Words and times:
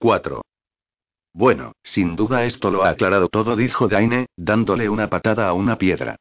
4. 0.00 0.42
Bueno, 1.32 1.72
sin 1.82 2.14
duda 2.14 2.44
esto 2.44 2.70
lo 2.70 2.84
ha 2.84 2.90
aclarado 2.90 3.28
todo, 3.28 3.56
dijo 3.56 3.88
Daine, 3.88 4.26
dándole 4.36 4.88
una 4.88 5.10
patada 5.10 5.48
a 5.48 5.54
una 5.54 5.76
piedra. 5.76 6.16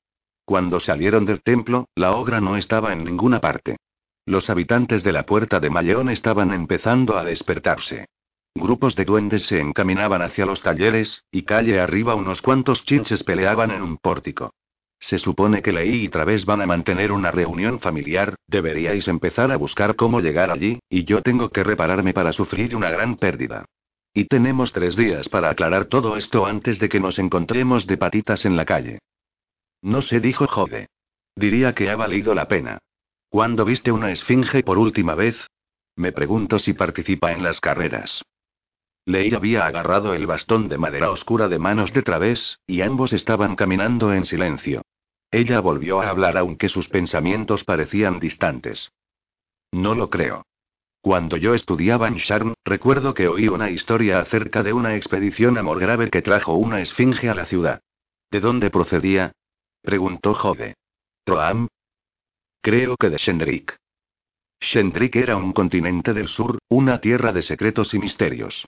Cuando 0.45 0.79
salieron 0.79 1.25
del 1.25 1.43
templo, 1.43 1.85
la 1.93 2.13
ogra 2.13 2.41
no 2.41 2.57
estaba 2.57 2.91
en 2.91 3.03
ninguna 3.03 3.39
parte. 3.39 3.77
Los 4.25 4.49
habitantes 4.49 5.03
de 5.03 5.11
la 5.11 5.27
puerta 5.27 5.59
de 5.59 5.69
Mayón 5.69 6.09
estaban 6.09 6.53
empezando 6.53 7.17
a 7.17 7.23
despertarse. 7.23 8.07
Grupos 8.55 8.95
de 8.95 9.05
duendes 9.05 9.45
se 9.45 9.59
encaminaban 9.59 10.23
hacia 10.23 10.47
los 10.47 10.61
talleres, 10.61 11.23
y 11.29 11.43
calle 11.43 11.79
arriba 11.79 12.15
unos 12.15 12.41
cuantos 12.41 12.83
chinches 12.83 13.23
peleaban 13.23 13.69
en 13.69 13.83
un 13.83 13.97
pórtico. 13.97 14.53
Se 14.99 15.19
supone 15.19 15.61
que 15.61 15.71
Leí 15.71 16.05
y 16.05 16.09
Través 16.09 16.45
van 16.45 16.61
a 16.61 16.65
mantener 16.65 17.11
una 17.11 17.31
reunión 17.31 17.79
familiar, 17.79 18.35
deberíais 18.47 19.07
empezar 19.07 19.51
a 19.51 19.57
buscar 19.57 19.95
cómo 19.95 20.19
llegar 20.19 20.51
allí, 20.51 20.79
y 20.89 21.05
yo 21.05 21.21
tengo 21.21 21.49
que 21.49 21.63
repararme 21.63 22.13
para 22.13 22.33
sufrir 22.33 22.75
una 22.75 22.89
gran 22.89 23.15
pérdida. 23.15 23.65
Y 24.13 24.25
tenemos 24.25 24.73
tres 24.73 24.95
días 24.95 25.29
para 25.29 25.49
aclarar 25.49 25.85
todo 25.85 26.17
esto 26.17 26.45
antes 26.45 26.79
de 26.79 26.89
que 26.89 26.99
nos 26.99 27.19
encontremos 27.19 27.85
de 27.85 27.97
patitas 27.97 28.45
en 28.45 28.55
la 28.55 28.65
calle. 28.65 28.99
No 29.81 30.01
sé, 30.01 30.19
dijo 30.19 30.47
Jode. 30.47 30.87
Diría 31.35 31.75
que 31.75 31.89
ha 31.91 31.95
valido 31.95 32.33
la 32.33 32.47
pena. 32.47 32.79
¿Cuándo 33.29 33.63
viste 33.63 33.91
una 33.91 34.11
esfinge 34.11 34.63
por 34.63 34.79
última 34.79 35.13
vez? 35.13 35.47
Me 35.95 36.11
pregunto 36.11 36.57
si 36.57 36.73
participa 36.73 37.31
en 37.31 37.43
las 37.43 37.59
carreras. 37.59 38.23
Leí 39.05 39.33
había 39.33 39.65
agarrado 39.65 40.13
el 40.13 40.27
bastón 40.27 40.67
de 40.67 40.77
madera 40.77 41.11
oscura 41.11 41.47
de 41.47 41.59
manos 41.59 41.93
de 41.93 42.01
Través, 42.01 42.59
y 42.67 42.81
ambos 42.81 43.13
estaban 43.13 43.55
caminando 43.55 44.13
en 44.13 44.25
silencio. 44.25 44.81
Ella 45.31 45.59
volvió 45.59 46.01
a 46.01 46.09
hablar 46.09 46.37
aunque 46.37 46.69
sus 46.69 46.87
pensamientos 46.87 47.63
parecían 47.63 48.19
distantes. 48.19 48.91
No 49.71 49.95
lo 49.95 50.09
creo. 50.09 50.45
Cuando 51.01 51.37
yo 51.37 51.53
estudiaba 51.53 52.07
en 52.07 52.15
Sharm, 52.15 52.53
recuerdo 52.65 53.13
que 53.13 53.27
oí 53.27 53.47
una 53.47 53.69
historia 53.69 54.19
acerca 54.19 54.63
de 54.63 54.73
una 54.73 54.95
expedición 54.95 55.57
a 55.57 55.63
Morgrave 55.63 56.09
que 56.09 56.21
trajo 56.21 56.53
una 56.53 56.81
esfinge 56.81 57.29
a 57.29 57.35
la 57.35 57.45
ciudad. 57.45 57.81
¿De 58.31 58.39
dónde 58.39 58.69
procedía? 58.69 59.31
preguntó 59.81 60.33
Jode. 60.33 60.75
¿Troam? 61.23 61.67
Creo 62.61 62.97
que 62.97 63.09
de 63.09 63.17
Shendrik. 63.17 63.77
Shendrik 64.59 65.15
era 65.15 65.37
un 65.37 65.53
continente 65.53 66.13
del 66.13 66.27
sur, 66.27 66.57
una 66.67 66.99
tierra 66.99 67.31
de 67.31 67.41
secretos 67.41 67.93
y 67.93 67.99
misterios. 67.99 68.65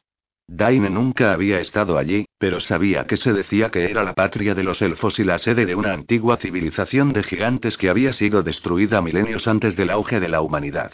Daine 0.52 0.90
nunca 0.90 1.32
había 1.32 1.60
estado 1.60 2.00
allí, 2.00 2.26
pero 2.40 2.60
sabía 2.60 3.06
que 3.06 3.18
se 3.18 3.34
decía 3.34 3.70
que 3.70 3.86
era 3.92 4.04
la 4.04 4.16
patria 4.16 4.56
de 4.56 4.64
los 4.64 4.82
elfos 4.82 5.20
y 5.20 5.24
la 5.24 5.38
sede 5.38 5.68
de 5.68 5.76
una 5.76 5.94
antigua 5.94 6.38
civilización 6.38 7.14
de 7.14 7.22
gigantes 7.22 7.78
que 7.78 7.88
había 7.88 8.14
sido 8.14 8.42
destruida 8.42 9.00
milenios 9.00 9.48
antes 9.48 9.76
del 9.76 9.92
auge 9.92 10.20
de 10.20 10.28
la 10.28 10.42
humanidad. 10.42 10.94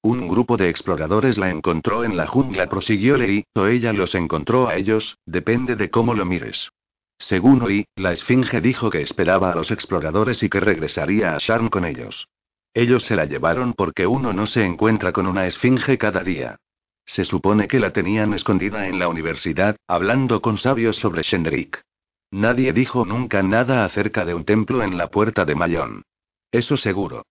Un 0.00 0.26
grupo 0.26 0.56
de 0.56 0.70
exploradores 0.70 1.36
la 1.36 1.50
encontró 1.50 2.02
en 2.02 2.16
la 2.16 2.26
jungla, 2.26 2.70
prosiguió 2.70 3.18
Lei, 3.18 3.44
o 3.54 3.66
ella 3.66 3.92
los 3.92 4.14
encontró 4.14 4.70
a 4.70 4.76
ellos, 4.76 5.18
depende 5.26 5.76
de 5.76 5.90
cómo 5.90 6.14
lo 6.14 6.24
mires. 6.24 6.70
Según 7.18 7.60
oí, 7.60 7.84
la 7.94 8.12
esfinge 8.12 8.62
dijo 8.62 8.88
que 8.88 9.02
esperaba 9.02 9.52
a 9.52 9.54
los 9.54 9.70
exploradores 9.70 10.42
y 10.42 10.48
que 10.48 10.60
regresaría 10.60 11.36
a 11.36 11.38
Sharn 11.38 11.68
con 11.68 11.84
ellos. 11.84 12.26
Ellos 12.72 13.04
se 13.04 13.16
la 13.16 13.26
llevaron 13.26 13.74
porque 13.74 14.06
uno 14.06 14.32
no 14.32 14.46
se 14.46 14.64
encuentra 14.64 15.12
con 15.12 15.26
una 15.26 15.46
esfinge 15.46 15.98
cada 15.98 16.24
día. 16.24 16.56
Se 17.04 17.24
supone 17.24 17.68
que 17.68 17.80
la 17.80 17.92
tenían 17.92 18.32
escondida 18.34 18.86
en 18.86 18.98
la 18.98 19.08
universidad, 19.08 19.76
hablando 19.86 20.40
con 20.40 20.56
sabios 20.56 20.96
sobre 20.96 21.22
Shendrik. 21.22 21.82
Nadie 22.30 22.72
dijo 22.72 23.04
nunca 23.04 23.42
nada 23.42 23.84
acerca 23.84 24.24
de 24.24 24.34
un 24.34 24.44
templo 24.44 24.82
en 24.82 24.96
la 24.96 25.08
puerta 25.08 25.44
de 25.44 25.54
Mayón. 25.54 26.04
Eso 26.50 26.76
seguro. 26.76 27.24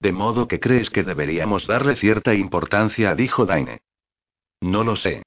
De 0.00 0.12
modo 0.12 0.48
que 0.48 0.60
crees 0.60 0.90
que 0.90 1.04
deberíamos 1.04 1.66
darle 1.66 1.96
cierta 1.96 2.34
importancia, 2.34 3.14
dijo 3.14 3.46
Daine. 3.46 3.78
No 4.60 4.84
lo 4.84 4.96
sé. 4.96 5.22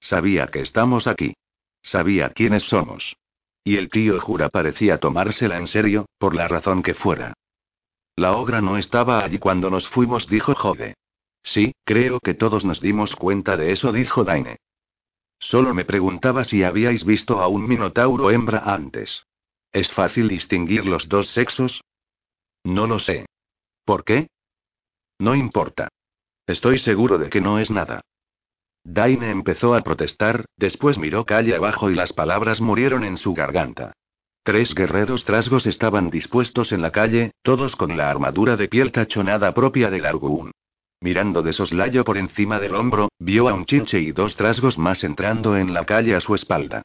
Sabía 0.00 0.46
que 0.46 0.60
estamos 0.60 1.06
aquí. 1.06 1.34
Sabía 1.82 2.30
quiénes 2.30 2.64
somos. 2.64 3.16
Y 3.64 3.76
el 3.76 3.90
tío 3.90 4.20
Jura 4.20 4.48
parecía 4.48 4.98
tomársela 4.98 5.56
en 5.56 5.66
serio, 5.66 6.06
por 6.18 6.34
la 6.34 6.46
razón 6.46 6.82
que 6.82 6.94
fuera. 6.94 7.34
La 8.14 8.32
ogra 8.32 8.60
no 8.60 8.78
estaba 8.78 9.24
allí 9.24 9.38
cuando 9.38 9.70
nos 9.70 9.88
fuimos, 9.88 10.28
dijo 10.28 10.54
Jode. 10.54 10.94
Sí, 11.46 11.76
creo 11.84 12.18
que 12.18 12.34
todos 12.34 12.64
nos 12.64 12.80
dimos 12.80 13.14
cuenta 13.14 13.56
de 13.56 13.70
eso, 13.70 13.92
dijo 13.92 14.24
Daine. 14.24 14.56
Solo 15.38 15.74
me 15.74 15.84
preguntaba 15.84 16.42
si 16.42 16.64
habíais 16.64 17.04
visto 17.04 17.40
a 17.40 17.46
un 17.46 17.68
minotauro 17.68 18.32
hembra 18.32 18.58
antes. 18.58 19.24
¿Es 19.72 19.92
fácil 19.92 20.26
distinguir 20.26 20.86
los 20.86 21.08
dos 21.08 21.28
sexos? 21.28 21.82
No 22.64 22.88
lo 22.88 22.98
sé. 22.98 23.26
¿Por 23.84 24.02
qué? 24.04 24.26
No 25.20 25.36
importa. 25.36 25.88
Estoy 26.48 26.78
seguro 26.78 27.16
de 27.16 27.30
que 27.30 27.40
no 27.40 27.60
es 27.60 27.70
nada. 27.70 28.00
Daine 28.82 29.30
empezó 29.30 29.74
a 29.74 29.82
protestar, 29.82 30.46
después 30.56 30.98
miró 30.98 31.24
calle 31.24 31.54
abajo 31.54 31.90
y 31.90 31.94
las 31.94 32.12
palabras 32.12 32.60
murieron 32.60 33.04
en 33.04 33.18
su 33.18 33.34
garganta. 33.34 33.92
Tres 34.42 34.74
guerreros 34.74 35.24
trasgos 35.24 35.66
estaban 35.66 36.10
dispuestos 36.10 36.72
en 36.72 36.82
la 36.82 36.90
calle, 36.90 37.32
todos 37.42 37.76
con 37.76 37.96
la 37.96 38.10
armadura 38.10 38.56
de 38.56 38.68
piel 38.68 38.90
tachonada 38.90 39.54
propia 39.54 39.90
del 39.90 40.06
Arguún. 40.06 40.50
Mirando 41.00 41.42
de 41.42 41.52
soslayo 41.52 42.04
por 42.04 42.16
encima 42.16 42.58
del 42.58 42.74
hombro, 42.74 43.10
vio 43.18 43.48
a 43.48 43.54
un 43.54 43.66
chinche 43.66 44.00
y 44.00 44.12
dos 44.12 44.36
trasgos 44.36 44.78
más 44.78 45.04
entrando 45.04 45.56
en 45.56 45.74
la 45.74 45.84
calle 45.84 46.14
a 46.14 46.20
su 46.20 46.34
espalda. 46.34 46.82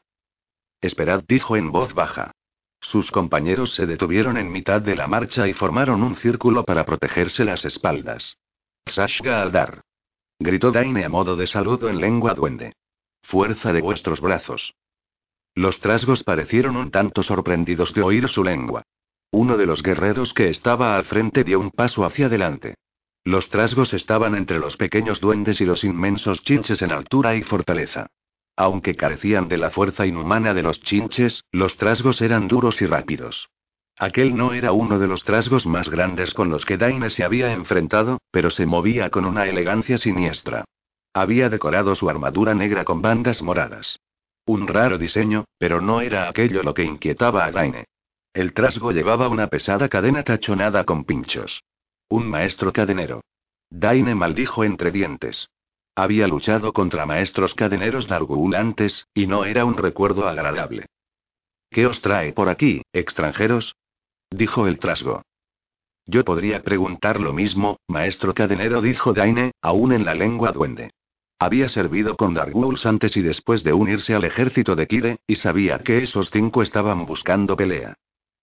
Esperad, 0.80 1.24
dijo 1.26 1.56
en 1.56 1.72
voz 1.72 1.94
baja. 1.94 2.32
Sus 2.80 3.10
compañeros 3.10 3.74
se 3.74 3.86
detuvieron 3.86 4.36
en 4.36 4.50
mitad 4.50 4.82
de 4.82 4.96
la 4.96 5.06
marcha 5.06 5.46
y 5.46 5.54
formaron 5.54 6.02
un 6.02 6.16
círculo 6.16 6.64
para 6.64 6.84
protegerse 6.84 7.44
las 7.44 7.64
espaldas. 7.64 8.36
Sashga 8.86 9.40
Aldar. 9.40 9.82
Gritó 10.40 10.72
Daine 10.72 11.04
a 11.04 11.08
modo 11.08 11.36
de 11.36 11.46
saludo 11.46 11.88
en 11.88 12.00
lengua 12.00 12.34
duende. 12.34 12.74
Fuerza 13.22 13.72
de 13.72 13.80
vuestros 13.80 14.20
brazos. 14.20 14.74
Los 15.54 15.78
trasgos 15.80 16.24
parecieron 16.24 16.76
un 16.76 16.90
tanto 16.90 17.22
sorprendidos 17.22 17.94
de 17.94 18.02
oír 18.02 18.28
su 18.28 18.42
lengua. 18.42 18.82
Uno 19.30 19.56
de 19.56 19.66
los 19.66 19.82
guerreros 19.82 20.34
que 20.34 20.48
estaba 20.48 20.96
al 20.96 21.04
frente 21.04 21.44
dio 21.44 21.60
un 21.60 21.70
paso 21.70 22.04
hacia 22.04 22.26
adelante. 22.26 22.74
Los 23.24 23.50
trasgos 23.50 23.94
estaban 23.94 24.34
entre 24.34 24.58
los 24.58 24.76
pequeños 24.76 25.20
duendes 25.20 25.60
y 25.60 25.64
los 25.64 25.84
inmensos 25.84 26.42
chinches 26.42 26.82
en 26.82 26.90
altura 26.90 27.36
y 27.36 27.42
fortaleza. 27.42 28.08
Aunque 28.56 28.96
carecían 28.96 29.48
de 29.48 29.58
la 29.58 29.70
fuerza 29.70 30.06
inhumana 30.06 30.54
de 30.54 30.62
los 30.62 30.80
chinches, 30.80 31.44
los 31.52 31.76
trasgos 31.76 32.20
eran 32.20 32.48
duros 32.48 32.82
y 32.82 32.86
rápidos. 32.86 33.48
Aquel 33.96 34.36
no 34.36 34.52
era 34.52 34.72
uno 34.72 34.98
de 34.98 35.06
los 35.06 35.22
trasgos 35.22 35.66
más 35.66 35.88
grandes 35.88 36.34
con 36.34 36.50
los 36.50 36.64
que 36.64 36.76
Daine 36.76 37.10
se 37.10 37.22
había 37.22 37.52
enfrentado, 37.52 38.18
pero 38.32 38.50
se 38.50 38.66
movía 38.66 39.10
con 39.10 39.24
una 39.24 39.46
elegancia 39.46 39.98
siniestra. 39.98 40.64
Había 41.14 41.48
decorado 41.48 41.94
su 41.94 42.10
armadura 42.10 42.54
negra 42.54 42.84
con 42.84 43.02
bandas 43.02 43.42
moradas. 43.42 44.00
Un 44.46 44.66
raro 44.66 44.98
diseño, 44.98 45.44
pero 45.58 45.80
no 45.80 46.00
era 46.00 46.28
aquello 46.28 46.62
lo 46.64 46.74
que 46.74 46.82
inquietaba 46.82 47.44
a 47.44 47.52
Daine. 47.52 47.84
El 48.34 48.52
trasgo 48.54 48.90
llevaba 48.90 49.28
una 49.28 49.46
pesada 49.46 49.88
cadena 49.88 50.24
tachonada 50.24 50.84
con 50.84 51.04
pinchos. 51.04 51.62
Un 52.12 52.28
maestro 52.28 52.74
cadenero. 52.74 53.22
Daine 53.70 54.14
maldijo 54.14 54.64
entre 54.64 54.90
dientes. 54.90 55.48
Había 55.96 56.28
luchado 56.28 56.74
contra 56.74 57.06
maestros 57.06 57.54
cadeneros 57.54 58.10
Nargul 58.10 58.54
antes, 58.54 59.06
y 59.14 59.26
no 59.26 59.46
era 59.46 59.64
un 59.64 59.78
recuerdo 59.78 60.28
agradable. 60.28 60.84
¿Qué 61.70 61.86
os 61.86 62.02
trae 62.02 62.34
por 62.34 62.50
aquí, 62.50 62.82
extranjeros? 62.92 63.76
dijo 64.30 64.66
el 64.66 64.78
trasgo. 64.78 65.22
Yo 66.04 66.22
podría 66.22 66.62
preguntar 66.62 67.18
lo 67.18 67.32
mismo, 67.32 67.78
maestro 67.88 68.34
cadenero, 68.34 68.82
dijo 68.82 69.14
Daine, 69.14 69.52
aún 69.62 69.94
en 69.94 70.04
la 70.04 70.14
lengua 70.14 70.52
duende. 70.52 70.90
Había 71.38 71.70
servido 71.70 72.18
con 72.18 72.34
Darguls 72.34 72.84
antes 72.84 73.16
y 73.16 73.22
después 73.22 73.64
de 73.64 73.72
unirse 73.72 74.12
al 74.12 74.24
ejército 74.24 74.76
de 74.76 74.86
Kire, 74.86 75.20
y 75.26 75.36
sabía 75.36 75.78
que 75.78 76.02
esos 76.02 76.30
cinco 76.30 76.60
estaban 76.60 77.06
buscando 77.06 77.56
pelea. 77.56 77.94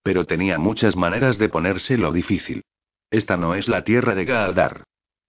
Pero 0.01 0.25
tenía 0.25 0.57
muchas 0.57 0.95
maneras 0.95 1.37
de 1.37 1.49
ponérselo 1.49 2.11
difícil. 2.11 2.63
Esta 3.11 3.37
no 3.37 3.55
es 3.55 3.67
la 3.67 3.83
tierra 3.83 4.13
de 4.13 4.25
Gaaldar. 4.25 4.83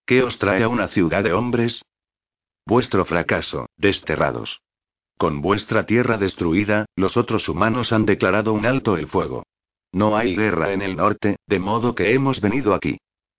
¿Qué 0.04 0.22
os 0.22 0.38
trae 0.38 0.62
a 0.62 0.68
una 0.68 0.88
ciudad 0.88 1.24
de 1.24 1.32
hombres? 1.32 1.82
Vuestro 2.66 3.04
fracaso, 3.04 3.66
desterrados. 3.76 4.60
Con 5.16 5.40
vuestra 5.40 5.86
tierra 5.86 6.18
destruida, 6.18 6.86
los 6.96 7.16
otros 7.16 7.48
humanos 7.48 7.92
han 7.92 8.06
declarado 8.06 8.52
un 8.52 8.66
alto 8.66 8.96
el 8.96 9.06
fuego. 9.06 9.44
No 9.92 10.16
hay 10.16 10.36
guerra 10.36 10.72
en 10.72 10.82
el 10.82 10.96
norte, 10.96 11.36
de 11.46 11.58
modo 11.58 11.94
que 11.94 12.12
hemos 12.12 12.40
venido 12.40 12.74
aquí. 12.74 12.98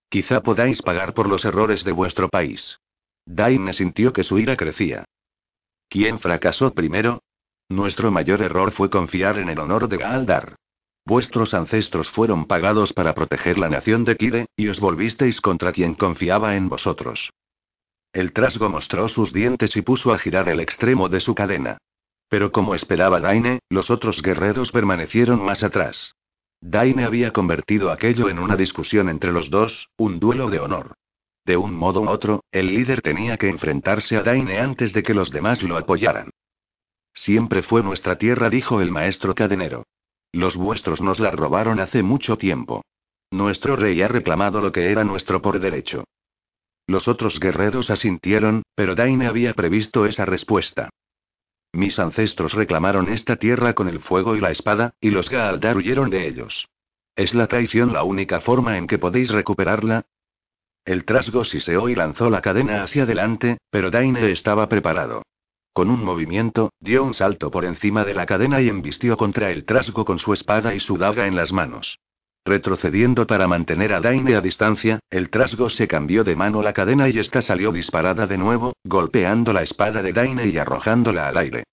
Quizá 0.10 0.42
podáis 0.42 0.82
pagar 0.82 1.14
por 1.14 1.28
los 1.28 1.46
errores 1.46 1.84
de 1.84 1.92
vuestro 1.92 2.28
país. 2.30 2.80
Daine 3.26 3.74
sintió 3.74 4.12
que 4.12 4.24
su 4.24 4.40
ira 4.40 4.58
crecía. 4.58 5.06
¿Quién 5.88 6.20
fracasó 6.20 6.74
primero? 6.74 7.22
Nuestro 7.70 8.12
mayor 8.12 8.42
error 8.42 8.72
fue 8.72 8.90
confiar 8.90 9.40
en 9.40 9.50
el 9.50 9.60
honor 9.60 9.88
de 9.88 9.98
Gaaldar. 9.98 10.56
Vuestros 11.12 11.54
ancestros 11.54 12.10
fueron 12.10 12.46
pagados 12.46 12.94
para 12.94 13.14
proteger 13.14 13.60
la 13.60 13.68
nación 13.68 14.06
de 14.06 14.16
Kide, 14.16 14.46
y 14.56 14.70
os 14.70 14.80
volvisteis 14.80 15.42
contra 15.42 15.74
quien 15.74 15.94
confiaba 15.94 16.56
en 16.56 16.70
vosotros. 16.70 17.34
El 18.14 18.32
trasgo 18.32 18.70
mostró 18.70 19.10
sus 19.10 19.34
dientes 19.34 19.76
y 19.76 19.82
puso 19.82 20.14
a 20.14 20.18
girar 20.18 20.48
el 20.48 20.62
extremo 20.62 21.10
de 21.10 21.20
su 21.20 21.36
cadena. 21.36 21.80
Pero 22.30 22.54
como 22.54 22.76
esperaba 22.76 23.20
Daine, 23.20 23.60
los 23.70 23.92
otros 23.92 24.22
guerreros 24.22 24.72
permanecieron 24.72 25.44
más 25.44 25.64
atrás. 25.64 26.16
Daine 26.62 27.04
había 27.04 27.34
convertido 27.34 27.92
aquello 27.92 28.30
en 28.30 28.40
una 28.40 28.56
discusión 28.56 29.10
entre 29.10 29.34
los 29.34 29.50
dos, 29.50 29.90
un 29.98 30.18
duelo 30.18 30.50
de 30.50 30.62
honor. 30.62 30.94
De 31.44 31.58
un 31.58 31.76
modo 31.76 32.04
u 32.04 32.10
otro, 32.10 32.46
el 32.54 32.68
líder 32.68 33.02
tenía 33.02 33.36
que 33.36 33.50
enfrentarse 33.50 34.16
a 34.16 34.24
Daine 34.24 34.60
antes 34.60 34.94
de 34.94 35.04
que 35.04 35.14
los 35.14 35.30
demás 35.30 35.62
lo 35.62 35.76
apoyaran. 35.76 36.30
Siempre 37.14 37.64
fue 37.64 37.84
nuestra 37.84 38.18
tierra, 38.18 38.50
dijo 38.50 38.80
el 38.80 38.92
maestro 38.92 39.36
cadenero. 39.36 39.84
Los 40.34 40.56
vuestros 40.56 41.02
nos 41.02 41.20
la 41.20 41.32
robaron 41.32 41.80
hace 41.80 42.04
mucho 42.04 42.38
tiempo. 42.38 42.84
Nuestro 43.32 43.76
rey 43.76 44.02
ha 44.02 44.08
reclamado 44.08 44.62
lo 44.62 44.72
que 44.72 44.92
era 44.92 45.04
nuestro 45.04 45.42
por 45.42 45.60
derecho. 45.60 46.06
Los 46.88 47.08
otros 47.08 47.40
guerreros 47.40 47.90
asintieron, 47.90 48.64
pero 48.76 48.96
Daine 48.96 49.28
había 49.28 49.54
previsto 49.54 50.06
esa 50.06 50.26
respuesta. 50.26 50.90
Mis 51.74 52.00
ancestros 52.00 52.54
reclamaron 52.54 53.08
esta 53.10 53.38
tierra 53.38 53.74
con 53.74 53.88
el 53.88 54.02
fuego 54.02 54.36
y 54.36 54.42
la 54.42 54.52
espada, 54.52 54.94
y 55.00 55.10
los 55.10 55.30
Gaaldar 55.30 55.78
huyeron 55.78 56.10
de 56.10 56.28
ellos. 56.28 56.68
¿Es 57.16 57.34
la 57.34 57.48
traición 57.48 57.94
la 57.94 58.04
única 58.04 58.42
forma 58.42 58.78
en 58.78 58.88
que 58.88 59.00
podéis 59.00 59.30
recuperarla? 59.30 60.06
El 60.84 61.06
trasgo 61.06 61.46
siseó 61.46 61.88
y 61.90 61.96
lanzó 61.96 62.30
la 62.30 62.42
cadena 62.42 62.84
hacia 62.84 63.04
adelante, 63.04 63.58
pero 63.70 63.92
Daine 63.92 64.32
estaba 64.32 64.68
preparado. 64.68 65.24
Con 65.74 65.90
un 65.90 66.04
movimiento, 66.04 66.74
dio 66.82 67.04
un 67.04 67.14
salto 67.14 67.50
por 67.50 67.64
encima 67.64 68.04
de 68.04 68.14
la 68.14 68.26
cadena 68.26 68.62
y 68.62 68.68
embistió 68.68 69.16
contra 69.16 69.52
el 69.52 69.64
trasgo 69.64 70.04
con 70.04 70.20
su 70.20 70.34
espada 70.34 70.76
y 70.76 70.82
su 70.82 70.98
daga 70.98 71.28
en 71.28 71.38
las 71.38 71.54
manos. 71.54 71.98
Retrocediendo 72.44 73.26
para 73.26 73.48
mantener 73.48 73.94
a 73.94 74.02
Daine 74.02 74.36
a 74.36 74.42
distancia, 74.42 75.00
el 75.10 75.30
trasgo 75.30 75.70
se 75.70 75.88
cambió 75.88 76.26
de 76.26 76.36
mano 76.36 76.62
la 76.62 76.74
cadena 76.74 77.08
y 77.08 77.20
esta 77.20 77.42
salió 77.42 77.72
disparada 77.72 78.28
de 78.28 78.38
nuevo, 78.38 78.74
golpeando 78.84 79.54
la 79.54 79.62
espada 79.62 80.02
de 80.02 80.12
Daine 80.12 80.48
y 80.48 80.58
arrojándola 80.58 81.30
al 81.30 81.38
aire. 81.38 81.64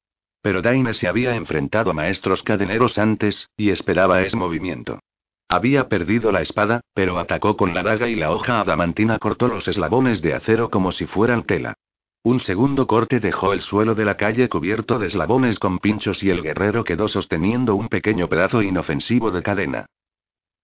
Pero 0.43 0.62
Daine 0.62 0.95
se 0.95 1.09
había 1.09 1.35
enfrentado 1.35 1.91
a 1.91 1.95
maestros 1.95 2.45
cadeneros 2.45 2.99
antes, 2.99 3.49
y 3.56 3.71
esperaba 3.71 4.23
ese 4.23 4.37
movimiento. 4.37 5.00
Había 5.49 5.89
perdido 5.89 6.31
la 6.31 6.43
espada, 6.43 6.83
pero 6.95 7.19
atacó 7.19 7.56
con 7.56 7.75
la 7.75 7.83
daga 7.83 8.09
y 8.09 8.15
la 8.15 8.31
hoja 8.31 8.61
adamantina 8.61 9.19
cortó 9.19 9.49
los 9.49 9.67
eslabones 9.67 10.23
de 10.23 10.35
acero 10.35 10.71
como 10.71 10.93
si 10.93 11.06
fueran 11.06 11.45
tela. 11.45 11.75
Un 12.23 12.41
segundo 12.41 12.87
corte 12.87 13.20
dejó 13.20 13.53
el 13.53 13.61
suelo 13.61 13.94
de 13.94 14.05
la 14.05 14.17
calle 14.17 14.49
cubierto 14.49 14.99
de 14.99 15.06
eslabones 15.06 15.59
con 15.59 15.79
pinchos 15.79 16.23
y 16.23 16.31
el 16.31 16.43
guerrero 16.43 16.85
quedó 16.85 17.09
sosteniendo 17.09 17.75
un 17.75 17.88
pequeño 17.88 18.29
pedazo 18.29 18.62
inofensivo 18.62 19.31
de 19.31 19.43
cadena. 19.43 19.87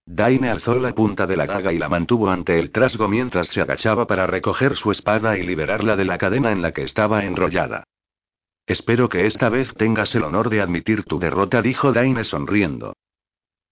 Daine 0.05 0.49
alzó 0.49 0.75
la 0.75 0.93
punta 0.93 1.25
de 1.25 1.35
la 1.35 1.47
daga 1.47 1.73
y 1.73 1.79
la 1.79 1.89
mantuvo 1.89 2.29
ante 2.29 2.59
el 2.59 2.71
trasgo 2.71 3.07
mientras 3.07 3.47
se 3.47 3.61
agachaba 3.61 4.05
para 4.05 4.27
recoger 4.27 4.75
su 4.75 4.91
espada 4.91 5.37
y 5.37 5.43
liberarla 5.43 5.95
de 5.95 6.05
la 6.05 6.19
cadena 6.19 6.51
en 6.51 6.61
la 6.61 6.71
que 6.71 6.83
estaba 6.83 7.25
enrollada. 7.25 7.85
Espero 8.67 9.09
que 9.09 9.25
esta 9.25 9.49
vez 9.49 9.73
tengas 9.73 10.13
el 10.13 10.23
honor 10.23 10.49
de 10.49 10.61
admitir 10.61 11.03
tu 11.03 11.17
derrota, 11.17 11.61
dijo 11.61 11.91
Daine 11.91 12.23
sonriendo. 12.23 12.93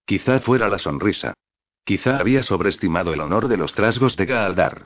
Quizá 0.06 0.40
fuera 0.40 0.70
la 0.70 0.80
sonrisa. 0.80 1.34
Quizá 1.84 2.18
había 2.18 2.44
sobreestimado 2.44 3.14
el 3.14 3.20
honor 3.20 3.48
de 3.48 3.58
los 3.58 3.74
trasgos 3.74 4.16
de 4.18 4.26
Gaaldar. 4.26 4.86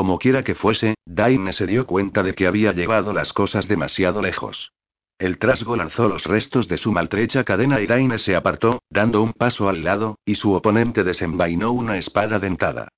Como 0.00 0.18
quiera 0.18 0.42
que 0.42 0.54
fuese, 0.54 0.94
Daine 1.04 1.52
se 1.52 1.66
dio 1.66 1.86
cuenta 1.86 2.22
de 2.22 2.34
que 2.34 2.46
había 2.46 2.72
llevado 2.72 3.12
las 3.12 3.34
cosas 3.34 3.68
demasiado 3.68 4.22
lejos. 4.22 4.72
El 5.18 5.38
trasgo 5.38 5.76
lanzó 5.76 6.08
los 6.08 6.24
restos 6.24 6.68
de 6.68 6.78
su 6.78 6.90
maltrecha 6.90 7.44
cadena 7.44 7.82
y 7.82 7.86
Daine 7.86 8.16
se 8.16 8.34
apartó, 8.34 8.82
dando 8.88 9.22
un 9.22 9.34
paso 9.34 9.68
al 9.68 9.84
lado, 9.84 10.18
y 10.24 10.36
su 10.36 10.54
oponente 10.54 11.04
desenvainó 11.04 11.72
una 11.72 11.98
espada 11.98 12.38
dentada. 12.38 12.88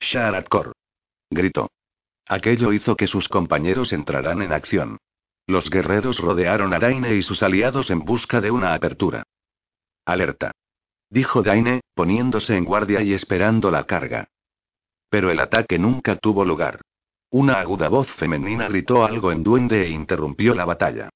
Sharatkor. 0.00 0.72
Gritó. 1.30 1.70
Aquello 2.26 2.74
hizo 2.74 2.94
que 2.94 3.06
sus 3.06 3.26
compañeros 3.26 3.94
entraran 3.94 4.42
en 4.42 4.52
acción. 4.52 4.98
Los 5.46 5.70
guerreros 5.70 6.18
rodearon 6.18 6.74
a 6.74 6.78
Daine 6.78 7.14
y 7.14 7.22
sus 7.22 7.42
aliados 7.42 7.90
en 7.90 8.00
busca 8.00 8.42
de 8.42 8.50
una 8.50 8.74
apertura. 8.74 9.22
Alerta. 10.04 10.52
Dijo 11.08 11.42
Daine, 11.42 11.80
poniéndose 11.94 12.54
en 12.54 12.66
guardia 12.66 13.00
y 13.00 13.14
esperando 13.14 13.70
la 13.70 13.84
carga. 13.84 14.28
Pero 15.08 15.30
el 15.30 15.40
ataque 15.40 15.78
nunca 15.78 16.16
tuvo 16.16 16.44
lugar. 16.44 16.80
Una 17.30 17.60
aguda 17.60 17.88
voz 17.88 18.10
femenina 18.14 18.68
gritó 18.68 19.04
algo 19.04 19.32
en 19.32 19.42
duende 19.42 19.86
e 19.86 19.90
interrumpió 19.90 20.54
la 20.54 20.64
batalla. 20.64 21.10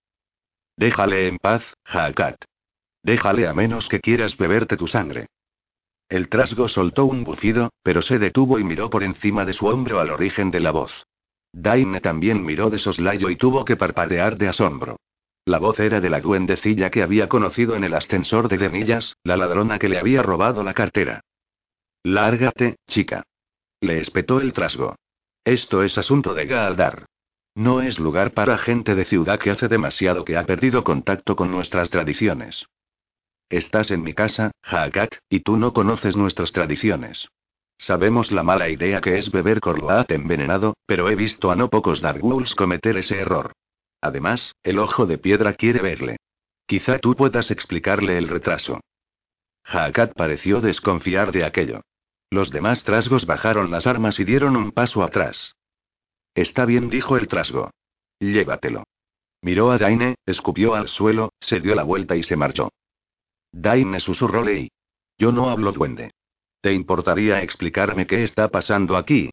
Déjale 0.76 1.28
en 1.28 1.38
paz, 1.38 1.62
Haakat. 1.84 2.36
Déjale 3.02 3.48
a 3.48 3.54
menos 3.54 3.88
que 3.88 4.00
quieras 4.00 4.36
beberte 4.36 4.76
tu 4.76 4.86
sangre. 4.86 5.26
El 6.08 6.28
trasgo 6.28 6.68
soltó 6.68 7.06
un 7.06 7.24
bufido, 7.24 7.70
pero 7.82 8.02
se 8.02 8.18
detuvo 8.18 8.58
y 8.58 8.64
miró 8.64 8.90
por 8.90 9.02
encima 9.02 9.44
de 9.44 9.54
su 9.54 9.66
hombro 9.66 9.98
al 10.00 10.10
origen 10.10 10.50
de 10.50 10.60
la 10.60 10.70
voz. 10.70 11.06
Daine 11.52 12.00
también 12.00 12.44
miró 12.44 12.70
de 12.70 12.78
soslayo 12.78 13.30
y 13.30 13.36
tuvo 13.36 13.64
que 13.64 13.76
parpadear 13.76 14.36
de 14.36 14.48
asombro. 14.48 14.96
La 15.44 15.58
voz 15.58 15.80
era 15.80 16.00
de 16.00 16.10
la 16.10 16.20
duendecilla 16.20 16.90
que 16.90 17.02
había 17.02 17.28
conocido 17.28 17.74
en 17.74 17.84
el 17.84 17.94
ascensor 17.94 18.48
de 18.48 18.58
Denillas, 18.58 19.16
la 19.24 19.36
ladrona 19.36 19.78
que 19.78 19.88
le 19.88 19.98
había 19.98 20.22
robado 20.22 20.62
la 20.62 20.74
cartera. 20.74 21.22
Lárgate, 22.04 22.76
chica. 22.86 23.24
Le 23.82 23.99
espetó 23.99 24.40
el 24.40 24.52
trasgo. 24.52 24.94
Esto 25.44 25.82
es 25.82 25.99
asunto 25.99 26.34
de 26.34 26.46
Gaaldar. 26.46 27.06
No 27.56 27.82
es 27.82 27.99
lugar 27.99 28.32
para 28.32 28.56
gente 28.56 28.94
de 28.94 29.05
ciudad 29.05 29.40
que 29.40 29.50
hace 29.50 29.67
demasiado 29.67 30.25
que 30.25 30.37
ha 30.37 30.46
perdido 30.46 30.84
contacto 30.84 31.34
con 31.34 31.50
nuestras 31.50 31.90
tradiciones. 31.90 32.64
Estás 33.50 33.90
en 33.90 34.05
mi 34.05 34.14
casa, 34.14 34.52
Haakat, 34.62 35.17
y 35.29 35.40
tú 35.40 35.56
no 35.56 35.73
conoces 35.73 36.17
nuestras 36.17 36.52
tradiciones. 36.52 37.29
Sabemos 37.76 38.31
la 38.31 38.44
mala 38.44 38.69
idea 38.69 39.00
que 39.00 39.19
es 39.19 39.32
beber 39.32 39.58
Corloat 39.58 40.12
envenenado, 40.12 40.75
pero 40.87 41.11
he 41.11 41.17
visto 41.17 41.50
a 41.50 41.56
no 41.56 41.69
pocos 41.69 42.00
Dark 42.00 42.23
cometer 42.56 42.96
ese 42.96 43.19
error. 43.19 43.52
Además, 44.00 44.55
el 44.62 44.79
ojo 44.79 45.06
de 45.06 45.19
piedra 45.19 45.55
quiere 45.55 45.82
verle. 45.82 46.19
Quizá 46.67 47.00
tú 47.00 47.17
puedas 47.17 47.50
explicarle 47.50 48.17
el 48.17 48.29
retraso. 48.29 48.79
Haakat 49.64 50.14
pareció 50.14 50.61
desconfiar 50.61 51.32
de 51.32 51.44
aquello. 51.44 51.81
Los 52.32 52.50
demás 52.50 52.82
trasgos 52.82 53.26
bajaron 53.26 53.70
las 53.70 53.87
armas 53.87 54.19
y 54.19 54.25
dieron 54.25 54.56
un 54.56 54.73
paso 54.73 55.02
atrás. 55.02 55.55
Está 56.34 56.64
bien, 56.64 56.88
dijo 56.88 57.19
el 57.19 57.29
trasgo. 57.29 57.70
Llévatelo. 58.20 58.84
Miró 59.43 59.70
a 59.70 59.76
Daine, 59.76 60.14
escupió 60.25 60.74
al 60.74 60.89
suelo, 60.89 61.34
se 61.41 61.60
dio 61.60 61.74
la 61.74 61.82
vuelta 61.82 62.17
y 62.17 62.22
se 62.22 62.36
marchó. 62.36 62.70
Daine 63.53 64.01
susurró 64.01 64.43
Lei. 64.43 64.70
Yo 65.19 65.31
no 65.31 65.51
hablo 65.51 65.72
duende. 65.72 66.12
¿Te 66.62 66.72
importaría 66.72 67.43
explicarme 67.43 68.06
qué 68.06 68.24
está 68.24 68.48
pasando 68.48 68.96
aquí? 68.96 69.29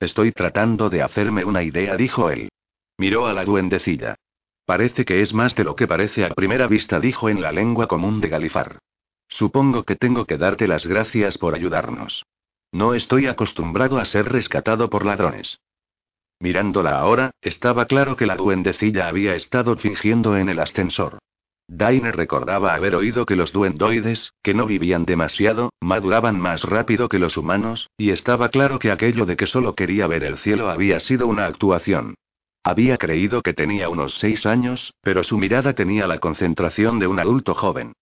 Estoy 0.00 0.32
tratando 0.32 0.90
de 0.90 1.02
hacerme 1.02 1.44
una 1.44 1.62
idea, 1.62 1.96
dijo 1.96 2.30
él. 2.30 2.48
Miró 2.96 3.28
a 3.28 3.32
la 3.32 3.44
duendecilla. 3.44 4.16
Parece 4.64 5.04
que 5.04 5.20
es 5.20 5.32
más 5.32 5.54
de 5.54 5.62
lo 5.62 5.76
que 5.76 5.86
parece 5.86 6.24
a 6.24 6.34
primera 6.34 6.66
vista, 6.66 6.98
dijo 6.98 7.28
en 7.28 7.40
la 7.40 7.52
lengua 7.52 7.86
común 7.86 8.20
de 8.20 8.28
Galifar. 8.28 8.80
Supongo 9.28 9.84
que 9.84 9.96
tengo 9.96 10.24
que 10.24 10.38
darte 10.38 10.66
las 10.66 10.86
gracias 10.86 11.38
por 11.38 11.54
ayudarnos. 11.54 12.24
No 12.72 12.94
estoy 12.94 13.26
acostumbrado 13.26 13.98
a 13.98 14.04
ser 14.04 14.30
rescatado 14.30 14.90
por 14.90 15.06
ladrones. 15.06 15.60
Mirándola 16.40 16.98
ahora, 16.98 17.32
estaba 17.40 17.86
claro 17.86 18.16
que 18.16 18.26
la 18.26 18.36
duendecilla 18.36 19.08
había 19.08 19.34
estado 19.34 19.76
fingiendo 19.76 20.36
en 20.36 20.48
el 20.48 20.58
ascensor. 20.58 21.18
Daine 21.66 22.12
recordaba 22.12 22.74
haber 22.74 22.94
oído 22.94 23.26
que 23.26 23.36
los 23.36 23.52
duendoides, 23.52 24.32
que 24.42 24.54
no 24.54 24.64
vivían 24.64 25.04
demasiado, 25.04 25.70
maduraban 25.80 26.40
más 26.40 26.62
rápido 26.62 27.08
que 27.08 27.18
los 27.18 27.36
humanos, 27.36 27.90
y 27.98 28.10
estaba 28.10 28.48
claro 28.48 28.78
que 28.78 28.90
aquello 28.90 29.26
de 29.26 29.36
que 29.36 29.46
solo 29.46 29.74
quería 29.74 30.06
ver 30.06 30.24
el 30.24 30.38
cielo 30.38 30.70
había 30.70 30.98
sido 31.00 31.26
una 31.26 31.44
actuación. 31.44 32.14
Había 32.62 32.96
creído 32.96 33.42
que 33.42 33.52
tenía 33.52 33.88
unos 33.88 34.14
seis 34.18 34.46
años, 34.46 34.94
pero 35.02 35.24
su 35.24 35.36
mirada 35.38 35.74
tenía 35.74 36.06
la 36.06 36.18
concentración 36.18 36.98
de 36.98 37.06
un 37.06 37.18
adulto 37.18 37.54
joven. 37.54 37.92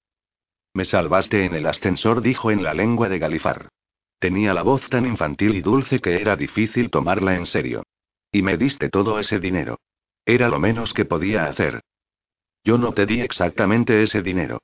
Me 0.77 0.85
salvaste 0.85 1.47
en 1.47 1.55
el 1.55 1.65
ascensor, 1.65 2.21
dijo 2.21 2.51
en 2.51 2.63
la 2.63 2.75
lengua 2.75 3.09
de 3.09 3.19
Galifar. 3.19 3.71
Tenía 4.19 4.53
la 4.53 4.61
voz 4.61 4.87
tan 4.91 5.07
infantil 5.07 5.55
y 5.55 5.63
dulce 5.63 6.01
que 6.01 6.17
era 6.21 6.37
difícil 6.37 6.91
tomarla 6.91 7.35
en 7.35 7.47
serio. 7.47 7.83
Y 8.31 8.43
me 8.43 8.59
diste 8.59 8.91
todo 8.91 9.19
ese 9.19 9.39
dinero. 9.39 9.81
Era 10.27 10.51
lo 10.51 10.61
menos 10.61 10.93
que 10.93 11.07
podía 11.07 11.47
hacer. 11.47 11.81
Yo 12.63 12.77
no 12.77 12.93
te 12.93 13.07
di 13.07 13.23
exactamente 13.23 14.03
ese 14.03 14.21
dinero. 14.21 14.61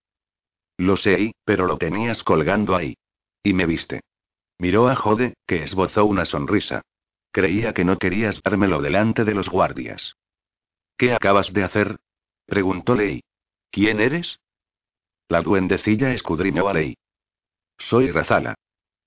Lo 0.76 0.97
sé, 0.97 1.33
pero 1.47 1.64
lo 1.66 1.78
tenías 1.78 2.23
colgando 2.23 2.76
ahí. 2.76 2.95
Y 3.42 3.54
me 3.54 3.64
viste. 3.64 4.02
Miró 4.59 4.90
a 4.90 4.95
Jode, 4.95 5.33
que 5.47 5.62
esbozó 5.62 6.04
una 6.04 6.26
sonrisa. 6.26 6.83
Creía 7.31 7.73
que 7.73 7.87
no 7.87 7.97
querías 7.97 8.42
dármelo 8.42 8.83
delante 8.83 9.25
de 9.25 9.33
los 9.33 9.49
guardias. 9.49 10.14
¿Qué 10.99 11.14
acabas 11.14 11.54
de 11.54 11.64
hacer? 11.64 11.97
preguntó 12.45 12.97
Lei. 12.97 13.23
¿Quién 13.71 13.99
eres? 13.99 14.41
La 15.28 15.42
duendecilla 15.42 16.12
escudriñó 16.12 16.68
a 16.68 16.74
Lei. 16.74 16.96
Soy 17.78 18.10
Razala. 18.10 18.54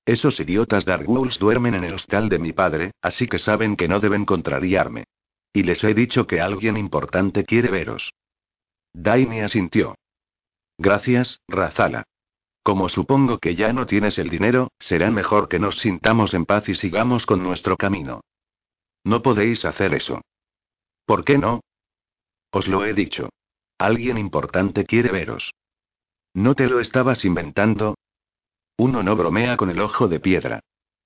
Esos 0.06 0.40
idiotas 0.40 0.86
Dark 0.86 1.06
duermen 1.06 1.74
en 1.74 1.84
el 1.84 1.96
hostal 1.96 2.30
de 2.30 2.40
mi 2.40 2.54
padre, 2.54 2.92
así 3.02 3.28
que 3.28 3.40
saben 3.40 3.76
que 3.76 3.88
no 3.88 4.00
deben 4.00 4.26
contrariarme. 4.26 5.06
Y 5.52 5.64
les 5.64 5.84
he 5.84 5.94
dicho 5.94 6.28
que 6.28 6.42
alguien 6.42 6.78
importante 6.78 7.44
quiere 7.44 7.70
veros. 7.70 8.14
Daini 8.94 9.42
asintió. 9.42 9.96
Gracias, 10.78 11.40
Razala. 11.48 12.04
Como 12.62 12.90
supongo 12.90 13.40
que 13.40 13.56
ya 13.56 13.74
no 13.74 13.86
tienes 13.86 14.18
el 14.20 14.30
dinero, 14.30 14.72
será 14.80 15.12
mejor 15.12 15.48
que 15.48 15.60
nos 15.60 15.78
sintamos 15.80 16.34
en 16.34 16.46
paz 16.46 16.68
y 16.70 16.76
sigamos 16.76 17.26
con 17.26 17.44
nuestro 17.44 17.78
camino. 17.78 18.22
No 19.04 19.22
podéis 19.22 19.66
hacer 19.66 19.94
eso. 19.94 20.22
¿Por 21.06 21.24
qué 21.24 21.38
no? 21.38 21.62
Os 22.52 22.68
lo 22.68 22.84
he 22.86 22.94
dicho. 22.94 23.30
Alguien 23.78 24.18
importante 24.18 24.86
quiere 24.86 25.12
veros. 25.12 25.54
¿No 26.36 26.54
te 26.54 26.68
lo 26.68 26.82
estabas 26.82 27.24
inventando? 27.24 27.96
Uno 28.78 29.02
no 29.04 29.16
bromea 29.16 29.56
con 29.56 29.70
el 29.70 29.80
ojo 29.80 30.10
de 30.10 30.20
piedra. 30.20 30.60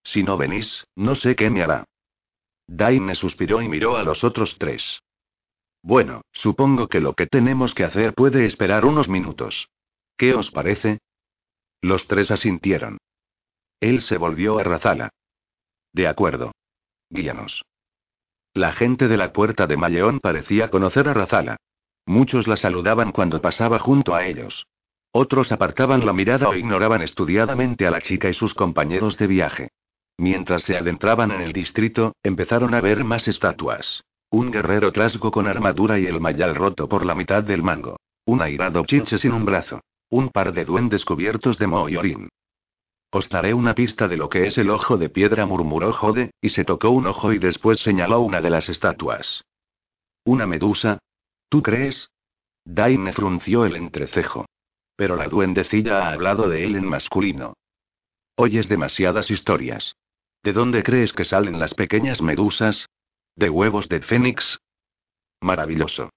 Si 0.04 0.24
no 0.24 0.38
venís, 0.38 0.88
no 0.96 1.14
sé 1.14 1.36
qué 1.36 1.52
me 1.52 1.62
hará. 1.62 1.86
Daine 2.66 3.14
suspiró 3.14 3.62
y 3.62 3.70
miró 3.70 3.96
a 3.96 4.04
los 4.04 4.24
otros 4.24 4.58
tres. 4.58 5.04
Bueno, 5.84 6.24
supongo 6.32 6.88
que 6.88 7.00
lo 7.00 7.14
que 7.14 7.28
tenemos 7.28 7.76
que 7.76 7.84
hacer 7.84 8.16
puede 8.16 8.48
esperar 8.48 8.86
unos 8.86 9.08
minutos. 9.08 9.70
¿Qué 10.18 10.34
os 10.34 10.50
parece? 10.50 10.98
Los 11.80 12.08
tres 12.08 12.32
asintieron. 12.32 12.98
Él 13.80 14.02
se 14.02 14.18
volvió 14.18 14.58
a 14.58 14.64
Razala. 14.64 15.12
De 15.94 16.08
acuerdo. 16.08 16.54
Guíanos. 17.12 17.64
La 18.56 18.72
gente 18.72 19.08
de 19.08 19.18
la 19.18 19.32
puerta 19.32 19.68
de 19.68 19.78
Malleón 19.78 20.22
parecía 20.22 20.72
conocer 20.72 21.08
a 21.08 21.14
Razala. 21.14 21.58
Muchos 22.08 22.48
la 22.48 22.58
saludaban 22.58 23.12
cuando 23.12 23.42
pasaba 23.42 23.78
junto 23.78 24.16
a 24.16 24.26
ellos. 24.26 24.66
Otros 25.12 25.52
apartaban 25.52 26.06
la 26.06 26.14
mirada 26.14 26.50
o 26.50 26.56
ignoraban 26.56 27.02
estudiadamente 27.02 27.88
a 27.88 27.92
la 27.92 28.02
chica 28.02 28.30
y 28.30 28.34
sus 28.34 28.54
compañeros 28.54 29.18
de 29.18 29.28
viaje. 29.28 29.70
Mientras 30.18 30.64
se 30.64 30.78
adentraban 30.78 31.32
en 31.32 31.42
el 31.42 31.54
distrito, 31.54 32.14
empezaron 32.24 32.74
a 32.76 32.82
ver 32.82 33.04
más 33.04 33.28
estatuas. 33.28 34.04
Un 34.30 34.52
guerrero 34.52 34.92
trasgo 34.92 35.32
con 35.32 35.48
armadura 35.48 35.98
y 35.98 36.06
el 36.06 36.20
mayal 36.20 36.54
roto 36.54 36.88
por 36.88 37.06
la 37.06 37.16
mitad 37.16 37.44
del 37.44 37.64
mango. 37.64 37.98
Un 38.26 38.42
airado 38.42 38.86
chinche 38.86 39.18
sin 39.18 39.32
un 39.32 39.46
brazo. 39.46 39.82
Un 40.10 40.30
par 40.30 40.54
de 40.54 40.66
duendes 40.66 41.06
cubiertos 41.06 41.58
de 41.58 41.68
moho 41.68 41.90
y 41.90 41.96
orín. 41.96 42.30
Os 43.12 43.28
daré 43.30 43.56
una 43.56 43.74
pista 43.74 44.08
de 44.08 44.18
lo 44.18 44.30
que 44.30 44.46
es 44.46 44.58
el 44.60 44.70
ojo 44.70 44.98
de 44.98 45.10
piedra, 45.10 45.48
murmuró 45.48 45.92
Jode, 45.92 46.32
y 46.42 46.50
se 46.50 46.64
tocó 46.64 46.92
un 46.92 47.08
ojo 47.08 47.34
y 47.34 47.40
después 47.40 47.80
señaló 47.80 48.22
una 48.22 48.42
de 48.42 48.52
las 48.52 48.70
estatuas. 48.70 49.44
¿Una 50.26 50.46
medusa? 50.46 51.00
¿Tú 51.50 51.64
crees? 51.64 52.12
Daine 52.66 53.14
frunció 53.14 53.66
el 53.66 53.76
entrecejo. 53.76 54.46
Pero 55.00 55.16
la 55.16 55.30
duendecilla 55.30 56.04
ha 56.04 56.12
hablado 56.12 56.50
de 56.50 56.66
él 56.66 56.76
en 56.76 56.84
masculino. 56.84 57.54
Oyes 58.36 58.68
demasiadas 58.68 59.32
historias. 59.32 59.96
¿De 60.44 60.52
dónde 60.52 60.84
crees 60.84 61.14
que 61.14 61.24
salen 61.24 61.58
las 61.58 61.74
pequeñas 61.74 62.22
medusas? 62.22 62.86
¿De 63.34 63.50
huevos 63.50 63.88
de 63.88 64.02
fénix? 64.02 64.60
Maravilloso. 65.40 66.10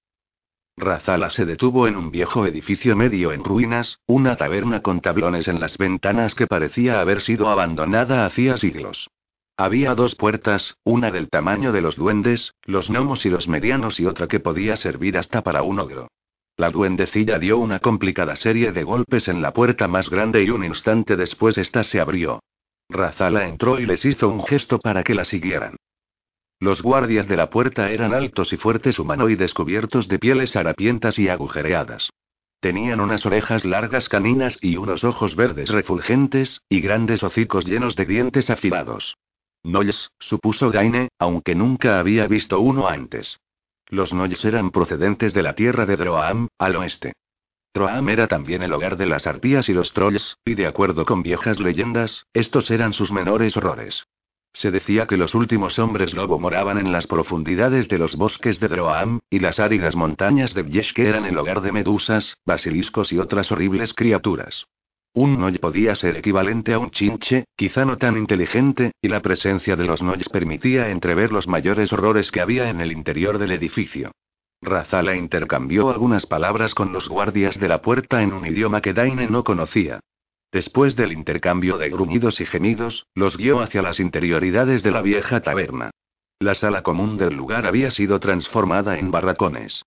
Razala 0.75 1.29
se 1.29 1.45
detuvo 1.45 1.87
en 1.87 1.95
un 1.95 2.11
viejo 2.11 2.45
edificio 2.45 2.97
medio 2.97 3.31
en 3.31 3.45
ruinas, 3.45 3.99
una 4.05 4.35
taberna 4.35 4.81
con 4.81 4.99
tablones 4.99 5.47
en 5.47 5.61
las 5.61 5.77
ventanas 5.77 6.35
que 6.35 6.47
parecía 6.47 6.99
haber 6.99 7.21
sido 7.21 7.47
abandonada 7.47 8.25
hacía 8.25 8.57
siglos. 8.57 9.09
Había 9.55 9.95
dos 9.95 10.15
puertas, 10.15 10.75
una 10.83 11.09
del 11.09 11.29
tamaño 11.29 11.71
de 11.71 11.79
los 11.79 11.95
duendes, 11.95 12.53
los 12.63 12.89
gnomos 12.89 13.25
y 13.25 13.29
los 13.29 13.47
medianos 13.47 14.01
y 14.01 14.07
otra 14.07 14.27
que 14.27 14.41
podía 14.41 14.75
servir 14.75 15.17
hasta 15.17 15.41
para 15.41 15.63
un 15.63 15.79
ogro. 15.79 16.09
La 16.55 16.69
duendecilla 16.69 17.39
dio 17.39 17.57
una 17.57 17.79
complicada 17.79 18.35
serie 18.35 18.71
de 18.71 18.83
golpes 18.83 19.27
en 19.27 19.41
la 19.41 19.53
puerta 19.53 19.87
más 19.87 20.09
grande 20.09 20.43
y 20.43 20.51
un 20.51 20.63
instante 20.63 21.15
después 21.15 21.57
ésta 21.57 21.83
se 21.83 21.99
abrió. 21.99 22.43
Razala 22.89 23.47
entró 23.47 23.79
y 23.79 23.87
les 23.87 24.05
hizo 24.05 24.29
un 24.29 24.43
gesto 24.43 24.77
para 24.77 25.03
que 25.03 25.15
la 25.15 25.25
siguieran. 25.25 25.77
Los 26.59 26.83
guardias 26.83 27.27
de 27.27 27.37
la 27.37 27.49
puerta 27.49 27.91
eran 27.91 28.13
altos 28.13 28.53
y 28.53 28.57
fuertes 28.57 28.99
humanoides 28.99 29.53
cubiertos 29.53 30.07
de 30.07 30.19
pieles 30.19 30.55
harapientas 30.55 31.17
y 31.17 31.27
agujereadas. 31.27 32.11
Tenían 32.59 33.01
unas 33.01 33.25
orejas 33.25 33.65
largas 33.65 34.07
caninas 34.07 34.57
y 34.61 34.77
unos 34.77 35.03
ojos 35.03 35.35
verdes 35.35 35.69
refulgentes, 35.69 36.61
y 36.69 36.81
grandes 36.81 37.23
hocicos 37.23 37.65
llenos 37.65 37.95
de 37.95 38.05
dientes 38.05 38.49
afilados. 38.49 39.17
Noyes, 39.63 40.11
supuso 40.19 40.69
Gaine, 40.71 41.09
aunque 41.17 41.55
nunca 41.55 41.99
había 41.99 42.27
visto 42.27 42.59
uno 42.59 42.87
antes. 42.87 43.39
Los 43.89 44.13
Noyes 44.13 44.43
eran 44.45 44.71
procedentes 44.71 45.33
de 45.33 45.43
la 45.43 45.53
tierra 45.53 45.85
de 45.85 45.97
Droam, 45.97 46.47
al 46.57 46.75
oeste. 46.75 47.13
Troam 47.73 48.07
era 48.09 48.27
también 48.27 48.61
el 48.61 48.71
hogar 48.71 48.97
de 48.97 49.07
las 49.07 49.25
arpías 49.25 49.67
y 49.67 49.73
los 49.73 49.93
trolls, 49.93 50.37
y 50.45 50.53
de 50.53 50.67
acuerdo 50.67 51.05
con 51.05 51.23
viejas 51.23 51.59
leyendas, 51.59 52.27
estos 52.33 52.69
eran 52.69 52.93
sus 52.93 53.11
menores 53.11 53.57
horrores. 53.57 54.05
Se 54.53 54.69
decía 54.69 55.07
que 55.07 55.17
los 55.17 55.33
últimos 55.33 55.79
hombres 55.79 56.13
lobo 56.13 56.37
moraban 56.39 56.77
en 56.77 56.91
las 56.91 57.07
profundidades 57.07 57.87
de 57.87 57.97
los 57.97 58.15
bosques 58.15 58.59
de 58.59 58.67
Droam, 58.67 59.19
y 59.31 59.39
las 59.39 59.59
áridas 59.59 59.95
montañas 59.95 60.53
de 60.53 60.61
Vyeske 60.61 61.07
eran 61.07 61.25
el 61.25 61.37
hogar 61.37 61.61
de 61.61 61.71
medusas, 61.71 62.37
basiliscos 62.45 63.11
y 63.11 63.17
otras 63.17 63.51
horribles 63.51 63.95
criaturas. 63.95 64.67
Un 65.15 65.37
Noy 65.39 65.59
podía 65.59 65.93
ser 65.93 66.17
equivalente 66.17 66.73
a 66.73 66.79
un 66.79 66.89
chinche, 66.89 67.45
quizá 67.55 67.85
no 67.85 67.99
tan 67.99 68.17
inteligente, 68.17 68.93
y 68.99 69.09
la 69.09 69.21
presencia 69.21 69.75
de 69.75 69.85
los 69.85 70.01
Noyes 70.01 70.27
permitía 70.27 70.89
entrever 70.89 71.31
los 71.31 71.47
mayores 71.47 71.93
horrores 71.93 72.31
que 72.31 72.41
había 72.41 72.69
en 72.69 72.81
el 72.81 72.91
interior 72.91 73.37
del 73.37 73.51
edificio. 73.51 74.11
Razala 74.59 75.15
intercambió 75.15 75.91
algunas 75.91 76.25
palabras 76.25 76.73
con 76.73 76.93
los 76.93 77.09
guardias 77.09 77.59
de 77.59 77.67
la 77.67 77.81
puerta 77.81 78.23
en 78.23 78.33
un 78.33 78.47
idioma 78.47 78.81
que 78.81 78.93
Daine 78.93 79.27
no 79.27 79.43
conocía. 79.43 79.99
Después 80.51 80.95
del 80.95 81.11
intercambio 81.11 81.77
de 81.77 81.89
gruñidos 81.89 82.41
y 82.41 82.45
gemidos, 82.47 83.05
los 83.13 83.37
guió 83.37 83.59
hacia 83.59 83.83
las 83.83 83.99
interioridades 83.99 84.81
de 84.81 84.91
la 84.91 85.03
vieja 85.03 85.41
taberna. 85.41 85.91
La 86.39 86.55
sala 86.55 86.81
común 86.81 87.17
del 87.17 87.35
lugar 87.35 87.67
había 87.67 87.91
sido 87.91 88.19
transformada 88.19 88.97
en 88.97 89.11
barracones. 89.11 89.83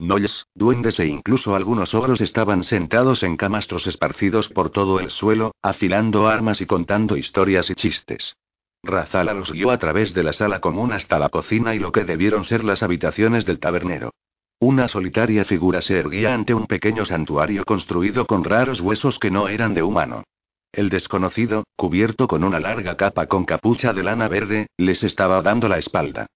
Noyes, 0.00 0.46
duendes 0.54 0.98
e 0.98 1.06
incluso 1.06 1.54
algunos 1.54 1.94
ogros 1.94 2.22
estaban 2.22 2.64
sentados 2.64 3.22
en 3.22 3.36
camastros 3.36 3.86
esparcidos 3.86 4.48
por 4.48 4.70
todo 4.70 4.98
el 4.98 5.10
suelo, 5.10 5.54
afilando 5.60 6.26
armas 6.26 6.62
y 6.62 6.66
contando 6.66 7.18
historias 7.18 7.68
y 7.68 7.74
chistes. 7.74 8.34
Razala 8.82 9.34
los 9.34 9.52
guió 9.52 9.70
a 9.70 9.78
través 9.78 10.14
de 10.14 10.22
la 10.22 10.32
sala 10.32 10.60
común 10.60 10.94
hasta 10.94 11.18
la 11.18 11.28
cocina 11.28 11.74
y 11.74 11.78
lo 11.78 11.92
que 11.92 12.04
debieron 12.04 12.46
ser 12.46 12.64
las 12.64 12.82
habitaciones 12.82 13.44
del 13.44 13.58
tabernero. 13.58 14.14
Una 14.58 14.88
solitaria 14.88 15.44
figura 15.44 15.82
se 15.82 15.98
erguía 15.98 16.32
ante 16.32 16.54
un 16.54 16.66
pequeño 16.66 17.04
santuario 17.04 17.64
construido 17.66 18.26
con 18.26 18.42
raros 18.42 18.80
huesos 18.80 19.18
que 19.18 19.30
no 19.30 19.48
eran 19.48 19.74
de 19.74 19.82
humano. 19.82 20.24
El 20.72 20.88
desconocido, 20.88 21.64
cubierto 21.76 22.26
con 22.26 22.42
una 22.42 22.58
larga 22.58 22.96
capa 22.96 23.26
con 23.26 23.44
capucha 23.44 23.92
de 23.92 24.02
lana 24.02 24.28
verde, 24.28 24.68
les 24.78 25.02
estaba 25.02 25.42
dando 25.42 25.68
la 25.68 25.76
espalda. 25.76 26.26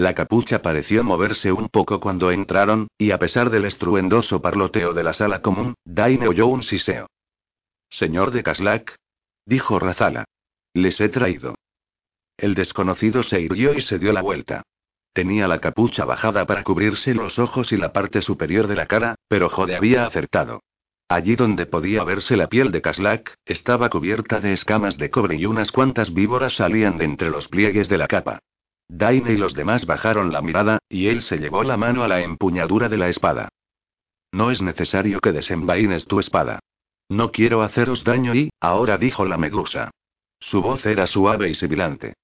La 0.00 0.14
capucha 0.14 0.62
pareció 0.62 1.04
moverse 1.04 1.52
un 1.52 1.68
poco 1.68 2.00
cuando 2.00 2.30
entraron, 2.30 2.88
y 2.96 3.10
a 3.10 3.18
pesar 3.18 3.50
del 3.50 3.66
estruendoso 3.66 4.40
parloteo 4.40 4.94
de 4.94 5.04
la 5.04 5.12
sala 5.12 5.42
común, 5.42 5.74
Daine 5.84 6.26
oyó 6.26 6.46
un 6.46 6.62
siseo. 6.62 7.10
Señor 7.90 8.30
de 8.30 8.42
Kaslak, 8.42 8.96
dijo 9.44 9.78
Razala. 9.78 10.24
Les 10.72 10.98
he 11.02 11.10
traído. 11.10 11.54
El 12.38 12.54
desconocido 12.54 13.22
se 13.22 13.42
irguió 13.42 13.74
y 13.74 13.82
se 13.82 13.98
dio 13.98 14.14
la 14.14 14.22
vuelta. 14.22 14.62
Tenía 15.12 15.46
la 15.46 15.58
capucha 15.60 16.06
bajada 16.06 16.46
para 16.46 16.64
cubrirse 16.64 17.12
los 17.12 17.38
ojos 17.38 17.70
y 17.70 17.76
la 17.76 17.92
parte 17.92 18.22
superior 18.22 18.68
de 18.68 18.76
la 18.76 18.86
cara, 18.86 19.16
pero 19.28 19.50
Jode 19.50 19.76
había 19.76 20.06
acertado. 20.06 20.62
Allí 21.10 21.36
donde 21.36 21.66
podía 21.66 22.04
verse 22.04 22.38
la 22.38 22.48
piel 22.48 22.70
de 22.70 22.80
Kaslak, 22.80 23.34
estaba 23.44 23.90
cubierta 23.90 24.40
de 24.40 24.54
escamas 24.54 24.96
de 24.96 25.10
cobre 25.10 25.36
y 25.36 25.44
unas 25.44 25.70
cuantas 25.70 26.14
víboras 26.14 26.54
salían 26.54 26.96
de 26.96 27.04
entre 27.04 27.28
los 27.28 27.48
pliegues 27.48 27.90
de 27.90 27.98
la 27.98 28.08
capa. 28.08 28.40
Daine 28.92 29.34
y 29.34 29.36
los 29.36 29.54
demás 29.54 29.86
bajaron 29.86 30.32
la 30.32 30.42
mirada, 30.42 30.80
y 30.88 31.06
él 31.06 31.22
se 31.22 31.38
llevó 31.38 31.62
la 31.62 31.76
mano 31.76 32.02
a 32.02 32.08
la 32.08 32.22
empuñadura 32.22 32.88
de 32.88 32.96
la 32.96 33.08
espada. 33.08 33.48
No 34.32 34.50
es 34.50 34.62
necesario 34.62 35.20
que 35.20 35.30
desenvaines 35.30 36.06
tu 36.06 36.18
espada. 36.18 36.58
No 37.08 37.30
quiero 37.30 37.62
haceros 37.62 38.02
daño 38.02 38.34
y, 38.34 38.50
ahora 38.60 38.98
dijo 38.98 39.24
la 39.24 39.38
medusa. 39.38 39.92
Su 40.40 40.60
voz 40.60 40.84
era 40.86 41.06
suave 41.06 41.48
y 41.48 41.54
sibilante. 41.54 42.14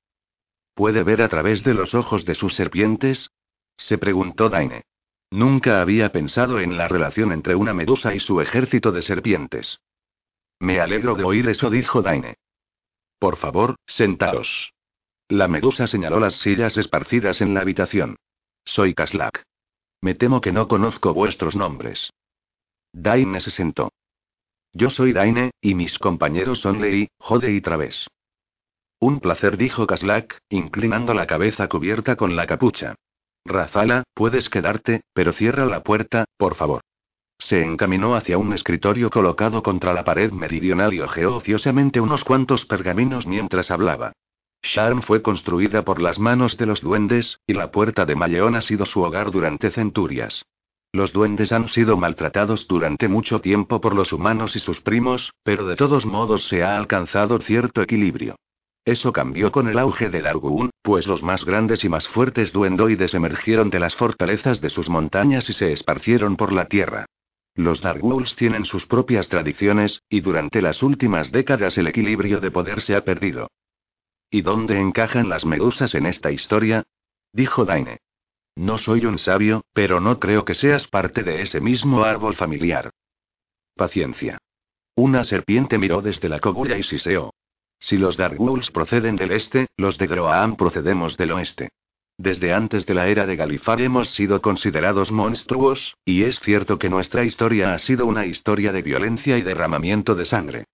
¿Puede 0.74 1.04
ver 1.04 1.22
a 1.22 1.28
través 1.28 1.62
de 1.62 1.72
los 1.72 1.94
ojos 1.94 2.24
de 2.24 2.34
sus 2.34 2.54
serpientes? 2.54 3.30
Se 3.76 3.96
preguntó 3.96 4.48
Daine. 4.48 4.82
Nunca 5.30 5.80
había 5.80 6.10
pensado 6.10 6.58
en 6.58 6.76
la 6.76 6.88
relación 6.88 7.30
entre 7.30 7.54
una 7.54 7.74
medusa 7.74 8.12
y 8.12 8.18
su 8.18 8.40
ejército 8.40 8.90
de 8.90 9.02
serpientes. 9.02 9.78
Me 10.58 10.80
alegro 10.80 11.14
de 11.14 11.22
oír 11.22 11.48
eso, 11.48 11.70
dijo 11.70 12.02
Daine. 12.02 12.38
Por 13.20 13.36
favor, 13.36 13.76
sentaos. 13.86 14.72
La 15.28 15.48
medusa 15.48 15.88
señaló 15.88 16.20
las 16.20 16.36
sillas 16.36 16.76
esparcidas 16.76 17.40
en 17.40 17.52
la 17.52 17.60
habitación. 17.60 18.16
Soy 18.64 18.94
Kaslak. 18.94 19.42
Me 20.00 20.14
temo 20.14 20.40
que 20.40 20.52
no 20.52 20.68
conozco 20.68 21.14
vuestros 21.14 21.56
nombres. 21.56 22.12
Daine 22.92 23.40
se 23.40 23.50
sentó. 23.50 23.92
Yo 24.72 24.88
soy 24.88 25.12
Daine, 25.12 25.50
y 25.60 25.74
mis 25.74 25.98
compañeros 25.98 26.60
son 26.60 26.80
Lei, 26.80 27.08
Jode 27.18 27.52
y 27.52 27.60
Traves. 27.60 28.06
Un 29.00 29.18
placer, 29.18 29.56
dijo 29.56 29.86
Kaslak, 29.86 30.38
inclinando 30.48 31.12
la 31.12 31.26
cabeza 31.26 31.66
cubierta 31.68 32.14
con 32.14 32.36
la 32.36 32.46
capucha. 32.46 32.94
Razala, 33.44 34.04
puedes 34.14 34.48
quedarte, 34.48 35.02
pero 35.12 35.32
cierra 35.32 35.66
la 35.66 35.82
puerta, 35.82 36.26
por 36.36 36.54
favor. 36.54 36.82
Se 37.38 37.62
encaminó 37.62 38.14
hacia 38.14 38.38
un 38.38 38.52
escritorio 38.52 39.10
colocado 39.10 39.64
contra 39.64 39.92
la 39.92 40.04
pared 40.04 40.30
meridional 40.30 40.94
y 40.94 41.00
hojeó 41.00 41.36
ociosamente 41.36 42.00
unos 42.00 42.22
cuantos 42.22 42.64
pergaminos 42.64 43.26
mientras 43.26 43.72
hablaba. 43.72 44.12
Sharm 44.62 45.02
fue 45.02 45.22
construida 45.22 45.82
por 45.82 46.00
las 46.00 46.18
manos 46.18 46.56
de 46.56 46.66
los 46.66 46.80
duendes, 46.80 47.40
y 47.46 47.52
la 47.52 47.70
puerta 47.70 48.04
de 48.04 48.16
Malleón 48.16 48.56
ha 48.56 48.60
sido 48.60 48.84
su 48.84 49.02
hogar 49.02 49.30
durante 49.30 49.70
centurias. 49.70 50.44
Los 50.92 51.12
duendes 51.12 51.52
han 51.52 51.68
sido 51.68 51.96
maltratados 51.96 52.66
durante 52.66 53.08
mucho 53.08 53.40
tiempo 53.40 53.80
por 53.80 53.94
los 53.94 54.12
humanos 54.12 54.56
y 54.56 54.60
sus 54.60 54.80
primos, 54.80 55.32
pero 55.42 55.66
de 55.66 55.76
todos 55.76 56.06
modos 56.06 56.48
se 56.48 56.62
ha 56.62 56.76
alcanzado 56.76 57.38
cierto 57.40 57.82
equilibrio. 57.82 58.36
Eso 58.84 59.12
cambió 59.12 59.50
con 59.50 59.66
el 59.68 59.78
auge 59.78 60.10
del 60.10 60.26
Arguun, 60.26 60.70
pues 60.80 61.06
los 61.06 61.22
más 61.22 61.44
grandes 61.44 61.84
y 61.84 61.88
más 61.88 62.06
fuertes 62.06 62.52
duendoides 62.52 63.14
emergieron 63.14 63.68
de 63.68 63.80
las 63.80 63.96
fortalezas 63.96 64.60
de 64.60 64.70
sus 64.70 64.88
montañas 64.88 65.50
y 65.50 65.52
se 65.52 65.72
esparcieron 65.72 66.36
por 66.36 66.52
la 66.52 66.66
tierra. 66.66 67.04
Los 67.56 67.80
Darkwolves 67.80 68.36
tienen 68.36 68.64
sus 68.64 68.86
propias 68.86 69.28
tradiciones, 69.28 70.02
y 70.08 70.20
durante 70.20 70.62
las 70.62 70.82
últimas 70.82 71.32
décadas 71.32 71.76
el 71.78 71.88
equilibrio 71.88 72.38
de 72.38 72.50
poder 72.50 72.80
se 72.80 72.94
ha 72.94 73.02
perdido. 73.02 73.48
¿Y 74.30 74.42
dónde 74.42 74.80
encajan 74.80 75.28
las 75.28 75.44
medusas 75.44 75.94
en 75.94 76.06
esta 76.06 76.30
historia? 76.30 76.84
dijo 77.32 77.64
Daine. 77.64 77.98
No 78.56 78.78
soy 78.78 79.04
un 79.04 79.18
sabio, 79.18 79.64
pero 79.72 80.00
no 80.00 80.18
creo 80.18 80.44
que 80.44 80.54
seas 80.54 80.86
parte 80.86 81.22
de 81.22 81.42
ese 81.42 81.60
mismo 81.60 82.04
árbol 82.04 82.34
familiar. 82.34 82.90
Paciencia. 83.74 84.38
Una 84.94 85.24
serpiente 85.24 85.76
miró 85.76 86.00
desde 86.00 86.30
la 86.30 86.40
cogulla 86.40 86.78
y 86.78 86.82
siseó. 86.82 87.34
Si 87.78 87.98
los 87.98 88.16
Darkwolves 88.16 88.70
proceden 88.70 89.16
del 89.16 89.32
este, 89.32 89.66
los 89.76 89.98
de 89.98 90.06
Groaam 90.06 90.56
procedemos 90.56 91.18
del 91.18 91.32
oeste. 91.32 91.68
Desde 92.16 92.54
antes 92.54 92.86
de 92.86 92.94
la 92.94 93.08
era 93.08 93.26
de 93.26 93.36
Galifar 93.36 93.82
hemos 93.82 94.08
sido 94.14 94.40
considerados 94.40 95.12
monstruos, 95.12 95.94
y 96.06 96.22
es 96.22 96.40
cierto 96.40 96.78
que 96.78 96.88
nuestra 96.88 97.24
historia 97.24 97.74
ha 97.74 97.78
sido 97.78 98.06
una 98.06 98.24
historia 98.24 98.72
de 98.72 98.80
violencia 98.80 99.36
y 99.36 99.42
derramamiento 99.42 100.14
de 100.14 100.24
sangre. 100.24 100.64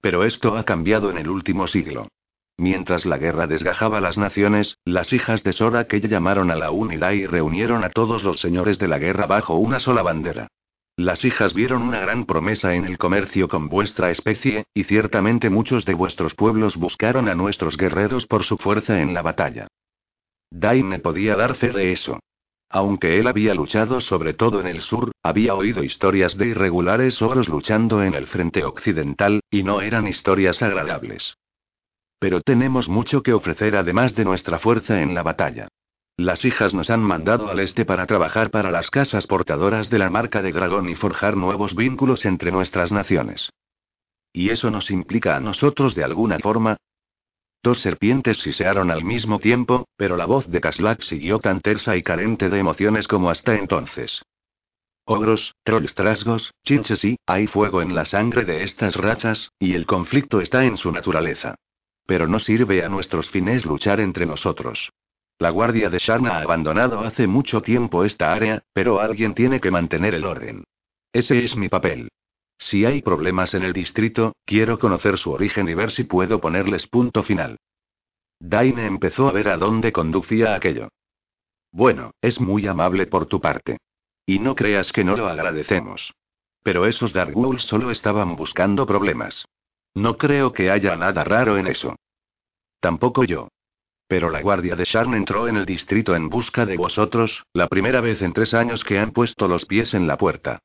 Pero 0.00 0.22
esto 0.22 0.56
ha 0.56 0.64
cambiado 0.64 1.10
en 1.10 1.18
el 1.18 1.28
último 1.28 1.66
siglo. 1.66 2.06
Mientras 2.56 3.06
la 3.06 3.18
guerra 3.18 3.46
desgajaba 3.46 4.00
las 4.00 4.18
naciones, 4.18 4.78
las 4.84 5.12
hijas 5.12 5.42
de 5.42 5.52
Sora 5.52 5.86
que 5.86 6.00
llamaron 6.00 6.50
a 6.50 6.56
la 6.56 6.70
unidad 6.70 7.12
y 7.12 7.26
reunieron 7.26 7.84
a 7.84 7.90
todos 7.90 8.24
los 8.24 8.40
señores 8.40 8.78
de 8.78 8.88
la 8.88 8.98
guerra 8.98 9.26
bajo 9.26 9.54
una 9.54 9.80
sola 9.80 10.02
bandera. 10.02 10.48
Las 10.96 11.24
hijas 11.24 11.54
vieron 11.54 11.82
una 11.82 12.00
gran 12.00 12.26
promesa 12.26 12.74
en 12.74 12.84
el 12.84 12.98
comercio 12.98 13.48
con 13.48 13.68
vuestra 13.68 14.10
especie, 14.10 14.64
y 14.74 14.84
ciertamente 14.84 15.48
muchos 15.48 15.86
de 15.86 15.94
vuestros 15.94 16.34
pueblos 16.34 16.76
buscaron 16.76 17.28
a 17.28 17.34
nuestros 17.34 17.78
guerreros 17.78 18.26
por 18.26 18.44
su 18.44 18.58
fuerza 18.58 19.00
en 19.00 19.14
la 19.14 19.22
batalla. 19.22 19.66
Daine 20.50 20.98
podía 20.98 21.34
dar 21.34 21.54
fe 21.54 21.70
de 21.70 21.92
eso. 21.92 22.20
Aunque 22.68 23.18
él 23.18 23.26
había 23.26 23.54
luchado 23.54 24.00
sobre 24.02 24.34
todo 24.34 24.60
en 24.60 24.66
el 24.66 24.82
sur, 24.82 25.12
había 25.22 25.54
oído 25.54 25.82
historias 25.82 26.36
de 26.36 26.48
irregulares 26.48 27.20
ogros 27.22 27.48
luchando 27.48 28.02
en 28.02 28.14
el 28.14 28.26
frente 28.26 28.64
occidental, 28.64 29.40
y 29.50 29.62
no 29.62 29.80
eran 29.80 30.06
historias 30.06 30.62
agradables. 30.62 31.36
Pero 32.22 32.40
tenemos 32.40 32.88
mucho 32.88 33.24
que 33.24 33.32
ofrecer 33.32 33.74
además 33.74 34.14
de 34.14 34.24
nuestra 34.24 34.60
fuerza 34.60 35.02
en 35.02 35.12
la 35.12 35.24
batalla. 35.24 35.66
Las 36.16 36.44
hijas 36.44 36.72
nos 36.72 36.88
han 36.88 37.02
mandado 37.02 37.50
al 37.50 37.58
este 37.58 37.84
para 37.84 38.06
trabajar 38.06 38.52
para 38.52 38.70
las 38.70 38.90
casas 38.90 39.26
portadoras 39.26 39.90
de 39.90 39.98
la 39.98 40.08
marca 40.08 40.40
de 40.40 40.52
dragón 40.52 40.88
y 40.88 40.94
forjar 40.94 41.36
nuevos 41.36 41.74
vínculos 41.74 42.24
entre 42.24 42.52
nuestras 42.52 42.92
naciones. 42.92 43.50
¿Y 44.32 44.50
eso 44.50 44.70
nos 44.70 44.92
implica 44.92 45.34
a 45.34 45.40
nosotros 45.40 45.96
de 45.96 46.04
alguna 46.04 46.38
forma? 46.38 46.76
Dos 47.60 47.80
serpientes 47.80 48.36
sisearon 48.36 48.92
al 48.92 49.02
mismo 49.02 49.40
tiempo, 49.40 49.88
pero 49.96 50.16
la 50.16 50.26
voz 50.26 50.48
de 50.48 50.60
Kaslak 50.60 51.02
siguió 51.02 51.40
tan 51.40 51.60
tersa 51.60 51.96
y 51.96 52.04
carente 52.04 52.50
de 52.50 52.58
emociones 52.60 53.08
como 53.08 53.30
hasta 53.30 53.56
entonces. 53.56 54.22
Ogros, 55.06 55.56
trolls 55.64 55.96
trasgos, 55.96 56.52
chinches 56.64 57.04
y, 57.04 57.16
hay 57.26 57.48
fuego 57.48 57.82
en 57.82 57.96
la 57.96 58.04
sangre 58.04 58.44
de 58.44 58.62
estas 58.62 58.94
rachas, 58.94 59.50
y 59.58 59.74
el 59.74 59.86
conflicto 59.86 60.40
está 60.40 60.64
en 60.64 60.76
su 60.76 60.92
naturaleza. 60.92 61.56
Pero 62.06 62.26
no 62.26 62.38
sirve 62.38 62.84
a 62.84 62.88
nuestros 62.88 63.30
fines 63.30 63.64
luchar 63.64 64.00
entre 64.00 64.26
nosotros. 64.26 64.90
La 65.38 65.50
guardia 65.50 65.90
de 65.90 65.98
Sharna 65.98 66.38
ha 66.38 66.42
abandonado 66.42 67.00
hace 67.00 67.26
mucho 67.26 67.62
tiempo 67.62 68.04
esta 68.04 68.32
área, 68.32 68.62
pero 68.72 69.00
alguien 69.00 69.34
tiene 69.34 69.60
que 69.60 69.70
mantener 69.70 70.14
el 70.14 70.24
orden. 70.24 70.64
Ese 71.12 71.44
es 71.44 71.56
mi 71.56 71.68
papel. 71.68 72.08
Si 72.58 72.84
hay 72.84 73.02
problemas 73.02 73.54
en 73.54 73.64
el 73.64 73.72
distrito, 73.72 74.34
quiero 74.44 74.78
conocer 74.78 75.18
su 75.18 75.32
origen 75.32 75.68
y 75.68 75.74
ver 75.74 75.90
si 75.90 76.04
puedo 76.04 76.40
ponerles 76.40 76.86
punto 76.86 77.22
final. 77.24 77.58
Daine 78.38 78.86
empezó 78.86 79.28
a 79.28 79.32
ver 79.32 79.48
a 79.48 79.56
dónde 79.56 79.92
conducía 79.92 80.54
aquello. 80.54 80.88
Bueno, 81.72 82.12
es 82.20 82.40
muy 82.40 82.66
amable 82.66 83.06
por 83.06 83.26
tu 83.26 83.40
parte. 83.40 83.78
Y 84.26 84.38
no 84.38 84.54
creas 84.54 84.92
que 84.92 85.04
no 85.04 85.16
lo 85.16 85.26
agradecemos. 85.26 86.12
Pero 86.62 86.86
esos 86.86 87.12
Darkwolves 87.12 87.62
solo 87.62 87.90
estaban 87.90 88.36
buscando 88.36 88.86
problemas. 88.86 89.46
No 89.94 90.16
creo 90.16 90.52
que 90.52 90.70
haya 90.70 90.96
nada 90.96 91.24
raro 91.24 91.58
en 91.58 91.66
eso. 91.66 91.96
Tampoco 92.80 93.24
yo. 93.24 93.48
Pero 94.08 94.30
la 94.30 94.42
guardia 94.42 94.76
de 94.76 94.84
Sharn 94.84 95.14
entró 95.14 95.48
en 95.48 95.56
el 95.56 95.64
distrito 95.64 96.14
en 96.14 96.28
busca 96.28 96.66
de 96.66 96.76
vosotros, 96.76 97.44
la 97.52 97.68
primera 97.68 98.00
vez 98.00 98.20
en 98.22 98.32
tres 98.32 98.52
años 98.54 98.84
que 98.84 98.98
han 98.98 99.12
puesto 99.12 99.48
los 99.48 99.64
pies 99.64 99.94
en 99.94 100.06
la 100.06 100.18
puerta. 100.18 100.58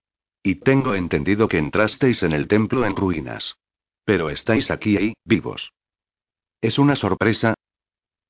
Y 0.44 0.56
tengo 0.56 0.96
entendido 0.96 1.48
que 1.48 1.58
entrasteis 1.58 2.24
en 2.24 2.34
el 2.34 2.48
templo 2.48 2.86
en 2.86 2.96
ruinas. 2.96 3.56
Pero 4.06 4.30
estáis 4.30 4.72
aquí 4.72 4.98
y, 4.98 5.14
vivos. 5.26 5.72
¿Es 6.62 6.80
una 6.80 6.96
sorpresa? 6.96 7.54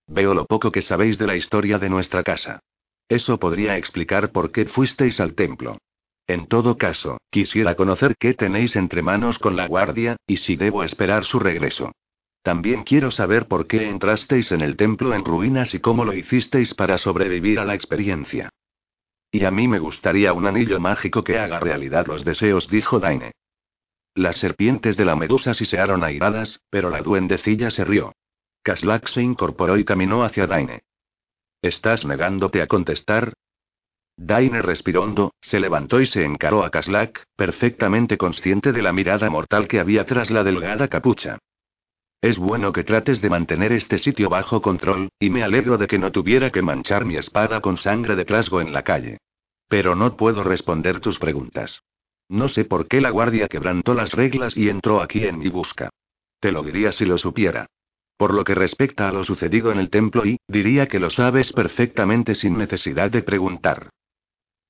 Veo 0.08 0.34
lo 0.34 0.46
poco 0.46 0.72
que 0.72 0.82
sabéis 0.82 1.18
de 1.18 1.28
la 1.28 1.36
historia 1.36 1.78
de 1.80 1.90
nuestra 1.90 2.24
casa. 2.24 2.60
Eso 3.08 3.40
podría 3.40 3.78
explicar 3.78 4.32
por 4.32 4.52
qué 4.52 4.66
fuisteis 4.66 5.20
al 5.20 5.34
templo. 5.34 5.78
En 6.28 6.48
todo 6.48 6.78
caso, 6.78 7.20
quisiera 7.30 7.76
conocer 7.76 8.16
qué 8.20 8.34
tenéis 8.34 8.76
entre 8.76 9.02
manos 9.02 9.40
con 9.40 9.56
la 9.56 9.68
guardia, 9.68 10.18
y 10.28 10.38
si 10.38 10.58
debo 10.58 10.84
esperar 10.84 11.24
su 11.24 11.40
regreso. 11.40 11.94
También 12.44 12.84
quiero 12.84 13.12
saber 13.12 13.48
por 13.48 13.68
qué 13.68 13.90
entrasteis 13.90 14.52
en 14.52 14.62
el 14.62 14.76
templo 14.76 15.14
en 15.14 15.24
ruinas 15.24 15.74
y 15.74 15.80
cómo 15.80 16.06
lo 16.06 16.14
hicisteis 16.14 16.74
para 16.74 16.98
sobrevivir 16.98 17.60
a 17.60 17.66
la 17.66 17.76
experiencia. 17.76 18.50
Y 19.32 19.46
a 19.46 19.52
mí 19.52 19.68
me 19.68 19.80
gustaría 19.80 20.34
un 20.34 20.46
anillo 20.46 20.80
mágico 20.80 21.24
que 21.24 21.38
haga 21.38 21.60
realidad 21.60 22.08
los 22.08 22.24
deseos, 22.24 22.70
dijo 22.70 23.00
Daine. 23.00 23.32
Las 24.16 24.38
serpientes 24.38 24.98
de 24.98 25.06
la 25.06 25.16
medusa 25.16 25.54
sisearon 25.54 26.04
airadas, 26.04 26.62
pero 26.70 26.90
la 26.90 27.02
duendecilla 27.02 27.70
se 27.70 27.86
rió. 27.86 28.14
Kaslak 28.64 29.08
se 29.08 29.22
incorporó 29.22 29.78
y 29.78 29.86
caminó 29.86 30.24
hacia 30.24 30.48
Daine. 30.48 30.82
¿Estás 31.62 32.06
negándote 32.06 32.62
a 32.62 32.68
contestar? 32.68 33.34
Daine 34.18 34.64
respiró 34.64 35.32
se 35.40 35.60
levantó 35.60 36.02
y 36.02 36.08
se 36.08 36.26
encaró 36.26 36.64
a 36.64 36.72
Kaslak, 36.72 37.24
perfectamente 37.36 38.18
consciente 38.18 38.74
de 38.74 38.82
la 38.82 38.92
mirada 38.92 39.30
mortal 39.30 39.68
que 39.68 39.80
había 39.80 40.06
tras 40.06 40.32
la 40.32 40.44
delgada 40.44 40.88
capucha. 40.88 41.38
Es 42.20 42.40
bueno 42.40 42.74
que 42.74 42.84
trates 42.84 43.22
de 43.22 43.30
mantener 43.30 43.72
este 43.72 44.00
sitio 44.00 44.28
bajo 44.28 44.60
control, 44.60 45.10
y 45.20 45.30
me 45.30 45.44
alegro 45.44 45.78
de 45.78 45.86
que 45.86 46.00
no 46.00 46.12
tuviera 46.12 46.50
que 46.50 46.64
manchar 46.64 47.06
mi 47.06 47.16
espada 47.16 47.62
con 47.62 47.78
sangre 47.78 48.16
de 48.16 48.26
trasgo 48.26 48.60
en 48.60 48.74
la 48.74 48.82
calle. 48.82 49.20
Pero 49.68 49.96
no 49.96 50.18
puedo 50.18 50.44
responder 50.44 51.00
tus 51.00 51.20
preguntas. 51.20 51.84
No 52.28 52.48
sé 52.48 52.66
por 52.66 52.88
qué 52.88 53.02
la 53.02 53.12
guardia 53.12 53.48
quebrantó 53.48 53.94
las 53.94 54.14
reglas 54.14 54.58
y 54.58 54.68
entró 54.68 55.02
aquí 55.02 55.26
en 55.26 55.38
mi 55.38 55.50
busca. 55.50 55.92
Te 56.40 56.52
lo 56.52 56.64
diría 56.64 56.92
si 56.92 57.06
lo 57.06 57.20
supiera. 57.20 57.68
Por 58.18 58.34
lo 58.34 58.44
que 58.44 58.56
respecta 58.56 59.08
a 59.08 59.12
lo 59.12 59.24
sucedido 59.24 59.72
en 59.72 59.78
el 59.78 59.92
templo 59.92 60.26
y, 60.26 60.40
diría 60.48 60.88
que 60.88 61.00
lo 61.00 61.12
sabes 61.12 61.54
perfectamente 61.54 62.34
sin 62.34 62.58
necesidad 62.58 63.12
de 63.12 63.22
preguntar. 63.22 63.92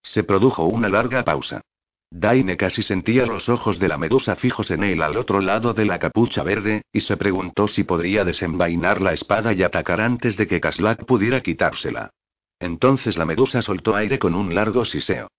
Se 0.02 0.24
produjo 0.24 0.66
una 0.66 0.90
larga 0.90 1.24
pausa. 1.24 1.62
Daine 2.10 2.56
casi 2.56 2.84
sentía 2.84 3.26
los 3.26 3.50
ojos 3.50 3.80
de 3.80 3.90
la 3.90 3.98
medusa 3.98 4.36
fijos 4.36 4.72
en 4.72 4.84
él 4.84 5.02
al 5.02 5.18
otro 5.18 5.42
lado 5.42 5.74
de 5.74 5.86
la 5.86 6.00
capucha 6.00 6.42
verde, 6.42 6.84
y 6.94 7.02
se 7.02 7.18
preguntó 7.18 7.68
si 7.68 7.84
podría 7.84 8.24
desenvainar 8.24 9.02
la 9.02 9.14
espada 9.14 9.54
y 9.54 9.64
atacar 9.64 10.00
antes 10.00 10.38
de 10.38 10.48
que 10.48 10.62
Kaslak 10.62 11.06
pudiera 11.06 11.42
quitársela. 11.42 12.12
Entonces 12.60 13.18
la 13.18 13.26
medusa 13.26 13.62
soltó 13.62 13.96
aire 13.96 14.20
con 14.20 14.36
un 14.36 14.56
largo 14.56 14.86
siseo. 14.86 15.30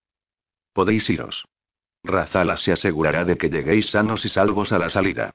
Podéis 0.72 1.08
iros. 1.08 1.46
Razala 2.04 2.56
se 2.56 2.72
asegurará 2.72 3.24
de 3.24 3.36
que 3.36 3.48
lleguéis 3.48 3.90
sanos 3.90 4.24
y 4.24 4.28
salvos 4.28 4.70
a 4.72 4.78
la 4.78 4.90
salida. 4.90 5.32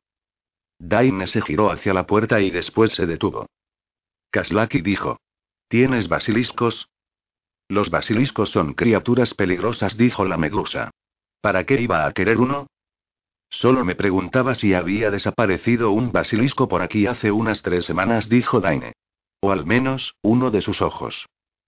Daine 0.79 1.27
se 1.27 1.41
giró 1.41 1.71
hacia 1.71 1.93
la 1.93 2.05
puerta 2.05 2.41
y 2.41 2.51
después 2.51 2.93
se 2.93 3.05
detuvo. 3.05 3.47
Kaslaki 4.29 4.81
dijo. 4.81 5.19
¿Tienes 5.67 6.07
basiliscos? 6.07 6.87
Los 7.73 7.89
basiliscos 7.89 8.51
son 8.51 8.75
criaturas 8.75 9.33
peligrosas, 9.33 9.97
dijo 9.97 10.25
la 10.25 10.37
medusa. 10.37 10.91
¿Para 11.41 11.63
qué 11.63 11.81
iba 11.81 12.05
a 12.05 12.11
querer 12.11 12.37
uno? 12.37 12.67
Solo 13.49 13.83
me 13.83 13.95
preguntaba 13.95 14.53
si 14.53 14.75
había 14.75 15.09
desaparecido 15.09 15.89
un 15.89 16.11
basilisco 16.11 16.67
por 16.67 16.83
aquí 16.83 17.07
hace 17.07 17.31
unas 17.31 17.63
tres 17.63 17.85
semanas, 17.85 18.29
dijo 18.29 18.59
Daine. 18.59 18.93
O 19.41 19.51
al 19.51 19.65
menos, 19.65 20.13
uno 20.21 20.51
de 20.51 20.61
sus 20.61 20.83
ojos. 20.83 21.25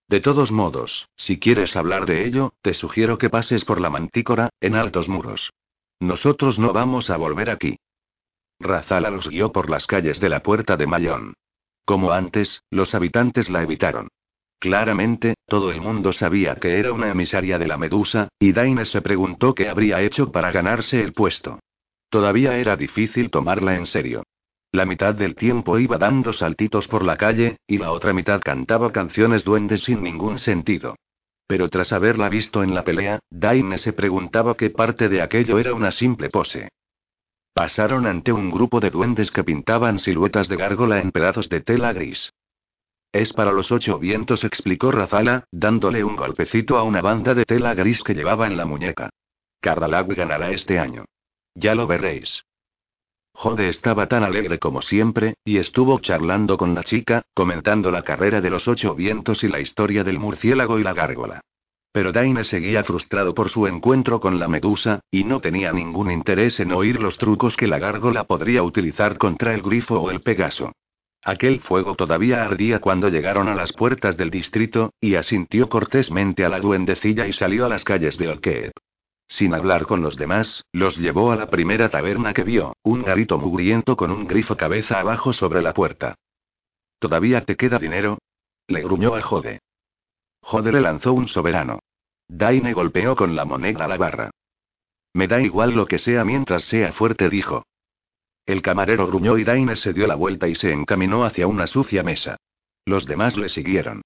De 0.07 0.19
todos 0.19 0.51
modos, 0.51 1.09
si 1.15 1.39
quieres 1.39 1.75
hablar 1.75 2.05
de 2.05 2.27
ello, 2.27 2.53
te 2.61 2.75
sugiero 2.75 3.17
que 3.17 3.31
pases 3.31 3.65
por 3.65 3.81
la 3.81 3.89
mantícora, 3.89 4.49
en 4.61 4.75
altos 4.75 5.09
muros. 5.09 5.53
Nosotros 5.99 6.59
no 6.59 6.71
vamos 6.71 7.09
a 7.09 7.17
volver 7.17 7.49
aquí. 7.49 7.79
Razala 8.59 9.09
los 9.09 9.27
guió 9.27 9.51
por 9.51 9.71
las 9.71 9.87
calles 9.87 10.19
de 10.19 10.29
la 10.29 10.43
puerta 10.43 10.77
de 10.77 10.85
Mayón. 10.85 11.33
Como 11.83 12.11
antes, 12.11 12.61
los 12.69 12.93
habitantes 12.93 13.49
la 13.49 13.63
evitaron. 13.63 14.09
Claramente, 14.59 15.35
todo 15.47 15.71
el 15.71 15.81
mundo 15.81 16.11
sabía 16.11 16.55
que 16.55 16.79
era 16.79 16.93
una 16.93 17.09
emisaria 17.09 17.59
de 17.59 17.67
la 17.67 17.77
medusa, 17.77 18.29
y 18.39 18.51
Daine 18.51 18.85
se 18.85 19.01
preguntó 19.01 19.53
qué 19.53 19.69
habría 19.69 20.01
hecho 20.01 20.31
para 20.31 20.51
ganarse 20.51 21.01
el 21.01 21.13
puesto. 21.13 21.59
Todavía 22.09 22.57
era 22.57 22.75
difícil 22.75 23.29
tomarla 23.29 23.75
en 23.75 23.85
serio. 23.85 24.23
La 24.71 24.85
mitad 24.85 25.15
del 25.15 25.35
tiempo 25.35 25.79
iba 25.79 25.97
dando 25.97 26.33
saltitos 26.33 26.87
por 26.87 27.03
la 27.03 27.17
calle, 27.17 27.57
y 27.67 27.77
la 27.77 27.91
otra 27.91 28.13
mitad 28.13 28.41
cantaba 28.41 28.91
canciones 28.91 29.43
duendes 29.43 29.83
sin 29.83 30.03
ningún 30.03 30.37
sentido. 30.37 30.95
Pero 31.47 31.69
tras 31.69 31.93
haberla 31.93 32.29
visto 32.29 32.63
en 32.63 32.73
la 32.73 32.83
pelea, 32.83 33.19
Daine 33.29 33.77
se 33.77 33.93
preguntaba 33.93 34.57
qué 34.57 34.71
parte 34.71 35.09
de 35.09 35.21
aquello 35.21 35.59
era 35.59 35.73
una 35.73 35.91
simple 35.91 36.29
pose. 36.29 36.69
Pasaron 37.53 38.05
ante 38.05 38.33
un 38.33 38.51
grupo 38.51 38.79
de 38.79 38.89
duendes 38.89 39.31
que 39.31 39.43
pintaban 39.43 39.99
siluetas 39.99 40.49
de 40.49 40.57
gárgola 40.57 40.99
en 40.99 41.11
pedazos 41.11 41.47
de 41.47 41.61
tela 41.61 41.93
gris. 41.93 42.33
Es 43.11 43.33
para 43.33 43.51
los 43.51 43.71
ocho 43.71 43.97
vientos, 43.97 44.43
explicó 44.43 44.91
Razala, 44.91 45.45
dándole 45.51 46.03
un 46.03 46.15
golpecito 46.15 46.77
a 46.77 46.83
una 46.83 47.01
banda 47.01 47.33
de 47.33 47.45
tela 47.45 47.73
gris 47.73 48.03
que 48.03 48.13
llevaba 48.13 48.47
en 48.47 48.57
la 48.57 48.65
muñeca. 48.65 49.09
Cardalag 49.61 50.07
ganará 50.13 50.51
este 50.51 50.79
año. 50.79 51.05
Ya 51.55 51.75
lo 51.75 51.87
veréis. 51.87 52.43
Jode 53.33 53.67
estaba 53.67 54.07
tan 54.07 54.23
alegre 54.23 54.59
como 54.59 54.81
siempre, 54.81 55.35
y 55.43 55.57
estuvo 55.57 55.99
charlando 55.99 56.57
con 56.57 56.73
la 56.73 56.83
chica, 56.83 57.23
comentando 57.33 57.91
la 57.91 58.03
carrera 58.03 58.39
de 58.39 58.49
los 58.49 58.67
ocho 58.67 58.95
vientos 58.95 59.43
y 59.43 59.49
la 59.49 59.59
historia 59.59 60.03
del 60.03 60.19
murciélago 60.19 60.79
y 60.79 60.83
la 60.83 60.93
gárgola. 60.93 61.41
Pero 61.91 62.11
Daine 62.11 62.43
seguía 62.43 62.83
frustrado 62.83 63.33
por 63.33 63.49
su 63.49 63.67
encuentro 63.67 64.19
con 64.19 64.39
la 64.39 64.47
medusa, 64.47 65.01
y 65.11 65.23
no 65.23 65.41
tenía 65.41 65.71
ningún 65.71 66.11
interés 66.11 66.59
en 66.59 66.71
oír 66.71 67.01
los 67.01 67.17
trucos 67.17 67.57
que 67.57 67.67
la 67.67 67.79
gárgola 67.79 68.23
podría 68.23 68.63
utilizar 68.63 69.17
contra 69.17 69.53
el 69.53 69.61
grifo 69.61 69.99
o 69.99 70.11
el 70.11 70.21
pegaso. 70.21 70.73
Aquel 71.27 71.59
fuego 71.59 71.95
todavía 71.95 72.43
ardía 72.43 72.79
cuando 72.79 73.09
llegaron 73.09 73.49
a 73.49 73.55
las 73.55 73.73
puertas 73.73 74.15
del 74.15 74.29
distrito, 74.29 74.93
y 75.01 75.15
asintió 75.15 75.67
cortésmente 75.69 76.45
a 76.45 76.49
la 76.49 76.59
duendecilla 76.59 77.25
y 77.25 77.33
salió 77.33 77.65
a 77.65 77.69
las 77.69 77.83
calles 77.83 78.19
de 78.19 78.27
Orqueet. 78.29 78.71
Sin 79.27 79.55
hablar 79.55 79.87
con 79.87 80.03
los 80.03 80.17
demás, 80.17 80.63
los 80.71 80.97
llevó 80.97 81.31
a 81.31 81.35
la 81.35 81.49
primera 81.49 81.89
taberna 81.89 82.31
que 82.31 82.43
vio, 82.43 82.77
un 82.83 83.01
garito 83.01 83.39
mugriento 83.39 83.97
con 83.97 84.11
un 84.11 84.27
grifo 84.27 84.55
cabeza 84.55 84.99
abajo 84.99 85.33
sobre 85.33 85.63
la 85.63 85.73
puerta. 85.73 86.13
¿Todavía 86.99 87.43
te 87.43 87.55
queda 87.55 87.79
dinero? 87.79 88.19
Le 88.67 88.83
gruñó 88.83 89.15
a 89.15 89.21
Jode. 89.23 89.61
Jode 90.41 90.71
le 90.71 90.81
lanzó 90.81 91.13
un 91.13 91.27
soberano. 91.27 91.79
Daine 92.27 92.73
golpeó 92.73 93.15
con 93.15 93.35
la 93.35 93.45
moneda 93.45 93.87
la 93.87 93.97
barra. 93.97 94.29
Me 95.13 95.27
da 95.27 95.41
igual 95.41 95.71
lo 95.71 95.87
que 95.87 95.97
sea 95.97 96.23
mientras 96.23 96.65
sea 96.65 96.93
fuerte, 96.93 97.29
dijo. 97.29 97.63
El 98.45 98.61
camarero 98.61 99.07
gruñó 99.07 99.37
y 99.37 99.43
Daine 99.43 99.75
se 99.75 99.93
dio 99.93 100.05
la 100.05 100.15
vuelta 100.15 100.47
y 100.47 100.55
se 100.55 100.71
encaminó 100.71 101.25
hacia 101.25 101.47
una 101.47 101.65
sucia 101.65 102.03
mesa. 102.03 102.37
Los 102.85 103.05
demás 103.05 103.37
le 103.37 103.49
siguieron. 103.49 104.01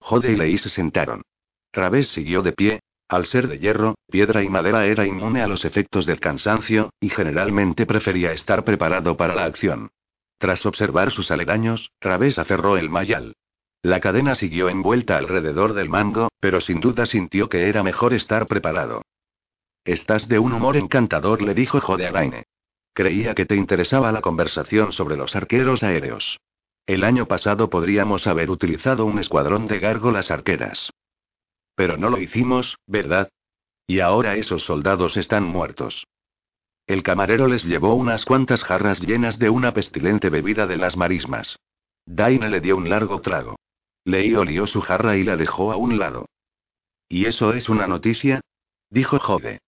Jode 0.00 0.32
y 0.32 0.36
Lei 0.36 0.58
se 0.58 0.68
sentaron. 0.68 1.22
Través 1.70 2.08
siguió 2.08 2.42
de 2.42 2.52
pie, 2.52 2.80
al 3.08 3.26
ser 3.26 3.46
de 3.48 3.58
hierro, 3.58 3.94
piedra 4.10 4.42
y 4.42 4.48
madera 4.48 4.86
era 4.86 5.06
inmune 5.06 5.42
a 5.42 5.46
los 5.46 5.64
efectos 5.64 6.06
del 6.06 6.20
cansancio, 6.20 6.90
y 7.00 7.10
generalmente 7.10 7.86
prefería 7.86 8.32
estar 8.32 8.64
preparado 8.64 9.16
para 9.16 9.34
la 9.34 9.44
acción. 9.44 9.90
Tras 10.38 10.66
observar 10.66 11.10
sus 11.10 11.30
aledaños, 11.30 11.90
Través 12.00 12.38
aferró 12.38 12.76
el 12.76 12.90
mayal. 12.90 13.34
La 13.82 14.00
cadena 14.00 14.34
siguió 14.34 14.68
envuelta 14.68 15.16
alrededor 15.18 15.74
del 15.74 15.88
mango, 15.88 16.28
pero 16.40 16.60
sin 16.60 16.80
duda 16.80 17.06
sintió 17.06 17.48
que 17.48 17.68
era 17.68 17.82
mejor 17.82 18.14
estar 18.14 18.46
preparado. 18.46 19.02
Estás 19.84 20.26
de 20.26 20.38
un 20.38 20.52
humor 20.52 20.76
encantador, 20.76 21.42
le 21.42 21.54
dijo 21.54 21.80
Jode 21.80 22.06
a 22.06 22.10
Raine. 22.10 22.44
Creía 22.94 23.34
que 23.34 23.44
te 23.44 23.56
interesaba 23.56 24.12
la 24.12 24.20
conversación 24.20 24.92
sobre 24.92 25.16
los 25.16 25.34
arqueros 25.34 25.82
aéreos. 25.82 26.40
El 26.86 27.02
año 27.02 27.26
pasado 27.26 27.68
podríamos 27.68 28.28
haber 28.28 28.50
utilizado 28.50 29.04
un 29.04 29.18
escuadrón 29.18 29.66
de 29.66 29.80
gárgolas 29.80 30.30
arqueras. 30.30 30.90
Pero 31.74 31.96
no 31.96 32.08
lo 32.08 32.18
hicimos, 32.18 32.76
¿verdad? 32.86 33.28
Y 33.88 33.98
ahora 33.98 34.36
esos 34.36 34.62
soldados 34.62 35.16
están 35.16 35.42
muertos. 35.42 36.06
El 36.86 37.02
camarero 37.02 37.48
les 37.48 37.64
llevó 37.64 37.94
unas 37.94 38.24
cuantas 38.24 38.62
jarras 38.62 39.00
llenas 39.00 39.40
de 39.40 39.50
una 39.50 39.72
pestilente 39.72 40.30
bebida 40.30 40.66
de 40.68 40.76
las 40.76 40.96
marismas. 40.96 41.58
Daine 42.06 42.48
le 42.48 42.60
dio 42.60 42.76
un 42.76 42.88
largo 42.88 43.20
trago. 43.22 43.56
Lei 44.04 44.34
olió 44.34 44.66
su 44.66 44.82
jarra 44.82 45.16
y 45.16 45.24
la 45.24 45.36
dejó 45.36 45.72
a 45.72 45.76
un 45.76 45.98
lado. 45.98 46.26
¿Y 47.08 47.26
eso 47.26 47.54
es 47.54 47.68
una 47.68 47.88
noticia? 47.88 48.40
dijo 48.90 49.18
Jode. 49.18 49.58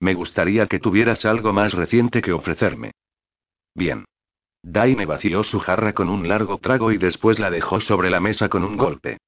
Me 0.00 0.14
gustaría 0.14 0.66
que 0.66 0.78
tuvieras 0.78 1.24
algo 1.24 1.52
más 1.52 1.72
reciente 1.72 2.22
que 2.22 2.32
ofrecerme. 2.32 2.92
Bien. 3.74 4.04
Daine 4.62 5.06
vació 5.06 5.42
su 5.42 5.60
jarra 5.60 5.92
con 5.92 6.08
un 6.08 6.28
largo 6.28 6.58
trago 6.58 6.92
y 6.92 6.98
después 6.98 7.38
la 7.38 7.50
dejó 7.50 7.80
sobre 7.80 8.10
la 8.10 8.20
mesa 8.20 8.48
con 8.48 8.64
un 8.64 8.76
golpe. 8.76 9.18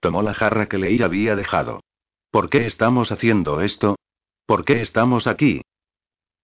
Tomó 0.00 0.22
la 0.22 0.34
jarra 0.34 0.66
que 0.66 0.78
Leí 0.78 1.02
había 1.02 1.36
dejado. 1.36 1.80
¿Por 2.30 2.48
qué 2.48 2.66
estamos 2.66 3.12
haciendo 3.12 3.60
esto? 3.60 3.96
¿Por 4.46 4.64
qué 4.64 4.80
estamos 4.80 5.26
aquí? 5.26 5.62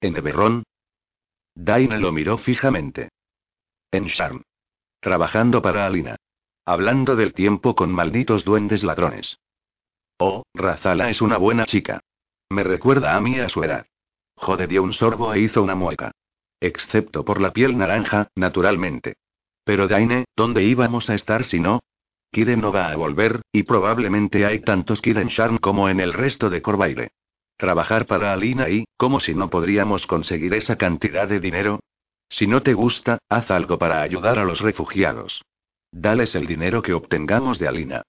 ¿En 0.00 0.16
Eberron? 0.16 0.62
Daine 1.54 1.98
lo 1.98 2.12
miró 2.12 2.38
fijamente. 2.38 3.08
En 3.90 4.04
Sharm. 4.04 4.42
Trabajando 5.00 5.62
para 5.62 5.86
Alina. 5.86 6.16
Hablando 6.64 7.16
del 7.16 7.32
tiempo 7.32 7.74
con 7.74 7.92
malditos 7.92 8.44
duendes 8.44 8.82
ladrones. 8.82 9.38
Oh, 10.18 10.42
Razala 10.54 11.10
es 11.10 11.20
una 11.20 11.36
buena 11.36 11.64
chica. 11.66 12.00
Me 12.50 12.62
recuerda 12.62 13.16
a 13.16 13.20
mí 13.20 13.38
a 13.38 13.48
su 13.48 13.62
edad. 13.64 13.86
Jode 14.36 14.66
dio 14.66 14.82
un 14.82 14.92
sorbo 14.92 15.32
e 15.34 15.40
hizo 15.40 15.62
una 15.62 15.74
mueca. 15.74 16.12
Excepto 16.60 17.24
por 17.24 17.40
la 17.40 17.52
piel 17.52 17.76
naranja, 17.76 18.28
naturalmente. 18.34 19.16
Pero 19.64 19.88
Daine, 19.88 20.26
¿dónde 20.36 20.62
íbamos 20.62 21.10
a 21.10 21.14
estar 21.14 21.44
si 21.44 21.58
no? 21.58 21.80
Kiden 22.30 22.60
no 22.60 22.72
va 22.72 22.90
a 22.90 22.96
volver, 22.96 23.42
y 23.52 23.62
probablemente 23.62 24.46
hay 24.46 24.60
tantos 24.60 25.00
Kiden 25.00 25.28
Sharn 25.28 25.58
como 25.58 25.88
en 25.88 26.00
el 26.00 26.12
resto 26.12 26.50
de 26.50 26.62
Corvaire. 26.62 27.10
Trabajar 27.56 28.06
para 28.06 28.32
Alina 28.32 28.68
y, 28.68 28.84
como 28.96 29.20
si 29.20 29.34
no 29.34 29.48
podríamos 29.48 30.06
conseguir 30.06 30.54
esa 30.54 30.76
cantidad 30.76 31.26
de 31.26 31.40
dinero. 31.40 31.80
Si 32.28 32.46
no 32.46 32.62
te 32.62 32.74
gusta, 32.74 33.18
haz 33.28 33.50
algo 33.50 33.78
para 33.78 34.02
ayudar 34.02 34.38
a 34.38 34.44
los 34.44 34.60
refugiados. 34.60 35.42
Dales 35.90 36.34
el 36.34 36.46
dinero 36.46 36.82
que 36.82 36.92
obtengamos 36.92 37.58
de 37.58 37.68
Alina. 37.68 38.02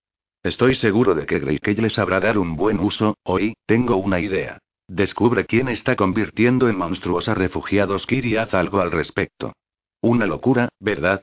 Estoy 0.48 0.76
seguro 0.76 1.14
de 1.14 1.26
que 1.26 1.40
Greykey 1.40 1.76
les 1.76 1.96
sabrá 1.96 2.22
dar 2.22 2.38
un 2.38 2.56
buen 2.56 2.80
uso, 2.80 3.18
hoy, 3.24 3.58
tengo 3.66 3.98
una 3.98 4.22
idea. 4.22 4.60
Descubre 4.88 5.46
quién 5.46 5.68
está 5.68 5.98
convirtiendo 5.98 6.70
en 6.70 6.78
monstruos 6.78 7.28
refugiados 7.28 8.08
Kiri 8.08 8.30
y 8.30 8.38
haz 8.38 8.54
algo 8.54 8.80
al 8.80 8.92
respecto. 8.92 9.52
Una 10.00 10.26
locura, 10.26 10.70
¿verdad? 10.80 11.22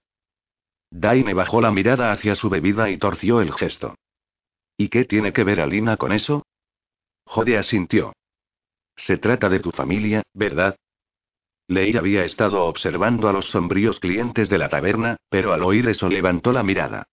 Daime 0.91 1.33
bajó 1.33 1.63
la 1.63 1.71
mirada 1.71 2.13
hacia 2.13 2.35
su 2.35 2.51
bebida 2.51 2.91
y 2.91 2.99
torció 2.99 3.41
el 3.41 3.55
gesto. 3.55 3.95
¿Y 4.77 4.89
qué 4.91 5.07
tiene 5.07 5.33
que 5.33 5.43
ver 5.43 5.63
Alina 5.63 5.97
con 5.97 6.13
eso? 6.13 6.43
Jode 7.25 7.57
asintió. 7.57 8.13
Se 8.95 9.17
trata 9.17 9.49
de 9.49 9.61
tu 9.61 9.71
familia, 9.71 10.23
¿verdad? 10.35 10.77
Lei 11.67 11.97
había 11.97 12.27
estado 12.27 12.63
observando 12.67 13.27
a 13.31 13.33
los 13.33 13.47
sombríos 13.47 14.01
clientes 14.01 14.51
de 14.51 14.59
la 14.59 14.69
taberna, 14.69 15.17
pero 15.31 15.55
al 15.55 15.63
oír 15.63 15.89
eso 15.89 16.11
levantó 16.11 16.53
la 16.53 16.63
mirada. 16.63 17.05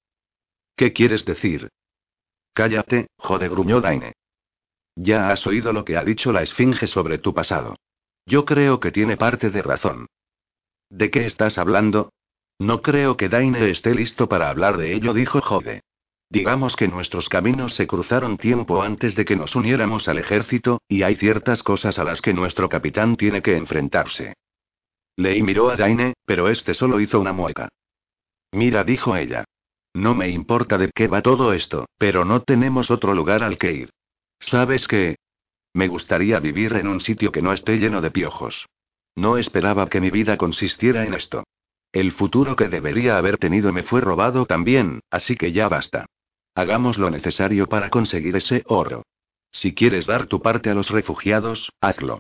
¿Qué 0.75 0.91
quieres 0.91 1.23
decir? 1.23 1.69
Cállate, 2.53 3.07
jode 3.17 3.47
gruñó 3.47 3.81
Daine. 3.81 4.13
Ya 4.95 5.29
has 5.29 5.47
oído 5.47 5.71
lo 5.73 5.85
que 5.85 5.97
ha 5.97 6.03
dicho 6.03 6.31
la 6.31 6.41
esfinge 6.41 6.87
sobre 6.87 7.17
tu 7.17 7.33
pasado. 7.33 7.77
Yo 8.25 8.45
creo 8.45 8.79
que 8.79 8.91
tiene 8.91 9.17
parte 9.17 9.49
de 9.49 9.61
razón. 9.61 10.07
¿De 10.89 11.09
qué 11.09 11.25
estás 11.25 11.57
hablando? 11.57 12.11
No 12.59 12.81
creo 12.81 13.17
que 13.17 13.29
Daine 13.29 13.71
esté 13.71 13.95
listo 13.95 14.27
para 14.27 14.49
hablar 14.49 14.77
de 14.77 14.93
ello, 14.93 15.13
dijo 15.13 15.41
Jode. 15.41 15.81
Digamos 16.29 16.75
que 16.75 16.87
nuestros 16.87 17.27
caminos 17.27 17.75
se 17.75 17.87
cruzaron 17.87 18.37
tiempo 18.37 18.81
antes 18.81 19.15
de 19.15 19.25
que 19.25 19.35
nos 19.35 19.55
uniéramos 19.55 20.07
al 20.07 20.17
ejército, 20.17 20.81
y 20.87 21.03
hay 21.03 21.15
ciertas 21.15 21.63
cosas 21.63 21.99
a 21.99 22.03
las 22.03 22.21
que 22.21 22.33
nuestro 22.33 22.69
capitán 22.69 23.17
tiene 23.17 23.41
que 23.41 23.57
enfrentarse. 23.57 24.35
Lei 25.17 25.41
miró 25.41 25.69
a 25.69 25.75
Daine, 25.75 26.13
pero 26.25 26.47
este 26.47 26.73
solo 26.73 26.99
hizo 26.99 27.19
una 27.19 27.33
mueca. 27.33 27.69
Mira, 28.51 28.83
dijo 28.83 29.15
ella. 29.15 29.43
No 29.93 30.15
me 30.15 30.29
importa 30.29 30.77
de 30.77 30.89
qué 30.93 31.07
va 31.07 31.21
todo 31.21 31.53
esto, 31.53 31.87
pero 31.97 32.23
no 32.25 32.41
tenemos 32.41 32.91
otro 32.91 33.13
lugar 33.13 33.43
al 33.43 33.57
que 33.57 33.71
ir. 33.73 33.89
¿Sabes 34.39 34.87
qué? 34.87 35.17
Me 35.73 35.87
gustaría 35.87 36.39
vivir 36.39 36.73
en 36.73 36.87
un 36.87 37.01
sitio 37.01 37.31
que 37.31 37.41
no 37.41 37.53
esté 37.53 37.77
lleno 37.77 38.01
de 38.01 38.11
piojos. 38.11 38.67
No 39.15 39.37
esperaba 39.37 39.89
que 39.89 40.01
mi 40.01 40.09
vida 40.09 40.37
consistiera 40.37 41.05
en 41.05 41.13
esto. 41.13 41.43
El 41.91 42.13
futuro 42.13 42.55
que 42.55 42.69
debería 42.69 43.17
haber 43.17 43.37
tenido 43.37 43.73
me 43.73 43.83
fue 43.83 43.99
robado 44.01 44.45
también, 44.45 45.01
así 45.09 45.35
que 45.35 45.51
ya 45.51 45.67
basta. 45.67 46.05
Hagamos 46.55 46.97
lo 46.97 47.09
necesario 47.09 47.67
para 47.67 47.89
conseguir 47.89 48.35
ese 48.35 48.63
oro. 48.67 49.03
Si 49.51 49.73
quieres 49.73 50.05
dar 50.05 50.27
tu 50.27 50.41
parte 50.41 50.69
a 50.69 50.73
los 50.73 50.89
refugiados, 50.89 51.71
hazlo. 51.81 52.19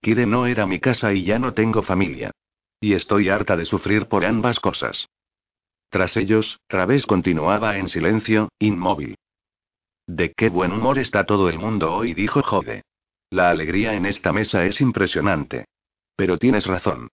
Kire 0.00 0.26
no 0.26 0.46
era 0.46 0.66
mi 0.66 0.80
casa 0.80 1.12
y 1.12 1.24
ya 1.24 1.38
no 1.38 1.52
tengo 1.52 1.82
familia. 1.82 2.30
Y 2.80 2.94
estoy 2.94 3.28
harta 3.28 3.56
de 3.56 3.66
sufrir 3.66 4.06
por 4.08 4.24
ambas 4.24 4.58
cosas. 4.58 5.08
Tras 5.92 6.16
ellos, 6.16 6.58
Traves 6.68 7.04
continuaba 7.04 7.76
en 7.76 7.86
silencio, 7.86 8.48
inmóvil. 8.58 9.14
De 10.06 10.32
qué 10.32 10.48
buen 10.48 10.72
humor 10.72 10.98
está 10.98 11.26
todo 11.26 11.50
el 11.50 11.58
mundo 11.58 11.92
hoy, 11.92 12.14
dijo 12.14 12.42
Jode. 12.42 12.80
La 13.28 13.50
alegría 13.50 13.92
en 13.92 14.06
esta 14.06 14.32
mesa 14.32 14.64
es 14.64 14.80
impresionante. 14.80 15.66
Pero 16.16 16.38
tienes 16.38 16.64
razón. 16.64 17.08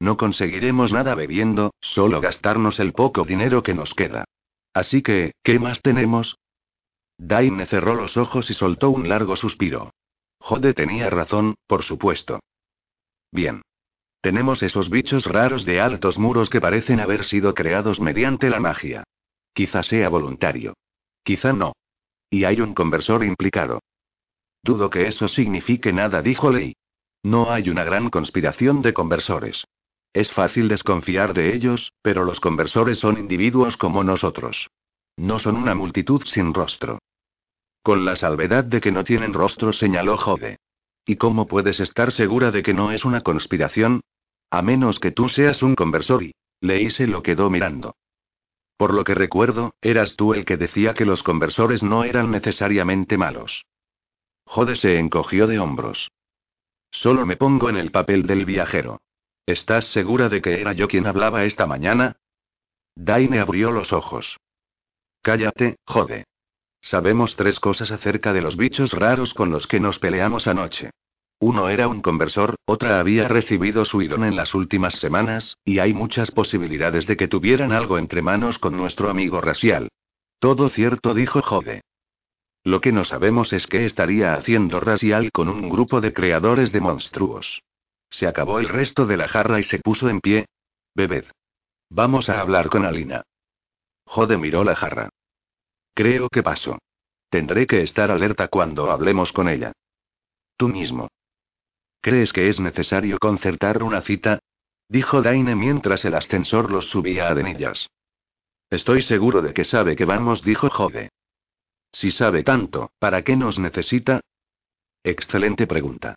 No 0.00 0.16
conseguiremos 0.16 0.92
nada 0.92 1.14
bebiendo, 1.14 1.74
solo 1.80 2.20
gastarnos 2.20 2.80
el 2.80 2.92
poco 2.92 3.22
dinero 3.22 3.62
que 3.62 3.72
nos 3.72 3.94
queda. 3.94 4.24
Así 4.72 5.00
que, 5.00 5.34
¿qué 5.44 5.60
más 5.60 5.80
tenemos? 5.80 6.36
Daine 7.16 7.66
cerró 7.66 7.94
los 7.94 8.16
ojos 8.16 8.50
y 8.50 8.54
soltó 8.54 8.90
un 8.90 9.08
largo 9.08 9.36
suspiro. 9.36 9.92
Jode 10.40 10.74
tenía 10.74 11.08
razón, 11.08 11.54
por 11.68 11.84
supuesto. 11.84 12.40
Bien. 13.30 13.62
Tenemos 14.24 14.62
esos 14.62 14.88
bichos 14.88 15.26
raros 15.26 15.66
de 15.66 15.82
altos 15.82 16.18
muros 16.18 16.48
que 16.48 16.58
parecen 16.58 16.98
haber 16.98 17.26
sido 17.26 17.52
creados 17.52 18.00
mediante 18.00 18.48
la 18.48 18.58
magia. 18.58 19.04
Quizá 19.52 19.82
sea 19.82 20.08
voluntario. 20.08 20.72
Quizá 21.22 21.52
no. 21.52 21.74
Y 22.30 22.44
hay 22.44 22.62
un 22.62 22.72
conversor 22.72 23.22
implicado. 23.22 23.80
Dudo 24.62 24.88
que 24.88 25.08
eso 25.08 25.28
signifique 25.28 25.92
nada, 25.92 26.22
dijo 26.22 26.50
Lei. 26.50 26.74
No 27.22 27.52
hay 27.52 27.68
una 27.68 27.84
gran 27.84 28.08
conspiración 28.08 28.80
de 28.80 28.94
conversores. 28.94 29.66
Es 30.14 30.32
fácil 30.32 30.68
desconfiar 30.68 31.34
de 31.34 31.54
ellos, 31.54 31.92
pero 32.00 32.24
los 32.24 32.40
conversores 32.40 33.00
son 33.00 33.18
individuos 33.18 33.76
como 33.76 34.04
nosotros. 34.04 34.70
No 35.18 35.38
son 35.38 35.54
una 35.54 35.74
multitud 35.74 36.22
sin 36.24 36.54
rostro. 36.54 36.98
Con 37.82 38.06
la 38.06 38.16
salvedad 38.16 38.64
de 38.64 38.80
que 38.80 38.90
no 38.90 39.04
tienen 39.04 39.34
rostro, 39.34 39.74
señaló 39.74 40.16
Jode. 40.16 40.56
¿Y 41.04 41.16
cómo 41.16 41.46
puedes 41.46 41.78
estar 41.78 42.10
segura 42.10 42.50
de 42.50 42.62
que 42.62 42.72
no 42.72 42.90
es 42.90 43.04
una 43.04 43.20
conspiración? 43.20 44.00
A 44.54 44.62
menos 44.62 45.00
que 45.00 45.10
tú 45.10 45.28
seas 45.28 45.64
un 45.64 45.74
conversor 45.74 46.22
y... 46.22 46.32
Lei 46.60 46.88
se 46.88 47.08
lo 47.08 47.24
quedó 47.24 47.50
mirando. 47.50 47.96
Por 48.76 48.94
lo 48.94 49.02
que 49.02 49.12
recuerdo, 49.12 49.74
eras 49.82 50.14
tú 50.14 50.32
el 50.32 50.44
que 50.44 50.56
decía 50.56 50.94
que 50.94 51.04
los 51.04 51.24
conversores 51.24 51.82
no 51.82 52.04
eran 52.04 52.30
necesariamente 52.30 53.18
malos. 53.18 53.66
Jode 54.46 54.76
se 54.76 55.00
encogió 55.00 55.48
de 55.48 55.58
hombros. 55.58 56.12
Solo 56.92 57.26
me 57.26 57.36
pongo 57.36 57.68
en 57.68 57.76
el 57.76 57.90
papel 57.90 58.28
del 58.28 58.44
viajero. 58.44 59.00
¿Estás 59.44 59.86
segura 59.86 60.28
de 60.28 60.40
que 60.40 60.60
era 60.60 60.72
yo 60.72 60.86
quien 60.86 61.08
hablaba 61.08 61.42
esta 61.42 61.66
mañana? 61.66 62.18
Daine 62.94 63.40
abrió 63.40 63.72
los 63.72 63.92
ojos. 63.92 64.38
Cállate, 65.20 65.78
jode. 65.84 66.26
Sabemos 66.80 67.34
tres 67.34 67.58
cosas 67.58 67.90
acerca 67.90 68.32
de 68.32 68.42
los 68.42 68.56
bichos 68.56 68.92
raros 68.92 69.34
con 69.34 69.50
los 69.50 69.66
que 69.66 69.80
nos 69.80 69.98
peleamos 69.98 70.46
anoche. 70.46 70.92
Uno 71.46 71.68
era 71.68 71.88
un 71.88 72.00
conversor, 72.00 72.54
otra 72.64 72.98
había 72.98 73.28
recibido 73.28 73.84
su 73.84 74.00
idón 74.00 74.24
en 74.24 74.34
las 74.34 74.54
últimas 74.54 74.94
semanas, 74.94 75.58
y 75.62 75.78
hay 75.78 75.92
muchas 75.92 76.30
posibilidades 76.30 77.06
de 77.06 77.18
que 77.18 77.28
tuvieran 77.28 77.70
algo 77.70 77.98
entre 77.98 78.22
manos 78.22 78.58
con 78.58 78.74
nuestro 78.78 79.10
amigo 79.10 79.42
racial. 79.42 79.90
Todo 80.38 80.70
cierto, 80.70 81.12
dijo 81.12 81.42
Jode. 81.42 81.82
Lo 82.62 82.80
que 82.80 82.92
no 82.92 83.04
sabemos 83.04 83.52
es 83.52 83.66
qué 83.66 83.84
estaría 83.84 84.32
haciendo 84.32 84.80
Racial 84.80 85.30
con 85.32 85.50
un 85.50 85.68
grupo 85.68 86.00
de 86.00 86.14
creadores 86.14 86.72
de 86.72 86.80
monstruos. 86.80 87.62
Se 88.08 88.26
acabó 88.26 88.58
el 88.58 88.70
resto 88.70 89.04
de 89.04 89.18
la 89.18 89.28
jarra 89.28 89.60
y 89.60 89.64
se 89.64 89.80
puso 89.80 90.08
en 90.08 90.20
pie. 90.20 90.46
Bebed. 90.94 91.26
Vamos 91.90 92.30
a 92.30 92.40
hablar 92.40 92.70
con 92.70 92.86
Alina. 92.86 93.22
Jode 94.06 94.38
miró 94.38 94.64
la 94.64 94.76
jarra. 94.76 95.10
Creo 95.92 96.30
que 96.30 96.42
paso. 96.42 96.78
Tendré 97.28 97.66
que 97.66 97.82
estar 97.82 98.10
alerta 98.10 98.48
cuando 98.48 98.90
hablemos 98.90 99.30
con 99.34 99.50
ella. 99.50 99.72
Tú 100.56 100.68
mismo. 100.68 101.10
¿Crees 102.04 102.34
que 102.34 102.50
es 102.50 102.60
necesario 102.60 103.16
concertar 103.18 103.82
una 103.82 104.02
cita? 104.02 104.38
Dijo 104.90 105.22
Daine 105.22 105.54
mientras 105.54 106.04
el 106.04 106.14
ascensor 106.14 106.70
los 106.70 106.90
subía 106.90 107.28
a 107.28 107.34
denillas. 107.34 107.88
Estoy 108.68 109.00
seguro 109.00 109.40
de 109.40 109.54
que 109.54 109.64
sabe 109.64 109.96
que 109.96 110.04
vamos, 110.04 110.42
dijo 110.42 110.68
Jode. 110.68 111.08
Si 111.92 112.10
sabe 112.10 112.42
tanto, 112.42 112.90
¿para 112.98 113.22
qué 113.22 113.36
nos 113.36 113.58
necesita? 113.58 114.20
Excelente 115.02 115.66
pregunta. 115.66 116.14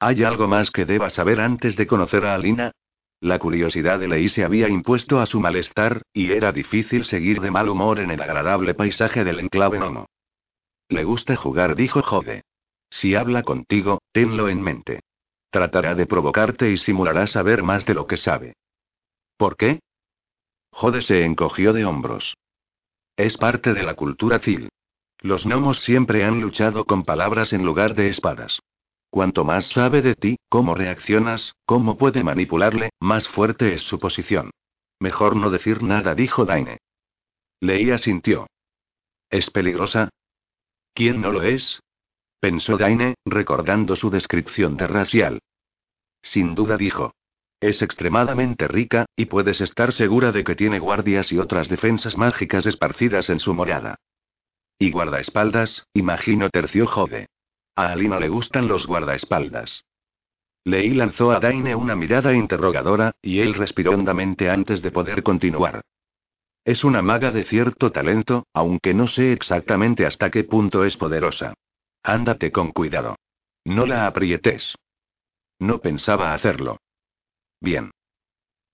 ¿Hay 0.00 0.24
algo 0.24 0.48
más 0.48 0.72
que 0.72 0.84
deba 0.84 1.08
saber 1.08 1.40
antes 1.40 1.76
de 1.76 1.86
conocer 1.86 2.24
a 2.24 2.34
Alina? 2.34 2.72
La 3.20 3.38
curiosidad 3.38 4.00
de 4.00 4.08
Lei 4.08 4.28
se 4.28 4.42
había 4.42 4.68
impuesto 4.68 5.20
a 5.20 5.26
su 5.26 5.38
malestar, 5.38 6.02
y 6.12 6.32
era 6.32 6.50
difícil 6.50 7.04
seguir 7.04 7.40
de 7.40 7.52
mal 7.52 7.68
humor 7.68 8.00
en 8.00 8.10
el 8.10 8.20
agradable 8.20 8.74
paisaje 8.74 9.22
del 9.22 9.38
enclave 9.38 9.78
Nomo. 9.78 10.06
Le 10.88 11.04
gusta 11.04 11.36
jugar, 11.36 11.76
dijo 11.76 12.02
Jode. 12.02 12.42
Si 12.98 13.14
habla 13.14 13.42
contigo, 13.42 14.00
tenlo 14.10 14.48
en 14.48 14.62
mente. 14.62 15.00
Tratará 15.50 15.94
de 15.94 16.06
provocarte 16.06 16.70
y 16.70 16.78
simulará 16.78 17.26
saber 17.26 17.62
más 17.62 17.84
de 17.84 17.92
lo 17.92 18.06
que 18.06 18.16
sabe. 18.16 18.54
¿Por 19.36 19.58
qué? 19.58 19.80
Jode 20.70 21.02
se 21.02 21.22
encogió 21.26 21.74
de 21.74 21.84
hombros. 21.84 22.38
Es 23.14 23.36
parte 23.36 23.74
de 23.74 23.82
la 23.82 23.96
cultura 23.96 24.38
Zil. 24.38 24.70
Los 25.20 25.44
gnomos 25.44 25.80
siempre 25.80 26.24
han 26.24 26.40
luchado 26.40 26.86
con 26.86 27.04
palabras 27.04 27.52
en 27.52 27.66
lugar 27.66 27.94
de 27.94 28.08
espadas. 28.08 28.60
Cuanto 29.10 29.44
más 29.44 29.66
sabe 29.66 30.00
de 30.00 30.14
ti, 30.14 30.36
cómo 30.48 30.74
reaccionas, 30.74 31.52
cómo 31.66 31.98
puede 31.98 32.24
manipularle, 32.24 32.88
más 32.98 33.28
fuerte 33.28 33.74
es 33.74 33.82
su 33.82 33.98
posición. 33.98 34.52
Mejor 35.00 35.36
no 35.36 35.50
decir 35.50 35.82
nada, 35.82 36.14
dijo 36.14 36.46
Daine. 36.46 36.78
Leía 37.60 37.98
sintió. 37.98 38.46
¿Es 39.28 39.50
peligrosa? 39.50 40.08
¿Quién 40.94 41.20
no 41.20 41.30
lo 41.30 41.42
es? 41.42 41.80
Pensó 42.46 42.76
Daine, 42.76 43.16
recordando 43.24 43.96
su 43.96 44.08
descripción 44.08 44.76
de 44.76 44.86
racial. 44.86 45.40
Sin 46.22 46.54
duda 46.54 46.76
dijo. 46.76 47.12
Es 47.58 47.82
extremadamente 47.82 48.68
rica, 48.68 49.06
y 49.16 49.24
puedes 49.24 49.60
estar 49.60 49.92
segura 49.92 50.30
de 50.30 50.44
que 50.44 50.54
tiene 50.54 50.78
guardias 50.78 51.32
y 51.32 51.40
otras 51.40 51.68
defensas 51.68 52.16
mágicas 52.16 52.64
esparcidas 52.64 53.30
en 53.30 53.40
su 53.40 53.52
morada. 53.52 53.96
Y 54.78 54.92
guardaespaldas, 54.92 55.88
imagino 55.92 56.48
terció 56.48 56.86
Jode. 56.86 57.26
A 57.74 57.90
Alina 57.90 58.20
le 58.20 58.28
gustan 58.28 58.68
los 58.68 58.86
guardaespaldas. 58.86 59.84
Lei 60.62 60.90
lanzó 60.90 61.32
a 61.32 61.40
Daine 61.40 61.74
una 61.74 61.96
mirada 61.96 62.32
interrogadora, 62.32 63.16
y 63.22 63.40
él 63.40 63.54
respiró 63.54 63.90
hondamente 63.90 64.50
antes 64.50 64.82
de 64.82 64.92
poder 64.92 65.24
continuar. 65.24 65.80
Es 66.64 66.84
una 66.84 67.02
maga 67.02 67.32
de 67.32 67.42
cierto 67.42 67.90
talento, 67.90 68.46
aunque 68.52 68.94
no 68.94 69.08
sé 69.08 69.32
exactamente 69.32 70.06
hasta 70.06 70.30
qué 70.30 70.44
punto 70.44 70.84
es 70.84 70.96
poderosa. 70.96 71.54
Ándate 72.08 72.52
con 72.52 72.70
cuidado. 72.70 73.16
No 73.64 73.84
la 73.84 74.06
aprietes. 74.06 74.76
No 75.58 75.80
pensaba 75.80 76.34
hacerlo. 76.34 76.78
Bien. 77.60 77.90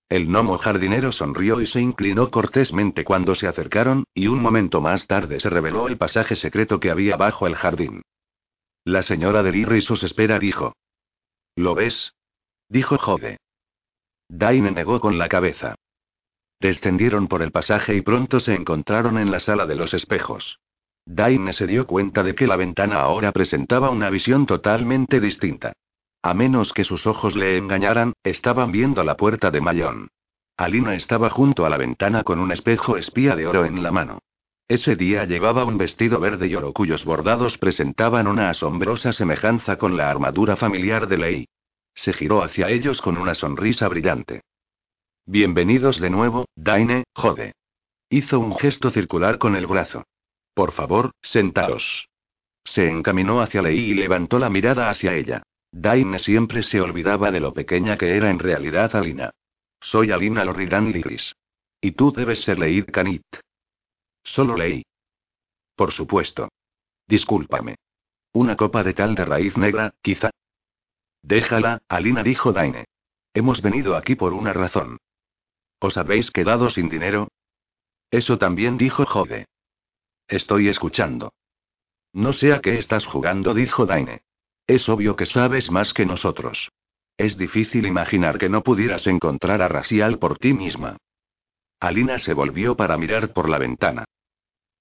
El 0.07 0.27
gnomo 0.27 0.59
jardinero 0.59 1.11
sonrió 1.11 1.59
y 1.59 1.65
se 1.65 1.81
inclinó 1.81 2.29
cortésmente 2.29 3.03
cuando 3.03 3.33
se 3.33 3.47
acercaron, 3.47 4.03
y 4.13 4.27
un 4.27 4.39
momento 4.39 4.81
más 4.81 5.07
tarde 5.07 5.39
se 5.39 5.49
reveló 5.49 5.87
el 5.87 5.97
pasaje 5.97 6.35
secreto 6.35 6.79
que 6.79 6.91
había 6.91 7.17
bajo 7.17 7.47
el 7.47 7.55
jardín. 7.55 8.03
La 8.85 9.01
señora 9.01 9.41
de 9.41 9.51
Lirris 9.51 9.89
os 9.89 10.03
espera, 10.03 10.37
dijo. 10.37 10.75
¿Lo 11.55 11.73
ves? 11.73 12.13
Dijo 12.69 12.99
Jode. 12.99 13.39
Daine 14.29 14.69
negó 14.69 14.99
con 14.99 15.17
la 15.17 15.27
cabeza. 15.27 15.73
Descendieron 16.59 17.27
por 17.27 17.41
el 17.41 17.51
pasaje 17.51 17.95
y 17.95 18.01
pronto 18.01 18.39
se 18.39 18.53
encontraron 18.53 19.17
en 19.17 19.31
la 19.31 19.39
sala 19.39 19.65
de 19.65 19.73
los 19.73 19.95
espejos. 19.95 20.59
Daine 21.05 21.53
se 21.53 21.67
dio 21.67 21.85
cuenta 21.85 22.23
de 22.23 22.33
que 22.33 22.47
la 22.47 22.55
ventana 22.55 22.97
ahora 22.97 23.31
presentaba 23.31 23.89
una 23.89 24.09
visión 24.09 24.45
totalmente 24.45 25.19
distinta. 25.19 25.73
A 26.21 26.33
menos 26.33 26.71
que 26.71 26.85
sus 26.85 27.05
ojos 27.05 27.35
le 27.35 27.57
engañaran, 27.57 28.13
estaban 28.23 28.71
viendo 28.71 29.03
la 29.03 29.17
puerta 29.17 29.51
de 29.51 29.59
Mayón. 29.59 30.07
Alina 30.55 30.95
estaba 30.95 31.29
junto 31.29 31.65
a 31.65 31.69
la 31.69 31.77
ventana 31.77 32.23
con 32.23 32.39
un 32.39 32.51
espejo 32.51 32.95
espía 32.95 33.35
de 33.35 33.47
oro 33.47 33.65
en 33.65 33.83
la 33.83 33.91
mano. 33.91 34.19
Ese 34.67 34.95
día 34.95 35.25
llevaba 35.25 35.65
un 35.65 35.77
vestido 35.77 36.19
verde 36.19 36.47
y 36.47 36.55
oro 36.55 36.71
cuyos 36.71 37.03
bordados 37.03 37.57
presentaban 37.57 38.27
una 38.27 38.49
asombrosa 38.49 39.11
semejanza 39.11 39.77
con 39.77 39.97
la 39.97 40.09
armadura 40.09 40.55
familiar 40.55 41.07
de 41.07 41.17
Lei. 41.17 41.47
Se 41.93 42.13
giró 42.13 42.43
hacia 42.43 42.69
ellos 42.69 43.01
con 43.01 43.17
una 43.17 43.33
sonrisa 43.33 43.89
brillante. 43.89 44.41
Bienvenidos 45.25 45.99
de 45.99 46.09
nuevo, 46.09 46.45
Daine, 46.55 47.03
jode. 47.13 47.53
Hizo 48.09 48.39
un 48.39 48.55
gesto 48.55 48.89
circular 48.89 49.37
con 49.37 49.55
el 49.55 49.67
brazo. 49.67 50.05
Por 50.53 50.71
favor, 50.71 51.11
sentaos. 51.21 52.07
Se 52.63 52.87
encaminó 52.87 53.41
hacia 53.41 53.61
Lei 53.61 53.79
y 53.79 53.93
levantó 53.93 54.39
la 54.39 54.49
mirada 54.49 54.89
hacia 54.89 55.13
ella. 55.13 55.43
Daine 55.71 56.19
siempre 56.19 56.63
se 56.63 56.79
olvidaba 56.79 57.31
de 57.31 57.39
lo 57.39 57.53
pequeña 57.53 57.97
que 57.97 58.15
era 58.15 58.29
en 58.29 58.39
realidad 58.39 58.95
Alina. 58.95 59.31
Soy 59.81 60.11
Alina 60.11 60.45
Loridan 60.45 60.91
Liris. 60.91 61.35
Y 61.81 61.91
tú 61.91 62.11
debes 62.11 62.43
ser 62.43 62.59
Leid 62.59 62.85
Kanit. 62.85 63.25
Solo 64.23 64.55
leí. 64.55 64.85
Por 65.75 65.91
supuesto. 65.91 66.49
Discúlpame. 67.07 67.75
Una 68.31 68.55
copa 68.55 68.83
de 68.83 68.93
tal 68.93 69.15
de 69.15 69.25
raíz 69.25 69.57
negra, 69.57 69.93
quizá. 70.01 70.29
Déjala, 71.21 71.81
Alina 71.87 72.23
dijo 72.23 72.53
Daine. 72.53 72.85
Hemos 73.33 73.61
venido 73.61 73.95
aquí 73.95 74.15
por 74.15 74.33
una 74.33 74.53
razón. 74.53 74.97
¿Os 75.79 75.97
habéis 75.97 76.31
quedado 76.31 76.69
sin 76.69 76.87
dinero? 76.87 77.27
Eso 78.11 78.37
también 78.37 78.77
dijo 78.77 79.05
Jode. 79.05 79.47
Estoy 80.33 80.67
escuchando. 80.67 81.31
No 82.11 82.33
sé 82.33 82.53
a 82.53 82.59
qué 82.59 82.79
estás 82.79 83.05
jugando, 83.05 83.53
dijo 83.53 83.85
Daine. 83.85 84.23
Es 84.65 84.89
obvio 84.89 85.15
que 85.15 85.27
sabes 85.27 85.69
más 85.69 85.93
que 85.93 86.07
nosotros. 86.07 86.71
Es 87.17 87.37
difícil 87.37 87.85
imaginar 87.85 88.39
que 88.39 88.49
no 88.49 88.63
pudieras 88.63 89.05
encontrar 89.05 89.61
a 89.61 89.67
Racial 89.67 90.17
por 90.17 90.39
ti 90.39 90.53
misma. 90.53 90.97
Alina 91.79 92.17
se 92.17 92.33
volvió 92.33 92.75
para 92.75 92.97
mirar 92.97 93.31
por 93.31 93.47
la 93.47 93.59
ventana. 93.59 94.05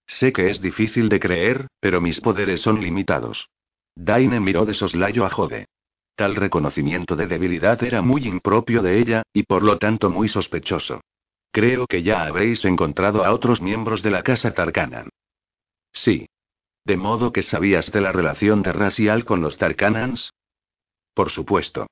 Sé 0.07 0.33
que 0.33 0.49
es 0.49 0.63
difícil 0.63 1.11
de 1.11 1.21
creer, 1.21 1.67
pero 1.81 2.01
mis 2.01 2.23
poderes 2.23 2.63
son 2.63 2.81
limitados. 2.81 3.51
Daine 3.95 4.41
miró 4.41 4.65
de 4.65 4.73
soslayo 4.73 5.27
a 5.27 5.29
Jode. 5.29 5.67
Tal 6.15 6.35
reconocimiento 6.35 7.15
de 7.15 7.27
debilidad 7.27 7.85
era 7.85 8.01
muy 8.01 8.27
impropio 8.27 8.81
de 8.81 8.99
ella, 9.01 9.23
y 9.35 9.43
por 9.43 9.63
lo 9.63 9.77
tanto 9.77 10.09
muy 10.09 10.31
sospechoso. 10.31 11.03
Creo 11.51 11.87
que 11.87 12.03
ya 12.03 12.23
habéis 12.23 12.65
encontrado 12.65 13.23
a 13.23 13.35
otros 13.35 13.61
miembros 13.61 14.03
de 14.03 14.13
la 14.13 14.23
casa 14.23 14.55
Tarkanan. 14.55 15.11
Sí. 15.93 16.27
¿De 16.85 16.97
modo 16.97 17.33
que 17.33 17.43
sabías 17.43 17.93
de 17.93 18.01
la 18.01 18.13
relación 18.13 18.63
de 18.63 18.73
Racial 18.73 19.25
con 19.25 19.41
los 19.41 19.59
Tarkanans? 19.59 20.33
Por 21.15 21.31
supuesto. 21.31 21.87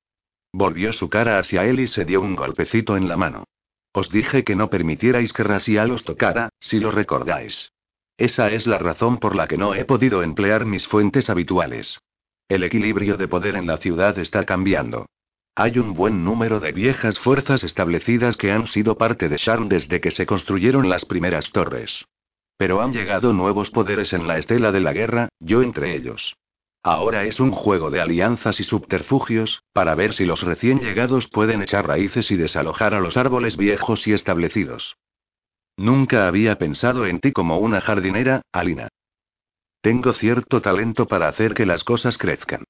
Volvió 0.52 0.92
su 0.92 1.08
cara 1.08 1.38
hacia 1.38 1.64
él 1.64 1.78
y 1.80 1.86
se 1.86 2.04
dio 2.04 2.20
un 2.20 2.34
golpecito 2.34 2.96
en 2.96 3.08
la 3.08 3.16
mano. 3.16 3.44
Os 3.92 4.10
dije 4.10 4.44
que 4.44 4.56
no 4.56 4.70
permitierais 4.70 5.32
que 5.32 5.44
Razial 5.44 5.90
os 5.90 6.04
tocara, 6.04 6.48
si 6.60 6.80
lo 6.80 6.90
recordáis. 6.90 7.72
Esa 8.16 8.50
es 8.50 8.66
la 8.66 8.78
razón 8.78 9.18
por 9.18 9.34
la 9.34 9.46
que 9.46 9.56
no 9.56 9.74
he 9.74 9.84
podido 9.84 10.22
emplear 10.22 10.64
mis 10.64 10.86
fuentes 10.86 11.30
habituales. 11.30 11.98
El 12.48 12.64
equilibrio 12.64 13.16
de 13.16 13.28
poder 13.28 13.56
en 13.56 13.66
la 13.66 13.78
ciudad 13.78 14.18
está 14.18 14.44
cambiando. 14.44 15.06
Hay 15.54 15.78
un 15.78 15.94
buen 15.94 16.24
número 16.24 16.60
de 16.60 16.72
viejas 16.72 17.18
fuerzas 17.18 17.64
establecidas 17.64 18.36
que 18.36 18.52
han 18.52 18.66
sido 18.66 18.96
parte 18.96 19.28
de 19.28 19.36
Sharn 19.36 19.68
desde 19.68 20.00
que 20.00 20.10
se 20.10 20.26
construyeron 20.26 20.88
las 20.88 21.04
primeras 21.04 21.50
torres. 21.50 22.04
Pero 22.60 22.82
han 22.82 22.92
llegado 22.92 23.32
nuevos 23.32 23.70
poderes 23.70 24.12
en 24.12 24.28
la 24.28 24.36
estela 24.36 24.70
de 24.70 24.80
la 24.80 24.92
guerra, 24.92 25.30
yo 25.38 25.62
entre 25.62 25.96
ellos. 25.96 26.36
Ahora 26.82 27.24
es 27.24 27.40
un 27.40 27.52
juego 27.52 27.90
de 27.90 28.02
alianzas 28.02 28.60
y 28.60 28.64
subterfugios, 28.64 29.62
para 29.72 29.94
ver 29.94 30.12
si 30.12 30.26
los 30.26 30.42
recién 30.42 30.78
llegados 30.78 31.26
pueden 31.26 31.62
echar 31.62 31.88
raíces 31.88 32.30
y 32.30 32.36
desalojar 32.36 32.92
a 32.92 33.00
los 33.00 33.16
árboles 33.16 33.56
viejos 33.56 34.06
y 34.06 34.12
establecidos. 34.12 34.98
Nunca 35.78 36.26
había 36.26 36.58
pensado 36.58 37.06
en 37.06 37.20
ti 37.20 37.32
como 37.32 37.56
una 37.56 37.80
jardinera, 37.80 38.42
Alina. 38.52 38.88
Tengo 39.80 40.12
cierto 40.12 40.60
talento 40.60 41.06
para 41.06 41.28
hacer 41.28 41.54
que 41.54 41.64
las 41.64 41.82
cosas 41.82 42.18
crezcan. 42.18 42.64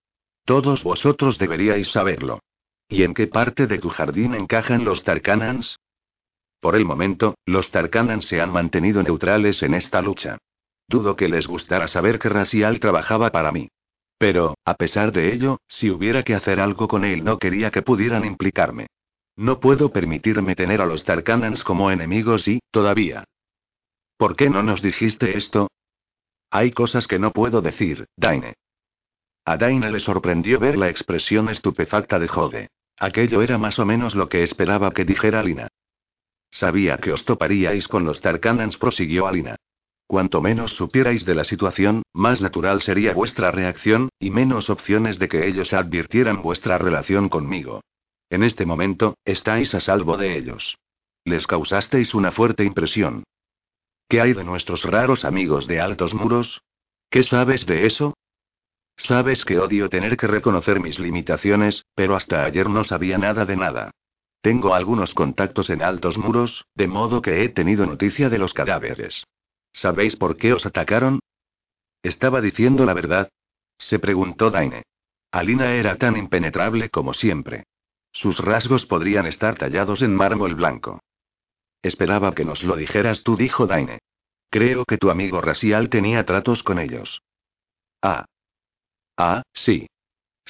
Todos 0.44 0.84
vosotros 0.84 1.36
deberíais 1.36 1.88
saberlo. 1.88 2.38
¿Y 2.88 3.02
en 3.02 3.12
qué 3.12 3.26
parte 3.26 3.66
de 3.66 3.78
tu 3.80 3.88
jardín 3.88 4.36
encajan 4.36 4.84
los 4.84 5.02
Tarkanans? 5.02 5.80
Por 6.60 6.76
el 6.76 6.84
momento, 6.84 7.36
los 7.46 7.70
Tarkanans 7.70 8.26
se 8.26 8.40
han 8.40 8.52
mantenido 8.52 9.02
neutrales 9.02 9.62
en 9.62 9.74
esta 9.74 10.02
lucha. 10.02 10.38
Dudo 10.86 11.16
que 11.16 11.28
les 11.28 11.46
gustara 11.46 11.88
saber 11.88 12.18
que 12.18 12.28
Razial 12.28 12.80
trabajaba 12.80 13.30
para 13.30 13.50
mí. 13.50 13.68
Pero, 14.18 14.58
a 14.66 14.74
pesar 14.74 15.12
de 15.12 15.32
ello, 15.32 15.58
si 15.66 15.90
hubiera 15.90 16.22
que 16.22 16.34
hacer 16.34 16.60
algo 16.60 16.88
con 16.88 17.04
él 17.04 17.24
no 17.24 17.38
quería 17.38 17.70
que 17.70 17.80
pudieran 17.80 18.26
implicarme. 18.26 18.88
No 19.36 19.60
puedo 19.60 19.90
permitirme 19.90 20.54
tener 20.54 20.82
a 20.82 20.86
los 20.86 21.04
Tarkanans 21.04 21.64
como 21.64 21.90
enemigos 21.90 22.46
y, 22.46 22.60
todavía. 22.70 23.24
¿Por 24.18 24.36
qué 24.36 24.50
no 24.50 24.62
nos 24.62 24.82
dijiste 24.82 25.38
esto? 25.38 25.70
Hay 26.50 26.72
cosas 26.72 27.06
que 27.06 27.18
no 27.18 27.30
puedo 27.30 27.62
decir, 27.62 28.06
Daine. 28.16 28.54
A 29.46 29.56
Daine 29.56 29.90
le 29.90 30.00
sorprendió 30.00 30.58
ver 30.58 30.76
la 30.76 30.90
expresión 30.90 31.48
estupefacta 31.48 32.18
de 32.18 32.28
Jode. 32.28 32.68
Aquello 32.98 33.40
era 33.40 33.56
más 33.56 33.78
o 33.78 33.86
menos 33.86 34.14
lo 34.14 34.28
que 34.28 34.42
esperaba 34.42 34.90
que 34.90 35.06
dijera 35.06 35.42
Lina. 35.42 35.68
Sabía 36.50 36.98
que 36.98 37.12
os 37.12 37.24
toparíais 37.24 37.88
con 37.88 38.04
los 38.04 38.20
Tarkanans, 38.20 38.76
prosiguió 38.78 39.26
Alina. 39.26 39.56
Cuanto 40.06 40.40
menos 40.40 40.72
supierais 40.74 41.24
de 41.24 41.36
la 41.36 41.44
situación, 41.44 42.02
más 42.12 42.40
natural 42.40 42.82
sería 42.82 43.14
vuestra 43.14 43.52
reacción, 43.52 44.08
y 44.18 44.30
menos 44.30 44.68
opciones 44.68 45.20
de 45.20 45.28
que 45.28 45.46
ellos 45.46 45.72
advirtieran 45.72 46.42
vuestra 46.42 46.78
relación 46.78 47.28
conmigo. 47.28 47.80
En 48.28 48.42
este 48.42 48.66
momento, 48.66 49.16
estáis 49.24 49.74
a 49.74 49.80
salvo 49.80 50.16
de 50.16 50.36
ellos. 50.36 50.76
Les 51.24 51.46
causasteis 51.46 52.14
una 52.14 52.32
fuerte 52.32 52.64
impresión. 52.64 53.22
¿Qué 54.08 54.20
hay 54.20 54.32
de 54.32 54.42
nuestros 54.42 54.84
raros 54.84 55.24
amigos 55.24 55.68
de 55.68 55.80
altos 55.80 56.12
muros? 56.14 56.60
¿Qué 57.10 57.22
sabes 57.22 57.66
de 57.66 57.86
eso? 57.86 58.14
Sabes 58.96 59.44
que 59.44 59.58
odio 59.58 59.88
tener 59.88 60.16
que 60.16 60.26
reconocer 60.26 60.80
mis 60.80 60.98
limitaciones, 60.98 61.84
pero 61.94 62.16
hasta 62.16 62.44
ayer 62.44 62.68
no 62.68 62.82
sabía 62.82 63.18
nada 63.18 63.44
de 63.44 63.56
nada. 63.56 63.92
Tengo 64.40 64.74
algunos 64.74 65.14
contactos 65.14 65.70
en 65.70 65.82
altos 65.82 66.16
muros, 66.16 66.64
de 66.74 66.88
modo 66.88 67.20
que 67.20 67.44
he 67.44 67.48
tenido 67.48 67.86
noticia 67.86 68.30
de 68.30 68.38
los 68.38 68.54
cadáveres. 68.54 69.24
¿Sabéis 69.72 70.16
por 70.16 70.36
qué 70.36 70.52
os 70.52 70.64
atacaron? 70.66 71.20
¿Estaba 72.02 72.40
diciendo 72.40 72.84
la 72.86 72.94
verdad? 72.94 73.28
Se 73.78 73.98
preguntó 73.98 74.50
Daine. 74.50 74.84
Alina 75.30 75.72
era 75.74 75.96
tan 75.96 76.16
impenetrable 76.16 76.88
como 76.90 77.14
siempre. 77.14 77.64
Sus 78.12 78.38
rasgos 78.38 78.86
podrían 78.86 79.26
estar 79.26 79.56
tallados 79.56 80.02
en 80.02 80.14
mármol 80.14 80.54
blanco. 80.54 81.00
Esperaba 81.82 82.34
que 82.34 82.44
nos 82.44 82.64
lo 82.64 82.76
dijeras 82.76 83.22
tú, 83.22 83.36
dijo 83.36 83.66
Daine. 83.66 84.00
Creo 84.50 84.84
que 84.84 84.98
tu 84.98 85.10
amigo 85.10 85.40
Racial 85.40 85.88
tenía 85.88 86.24
tratos 86.24 86.62
con 86.62 86.78
ellos. 86.78 87.22
Ah, 88.02 88.24
Ah, 89.16 89.42
sí. 89.52 89.86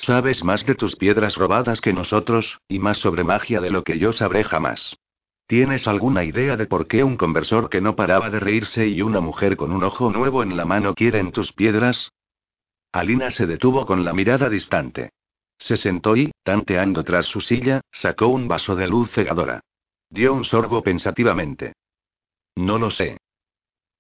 Sabes 0.03 0.43
más 0.43 0.65
de 0.65 0.75
tus 0.75 0.97
piedras 0.97 1.37
robadas 1.37 1.83
que 1.83 1.93
nosotros, 1.93 2.59
y 2.69 2.79
más 2.79 2.97
sobre 2.97 3.23
magia 3.23 3.61
de 3.61 3.69
lo 3.71 3.85
que 3.85 3.99
yo 3.99 4.15
sabré 4.15 4.45
jamás. 4.45 4.97
¿Tienes 5.47 5.87
alguna 5.87 6.25
idea 6.25 6.57
de 6.57 6.65
por 6.65 6.87
qué 6.87 7.05
un 7.05 7.19
conversor 7.19 7.69
que 7.69 7.83
no 7.83 7.97
paraba 7.97 8.31
de 8.31 8.41
reírse 8.41 8.87
y 8.87 9.03
una 9.03 9.21
mujer 9.21 9.59
con 9.59 9.73
un 9.73 9.85
ojo 9.85 10.11
nuevo 10.11 10.43
en 10.43 10.57
la 10.57 10.65
mano 10.65 10.95
quieren 10.95 11.33
tus 11.33 11.53
piedras? 11.53 12.13
Alina 12.93 13.31
se 13.31 13.47
detuvo 13.47 13.85
con 13.85 14.03
la 14.07 14.15
mirada 14.15 14.49
distante. 14.49 15.11
Se 15.59 15.77
sentó 15.77 16.17
y, 16.17 16.33
tanteando 16.45 17.05
tras 17.05 17.27
su 17.27 17.43
silla, 17.43 17.83
sacó 17.93 18.29
un 18.29 18.49
vaso 18.49 18.77
de 18.77 18.89
luz 18.89 19.11
cegadora. 19.11 19.61
Dio 20.09 20.33
un 20.33 20.45
sorbo 20.45 20.83
pensativamente. 20.83 21.75
No 22.57 22.79
lo 22.79 22.91
sé. 22.91 23.19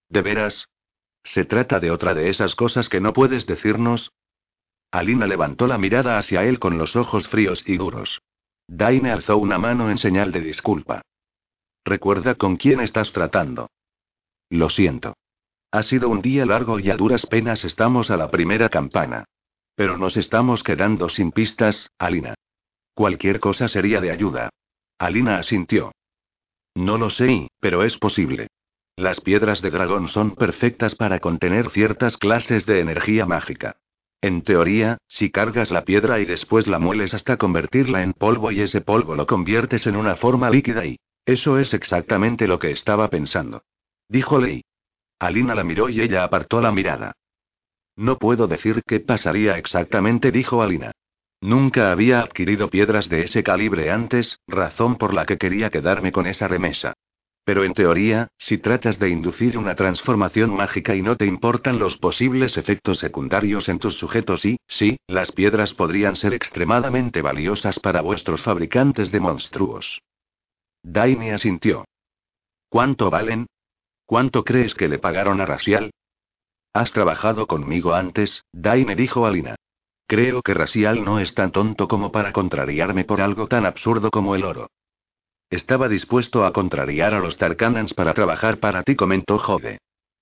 ¿De 0.08 0.22
veras? 0.22 0.66
¿Se 1.24 1.44
trata 1.44 1.78
de 1.78 1.90
otra 1.90 2.14
de 2.14 2.30
esas 2.30 2.54
cosas 2.54 2.88
que 2.88 3.00
no 3.00 3.12
puedes 3.12 3.44
decirnos? 3.44 4.10
Alina 4.90 5.26
levantó 5.26 5.66
la 5.66 5.78
mirada 5.78 6.18
hacia 6.18 6.44
él 6.44 6.58
con 6.58 6.76
los 6.76 6.96
ojos 6.96 7.28
fríos 7.28 7.62
y 7.66 7.76
duros. 7.76 8.20
Daine 8.66 9.10
alzó 9.10 9.38
una 9.38 9.58
mano 9.58 9.90
en 9.90 9.98
señal 9.98 10.32
de 10.32 10.40
disculpa. 10.40 11.02
Recuerda 11.84 12.34
con 12.34 12.56
quién 12.56 12.80
estás 12.80 13.12
tratando. 13.12 13.70
Lo 14.48 14.68
siento. 14.68 15.14
Ha 15.70 15.82
sido 15.84 16.08
un 16.08 16.20
día 16.20 16.44
largo 16.44 16.80
y 16.80 16.90
a 16.90 16.96
duras 16.96 17.26
penas 17.26 17.64
estamos 17.64 18.10
a 18.10 18.16
la 18.16 18.30
primera 18.30 18.68
campana. 18.68 19.24
Pero 19.76 19.96
nos 19.96 20.16
estamos 20.16 20.62
quedando 20.62 21.08
sin 21.08 21.30
pistas, 21.30 21.90
Alina. 21.98 22.34
Cualquier 22.94 23.40
cosa 23.40 23.68
sería 23.68 24.00
de 24.00 24.10
ayuda. 24.10 24.50
Alina 24.98 25.38
asintió. 25.38 25.92
No 26.74 26.98
lo 26.98 27.10
sé, 27.10 27.48
pero 27.60 27.84
es 27.84 27.96
posible. 27.96 28.48
Las 28.96 29.20
piedras 29.20 29.62
de 29.62 29.70
dragón 29.70 30.08
son 30.08 30.34
perfectas 30.34 30.94
para 30.94 31.20
contener 31.20 31.70
ciertas 31.70 32.18
clases 32.18 32.66
de 32.66 32.80
energía 32.80 33.24
mágica. 33.24 33.79
En 34.22 34.42
teoría, 34.42 34.98
si 35.08 35.30
cargas 35.30 35.70
la 35.70 35.84
piedra 35.84 36.20
y 36.20 36.26
después 36.26 36.66
la 36.66 36.78
mueles 36.78 37.14
hasta 37.14 37.38
convertirla 37.38 38.02
en 38.02 38.12
polvo 38.12 38.50
y 38.50 38.60
ese 38.60 38.82
polvo 38.82 39.14
lo 39.14 39.26
conviertes 39.26 39.86
en 39.86 39.96
una 39.96 40.16
forma 40.16 40.50
líquida 40.50 40.84
y... 40.84 40.98
Eso 41.24 41.58
es 41.58 41.74
exactamente 41.74 42.46
lo 42.46 42.58
que 42.58 42.70
estaba 42.70 43.08
pensando. 43.08 43.62
Dijo 44.08 44.38
Lei. 44.38 44.62
Alina 45.18 45.54
la 45.54 45.64
miró 45.64 45.88
y 45.88 46.00
ella 46.00 46.24
apartó 46.24 46.60
la 46.60 46.72
mirada. 46.72 47.12
No 47.96 48.18
puedo 48.18 48.46
decir 48.46 48.82
qué 48.86 49.00
pasaría 49.00 49.58
exactamente, 49.58 50.32
dijo 50.32 50.62
Alina. 50.62 50.92
Nunca 51.40 51.90
había 51.90 52.20
adquirido 52.20 52.68
piedras 52.68 53.08
de 53.08 53.24
ese 53.24 53.42
calibre 53.42 53.90
antes, 53.90 54.40
razón 54.46 54.96
por 54.96 55.14
la 55.14 55.24
que 55.24 55.38
quería 55.38 55.70
quedarme 55.70 56.12
con 56.12 56.26
esa 56.26 56.48
remesa. 56.48 56.94
Pero 57.44 57.64
en 57.64 57.72
teoría, 57.72 58.28
si 58.38 58.58
tratas 58.58 58.98
de 58.98 59.08
inducir 59.08 59.56
una 59.56 59.74
transformación 59.74 60.54
mágica 60.54 60.94
y 60.94 61.02
no 61.02 61.16
te 61.16 61.26
importan 61.26 61.78
los 61.78 61.96
posibles 61.96 62.56
efectos 62.56 62.98
secundarios 62.98 63.68
en 63.68 63.78
tus 63.78 63.96
sujetos 63.96 64.44
y, 64.44 64.58
sí, 64.68 64.98
las 65.06 65.32
piedras 65.32 65.74
podrían 65.74 66.16
ser 66.16 66.34
extremadamente 66.34 67.22
valiosas 67.22 67.78
para 67.80 68.02
vuestros 68.02 68.42
fabricantes 68.42 69.10
de 69.10 69.20
monstruos. 69.20 70.00
Daine 70.82 71.32
asintió. 71.32 71.84
¿Cuánto 72.68 73.10
valen? 73.10 73.46
¿Cuánto 74.06 74.44
crees 74.44 74.74
que 74.74 74.88
le 74.88 74.98
pagaron 74.98 75.40
a 75.40 75.46
Racial? 75.46 75.90
Has 76.72 76.92
trabajado 76.92 77.46
conmigo 77.46 77.94
antes, 77.94 78.44
Daine 78.52 78.94
dijo 78.94 79.26
a 79.26 79.30
Lina. 79.30 79.56
Creo 80.06 80.42
que 80.42 80.54
Racial 80.54 81.04
no 81.04 81.20
es 81.20 81.34
tan 81.34 81.52
tonto 81.52 81.88
como 81.88 82.12
para 82.12 82.32
contrariarme 82.32 83.04
por 83.04 83.20
algo 83.20 83.46
tan 83.46 83.66
absurdo 83.66 84.10
como 84.10 84.34
el 84.34 84.44
oro. 84.44 84.68
Estaba 85.50 85.88
dispuesto 85.88 86.44
a 86.44 86.52
contrariar 86.52 87.12
a 87.12 87.18
los 87.18 87.36
Tarkanans 87.36 87.92
para 87.92 88.14
trabajar 88.14 88.58
para 88.60 88.84
ti, 88.84 88.94
comentó 88.94 89.36
Jode. 89.36 89.78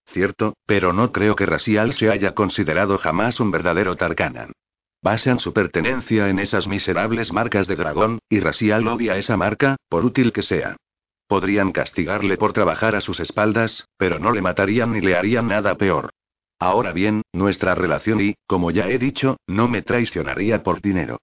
Cierto, 0.06 0.54
pero 0.64 0.94
no 0.94 1.12
creo 1.12 1.36
que 1.36 1.44
Razial 1.44 1.92
se 1.92 2.10
haya 2.10 2.34
considerado 2.34 2.96
jamás 2.96 3.38
un 3.38 3.50
verdadero 3.50 3.94
Tarkanan. 3.94 4.52
Basan 5.02 5.38
su 5.38 5.52
pertenencia 5.52 6.30
en 6.30 6.38
esas 6.38 6.66
miserables 6.66 7.30
marcas 7.30 7.66
de 7.66 7.76
dragón, 7.76 8.20
y 8.30 8.40
Razial 8.40 8.88
odia 8.88 9.18
esa 9.18 9.36
marca, 9.36 9.76
por 9.90 10.06
útil 10.06 10.32
que 10.32 10.42
sea. 10.42 10.76
Podrían 11.26 11.72
castigarle 11.72 12.38
por 12.38 12.54
trabajar 12.54 12.96
a 12.96 13.02
sus 13.02 13.20
espaldas, 13.20 13.86
pero 13.98 14.18
no 14.18 14.32
le 14.32 14.40
matarían 14.40 14.92
ni 14.92 15.02
le 15.02 15.14
harían 15.14 15.48
nada 15.48 15.76
peor. 15.76 16.08
Ahora 16.58 16.92
bien, 16.92 17.20
nuestra 17.34 17.74
relación 17.74 18.20
y, 18.22 18.34
como 18.46 18.70
ya 18.70 18.88
he 18.88 18.98
dicho, 18.98 19.36
no 19.46 19.68
me 19.68 19.82
traicionaría 19.82 20.62
por 20.62 20.80
dinero. 20.80 21.18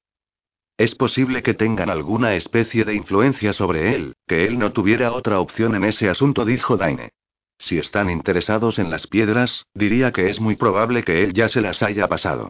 Es 0.78 0.94
posible 0.94 1.42
que 1.42 1.54
tengan 1.54 1.90
alguna 1.90 2.36
especie 2.36 2.84
de 2.84 2.96
influencia 2.96 3.54
sobre 3.54 3.96
él, 3.96 4.16
que 4.28 4.46
él 4.46 4.60
no 4.60 4.74
tuviera 4.74 5.14
otra 5.14 5.40
opción 5.40 5.74
en 5.76 5.86
ese 5.86 6.10
asunto, 6.10 6.44
dijo 6.44 6.76
Daine. 6.76 7.12
Si 7.58 7.78
están 7.78 8.10
interesados 8.10 8.80
en 8.80 8.90
las 8.90 9.08
piedras, 9.08 9.66
diría 9.74 10.12
que 10.12 10.30
es 10.30 10.42
muy 10.42 10.58
probable 10.58 11.04
que 11.04 11.24
él 11.24 11.34
ya 11.34 11.48
se 11.48 11.62
las 11.62 11.82
haya 11.82 12.08
pasado. 12.10 12.50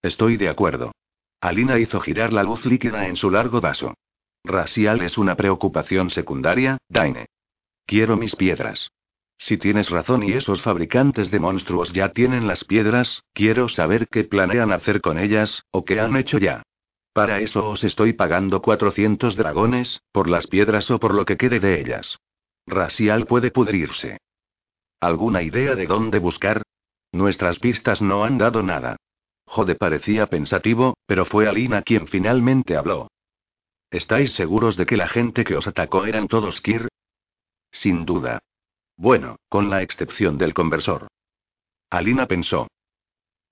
Estoy 0.00 0.38
de 0.38 0.48
acuerdo. 0.48 0.92
Alina 1.40 1.78
hizo 1.78 2.00
girar 2.00 2.32
la 2.32 2.42
luz 2.42 2.64
líquida 2.64 3.06
en 3.06 3.16
su 3.16 3.30
largo 3.30 3.60
vaso. 3.60 3.92
Racial 4.44 5.02
es 5.02 5.18
una 5.18 5.36
preocupación 5.36 6.10
secundaria, 6.10 6.78
Daine. 6.88 7.26
Quiero 7.86 8.16
mis 8.16 8.34
piedras. 8.34 8.90
Si 9.36 9.58
tienes 9.58 9.90
razón 9.90 10.22
y 10.22 10.32
esos 10.32 10.62
fabricantes 10.62 11.30
de 11.30 11.40
monstruos 11.40 11.92
ya 11.92 12.10
tienen 12.12 12.46
las 12.46 12.64
piedras, 12.64 13.22
quiero 13.34 13.68
saber 13.68 14.08
qué 14.08 14.24
planean 14.24 14.72
hacer 14.72 15.02
con 15.02 15.18
ellas, 15.18 15.64
o 15.70 15.84
qué 15.84 16.00
han 16.00 16.16
hecho 16.16 16.38
ya. 16.38 16.62
Para 17.14 17.38
eso 17.38 17.68
os 17.70 17.84
estoy 17.84 18.12
pagando 18.12 18.60
400 18.60 19.36
dragones, 19.36 20.02
por 20.10 20.28
las 20.28 20.48
piedras 20.48 20.90
o 20.90 20.98
por 20.98 21.14
lo 21.14 21.24
que 21.24 21.36
quede 21.36 21.60
de 21.60 21.80
ellas. 21.80 22.18
Racial 22.66 23.24
puede 23.26 23.52
pudrirse. 23.52 24.18
¿Alguna 24.98 25.42
idea 25.42 25.76
de 25.76 25.86
dónde 25.86 26.18
buscar? 26.18 26.62
Nuestras 27.12 27.60
pistas 27.60 28.02
no 28.02 28.24
han 28.24 28.36
dado 28.36 28.64
nada. 28.64 28.96
Jode 29.46 29.76
parecía 29.76 30.26
pensativo, 30.26 30.96
pero 31.06 31.24
fue 31.24 31.46
Alina 31.46 31.82
quien 31.82 32.08
finalmente 32.08 32.76
habló. 32.76 33.06
¿Estáis 33.92 34.32
seguros 34.32 34.76
de 34.76 34.84
que 34.84 34.96
la 34.96 35.06
gente 35.06 35.44
que 35.44 35.54
os 35.56 35.68
atacó 35.68 36.06
eran 36.06 36.26
todos 36.26 36.60
Kir? 36.60 36.88
Sin 37.70 38.04
duda. 38.04 38.40
Bueno, 38.96 39.36
con 39.48 39.70
la 39.70 39.82
excepción 39.82 40.36
del 40.36 40.52
conversor. 40.52 41.06
Alina 41.90 42.26
pensó. 42.26 42.66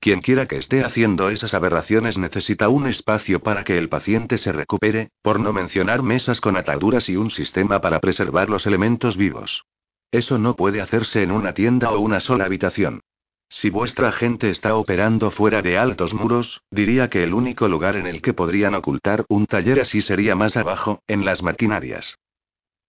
Quien 0.02 0.20
quiera 0.20 0.48
que 0.48 0.56
esté 0.56 0.82
haciendo 0.82 1.30
esas 1.30 1.54
aberraciones 1.54 2.18
necesita 2.18 2.68
un 2.68 2.88
espacio 2.88 3.38
para 3.38 3.62
que 3.62 3.78
el 3.78 3.88
paciente 3.88 4.36
se 4.36 4.50
recupere, 4.50 5.10
por 5.22 5.38
no 5.38 5.52
mencionar 5.52 6.02
mesas 6.02 6.40
con 6.40 6.56
ataduras 6.56 7.08
y 7.08 7.14
un 7.14 7.30
sistema 7.30 7.80
para 7.80 8.00
preservar 8.00 8.50
los 8.50 8.66
elementos 8.66 9.16
vivos. 9.16 9.64
Eso 10.10 10.38
no 10.38 10.56
puede 10.56 10.80
hacerse 10.80 11.22
en 11.22 11.30
una 11.30 11.54
tienda 11.54 11.92
o 11.92 12.00
una 12.00 12.18
sola 12.18 12.46
habitación. 12.46 13.00
Si 13.48 13.70
vuestra 13.70 14.10
gente 14.10 14.50
está 14.50 14.74
operando 14.74 15.30
fuera 15.30 15.62
de 15.62 15.78
altos 15.78 16.14
muros, 16.14 16.62
diría 16.72 17.08
que 17.08 17.22
el 17.22 17.32
único 17.32 17.68
lugar 17.68 17.94
en 17.94 18.08
el 18.08 18.22
que 18.22 18.34
podrían 18.34 18.74
ocultar 18.74 19.24
un 19.28 19.46
taller 19.46 19.78
así 19.78 20.02
sería 20.02 20.34
más 20.34 20.56
abajo, 20.56 21.00
en 21.06 21.24
las 21.24 21.44
maquinarias. 21.44 22.18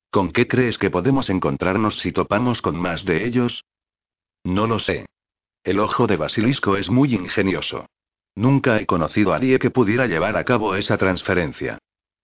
¿Con 0.09 0.32
qué 0.32 0.47
crees 0.47 0.80
que 0.80 0.89
podemos 0.89 1.30
encontrarnos 1.30 1.99
si 1.99 2.11
topamos 2.11 2.64
con 2.64 2.76
más 2.76 3.05
de 3.05 3.28
ellos? 3.28 3.66
No 4.43 4.66
lo 4.66 4.80
sé. 4.80 5.05
El 5.64 5.80
ojo 5.80 6.07
de 6.07 6.18
basilisco 6.18 6.76
es 6.76 6.89
muy 6.89 7.16
ingenioso. 7.16 7.86
Nunca 8.36 8.80
he 8.80 8.86
conocido 8.86 9.34
a 9.34 9.39
nadie 9.39 9.59
que 9.59 9.72
pudiera 9.72 10.07
llevar 10.07 10.36
a 10.36 10.43
cabo 10.43 10.76
esa 10.76 10.97
transferencia. 10.97 11.78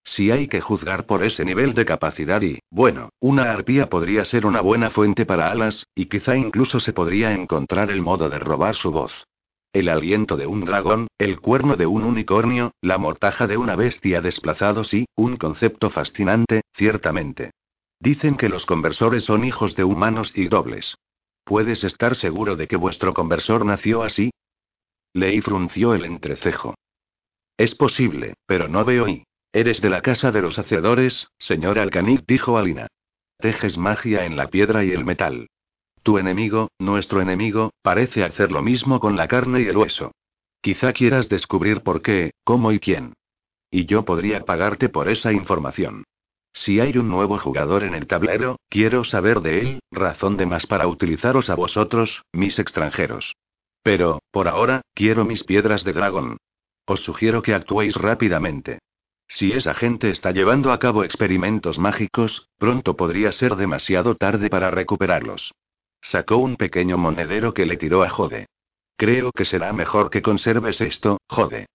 Si 0.04 0.32
hay 0.32 0.48
que 0.48 0.60
juzgar 0.60 1.06
por 1.06 1.24
ese 1.24 1.46
nivel 1.46 1.74
de 1.74 1.86
capacidad 1.86 2.42
y, 2.42 2.60
bueno, 2.70 3.10
una 3.20 3.52
arpía 3.52 3.90
podría 3.90 4.26
ser 4.26 4.46
una 4.46 4.60
buena 4.60 4.90
fuente 4.90 5.26
para 5.26 5.52
alas, 5.52 5.86
y 5.96 6.08
quizá 6.08 6.36
incluso 6.36 6.80
se 6.80 6.94
podría 6.94 7.34
encontrar 7.34 7.92
el 7.92 8.02
modo 8.02 8.30
de 8.30 8.40
robar 8.40 8.76
su 8.76 8.92
voz. 8.92 9.26
El 9.72 9.88
aliento 9.88 10.36
de 10.36 10.48
un 10.48 10.66
dragón, 10.66 11.08
el 11.20 11.40
cuerno 11.40 11.78
de 11.78 11.86
un 11.86 12.04
unicornio, 12.04 12.72
la 12.82 12.98
mortaja 12.98 13.46
de 13.46 13.56
una 13.56 13.76
bestia 13.76 14.20
desplazado 14.20 14.84
sí, 14.84 15.06
un 15.16 15.38
concepto 15.38 15.92
fascinante, 15.92 16.64
ciertamente. 16.74 17.52
Dicen 18.00 18.36
que 18.36 18.50
los 18.50 18.66
conversores 18.66 19.26
son 19.26 19.46
hijos 19.46 19.76
de 19.76 19.84
humanos 19.84 20.34
y 20.36 20.48
dobles. 20.48 20.96
¿Puedes 21.50 21.84
estar 21.84 22.16
seguro 22.16 22.56
de 22.56 22.68
que 22.68 22.76
vuestro 22.76 23.12
conversor 23.16 23.66
nació 23.66 24.04
así? 24.04 24.30
Lei 25.16 25.42
frunció 25.42 25.96
el 25.96 26.06
entrecejo. 26.06 26.76
Es 27.58 27.74
posible, 27.74 28.36
pero 28.46 28.68
no 28.68 28.86
veo 28.86 29.08
y. 29.08 29.24
Eres 29.52 29.82
de 29.82 29.90
la 29.90 30.04
casa 30.04 30.30
de 30.30 30.44
los 30.44 30.60
hacedores, 30.60 31.28
señor 31.40 31.80
Alcanit, 31.80 32.24
dijo 32.28 32.60
Alina. 32.60 32.86
Tejes 33.40 33.80
magia 33.80 34.28
en 34.28 34.38
la 34.38 34.50
piedra 34.52 34.86
y 34.86 34.92
el 34.92 35.04
metal. 35.04 35.48
Tu 36.04 36.20
enemigo, 36.20 36.70
nuestro 36.78 37.20
enemigo, 37.20 37.72
parece 37.82 38.24
hacer 38.24 38.52
lo 38.52 38.62
mismo 38.62 39.00
con 39.00 39.16
la 39.16 39.28
carne 39.28 39.62
y 39.62 39.66
el 39.70 39.78
hueso. 39.78 40.12
Quizá 40.62 40.94
quieras 40.94 41.30
descubrir 41.30 41.82
por 41.82 42.04
qué, 42.04 42.30
cómo 42.44 42.72
y 42.72 42.80
quién. 42.80 43.14
Y 43.72 43.88
yo 43.88 44.06
podría 44.06 44.46
pagarte 44.46 44.88
por 44.88 45.10
esa 45.10 45.34
información. 45.34 46.04
Si 46.54 46.80
hay 46.80 46.98
un 46.98 47.08
nuevo 47.08 47.38
jugador 47.38 47.84
en 47.84 47.94
el 47.94 48.08
tablero, 48.08 48.60
quiero 48.70 49.04
saber 49.04 49.42
de 49.42 49.60
él, 49.60 49.80
razón 49.92 50.38
de 50.38 50.46
más 50.46 50.66
para 50.66 50.88
utilizaros 50.88 51.50
a 51.50 51.56
vosotros, 51.56 52.24
mis 52.34 52.60
extranjeros. 52.60 53.36
Pero, 53.84 54.22
por 54.32 54.48
ahora, 54.48 54.82
quiero 54.94 55.26
mis 55.26 55.44
piedras 55.44 55.84
de 55.84 55.94
dragón. 55.94 56.38
Os 56.86 57.02
sugiero 57.02 57.42
que 57.42 57.54
actuéis 57.54 57.96
rápidamente. 57.96 58.80
Si 59.28 59.52
esa 59.52 59.76
gente 59.76 60.10
está 60.10 60.32
llevando 60.32 60.72
a 60.72 60.80
cabo 60.80 61.04
experimentos 61.04 61.78
mágicos, 61.78 62.48
pronto 62.58 62.98
podría 62.98 63.32
ser 63.32 63.56
demasiado 63.56 64.16
tarde 64.16 64.50
para 64.50 64.72
recuperarlos. 64.72 65.54
Sacó 66.02 66.38
un 66.38 66.56
pequeño 66.56 66.98
monedero 66.98 67.54
que 67.54 67.66
le 67.66 67.78
tiró 67.78 68.04
a 68.04 68.10
Jode. 68.10 68.48
Creo 68.98 69.32
que 69.32 69.46
será 69.46 69.72
mejor 69.72 70.10
que 70.10 70.24
conserves 70.24 70.82
esto, 70.82 71.20
Jode. 71.30 71.68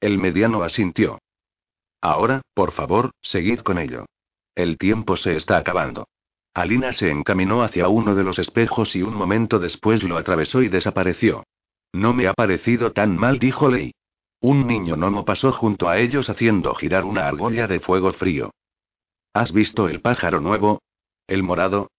El 0.00 0.18
mediano 0.18 0.62
asintió. 0.62 1.18
Ahora, 2.02 2.42
por 2.52 2.72
favor, 2.72 3.12
seguid 3.22 3.60
con 3.60 3.78
ello. 3.78 4.06
El 4.54 4.76
tiempo 4.76 5.16
se 5.16 5.36
está 5.36 5.56
acabando. 5.56 6.08
Alina 6.52 6.92
se 6.92 7.10
encaminó 7.10 7.62
hacia 7.62 7.88
uno 7.88 8.14
de 8.14 8.24
los 8.24 8.38
espejos 8.38 8.94
y 8.94 9.02
un 9.02 9.14
momento 9.14 9.58
después 9.58 10.02
lo 10.02 10.18
atravesó 10.18 10.62
y 10.62 10.68
desapareció. 10.68 11.44
No 11.92 12.12
me 12.12 12.26
ha 12.26 12.34
parecido 12.34 12.92
tan 12.92 13.16
mal, 13.16 13.38
dijo 13.38 13.70
Lei. 13.70 13.94
Un 14.40 14.66
niño 14.66 14.96
gnomo 14.96 15.24
pasó 15.24 15.52
junto 15.52 15.88
a 15.88 15.98
ellos 15.98 16.28
haciendo 16.28 16.74
girar 16.74 17.04
una 17.04 17.28
argolla 17.28 17.68
de 17.68 17.78
fuego 17.78 18.12
frío. 18.12 18.50
¿Has 19.32 19.52
visto 19.52 19.88
el 19.88 20.00
pájaro 20.00 20.40
nuevo? 20.40 20.82
¿El 21.26 21.42
morado? 21.42 21.90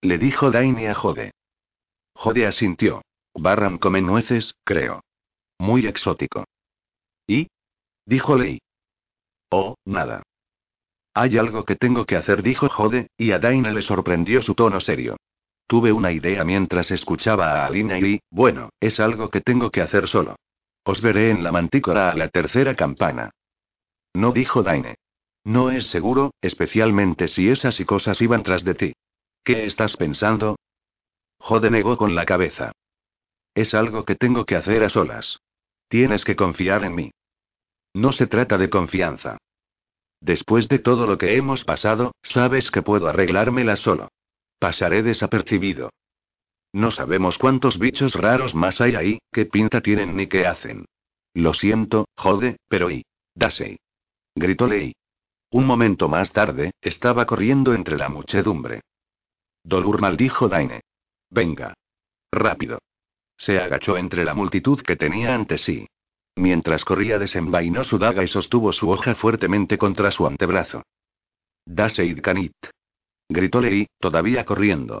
Le 0.00 0.16
dijo 0.16 0.50
Daini 0.52 0.86
a 0.86 0.94
Jode. 0.94 1.32
Jode 2.14 2.46
asintió. 2.46 3.02
Barram 3.34 3.78
come 3.78 4.00
nueces, 4.00 4.54
creo. 4.64 5.02
Muy 5.58 5.86
exótico. 5.86 6.44
¿Y? 7.26 7.48
Dijo 8.06 8.36
Lei. 8.36 8.60
Oh, 9.50 9.76
nada. 9.84 10.22
Hay 11.14 11.38
algo 11.38 11.64
que 11.64 11.76
tengo 11.76 12.04
que 12.04 12.16
hacer, 12.16 12.42
dijo 12.42 12.68
Jode, 12.68 13.08
y 13.16 13.32
a 13.32 13.38
Daine 13.38 13.72
le 13.72 13.82
sorprendió 13.82 14.42
su 14.42 14.54
tono 14.54 14.80
serio. 14.80 15.16
Tuve 15.66 15.92
una 15.92 16.12
idea 16.12 16.44
mientras 16.44 16.90
escuchaba 16.90 17.52
a 17.52 17.66
Alina 17.66 17.98
y, 17.98 18.20
bueno, 18.30 18.70
es 18.80 19.00
algo 19.00 19.28
que 19.28 19.40
tengo 19.40 19.70
que 19.70 19.82
hacer 19.82 20.08
solo. 20.08 20.36
Os 20.84 21.02
veré 21.02 21.30
en 21.30 21.42
la 21.42 21.52
mantícora 21.52 22.10
a 22.10 22.14
la 22.14 22.28
tercera 22.28 22.74
campana. 22.74 23.30
No 24.14 24.32
dijo 24.32 24.62
Daine. 24.62 24.96
No 25.44 25.70
es 25.70 25.86
seguro, 25.88 26.32
especialmente 26.40 27.28
si 27.28 27.48
esas 27.48 27.80
y 27.80 27.84
cosas 27.84 28.20
iban 28.22 28.42
tras 28.42 28.64
de 28.64 28.74
ti. 28.74 28.92
¿Qué 29.44 29.64
estás 29.66 29.96
pensando? 29.96 30.56
Jode 31.38 31.70
negó 31.70 31.96
con 31.96 32.14
la 32.14 32.24
cabeza. 32.24 32.72
Es 33.54 33.74
algo 33.74 34.04
que 34.04 34.14
tengo 34.14 34.44
que 34.44 34.56
hacer 34.56 34.82
a 34.84 34.88
solas. 34.88 35.40
Tienes 35.88 36.24
que 36.24 36.36
confiar 36.36 36.84
en 36.84 36.94
mí. 36.94 37.10
No 37.94 38.12
se 38.12 38.26
trata 38.26 38.58
de 38.58 38.70
confianza. 38.70 39.38
Después 40.20 40.68
de 40.68 40.78
todo 40.78 41.06
lo 41.06 41.18
que 41.18 41.36
hemos 41.36 41.64
pasado, 41.64 42.12
sabes 42.22 42.70
que 42.70 42.82
puedo 42.82 43.08
arreglármela 43.08 43.76
solo. 43.76 44.08
Pasaré 44.58 45.02
desapercibido. 45.02 45.90
No 46.72 46.90
sabemos 46.90 47.38
cuántos 47.38 47.78
bichos 47.78 48.14
raros 48.14 48.54
más 48.54 48.80
hay 48.80 48.94
ahí, 48.94 49.18
qué 49.32 49.46
pinta 49.46 49.80
tienen 49.80 50.16
ni 50.16 50.26
qué 50.26 50.46
hacen. 50.46 50.84
Lo 51.34 51.54
siento, 51.54 52.08
jode, 52.16 52.58
pero 52.68 52.90
y. 52.90 53.04
Dasei. 53.34 53.78
Gritó 54.34 54.66
Lei. 54.66 54.94
Un 55.50 55.66
momento 55.66 56.08
más 56.08 56.32
tarde, 56.32 56.72
estaba 56.80 57.24
corriendo 57.26 57.72
entre 57.72 57.96
la 57.96 58.08
muchedumbre. 58.08 58.82
Dolur 59.62 60.00
maldijo 60.00 60.48
Daine. 60.48 60.82
Venga. 61.30 61.74
Rápido. 62.30 62.78
Se 63.36 63.58
agachó 63.58 63.96
entre 63.96 64.24
la 64.24 64.34
multitud 64.34 64.82
que 64.82 64.96
tenía 64.96 65.34
ante 65.34 65.58
sí. 65.58 65.86
Mientras 66.38 66.84
corría 66.84 67.18
desenvainó 67.18 67.82
su 67.82 67.98
daga 67.98 68.22
y 68.22 68.28
sostuvo 68.28 68.72
su 68.72 68.88
hoja 68.90 69.16
fuertemente 69.16 69.76
contra 69.76 70.12
su 70.12 70.24
antebrazo. 70.24 70.84
Daseid 71.66 72.20
Kanit. 72.20 72.54
Gritó 73.28 73.60
Lei, 73.60 73.88
todavía 73.98 74.44
corriendo. 74.44 75.00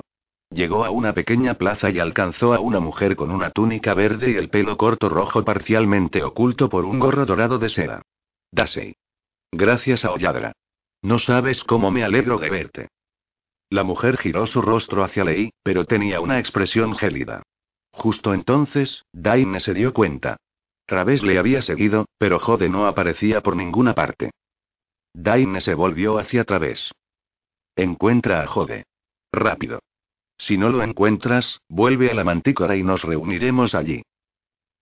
Llegó 0.50 0.84
a 0.84 0.90
una 0.90 1.12
pequeña 1.12 1.54
plaza 1.54 1.90
y 1.90 2.00
alcanzó 2.00 2.54
a 2.54 2.58
una 2.58 2.80
mujer 2.80 3.14
con 3.14 3.30
una 3.30 3.50
túnica 3.50 3.94
verde 3.94 4.32
y 4.32 4.34
el 4.34 4.50
pelo 4.50 4.76
corto 4.76 5.08
rojo 5.08 5.44
parcialmente 5.44 6.24
oculto 6.24 6.68
por 6.68 6.84
un 6.84 6.98
gorro 6.98 7.24
dorado 7.24 7.60
de 7.60 7.68
seda. 7.68 8.02
Dasei. 8.50 8.96
Gracias 9.52 10.04
a 10.04 10.10
Olladra. 10.10 10.50
No 11.02 11.20
sabes 11.20 11.62
cómo 11.62 11.92
me 11.92 12.02
alegro 12.02 12.38
de 12.38 12.50
verte. 12.50 12.88
La 13.70 13.84
mujer 13.84 14.16
giró 14.16 14.48
su 14.48 14.60
rostro 14.60 15.04
hacia 15.04 15.22
Lei, 15.22 15.50
pero 15.62 15.84
tenía 15.84 16.20
una 16.20 16.40
expresión 16.40 16.96
gélida. 16.96 17.44
Justo 17.92 18.34
entonces, 18.34 19.04
Daine 19.12 19.60
se 19.60 19.72
dio 19.72 19.92
cuenta. 19.94 20.36
Traves 20.88 21.22
le 21.22 21.38
había 21.38 21.60
seguido, 21.60 22.06
pero 22.16 22.38
Jode 22.38 22.70
no 22.70 22.86
aparecía 22.86 23.42
por 23.42 23.54
ninguna 23.54 23.94
parte. 23.94 24.30
Daine 25.12 25.60
se 25.60 25.74
volvió 25.74 26.18
hacia 26.18 26.44
Traves. 26.44 26.92
Encuentra 27.76 28.40
a 28.40 28.46
Jode. 28.46 28.84
Rápido. 29.30 29.80
Si 30.38 30.56
no 30.56 30.70
lo 30.70 30.82
encuentras, 30.82 31.60
vuelve 31.68 32.10
a 32.10 32.14
la 32.14 32.24
mantícora 32.24 32.74
y 32.74 32.82
nos 32.82 33.02
reuniremos 33.02 33.74
allí. 33.74 34.00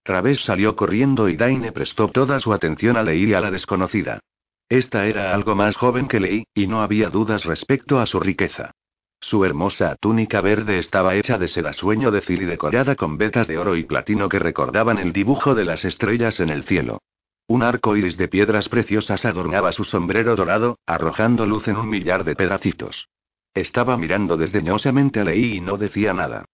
Traves 0.04 0.44
salió 0.44 0.76
corriendo 0.76 1.28
y 1.28 1.34
Daine 1.34 1.72
prestó 1.72 2.07
toda 2.07 2.38
su 2.38 2.52
atención 2.52 2.96
a 2.96 3.02
Lei 3.02 3.24
y 3.24 3.34
a 3.34 3.40
la 3.40 3.50
desconocida. 3.50 4.20
Esta 4.68 5.07
era 5.09 5.34
algo 5.34 5.57
más 5.57 5.74
joven 5.74 6.07
que 6.07 6.20
Lei, 6.20 6.44
y 6.54 6.68
no 6.68 6.82
había 6.82 7.11
dudas 7.11 7.44
respecto 7.44 7.98
a 7.98 8.07
su 8.07 8.20
riqueza. 8.20 8.75
Su 9.20 9.44
hermosa 9.44 9.96
túnica 9.96 10.40
verde 10.40 10.78
estaba 10.78 11.14
hecha 11.14 11.38
de 11.38 11.48
seda 11.48 11.72
sueño 11.72 12.10
de 12.10 12.22
y 12.28 12.44
decorada 12.44 12.94
con 12.96 13.18
vetas 13.18 13.46
de 13.48 13.58
oro 13.58 13.76
y 13.76 13.84
platino 13.84 14.28
que 14.28 14.38
recordaban 14.38 14.98
el 14.98 15.12
dibujo 15.12 15.54
de 15.54 15.64
las 15.64 15.84
estrellas 15.84 16.40
en 16.40 16.50
el 16.50 16.64
cielo. 16.64 17.00
Un 17.48 17.62
arco 17.62 17.96
iris 17.96 18.16
de 18.16 18.28
piedras 18.28 18.68
preciosas 18.68 19.24
adornaba 19.24 19.72
su 19.72 19.84
sombrero 19.84 20.34
dorado, 20.34 20.78
arrojando 20.86 21.46
luz 21.46 21.68
en 21.68 21.76
un 21.76 21.88
millar 21.88 22.24
de 22.24 22.34
pedacitos. 22.34 23.08
Estaba 23.54 23.96
mirando 23.96 24.36
desdeñosamente 24.36 25.20
a 25.20 25.24
Lei 25.24 25.56
y 25.56 25.60
no 25.60 25.78
decía 25.78 26.12
nada. 26.12 26.44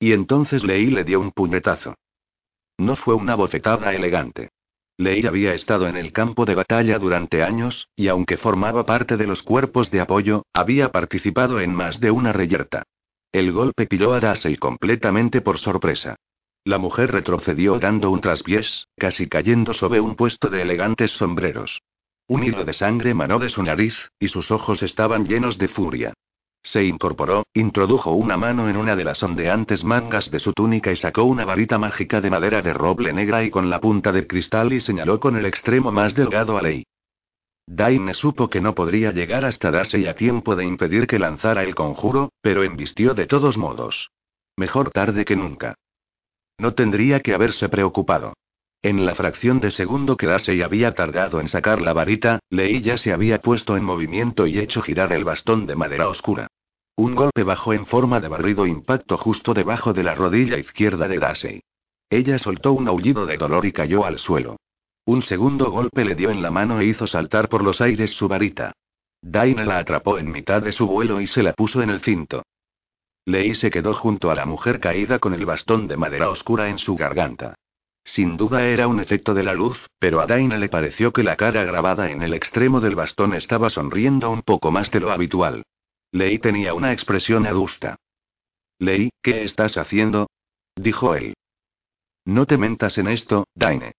Y 0.00 0.12
entonces 0.12 0.64
Lei 0.64 0.86
le 0.86 1.04
dio 1.04 1.20
un 1.20 1.30
puñetazo. 1.32 1.94
No 2.78 2.96
fue 2.96 3.14
una 3.14 3.34
bofetada 3.34 3.94
elegante. 3.94 4.50
Lei 5.00 5.24
había 5.26 5.54
estado 5.54 5.86
en 5.86 5.96
el 5.96 6.12
campo 6.12 6.44
de 6.44 6.56
batalla 6.56 6.98
durante 6.98 7.44
años, 7.44 7.88
y 7.94 8.08
aunque 8.08 8.36
formaba 8.36 8.84
parte 8.84 9.16
de 9.16 9.28
los 9.28 9.44
cuerpos 9.44 9.92
de 9.92 10.00
apoyo, 10.00 10.42
había 10.52 10.90
participado 10.90 11.60
en 11.60 11.72
más 11.72 12.00
de 12.00 12.10
una 12.10 12.32
reyerta. 12.32 12.82
El 13.30 13.52
golpe 13.52 13.86
pilló 13.86 14.12
a 14.12 14.18
Daisy 14.18 14.56
completamente 14.56 15.40
por 15.40 15.58
sorpresa. 15.58 16.16
La 16.64 16.78
mujer 16.78 17.12
retrocedió 17.12 17.78
dando 17.78 18.10
un 18.10 18.20
traspiés, 18.20 18.88
casi 18.96 19.28
cayendo 19.28 19.72
sobre 19.72 20.00
un 20.00 20.16
puesto 20.16 20.50
de 20.50 20.62
elegantes 20.62 21.12
sombreros. 21.12 21.80
Un 22.26 22.42
hilo 22.42 22.64
de 22.64 22.72
sangre 22.72 23.14
manó 23.14 23.38
de 23.38 23.50
su 23.50 23.62
nariz, 23.62 24.10
y 24.18 24.28
sus 24.28 24.50
ojos 24.50 24.82
estaban 24.82 25.26
llenos 25.26 25.58
de 25.58 25.68
furia. 25.68 26.14
Se 26.62 26.84
incorporó, 26.84 27.46
introdujo 27.54 28.12
una 28.12 28.36
mano 28.36 28.68
en 28.68 28.76
una 28.76 28.94
de 28.96 29.04
las 29.04 29.22
ondeantes 29.22 29.84
mangas 29.84 30.30
de 30.30 30.40
su 30.40 30.52
túnica 30.52 30.92
y 30.92 30.96
sacó 30.96 31.24
una 31.24 31.44
varita 31.44 31.78
mágica 31.78 32.20
de 32.20 32.30
madera 32.30 32.60
de 32.62 32.72
roble 32.72 33.12
negra 33.12 33.42
y 33.42 33.50
con 33.50 33.70
la 33.70 33.80
punta 33.80 34.12
de 34.12 34.26
cristal 34.26 34.72
y 34.72 34.80
señaló 34.80 35.18
con 35.20 35.36
el 35.36 35.46
extremo 35.46 35.92
más 35.92 36.14
delgado 36.14 36.58
a 36.58 36.62
Lei. 36.62 36.84
Daine 37.66 38.14
supo 38.14 38.48
que 38.48 38.60
no 38.60 38.74
podría 38.74 39.12
llegar 39.12 39.44
hasta 39.44 39.70
Darcy 39.70 40.06
a 40.06 40.14
tiempo 40.14 40.56
de 40.56 40.64
impedir 40.64 41.06
que 41.06 41.18
lanzara 41.18 41.62
el 41.62 41.74
conjuro, 41.74 42.32
pero 42.40 42.64
embistió 42.64 43.14
de 43.14 43.26
todos 43.26 43.58
modos. 43.58 44.10
Mejor 44.56 44.90
tarde 44.90 45.24
que 45.24 45.36
nunca. 45.36 45.74
No 46.58 46.74
tendría 46.74 47.20
que 47.20 47.34
haberse 47.34 47.68
preocupado. 47.68 48.34
En 48.80 49.04
la 49.04 49.16
fracción 49.16 49.58
de 49.58 49.72
segundo 49.72 50.16
que 50.16 50.26
Darcy 50.26 50.62
había 50.62 50.94
tardado 50.94 51.40
en 51.40 51.48
sacar 51.48 51.80
la 51.80 51.92
varita, 51.92 52.38
Lei 52.48 52.80
ya 52.80 52.96
se 52.96 53.12
había 53.12 53.40
puesto 53.40 53.76
en 53.76 53.84
movimiento 53.84 54.46
y 54.46 54.60
hecho 54.60 54.82
girar 54.82 55.12
el 55.12 55.24
bastón 55.24 55.66
de 55.66 55.74
madera 55.74 56.08
oscura. 56.08 56.46
Un 56.94 57.16
golpe 57.16 57.42
bajó 57.42 57.72
en 57.72 57.86
forma 57.86 58.20
de 58.20 58.28
barrido 58.28 58.66
impacto 58.66 59.16
justo 59.16 59.52
debajo 59.52 59.92
de 59.92 60.04
la 60.04 60.14
rodilla 60.14 60.58
izquierda 60.58 61.08
de 61.08 61.18
Darcy. 61.18 61.60
Ella 62.08 62.38
soltó 62.38 62.72
un 62.72 62.86
aullido 62.86 63.26
de 63.26 63.36
dolor 63.36 63.66
y 63.66 63.72
cayó 63.72 64.04
al 64.04 64.18
suelo. 64.18 64.56
Un 65.04 65.22
segundo 65.22 65.70
golpe 65.70 66.04
le 66.04 66.14
dio 66.14 66.30
en 66.30 66.40
la 66.40 66.50
mano 66.50 66.80
e 66.80 66.84
hizo 66.84 67.06
saltar 67.06 67.48
por 67.48 67.64
los 67.64 67.80
aires 67.80 68.10
su 68.12 68.28
varita. 68.28 68.72
Daina 69.20 69.64
la 69.64 69.78
atrapó 69.78 70.18
en 70.18 70.30
mitad 70.30 70.62
de 70.62 70.70
su 70.70 70.86
vuelo 70.86 71.20
y 71.20 71.26
se 71.26 71.42
la 71.42 71.52
puso 71.52 71.82
en 71.82 71.90
el 71.90 72.00
cinto. 72.00 72.44
Lei 73.24 73.54
se 73.54 73.70
quedó 73.70 73.92
junto 73.92 74.30
a 74.30 74.36
la 74.36 74.46
mujer 74.46 74.78
caída 74.78 75.18
con 75.18 75.34
el 75.34 75.44
bastón 75.44 75.88
de 75.88 75.96
madera 75.96 76.30
oscura 76.30 76.68
en 76.68 76.78
su 76.78 76.94
garganta. 76.94 77.56
Sin 78.08 78.38
duda 78.38 78.66
era 78.66 78.88
un 78.88 79.00
efecto 79.00 79.34
de 79.34 79.42
la 79.42 79.52
luz, 79.52 79.86
pero 79.98 80.22
a 80.22 80.26
Daina 80.26 80.56
le 80.56 80.70
pareció 80.70 81.12
que 81.12 81.22
la 81.22 81.36
cara 81.36 81.64
grabada 81.64 82.10
en 82.10 82.22
el 82.22 82.32
extremo 82.32 82.80
del 82.80 82.94
bastón 82.94 83.34
estaba 83.34 83.68
sonriendo 83.68 84.30
un 84.30 84.40
poco 84.40 84.70
más 84.70 84.90
de 84.90 85.00
lo 85.00 85.10
habitual. 85.12 85.64
Lei 86.10 86.38
tenía 86.38 86.72
una 86.72 86.94
expresión 86.94 87.46
adusta. 87.46 87.96
Lei, 88.78 89.10
¿qué 89.22 89.42
estás 89.42 89.76
haciendo? 89.76 90.30
dijo 90.74 91.14
él. 91.14 91.34
No 92.24 92.46
te 92.46 92.56
mentas 92.56 92.96
en 92.96 93.08
esto, 93.08 93.46
Daine. 93.54 93.92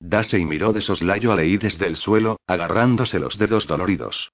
Dasey 0.00 0.44
miró 0.44 0.74
de 0.74 0.82
soslayo 0.82 1.32
a 1.32 1.36
Lei 1.36 1.56
desde 1.56 1.86
el 1.86 1.96
suelo, 1.96 2.40
agarrándose 2.46 3.18
los 3.18 3.38
dedos 3.38 3.66
doloridos. 3.66 4.32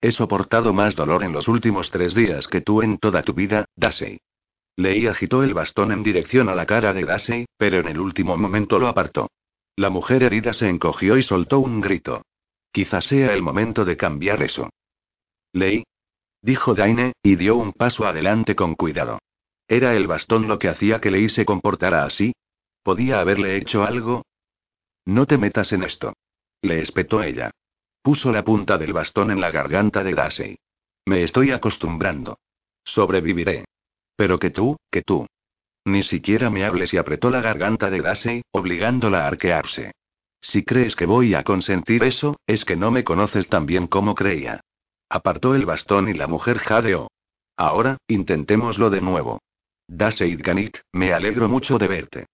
He 0.00 0.12
soportado 0.12 0.72
más 0.72 0.94
dolor 0.94 1.24
en 1.24 1.32
los 1.32 1.48
últimos 1.48 1.90
tres 1.90 2.14
días 2.14 2.46
que 2.46 2.60
tú 2.60 2.80
en 2.80 2.98
toda 2.98 3.24
tu 3.24 3.34
vida, 3.34 3.64
Dasey. 3.74 4.20
Lei 4.76 5.06
agitó 5.06 5.42
el 5.44 5.54
bastón 5.54 5.92
en 5.92 6.02
dirección 6.02 6.48
a 6.48 6.54
la 6.54 6.66
cara 6.66 6.92
de 6.92 7.04
Daisy, 7.04 7.46
pero 7.56 7.78
en 7.78 7.88
el 7.88 8.00
último 8.00 8.36
momento 8.36 8.78
lo 8.78 8.88
apartó. 8.88 9.30
La 9.76 9.90
mujer 9.90 10.22
herida 10.22 10.52
se 10.52 10.68
encogió 10.68 11.16
y 11.16 11.22
soltó 11.22 11.60
un 11.60 11.80
grito. 11.80 12.22
Quizás 12.72 13.04
sea 13.04 13.32
el 13.32 13.42
momento 13.42 13.84
de 13.84 13.96
cambiar 13.96 14.42
eso. 14.42 14.70
Lei. 15.52 15.84
Dijo 16.42 16.74
Daine, 16.74 17.12
y 17.22 17.36
dio 17.36 17.56
un 17.56 17.72
paso 17.72 18.04
adelante 18.04 18.54
con 18.54 18.74
cuidado. 18.74 19.20
¿Era 19.68 19.94
el 19.94 20.06
bastón 20.06 20.48
lo 20.48 20.58
que 20.58 20.68
hacía 20.68 21.00
que 21.00 21.10
Lei 21.10 21.28
se 21.28 21.44
comportara 21.44 22.04
así? 22.04 22.34
¿Podía 22.82 23.20
haberle 23.20 23.56
hecho 23.56 23.84
algo? 23.84 24.24
No 25.06 25.26
te 25.26 25.38
metas 25.38 25.72
en 25.72 25.84
esto. 25.84 26.14
Le 26.62 26.80
espetó 26.80 27.22
ella. 27.22 27.50
Puso 28.02 28.32
la 28.32 28.44
punta 28.44 28.76
del 28.76 28.92
bastón 28.92 29.30
en 29.30 29.40
la 29.40 29.50
garganta 29.50 30.02
de 30.02 30.14
Daisy. 30.14 30.58
Me 31.06 31.22
estoy 31.22 31.52
acostumbrando. 31.52 32.38
Sobreviviré. 32.84 33.64
Pero 34.16 34.38
que 34.38 34.50
tú, 34.50 34.76
que 34.90 35.02
tú. 35.02 35.26
Ni 35.84 36.02
siquiera 36.02 36.50
me 36.50 36.64
hables 36.64 36.94
y 36.94 36.96
apretó 36.96 37.30
la 37.30 37.40
garganta 37.40 37.90
de 37.90 38.00
Daisy, 38.00 38.42
obligándola 38.52 39.24
a 39.24 39.28
arquearse. 39.28 39.92
Si 40.40 40.62
crees 40.62 40.96
que 40.96 41.06
voy 41.06 41.34
a 41.34 41.42
consentir 41.42 42.04
eso, 42.04 42.36
es 42.46 42.64
que 42.64 42.76
no 42.76 42.90
me 42.90 43.04
conoces 43.04 43.48
tan 43.48 43.66
bien 43.66 43.86
como 43.86 44.14
creía. 44.14 44.60
Apartó 45.08 45.54
el 45.54 45.66
bastón 45.66 46.08
y 46.08 46.14
la 46.14 46.26
mujer 46.26 46.58
jadeó. 46.58 47.08
Ahora, 47.56 47.98
intentémoslo 48.08 48.90
de 48.90 49.00
nuevo. 49.00 49.40
Dasey 49.86 50.36
Ganit, 50.36 50.78
me 50.92 51.12
alegro 51.12 51.48
mucho 51.48 51.78
de 51.78 51.88
verte. 51.88 52.26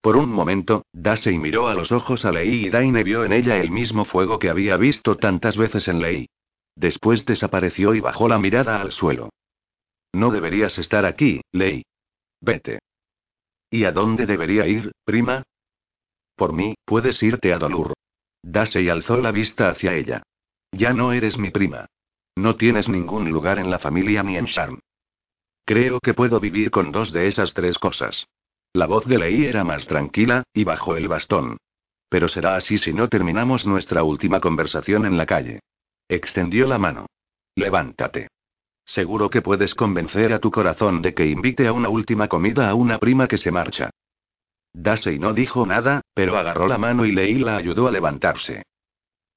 Por 0.00 0.16
un 0.16 0.30
momento, 0.30 0.84
Dasey 0.92 1.38
miró 1.38 1.68
a 1.68 1.74
los 1.74 1.90
ojos 1.90 2.24
a 2.24 2.32
Lei 2.32 2.66
y 2.66 2.70
Daine 2.70 3.02
vio 3.02 3.24
en 3.24 3.32
ella 3.32 3.56
el 3.56 3.70
mismo 3.70 4.04
fuego 4.04 4.38
que 4.38 4.50
había 4.50 4.76
visto 4.76 5.16
tantas 5.16 5.56
veces 5.56 5.88
en 5.88 6.00
Lei. 6.00 6.28
Después 6.76 7.24
desapareció 7.24 7.94
y 7.94 8.00
bajó 8.00 8.28
la 8.28 8.38
mirada 8.38 8.80
al 8.80 8.92
suelo. 8.92 9.30
No 10.12 10.30
deberías 10.30 10.78
estar 10.78 11.04
aquí, 11.04 11.40
Ley. 11.52 11.84
Vete. 12.40 12.78
¿Y 13.70 13.84
a 13.84 13.92
dónde 13.92 14.26
debería 14.26 14.66
ir, 14.66 14.92
prima? 15.04 15.42
Por 16.36 16.52
mí, 16.52 16.74
puedes 16.84 17.22
irte 17.22 17.52
a 17.52 17.58
Dolur. 17.58 17.94
Dasey 18.42 18.88
alzó 18.88 19.18
la 19.18 19.32
vista 19.32 19.68
hacia 19.68 19.94
ella. 19.94 20.22
Ya 20.72 20.92
no 20.92 21.12
eres 21.12 21.38
mi 21.38 21.50
prima. 21.50 21.86
No 22.36 22.56
tienes 22.56 22.88
ningún 22.88 23.30
lugar 23.30 23.58
en 23.58 23.70
la 23.70 23.78
familia 23.78 24.22
ni 24.22 24.36
en 24.36 24.44
Sharm. 24.44 24.78
Creo 25.64 26.00
que 26.00 26.14
puedo 26.14 26.38
vivir 26.38 26.70
con 26.70 26.92
dos 26.92 27.12
de 27.12 27.26
esas 27.26 27.54
tres 27.54 27.78
cosas. 27.78 28.28
La 28.72 28.86
voz 28.86 29.06
de 29.06 29.18
Lei 29.18 29.46
era 29.46 29.64
más 29.64 29.86
tranquila, 29.86 30.44
y 30.52 30.64
bajó 30.64 30.96
el 30.96 31.08
bastón. 31.08 31.56
Pero 32.08 32.28
será 32.28 32.56
así 32.56 32.78
si 32.78 32.92
no 32.92 33.08
terminamos 33.08 33.66
nuestra 33.66 34.04
última 34.04 34.40
conversación 34.40 35.06
en 35.06 35.16
la 35.16 35.26
calle. 35.26 35.60
Extendió 36.08 36.66
la 36.66 36.78
mano. 36.78 37.06
Levántate. 37.56 38.28
Seguro 38.86 39.28
que 39.30 39.42
puedes 39.42 39.74
convencer 39.74 40.32
a 40.32 40.38
tu 40.38 40.52
corazón 40.52 41.02
de 41.02 41.12
que 41.12 41.26
invite 41.26 41.66
a 41.66 41.72
una 41.72 41.88
última 41.88 42.28
comida 42.28 42.70
a 42.70 42.74
una 42.74 42.98
prima 42.98 43.26
que 43.26 43.36
se 43.36 43.50
marcha. 43.50 43.90
Dasey 44.72 45.18
no 45.18 45.32
dijo 45.32 45.66
nada, 45.66 46.02
pero 46.14 46.38
agarró 46.38 46.68
la 46.68 46.78
mano 46.78 47.04
y 47.04 47.12
Lei 47.12 47.34
la 47.34 47.56
ayudó 47.56 47.88
a 47.88 47.90
levantarse. 47.90 48.62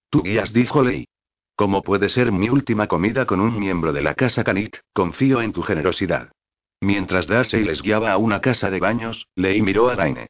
Tú 0.09 0.21
guías, 0.21 0.53
dijo 0.53 0.83
Lei. 0.83 1.07
¿Cómo 1.55 1.81
puede 1.81 2.09
ser 2.09 2.31
mi 2.31 2.49
última 2.49 2.87
comida 2.87 3.25
con 3.25 3.41
un 3.41 3.59
miembro 3.59 3.91
de 3.91 4.01
la 4.01 4.13
casa 4.13 4.43
Canit? 4.43 4.77
Confío 4.93 5.41
en 5.41 5.51
tu 5.51 5.63
generosidad. 5.63 6.31
Mientras 6.79 7.27
Dasey 7.27 7.63
les 7.63 7.81
guiaba 7.81 8.11
a 8.11 8.17
una 8.17 8.41
casa 8.41 8.69
de 8.69 8.79
baños, 8.79 9.27
Lei 9.35 9.61
miró 9.61 9.89
a 9.89 9.95
Daine. 9.95 10.27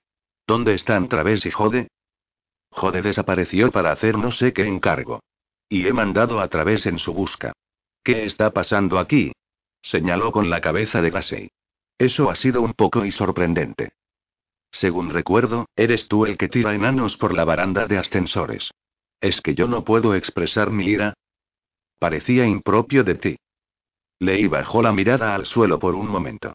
¿Dónde 0.47 0.73
están 0.73 1.09
Traves 1.09 1.45
y 1.45 1.51
Jode? 1.51 1.89
Jode 2.71 3.01
desapareció 3.01 3.71
para 3.71 3.91
hacer 3.91 4.17
no 4.17 4.31
sé 4.31 4.53
qué 4.53 4.65
encargo. 4.65 5.19
Y 5.67 5.85
he 5.85 5.93
mandado 5.93 6.39
a 6.39 6.47
Traves 6.47 6.85
en 6.85 6.97
su 6.97 7.13
busca. 7.13 7.53
¿Qué 8.03 8.25
está 8.25 8.51
pasando 8.51 8.99
aquí? 8.99 9.31
Señaló 9.81 10.31
con 10.31 10.49
la 10.49 10.61
cabeza 10.61 11.01
de 11.01 11.09
Gassey. 11.09 11.49
Eso 11.97 12.29
ha 12.29 12.35
sido 12.35 12.61
un 12.61 12.73
poco 12.73 13.05
y 13.05 13.11
sorprendente. 13.11 13.91
Según 14.71 15.09
recuerdo, 15.09 15.67
eres 15.75 16.07
tú 16.07 16.25
el 16.25 16.37
que 16.37 16.47
tira 16.47 16.73
enanos 16.73 17.17
por 17.17 17.33
la 17.33 17.43
baranda 17.43 17.87
de 17.87 17.97
ascensores. 17.97 18.71
¿Es 19.19 19.41
que 19.41 19.55
yo 19.55 19.67
no 19.67 19.83
puedo 19.83 20.15
expresar 20.15 20.71
mi 20.71 20.85
ira? 20.85 21.13
Parecía 21.99 22.45
impropio 22.45 23.03
de 23.03 23.15
ti. 23.15 23.37
Leí 24.19 24.47
bajó 24.47 24.81
la 24.81 24.93
mirada 24.93 25.35
al 25.35 25.45
suelo 25.45 25.79
por 25.79 25.95
un 25.95 26.07
momento. 26.07 26.53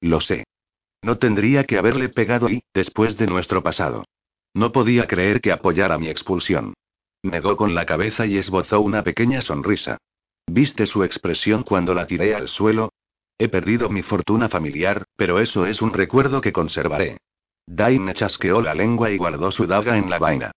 Lo 0.00 0.20
sé. 0.20 0.44
No 1.02 1.18
tendría 1.18 1.64
que 1.64 1.76
haberle 1.76 2.08
pegado 2.08 2.48
y, 2.48 2.62
después 2.72 3.18
de 3.18 3.26
nuestro 3.26 3.62
pasado. 3.62 4.04
No 4.54 4.72
podía 4.72 5.06
creer 5.06 5.40
que 5.40 5.52
apoyara 5.52 5.98
mi 5.98 6.08
expulsión. 6.08 6.74
Negó 7.22 7.56
con 7.56 7.74
la 7.74 7.84
cabeza 7.84 8.26
y 8.26 8.38
esbozó 8.38 8.80
una 8.80 9.02
pequeña 9.02 9.42
sonrisa. 9.42 9.98
¿Viste 10.46 10.86
su 10.86 11.04
expresión 11.04 11.62
cuando 11.62 11.94
la 11.94 12.06
tiré 12.06 12.34
al 12.34 12.48
suelo? 12.48 12.92
He 13.38 13.48
perdido 13.48 13.88
mi 13.88 14.02
fortuna 14.02 14.48
familiar, 14.48 15.06
pero 15.16 15.40
eso 15.40 15.66
es 15.66 15.82
un 15.82 15.92
recuerdo 15.92 16.40
que 16.40 16.52
conservaré. 16.52 17.18
Daine 17.66 18.14
chasqueó 18.14 18.60
la 18.60 18.74
lengua 18.74 19.10
y 19.10 19.16
guardó 19.16 19.50
su 19.50 19.66
daga 19.66 19.96
en 19.96 20.10
la 20.10 20.18
vaina. 20.18 20.52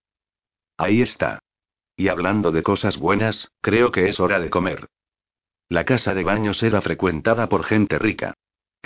Ahí 0.78 1.02
está. 1.02 1.40
Y 1.96 2.10
hablando 2.10 2.52
de 2.52 2.62
cosas 2.62 2.98
buenas, 2.98 3.50
creo 3.62 3.92
que 3.92 4.08
es 4.10 4.20
hora 4.20 4.40
de 4.40 4.50
comer. 4.50 4.88
La 5.70 5.84
casa 5.84 6.14
de 6.14 6.24
baños 6.24 6.62
era 6.62 6.82
frecuentada 6.82 7.50
por 7.50 7.64
gente 7.64 7.98
rica. 7.98 8.36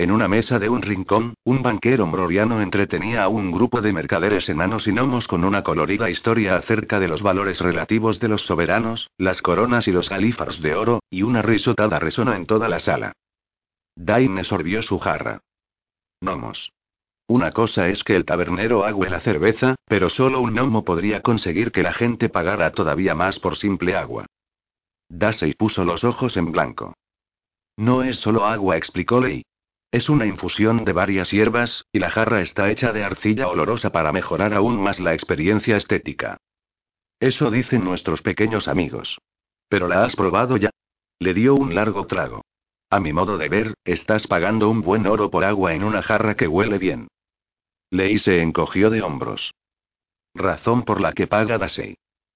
En 0.02 0.10
una 0.10 0.28
mesa 0.28 0.58
de 0.58 0.68
un 0.68 0.82
rincón, 0.82 1.36
un 1.44 1.62
banquero 1.62 2.08
mroriano 2.08 2.60
entretenía 2.60 3.22
a 3.22 3.28
un 3.28 3.52
grupo 3.52 3.82
de 3.82 3.94
mercaderes 3.94 4.50
enanos 4.50 4.88
y 4.88 4.92
gnomos 4.92 5.28
con 5.28 5.44
una 5.44 5.62
colorida 5.62 6.10
historia 6.10 6.56
acerca 6.56 7.00
de 7.00 7.08
los 7.08 7.22
valores 7.22 7.60
relativos 7.60 8.20
de 8.20 8.28
los 8.28 8.42
soberanos, 8.42 9.12
las 9.20 9.44
coronas 9.44 9.88
y 9.88 9.92
los 9.92 10.10
galífaros 10.10 10.60
de 10.60 10.74
oro, 10.74 11.04
y 11.12 11.22
una 11.22 11.44
risotada 11.44 12.00
resonó 12.00 12.34
en 12.34 12.48
toda 12.48 12.68
la 12.68 12.80
sala. 12.80 13.14
Daine 13.96 14.44
sorbió 14.44 14.82
su 14.82 14.98
jarra. 14.98 15.42
Gnomos. 16.20 16.72
Una 17.28 17.52
cosa 17.52 17.88
es 17.88 18.04
que 18.04 18.16
el 18.16 18.26
tabernero 18.26 18.86
agüe 18.86 19.08
la 19.08 19.20
cerveza, 19.20 19.76
pero 19.86 20.10
solo 20.10 20.42
un 20.42 20.56
gnomo 20.56 20.84
podría 20.84 21.22
conseguir 21.22 21.72
que 21.72 21.84
la 21.84 21.94
gente 21.94 22.28
pagara 22.28 22.72
todavía 22.72 23.14
más 23.14 23.38
por 23.38 23.56
simple 23.56 23.96
agua. 23.96 24.26
Dasey 25.10 25.54
puso 25.54 25.86
los 25.86 26.04
ojos 26.04 26.38
en 26.38 26.52
blanco. 26.52 26.96
No 27.78 28.02
es 28.02 28.16
solo 28.16 28.48
agua, 28.48 28.78
explicó 28.78 29.22
Lei. 29.22 29.44
Es 29.92 30.08
una 30.08 30.26
infusión 30.26 30.86
de 30.86 30.94
varias 30.94 31.32
hierbas, 31.32 31.86
y 31.92 32.00
la 32.00 32.10
jarra 32.10 32.40
está 32.40 32.72
hecha 32.72 32.94
de 32.94 33.04
arcilla 33.04 33.50
olorosa 33.50 33.92
para 33.92 34.14
mejorar 34.14 34.54
aún 34.54 34.82
más 34.82 35.02
la 35.02 35.14
experiencia 35.14 35.76
estética. 35.76 36.38
Eso 37.20 37.52
dicen 37.52 37.84
nuestros 37.84 38.22
pequeños 38.22 38.70
amigos. 38.70 39.20
¿Pero 39.68 39.90
la 39.90 40.06
has 40.06 40.16
probado 40.16 40.56
ya? 40.56 40.70
Le 41.20 41.34
dio 41.34 41.56
un 41.56 41.76
largo 41.76 42.08
trago. 42.08 42.42
A 42.90 43.00
mi 43.00 43.12
modo 43.12 43.38
de 43.38 43.50
ver, 43.50 43.74
estás 43.84 44.28
pagando 44.28 44.70
un 44.70 44.82
buen 44.82 45.06
oro 45.08 45.30
por 45.30 45.44
agua 45.44 45.74
en 45.74 45.84
una 45.84 46.02
jarra 46.02 46.36
que 46.36 46.48
huele 46.48 46.78
bien. 46.78 47.10
Lei 47.90 48.18
se 48.18 48.42
encogió 48.42 48.90
de 48.90 49.02
hombros. 49.02 49.54
Razón 50.34 50.84
por 50.84 51.02
la 51.02 51.12
que 51.12 51.28
paga 51.28 51.58
Dasei. 51.58 51.96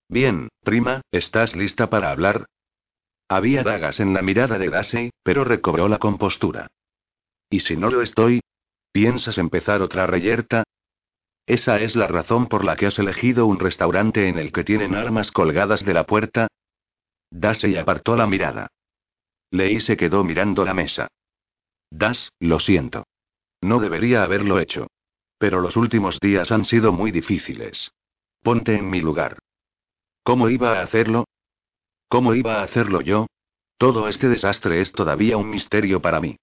Bien, 0.09 0.49
prima, 0.61 1.01
¿estás 1.11 1.55
lista 1.55 1.89
para 1.89 2.11
hablar? 2.11 2.45
Había 3.29 3.63
dagas 3.63 4.01
en 4.01 4.13
la 4.13 4.21
mirada 4.21 4.59
de 4.59 4.69
Dasei, 4.69 5.11
pero 5.23 5.45
recobró 5.45 5.87
la 5.87 5.97
compostura. 5.97 6.67
¿Y 7.55 7.61
si 7.61 7.77
no 7.77 7.89
lo 7.89 8.01
estoy? 8.01 8.41
¿Piensas 8.91 9.37
empezar 9.37 9.81
otra 9.81 10.05
reyerta? 10.05 10.65
¿Esa 11.47 11.79
es 11.79 11.95
la 11.95 12.05
razón 12.05 12.47
por 12.47 12.65
la 12.65 12.75
que 12.75 12.85
has 12.85 12.99
elegido 12.99 13.45
un 13.45 13.59
restaurante 13.59 14.27
en 14.27 14.37
el 14.37 14.51
que 14.51 14.65
tienen 14.65 14.93
armas 14.93 15.31
colgadas 15.31 15.85
de 15.85 15.93
la 15.93 16.05
puerta? 16.05 16.49
Dasei 17.31 17.77
apartó 17.77 18.17
la 18.17 18.27
mirada. 18.27 18.67
Lei 19.51 19.79
se 19.79 19.95
quedó 19.95 20.25
mirando 20.25 20.65
la 20.65 20.73
mesa. 20.73 21.07
Das, 21.89 22.33
lo 22.41 22.59
siento. 22.59 23.05
No 23.61 23.79
debería 23.79 24.23
haberlo 24.23 24.59
hecho. 24.59 24.87
Pero 25.37 25.61
los 25.61 25.77
últimos 25.77 26.19
días 26.19 26.51
han 26.51 26.65
sido 26.65 26.91
muy 26.91 27.11
difíciles. 27.11 27.89
Ponte 28.43 28.75
en 28.75 28.89
mi 28.89 28.99
lugar. 28.99 29.39
¿Cómo 30.23 30.49
iba 30.49 30.77
a 30.77 30.81
hacerlo? 30.81 31.23
¿Cómo 32.09 32.35
iba 32.35 32.55
a 32.55 32.63
hacerlo 32.63 32.99
yo? 32.99 33.27
Todo 33.77 34.09
este 34.09 34.27
desastre 34.27 34.81
es 34.81 34.91
todavía 34.91 35.37
un 35.37 35.49
misterio 35.49 36.01
para 36.01 36.19
mí. 36.19 36.35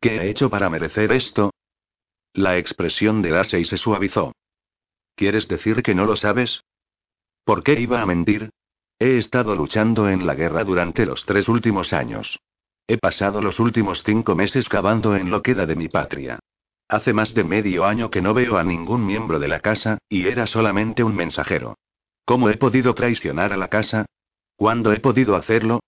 ¿Qué 0.00 0.16
he 0.16 0.30
hecho 0.30 0.48
para 0.48 0.70
merecer 0.70 1.12
esto? 1.12 1.50
La 2.32 2.56
expresión 2.56 3.20
de 3.22 3.30
Dasei 3.30 3.64
se 3.64 3.76
suavizó. 3.76 4.32
¿Quieres 5.16 5.48
decir 5.48 5.82
que 5.82 5.94
no 5.94 6.04
lo 6.04 6.14
sabes? 6.14 6.62
¿Por 7.44 7.64
qué 7.64 7.80
iba 7.80 8.00
a 8.00 8.06
mentir? 8.06 8.50
He 9.00 9.18
estado 9.18 9.56
luchando 9.56 10.08
en 10.08 10.26
la 10.26 10.34
guerra 10.34 10.62
durante 10.62 11.06
los 11.06 11.24
tres 11.24 11.48
últimos 11.48 11.92
años. 11.92 12.38
He 12.86 12.98
pasado 12.98 13.42
los 13.42 13.58
últimos 13.58 14.02
cinco 14.04 14.34
meses 14.34 14.68
cavando 14.68 15.16
en 15.16 15.30
lo 15.30 15.42
queda 15.42 15.66
de 15.66 15.76
mi 15.76 15.88
patria. 15.88 16.38
Hace 16.88 17.12
más 17.12 17.34
de 17.34 17.44
medio 17.44 17.84
año 17.84 18.10
que 18.10 18.22
no 18.22 18.34
veo 18.34 18.56
a 18.56 18.64
ningún 18.64 19.04
miembro 19.04 19.38
de 19.38 19.48
la 19.48 19.60
casa, 19.60 19.98
y 20.08 20.26
era 20.26 20.46
solamente 20.46 21.02
un 21.02 21.14
mensajero. 21.14 21.76
¿Cómo 22.24 22.48
he 22.48 22.56
podido 22.56 22.94
traicionar 22.94 23.52
a 23.52 23.56
la 23.56 23.68
casa? 23.68 24.06
¿Cuándo 24.56 24.92
he 24.92 25.00
podido 25.00 25.36
hacerlo? 25.36 25.80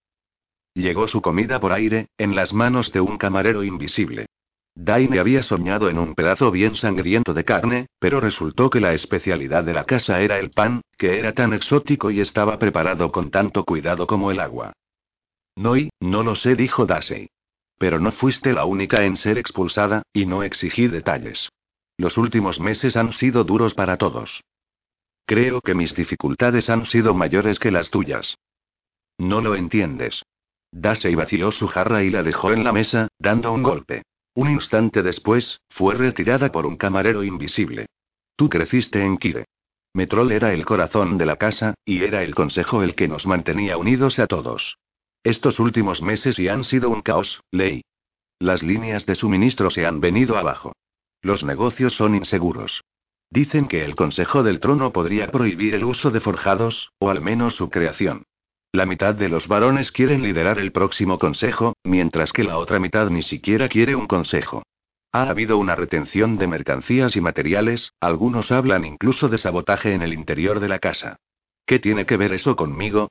Llegó 0.74 1.08
su 1.08 1.20
comida 1.20 1.60
por 1.60 1.72
aire, 1.72 2.08
en 2.16 2.36
las 2.36 2.52
manos 2.52 2.92
de 2.92 3.00
un 3.00 3.18
camarero 3.18 3.64
invisible. 3.64 4.26
Daine 4.74 5.18
había 5.18 5.42
soñado 5.42 5.90
en 5.90 5.98
un 5.98 6.14
pedazo 6.14 6.50
bien 6.50 6.76
sangriento 6.76 7.34
de 7.34 7.44
carne, 7.44 7.86
pero 7.98 8.20
resultó 8.20 8.70
que 8.70 8.80
la 8.80 8.94
especialidad 8.94 9.64
de 9.64 9.74
la 9.74 9.84
casa 9.84 10.20
era 10.20 10.38
el 10.38 10.50
pan, 10.50 10.82
que 10.96 11.18
era 11.18 11.34
tan 11.34 11.52
exótico 11.52 12.10
y 12.10 12.20
estaba 12.20 12.58
preparado 12.58 13.10
con 13.10 13.30
tanto 13.30 13.64
cuidado 13.64 14.06
como 14.06 14.30
el 14.30 14.40
agua. 14.40 14.72
No 15.56 15.74
no 16.00 16.22
lo 16.22 16.36
sé, 16.36 16.54
dijo 16.54 16.86
Dasei. 16.86 17.28
Pero 17.76 17.98
no 17.98 18.12
fuiste 18.12 18.52
la 18.52 18.64
única 18.64 19.04
en 19.04 19.16
ser 19.16 19.38
expulsada, 19.38 20.02
y 20.12 20.26
no 20.26 20.42
exigí 20.42 20.86
detalles. 20.86 21.48
Los 21.96 22.16
últimos 22.16 22.60
meses 22.60 22.96
han 22.96 23.12
sido 23.12 23.44
duros 23.44 23.74
para 23.74 23.96
todos. 23.96 24.42
Creo 25.26 25.60
que 25.60 25.74
mis 25.74 25.94
dificultades 25.94 26.70
han 26.70 26.86
sido 26.86 27.12
mayores 27.14 27.58
que 27.58 27.70
las 27.70 27.90
tuyas. 27.90 28.36
No 29.18 29.40
lo 29.40 29.54
entiendes. 29.54 30.22
Dasei 30.72 31.14
vació 31.14 31.50
su 31.50 31.66
jarra 31.66 32.02
y 32.02 32.10
la 32.10 32.22
dejó 32.22 32.52
en 32.52 32.64
la 32.64 32.72
mesa, 32.72 33.08
dando 33.18 33.52
un 33.52 33.62
golpe. 33.62 34.02
Un 34.34 34.50
instante 34.50 35.02
después, 35.02 35.60
fue 35.68 35.94
retirada 35.94 36.52
por 36.52 36.66
un 36.66 36.76
camarero 36.76 37.24
invisible. 37.24 37.86
Tú 38.36 38.48
creciste 38.48 39.04
en 39.04 39.18
Kire. 39.18 39.46
Metrol 39.92 40.30
era 40.30 40.52
el 40.52 40.64
corazón 40.64 41.18
de 41.18 41.26
la 41.26 41.36
casa, 41.36 41.74
y 41.84 42.04
era 42.04 42.22
el 42.22 42.34
consejo 42.34 42.82
el 42.82 42.94
que 42.94 43.08
nos 43.08 43.26
mantenía 43.26 43.76
unidos 43.76 44.18
a 44.20 44.26
todos. 44.26 44.78
Estos 45.24 45.58
últimos 45.58 46.00
meses 46.00 46.38
y 46.38 46.48
han 46.48 46.64
sido 46.64 46.88
un 46.90 47.02
caos, 47.02 47.42
Ley. 47.50 47.82
Las 48.38 48.62
líneas 48.62 49.04
de 49.04 49.16
suministro 49.16 49.68
se 49.70 49.84
han 49.84 50.00
venido 50.00 50.38
abajo. 50.38 50.72
Los 51.20 51.44
negocios 51.44 51.94
son 51.94 52.14
inseguros. 52.14 52.82
Dicen 53.30 53.68
que 53.68 53.84
el 53.84 53.96
Consejo 53.96 54.42
del 54.42 54.60
Trono 54.60 54.92
podría 54.92 55.30
prohibir 55.30 55.74
el 55.74 55.84
uso 55.84 56.10
de 56.10 56.20
forjados, 56.20 56.90
o 56.98 57.10
al 57.10 57.20
menos 57.20 57.56
su 57.56 57.68
creación. 57.68 58.24
La 58.72 58.86
mitad 58.86 59.16
de 59.16 59.28
los 59.28 59.48
varones 59.48 59.90
quieren 59.90 60.22
liderar 60.22 60.60
el 60.60 60.70
próximo 60.70 61.18
consejo, 61.18 61.74
mientras 61.82 62.32
que 62.32 62.44
la 62.44 62.56
otra 62.56 62.78
mitad 62.78 63.10
ni 63.10 63.22
siquiera 63.22 63.68
quiere 63.68 63.96
un 63.96 64.06
consejo. 64.06 64.62
Ha 65.12 65.28
habido 65.28 65.58
una 65.58 65.74
retención 65.74 66.38
de 66.38 66.46
mercancías 66.46 67.16
y 67.16 67.20
materiales, 67.20 67.92
algunos 68.00 68.52
hablan 68.52 68.84
incluso 68.84 69.28
de 69.28 69.38
sabotaje 69.38 69.92
en 69.92 70.02
el 70.02 70.12
interior 70.12 70.60
de 70.60 70.68
la 70.68 70.78
casa. 70.78 71.16
¿Qué 71.66 71.80
tiene 71.80 72.06
que 72.06 72.16
ver 72.16 72.32
eso 72.32 72.54
conmigo? 72.54 73.10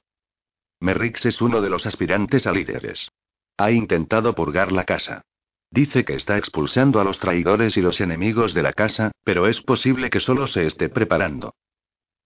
Merrix 0.80 1.26
es 1.26 1.42
uno 1.42 1.60
de 1.60 1.70
los 1.70 1.86
aspirantes 1.86 2.48
a 2.48 2.54
líderes. 2.54 3.12
Ha 3.58 3.72
intentado 3.72 4.34
purgar 4.36 4.72
la 4.72 4.86
casa. 4.86 5.24
Dice 5.72 6.06
que 6.06 6.16
está 6.16 6.38
expulsando 6.38 7.02
a 7.02 7.04
los 7.04 7.20
traidores 7.20 7.76
y 7.76 7.82
los 7.82 8.00
enemigos 8.00 8.54
de 8.54 8.64
la 8.64 8.72
casa, 8.72 9.12
pero 9.26 9.46
es 9.46 9.62
posible 9.62 10.10
que 10.10 10.22
solo 10.22 10.48
se 10.48 10.66
esté 10.66 10.88
preparando. 10.88 11.54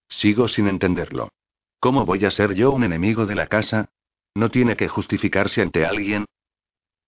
Sigo 0.07 0.47
sin 0.47 0.67
entenderlo. 0.67 1.29
¿Cómo 1.83 2.05
voy 2.05 2.23
a 2.23 2.31
ser 2.31 2.53
yo 2.53 2.71
un 2.71 2.85
enemigo 2.85 3.25
de 3.25 3.35
la 3.35 3.47
casa? 3.47 3.89
¿No 4.35 4.47
tiene 4.49 4.77
que 4.77 4.87
justificarse 4.87 5.61
ante 5.61 5.85
alguien? 5.85 6.23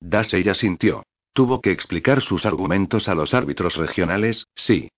Das 0.01 0.33
ella 0.33 0.53
sintió. 0.53 1.05
Tuvo 1.31 1.61
que 1.61 1.71
explicar 1.71 2.21
sus 2.21 2.45
argumentos 2.45 3.07
a 3.07 3.15
los 3.15 3.33
árbitros 3.33 3.77
regionales, 3.77 4.47
sí. 4.53 4.89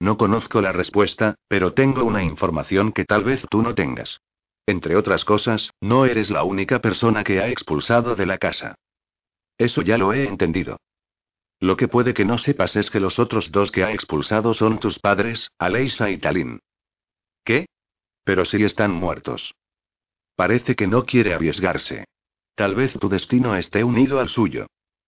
No 0.00 0.16
conozco 0.16 0.62
la 0.62 0.72
respuesta, 0.72 1.34
pero 1.46 1.74
tengo 1.74 2.04
una 2.04 2.22
información 2.22 2.90
que 2.90 3.04
tal 3.04 3.22
vez 3.22 3.44
tú 3.50 3.60
no 3.60 3.74
tengas. 3.74 4.22
Entre 4.64 4.96
otras 4.96 5.26
cosas, 5.26 5.74
no 5.78 6.06
eres 6.06 6.30
la 6.30 6.42
única 6.44 6.80
persona 6.80 7.22
que 7.22 7.40
ha 7.40 7.48
expulsado 7.48 8.14
de 8.16 8.24
la 8.24 8.38
casa. 8.38 8.76
Eso 9.58 9.82
ya 9.82 9.98
lo 9.98 10.14
he 10.14 10.26
entendido. 10.26 10.78
Lo 11.60 11.76
que 11.76 11.86
puede 11.86 12.14
que 12.14 12.24
no 12.24 12.38
sepas 12.38 12.76
es 12.76 12.90
que 12.90 12.98
los 12.98 13.18
otros 13.18 13.52
dos 13.52 13.72
que 13.72 13.84
ha 13.84 13.92
expulsado 13.92 14.54
son 14.54 14.80
tus 14.80 14.98
padres, 14.98 15.50
Aleisa 15.58 16.08
y 16.08 16.16
Talin. 16.16 16.60
¿Qué? 17.44 17.66
Pero 18.28 18.44
si 18.44 18.62
están 18.62 18.90
muertos. 18.92 19.54
Parece 20.36 20.76
que 20.76 20.86
no 20.86 21.06
quiere 21.06 21.32
arriesgarse. 21.32 22.04
Tal 22.54 22.74
vez 22.74 22.92
tu 22.98 23.08
destino 23.08 23.56
esté 23.56 23.82
unido 23.82 24.20
al 24.20 24.28
suyo. 24.28 24.66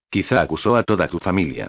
Quizá 0.08 0.40
acusó 0.40 0.74
a 0.74 0.84
toda 0.84 1.06
tu 1.06 1.18
familia. 1.18 1.68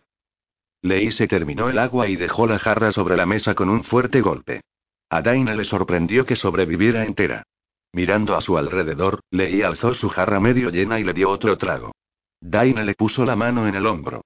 Leí 0.81 1.11
se 1.11 1.27
terminó 1.27 1.69
el 1.69 1.77
agua 1.77 2.07
y 2.07 2.15
dejó 2.15 2.47
la 2.47 2.57
jarra 2.57 2.91
sobre 2.91 3.17
la 3.17 3.25
mesa 3.25 3.53
con 3.53 3.67
un 3.67 3.83
fuerte 3.83 4.21
golpe. 4.21 4.61
A 5.09 5.21
Daina 5.21 5.53
le 5.53 5.65
sorprendió 5.65 6.25
que 6.25 6.37
sobreviviera 6.37 7.03
entera. 7.03 7.43
Mirando 7.91 8.37
a 8.37 8.41
su 8.41 8.57
alrededor, 8.57 9.19
Leí 9.29 9.61
alzó 9.61 9.93
su 9.93 10.07
jarra 10.07 10.39
medio 10.39 10.69
llena 10.69 11.01
y 11.01 11.03
le 11.03 11.11
dio 11.11 11.29
otro 11.29 11.57
trago. 11.57 11.91
Daina 12.39 12.85
le 12.85 12.93
puso 12.93 13.25
la 13.25 13.35
mano 13.35 13.67
en 13.67 13.75
el 13.75 13.87
hombro. 13.87 14.21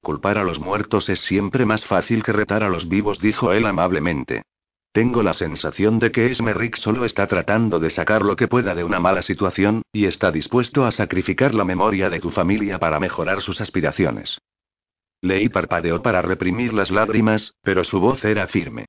Culpar 0.00 0.38
a 0.38 0.44
los 0.44 0.60
muertos 0.60 1.08
es 1.08 1.18
siempre 1.18 1.66
más 1.66 1.84
fácil 1.84 2.22
que 2.22 2.30
retar 2.30 2.62
a 2.62 2.68
los 2.68 2.88
vivos, 2.88 3.18
dijo 3.18 3.52
él 3.52 3.66
amablemente. 3.66 4.44
Tengo 4.96 5.22
la 5.22 5.34
sensación 5.34 5.98
de 5.98 6.10
que 6.10 6.30
Esmerrick 6.30 6.76
solo 6.76 7.04
está 7.04 7.26
tratando 7.26 7.78
de 7.78 7.90
sacar 7.90 8.22
lo 8.22 8.34
que 8.34 8.48
pueda 8.48 8.74
de 8.74 8.82
una 8.82 8.98
mala 8.98 9.20
situación, 9.20 9.82
y 9.92 10.06
está 10.06 10.32
dispuesto 10.32 10.86
a 10.86 10.90
sacrificar 10.90 11.54
la 11.54 11.66
memoria 11.66 12.08
de 12.08 12.18
tu 12.18 12.30
familia 12.30 12.78
para 12.78 12.98
mejorar 12.98 13.42
sus 13.42 13.60
aspiraciones. 13.60 14.38
Leí 15.20 15.50
parpadeó 15.50 16.00
para 16.00 16.22
reprimir 16.22 16.72
las 16.72 16.90
lágrimas, 16.90 17.52
pero 17.60 17.84
su 17.84 18.00
voz 18.00 18.24
era 18.24 18.46
firme. 18.46 18.86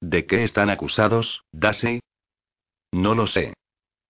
¿De 0.00 0.24
qué 0.24 0.44
están 0.44 0.70
acusados, 0.70 1.42
Dasey? 1.52 2.00
No 2.90 3.14
lo 3.14 3.26
sé. 3.26 3.52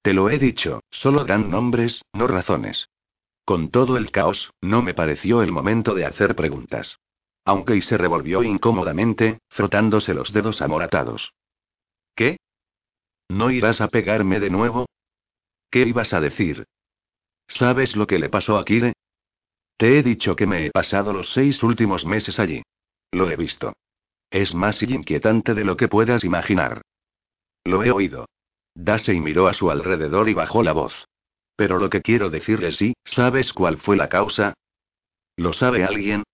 Te 0.02 0.14
lo 0.14 0.30
he 0.30 0.38
dicho, 0.38 0.84
solo 0.88 1.24
dan 1.24 1.50
nombres, 1.50 2.02
no 2.12 2.28
razones. 2.28 2.90
Con 3.44 3.72
todo 3.72 3.96
el 3.96 4.12
caos, 4.12 4.52
no 4.60 4.82
me 4.82 4.94
pareció 4.94 5.42
el 5.42 5.50
momento 5.50 5.96
de 5.96 6.06
hacer 6.06 6.36
preguntas 6.36 7.00
aunque 7.48 7.76
y 7.76 7.80
se 7.80 7.96
revolvió 7.96 8.42
incómodamente, 8.42 9.38
frotándose 9.48 10.12
los 10.12 10.34
dedos 10.34 10.60
amoratados. 10.60 11.32
¿Qué? 12.14 12.36
¿No 13.30 13.50
irás 13.50 13.80
a 13.80 13.88
pegarme 13.88 14.38
de 14.38 14.50
nuevo? 14.50 14.84
¿Qué 15.70 15.80
ibas 15.84 16.12
a 16.12 16.20
decir? 16.20 16.66
¿Sabes 17.46 17.96
lo 17.96 18.06
que 18.06 18.18
le 18.18 18.28
pasó 18.28 18.58
a 18.58 18.66
Kire? 18.66 18.92
Te 19.78 19.98
he 19.98 20.02
dicho 20.02 20.36
que 20.36 20.46
me 20.46 20.66
he 20.66 20.70
pasado 20.70 21.14
los 21.14 21.32
seis 21.32 21.62
últimos 21.62 22.04
meses 22.04 22.38
allí. 22.38 22.60
Lo 23.12 23.30
he 23.30 23.36
visto. 23.36 23.72
Es 24.28 24.54
más 24.54 24.82
inquietante 24.82 25.54
de 25.54 25.64
lo 25.64 25.78
que 25.78 25.88
puedas 25.88 26.24
imaginar. 26.24 26.82
Lo 27.64 27.82
he 27.82 27.90
oído. 27.90 28.26
y 28.74 29.20
miró 29.20 29.48
a 29.48 29.54
su 29.54 29.70
alrededor 29.70 30.28
y 30.28 30.34
bajó 30.34 30.62
la 30.62 30.72
voz. 30.74 31.08
Pero 31.56 31.78
lo 31.78 31.88
que 31.88 32.02
quiero 32.02 32.28
decirle 32.28 32.72
sí, 32.72 32.92
¿sabes 33.06 33.54
cuál 33.54 33.78
fue 33.78 33.96
la 33.96 34.10
causa? 34.10 34.52
¿Lo 35.36 35.54
sabe 35.54 35.84
alguien? 35.84 36.24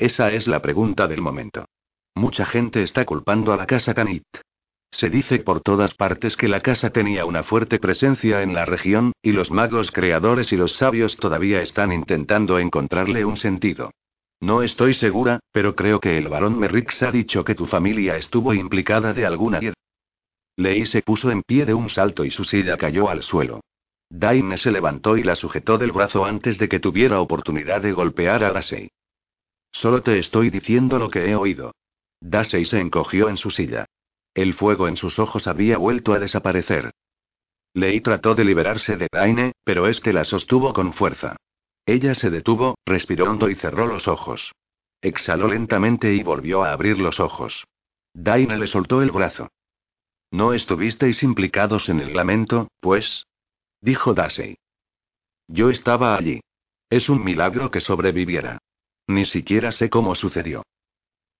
Esa 0.00 0.32
es 0.32 0.48
la 0.48 0.62
pregunta 0.62 1.06
del 1.06 1.20
momento. 1.20 1.66
Mucha 2.14 2.46
gente 2.46 2.82
está 2.82 3.04
culpando 3.04 3.52
a 3.52 3.58
la 3.58 3.66
casa 3.66 3.92
Canit. 3.92 4.24
Se 4.90 5.10
dice 5.10 5.40
por 5.40 5.60
todas 5.60 5.92
partes 5.92 6.38
que 6.38 6.48
la 6.48 6.60
casa 6.60 6.88
tenía 6.88 7.26
una 7.26 7.42
fuerte 7.42 7.78
presencia 7.78 8.42
en 8.42 8.54
la 8.54 8.64
región, 8.64 9.12
y 9.20 9.32
los 9.32 9.50
magos 9.50 9.92
creadores 9.92 10.54
y 10.54 10.56
los 10.56 10.72
sabios 10.76 11.18
todavía 11.18 11.60
están 11.60 11.92
intentando 11.92 12.58
encontrarle 12.58 13.26
un 13.26 13.36
sentido. 13.36 13.90
No 14.40 14.62
estoy 14.62 14.94
segura, 14.94 15.40
pero 15.52 15.76
creo 15.76 16.00
que 16.00 16.16
el 16.16 16.28
barón 16.28 16.58
Merrix 16.58 17.02
ha 17.02 17.12
dicho 17.12 17.44
que 17.44 17.54
tu 17.54 17.66
familia 17.66 18.16
estuvo 18.16 18.54
implicada 18.54 19.12
de 19.12 19.26
alguna 19.26 19.58
manera. 19.58 19.74
Lei 20.56 20.86
se 20.86 21.02
puso 21.02 21.30
en 21.30 21.42
pie 21.42 21.66
de 21.66 21.74
un 21.74 21.90
salto 21.90 22.24
y 22.24 22.30
su 22.30 22.44
silla 22.44 22.78
cayó 22.78 23.10
al 23.10 23.22
suelo. 23.22 23.60
Daine 24.08 24.56
se 24.56 24.72
levantó 24.72 25.18
y 25.18 25.24
la 25.24 25.36
sujetó 25.36 25.76
del 25.76 25.92
brazo 25.92 26.24
antes 26.24 26.56
de 26.56 26.70
que 26.70 26.80
tuviera 26.80 27.20
oportunidad 27.20 27.82
de 27.82 27.92
golpear 27.92 28.44
a 28.44 28.52
Dasei. 28.52 28.88
Solo 29.72 30.02
te 30.02 30.18
estoy 30.18 30.50
diciendo 30.50 30.98
lo 30.98 31.10
que 31.10 31.30
he 31.30 31.34
oído. 31.34 31.72
Dasei 32.20 32.64
se 32.64 32.80
encogió 32.80 33.28
en 33.28 33.36
su 33.36 33.50
silla. 33.50 33.86
El 34.34 34.54
fuego 34.54 34.88
en 34.88 34.96
sus 34.96 35.18
ojos 35.18 35.46
había 35.46 35.78
vuelto 35.78 36.12
a 36.12 36.18
desaparecer. 36.18 36.92
Lei 37.74 38.00
trató 38.00 38.34
de 38.34 38.44
liberarse 38.44 38.96
de 38.96 39.08
Daine, 39.10 39.52
pero 39.64 39.86
este 39.86 40.12
la 40.12 40.24
sostuvo 40.24 40.72
con 40.72 40.92
fuerza. 40.92 41.36
Ella 41.86 42.14
se 42.14 42.30
detuvo, 42.30 42.76
respiró 42.84 43.30
hondo 43.30 43.48
y 43.48 43.54
cerró 43.54 43.86
los 43.86 44.08
ojos. 44.08 44.52
Exhaló 45.00 45.48
lentamente 45.48 46.12
y 46.14 46.22
volvió 46.22 46.62
a 46.62 46.72
abrir 46.72 46.98
los 46.98 47.20
ojos. 47.20 47.64
Daine 48.12 48.58
le 48.58 48.66
soltó 48.66 49.02
el 49.02 49.10
brazo. 49.12 49.48
¿No 50.30 50.52
estuvisteis 50.52 51.22
implicados 51.22 51.88
en 51.88 52.00
el 52.00 52.14
lamento, 52.14 52.68
pues? 52.80 53.26
dijo 53.80 54.14
Dasey. 54.14 54.58
Yo 55.48 55.70
estaba 55.70 56.16
allí. 56.16 56.40
Es 56.90 57.08
un 57.08 57.24
milagro 57.24 57.70
que 57.70 57.80
sobreviviera. 57.80 58.58
Ni 59.10 59.24
siquiera 59.24 59.72
sé 59.72 59.90
cómo 59.90 60.14
sucedió. 60.14 60.62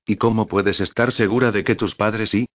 ¿Y 0.05 0.16
cómo 0.16 0.49
puedes 0.49 0.81
estar 0.81 1.12
segura 1.12 1.53
de 1.53 1.62
que 1.62 1.77
tus 1.77 1.95
padres 1.95 2.31
sí? 2.31 2.49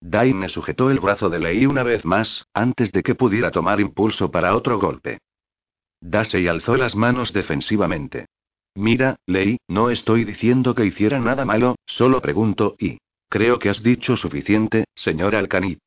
Daine 0.00 0.48
sujetó 0.48 0.90
el 0.90 0.98
brazo 0.98 1.30
de 1.30 1.38
Lei 1.38 1.64
una 1.64 1.84
vez 1.84 2.04
más, 2.04 2.44
antes 2.52 2.90
de 2.90 3.04
que 3.04 3.14
pudiera 3.14 3.52
tomar 3.52 3.80
impulso 3.80 4.32
para 4.32 4.56
otro 4.56 4.80
golpe. 4.80 5.18
Dasey 6.00 6.48
alzó 6.48 6.76
las 6.76 6.96
manos 6.96 7.32
defensivamente. 7.32 8.26
Mira, 8.74 9.14
Lei, 9.26 9.58
no 9.68 9.90
estoy 9.90 10.24
diciendo 10.24 10.74
que 10.74 10.86
hiciera 10.86 11.20
nada 11.20 11.44
malo, 11.44 11.76
solo 11.86 12.20
pregunto 12.20 12.74
y. 12.80 12.98
Creo 13.28 13.60
que 13.60 13.68
has 13.68 13.80
dicho 13.84 14.16
suficiente, 14.16 14.86
señor 14.96 15.36
Alcanit. 15.36 15.84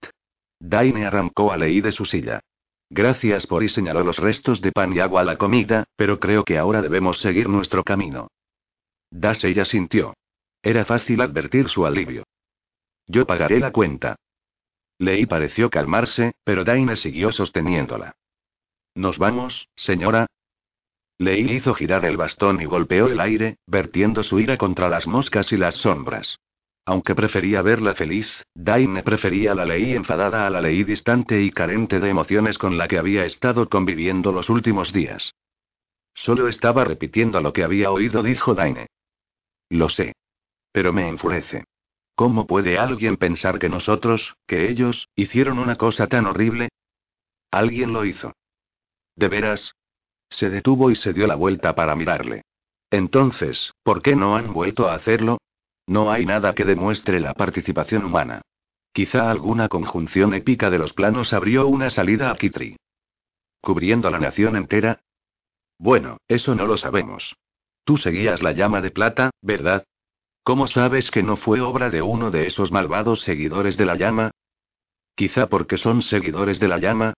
Daine 0.61 1.05
arrancó 1.05 1.51
a 1.51 1.57
Lei 1.57 1.81
de 1.81 1.91
su 1.91 2.05
silla. 2.05 2.39
Gracias 2.89 3.47
por 3.47 3.65
y 3.65 3.67
señaló 3.67 4.05
los 4.05 4.17
restos 4.17 4.61
de 4.61 4.71
pan 4.71 4.93
y 4.93 4.99
agua 4.99 5.21
a 5.21 5.25
la 5.25 5.37
comida, 5.37 5.83
pero 5.97 6.21
creo 6.21 6.45
que 6.45 6.57
ahora 6.57 6.81
debemos 6.81 7.17
seguir 7.17 7.49
nuestro 7.49 7.83
camino. 7.83 8.29
Dasey 9.17 9.55
sintió. 9.63 10.13
Era 10.61 10.83
fácil 10.83 11.21
advertir 11.21 11.69
su 11.69 11.85
alivio. 11.85 12.25
Yo 13.07 13.25
pagaré 13.25 13.59
la 13.59 13.71
cuenta. 13.71 14.17
Lei 14.97 15.25
pareció 15.25 15.69
calmarse, 15.69 16.33
pero 16.43 16.65
Daine 16.65 16.97
siguió 16.97 17.31
sosteniéndola. 17.31 18.15
¿Nos 18.93 19.17
vamos, 19.17 19.69
señora? 19.75 20.27
Lei 21.17 21.49
hizo 21.49 21.73
girar 21.73 22.03
el 22.03 22.17
bastón 22.17 22.61
y 22.61 22.65
golpeó 22.65 23.07
el 23.07 23.21
aire, 23.21 23.57
vertiendo 23.67 24.21
su 24.21 24.39
ira 24.39 24.57
contra 24.57 24.89
las 24.89 25.07
moscas 25.07 25.53
y 25.53 25.57
las 25.57 25.75
sombras. 25.75 26.37
Aunque 26.85 27.15
prefería 27.15 27.61
verla 27.61 27.93
feliz, 27.93 28.29
Daine 28.53 29.01
prefería 29.01 29.55
la 29.55 29.65
ley 29.65 29.93
enfadada 29.93 30.45
a 30.45 30.49
la 30.49 30.59
ley 30.59 30.83
distante 30.83 31.41
y 31.41 31.51
carente 31.51 32.01
de 32.01 32.09
emociones 32.09 32.57
con 32.57 32.77
la 32.77 32.89
que 32.89 32.97
había 32.97 33.23
estado 33.23 33.69
conviviendo 33.69 34.33
los 34.33 34.49
últimos 34.49 34.91
días. 34.91 35.33
Solo 36.13 36.49
estaba 36.49 36.83
repitiendo 36.83 37.39
lo 37.39 37.53
que 37.53 37.63
había 37.63 37.91
oído, 37.91 38.21
dijo 38.21 38.53
Daine. 38.53 38.87
Lo 39.75 39.89
sé. 39.89 40.13
Pero 40.71 40.93
me 40.93 41.09
enfurece. 41.09 41.65
¿Cómo 42.15 42.47
puede 42.47 42.77
alguien 42.77 43.17
pensar 43.17 43.59
que 43.59 43.67
nosotros, 43.67 44.35
que 44.47 44.69
ellos, 44.69 45.09
hicieron 45.15 45.59
una 45.59 45.75
cosa 45.75 46.07
tan 46.07 46.27
horrible? 46.27 46.69
Alguien 47.51 47.91
lo 47.91 48.05
hizo. 48.05 48.31
¿De 49.17 49.27
veras? 49.27 49.75
Se 50.29 50.49
detuvo 50.49 50.91
y 50.91 50.95
se 50.95 51.11
dio 51.11 51.27
la 51.27 51.35
vuelta 51.35 51.75
para 51.75 51.95
mirarle. 51.95 52.43
Entonces, 52.89 53.73
¿por 53.83 54.01
qué 54.01 54.15
no 54.15 54.37
han 54.37 54.53
vuelto 54.53 54.87
a 54.87 54.95
hacerlo? 54.95 55.39
No 55.87 56.09
hay 56.09 56.25
nada 56.25 56.55
que 56.55 56.63
demuestre 56.63 57.19
la 57.19 57.33
participación 57.33 58.05
humana. 58.05 58.41
Quizá 58.93 59.29
alguna 59.29 59.67
conjunción 59.67 60.33
épica 60.33 60.69
de 60.69 60.77
los 60.77 60.93
planos 60.93 61.33
abrió 61.33 61.67
una 61.67 61.89
salida 61.89 62.31
a 62.31 62.37
Kitri. 62.37 62.77
¿Cubriendo 63.59 64.07
a 64.07 64.11
la 64.11 64.19
nación 64.19 64.55
entera? 64.55 65.01
Bueno, 65.77 66.17
eso 66.29 66.55
no 66.55 66.65
lo 66.65 66.77
sabemos. 66.77 67.35
Tú 67.85 67.97
seguías 67.97 68.41
la 68.41 68.51
llama 68.51 68.81
de 68.81 68.91
plata, 68.91 69.29
¿verdad? 69.41 69.85
¿Cómo 70.43 70.67
sabes 70.67 71.11
que 71.11 71.23
no 71.23 71.37
fue 71.37 71.61
obra 71.61 71.89
de 71.89 72.01
uno 72.01 72.31
de 72.31 72.47
esos 72.47 72.71
malvados 72.71 73.21
seguidores 73.21 73.77
de 73.77 73.85
la 73.85 73.95
llama? 73.95 74.31
Quizá 75.15 75.47
porque 75.47 75.77
son 75.77 76.01
seguidores 76.01 76.59
de 76.59 76.67
la 76.67 76.79
llama. 76.79 77.13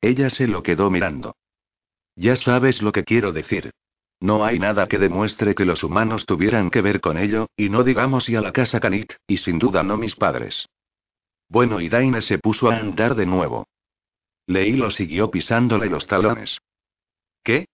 Ella 0.00 0.30
se 0.30 0.46
lo 0.46 0.62
quedó 0.62 0.90
mirando. 0.90 1.36
Ya 2.16 2.36
sabes 2.36 2.82
lo 2.82 2.92
que 2.92 3.04
quiero 3.04 3.32
decir. 3.32 3.72
No 4.20 4.44
hay 4.44 4.58
nada 4.58 4.86
que 4.86 4.98
demuestre 4.98 5.54
que 5.54 5.64
los 5.64 5.82
humanos 5.82 6.24
tuvieran 6.24 6.70
que 6.70 6.82
ver 6.82 7.00
con 7.00 7.18
ello, 7.18 7.48
y 7.56 7.68
no 7.68 7.82
digamos 7.82 8.28
y 8.28 8.36
a 8.36 8.40
la 8.40 8.52
casa 8.52 8.78
Canit, 8.78 9.14
y 9.26 9.38
sin 9.38 9.58
duda 9.58 9.82
no 9.82 9.96
mis 9.96 10.14
padres. 10.14 10.68
Bueno, 11.48 11.80
y 11.80 11.88
Daine 11.88 12.20
se 12.20 12.38
puso 12.38 12.70
a 12.70 12.76
andar 12.76 13.14
de 13.16 13.26
nuevo. 13.26 13.66
Leí 14.46 14.72
lo 14.72 14.90
siguió 14.90 15.30
pisándole 15.30 15.86
los 15.86 16.06
talones. 16.06 16.58
¿Qué? 17.42 17.66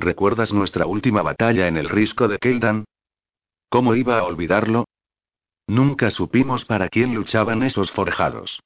¿Recuerdas 0.00 0.52
nuestra 0.52 0.86
última 0.86 1.22
batalla 1.22 1.68
en 1.68 1.76
el 1.76 1.88
risco 1.88 2.28
de 2.28 2.38
Keldan? 2.38 2.84
¿Cómo 3.68 3.94
iba 3.94 4.18
a 4.18 4.24
olvidarlo? 4.24 4.86
Nunca 5.66 6.10
supimos 6.10 6.64
para 6.64 6.88
quién 6.88 7.14
luchaban 7.14 7.62
esos 7.62 7.90
forjados. 7.90 8.60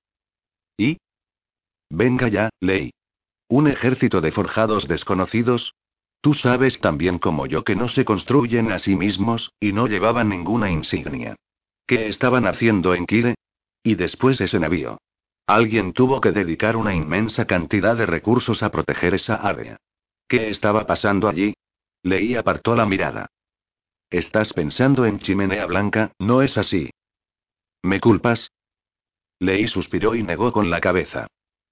¿Y? 0.77 0.99
Venga 1.91 2.29
ya, 2.29 2.51
Ley. 2.61 2.93
¿Un 3.49 3.67
ejército 3.67 4.21
de 4.21 4.33
forjados 4.33 4.89
desconocidos? 4.89 5.75
Tú 6.21 6.35
sabes 6.35 6.81
también 6.81 7.19
como 7.19 7.47
yo 7.47 7.65
que 7.65 7.75
no 7.75 7.89
se 7.89 8.05
construyen 8.05 8.71
a 8.71 8.79
sí 8.79 8.95
mismos, 8.95 9.53
y 9.59 9.73
no 9.73 9.89
llevaban 9.89 10.29
ninguna 10.29 10.71
insignia. 10.71 11.35
¿Qué 11.87 12.07
estaban 12.07 12.47
haciendo 12.47 12.95
en 12.95 13.07
Kire? 13.07 13.35
Y 13.83 13.97
después 13.97 14.41
ese 14.41 14.61
navío. 14.61 14.99
Alguien 15.47 15.93
tuvo 15.93 16.21
que 16.21 16.31
dedicar 16.31 16.77
una 16.77 16.95
inmensa 16.95 17.47
cantidad 17.47 17.97
de 17.97 18.07
recursos 18.07 18.63
a 18.63 18.71
proteger 18.71 19.15
esa 19.15 19.35
área. 19.35 19.79
¿Qué 20.29 20.49
estaba 20.49 20.87
pasando 20.87 21.29
allí? 21.29 21.55
Leí 22.03 22.35
apartó 22.35 22.75
la 22.75 22.87
mirada. 22.87 23.27
Estás 24.11 24.53
pensando 24.53 25.07
en 25.07 25.19
chimenea 25.19 25.67
blanca, 25.67 26.13
¿no 26.19 26.43
es 26.43 26.59
así? 26.59 26.91
¿Me 27.83 28.01
culpas? 28.01 28.51
Leí 29.39 29.67
suspiró 29.67 30.15
y 30.15 30.23
negó 30.23 30.53
con 30.53 30.71
la 30.71 30.81
cabeza. 30.81 31.27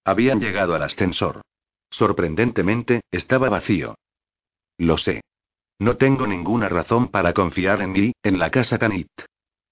Habían 0.04 0.40
llegado 0.40 0.74
al 0.74 0.82
ascensor. 0.82 1.42
Sorprendentemente, 1.90 3.02
estaba 3.10 3.48
vacío. 3.48 3.94
Lo 4.78 4.96
sé. 4.96 5.20
No 5.78 5.96
tengo 5.96 6.26
ninguna 6.26 6.68
razón 6.68 7.08
para 7.08 7.32
confiar 7.32 7.80
en 7.82 7.92
mí, 7.92 8.12
en 8.22 8.38
la 8.38 8.50
casa 8.50 8.78
Canit. 8.78 9.10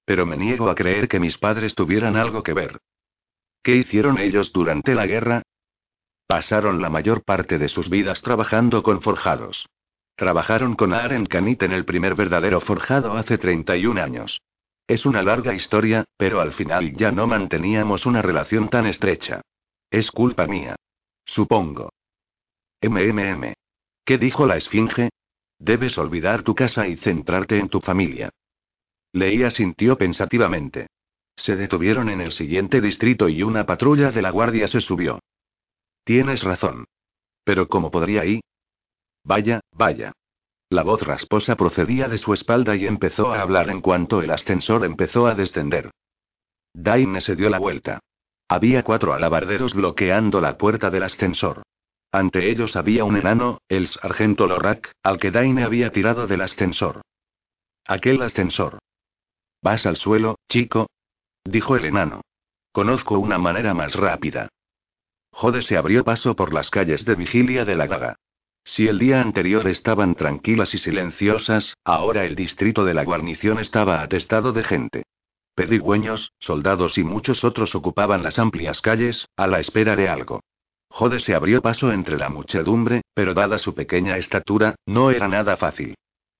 Pero 0.04 0.26
me 0.26 0.36
niego 0.36 0.70
a 0.70 0.74
creer 0.74 1.08
que 1.08 1.20
mis 1.20 1.38
padres 1.38 1.74
tuvieran 1.74 2.16
algo 2.16 2.42
que 2.42 2.54
ver. 2.54 2.78
¿Qué 3.62 3.76
hicieron 3.76 4.18
ellos 4.18 4.52
durante 4.52 4.94
la 4.94 5.06
guerra? 5.06 5.42
Pasaron 6.28 6.82
la 6.82 6.90
mayor 6.90 7.24
parte 7.24 7.58
de 7.58 7.70
sus 7.70 7.88
vidas 7.88 8.20
trabajando 8.20 8.82
con 8.82 9.00
forjados. 9.00 9.66
Trabajaron 10.14 10.74
con 10.74 10.92
Aren 10.92 11.24
Canit 11.24 11.62
en 11.62 11.72
el 11.72 11.86
primer 11.86 12.14
verdadero 12.14 12.60
forjado 12.60 13.14
hace 13.14 13.38
31 13.38 13.98
años. 14.02 14.42
Es 14.86 15.06
una 15.06 15.22
larga 15.22 15.54
historia, 15.54 16.04
pero 16.18 16.42
al 16.42 16.52
final 16.52 16.94
ya 16.94 17.12
no 17.12 17.26
manteníamos 17.26 18.04
una 18.04 18.20
relación 18.20 18.68
tan 18.68 18.84
estrecha. 18.84 19.40
Es 19.90 20.10
culpa 20.10 20.46
mía. 20.46 20.76
Supongo. 21.24 21.94
MMM. 22.82 23.54
¿Qué 24.04 24.18
dijo 24.18 24.44
la 24.44 24.58
Esfinge? 24.58 25.08
Debes 25.58 25.96
olvidar 25.96 26.42
tu 26.42 26.54
casa 26.54 26.86
y 26.86 26.96
centrarte 26.96 27.58
en 27.58 27.70
tu 27.70 27.80
familia. 27.80 28.28
Leía 29.14 29.48
sintió 29.50 29.96
pensativamente. 29.96 30.88
Se 31.36 31.56
detuvieron 31.56 32.10
en 32.10 32.20
el 32.20 32.32
siguiente 32.32 32.82
distrito 32.82 33.30
y 33.30 33.42
una 33.42 33.64
patrulla 33.64 34.10
de 34.10 34.20
la 34.20 34.30
guardia 34.30 34.68
se 34.68 34.82
subió. 34.82 35.20
Tienes 36.08 36.42
razón. 36.42 36.86
Pero 37.44 37.68
¿cómo 37.68 37.90
podría 37.90 38.24
ir? 38.24 38.40
Vaya, 39.24 39.60
vaya. 39.72 40.12
La 40.70 40.82
voz 40.82 41.02
rasposa 41.02 41.54
procedía 41.54 42.08
de 42.08 42.16
su 42.16 42.32
espalda 42.32 42.74
y 42.76 42.86
empezó 42.86 43.34
a 43.34 43.42
hablar 43.42 43.68
en 43.68 43.82
cuanto 43.82 44.22
el 44.22 44.30
ascensor 44.30 44.86
empezó 44.86 45.26
a 45.26 45.34
descender. 45.34 45.90
Daine 46.72 47.20
se 47.20 47.36
dio 47.36 47.50
la 47.50 47.58
vuelta. 47.58 48.00
Había 48.48 48.84
cuatro 48.84 49.12
alabarderos 49.12 49.74
bloqueando 49.74 50.40
la 50.40 50.56
puerta 50.56 50.88
del 50.88 51.02
ascensor. 51.02 51.62
Ante 52.10 52.50
ellos 52.50 52.74
había 52.74 53.04
un 53.04 53.18
enano, 53.18 53.60
el 53.68 53.86
sargento 53.86 54.46
Lorak, 54.46 54.90
al 55.02 55.18
que 55.18 55.30
Daine 55.30 55.62
había 55.62 55.92
tirado 55.92 56.26
del 56.26 56.40
ascensor. 56.40 57.02
Aquel 57.84 58.22
ascensor. 58.22 58.78
¿Vas 59.60 59.84
al 59.84 59.98
suelo, 59.98 60.36
chico? 60.48 60.86
dijo 61.44 61.76
el 61.76 61.84
enano. 61.84 62.22
Conozco 62.72 63.18
una 63.18 63.36
manera 63.36 63.74
más 63.74 63.94
rápida. 63.94 64.48
Jode 65.30 65.62
se 65.62 65.76
abrió 65.76 66.04
paso 66.04 66.34
por 66.34 66.52
las 66.52 66.70
calles 66.70 67.04
de 67.04 67.14
vigilia 67.14 67.64
de 67.64 67.76
la 67.76 67.86
daga. 67.86 68.16
Si 68.64 68.86
el 68.86 68.98
día 68.98 69.20
anterior 69.20 69.66
estaban 69.68 70.14
tranquilas 70.14 70.74
y 70.74 70.78
silenciosas, 70.78 71.74
ahora 71.84 72.24
el 72.24 72.34
distrito 72.34 72.84
de 72.84 72.94
la 72.94 73.04
guarnición 73.04 73.58
estaba 73.58 74.02
atestado 74.02 74.52
de 74.52 74.64
gente. 74.64 75.04
Pedigüeños, 75.54 76.32
soldados 76.38 76.98
y 76.98 77.04
muchos 77.04 77.44
otros 77.44 77.74
ocupaban 77.74 78.22
las 78.22 78.38
amplias 78.38 78.80
calles, 78.80 79.26
a 79.36 79.46
la 79.46 79.60
espera 79.60 79.96
de 79.96 80.08
algo. 80.08 80.40
Jode 80.90 81.20
se 81.20 81.34
abrió 81.34 81.62
paso 81.62 81.92
entre 81.92 82.16
la 82.18 82.28
muchedumbre, 82.28 83.02
pero 83.14 83.34
dada 83.34 83.58
su 83.58 83.74
pequeña 83.74 84.16
estatura, 84.16 84.74
no 84.86 85.10
era 85.10 85.28
nada 85.28 85.56
fácil. 85.56 85.94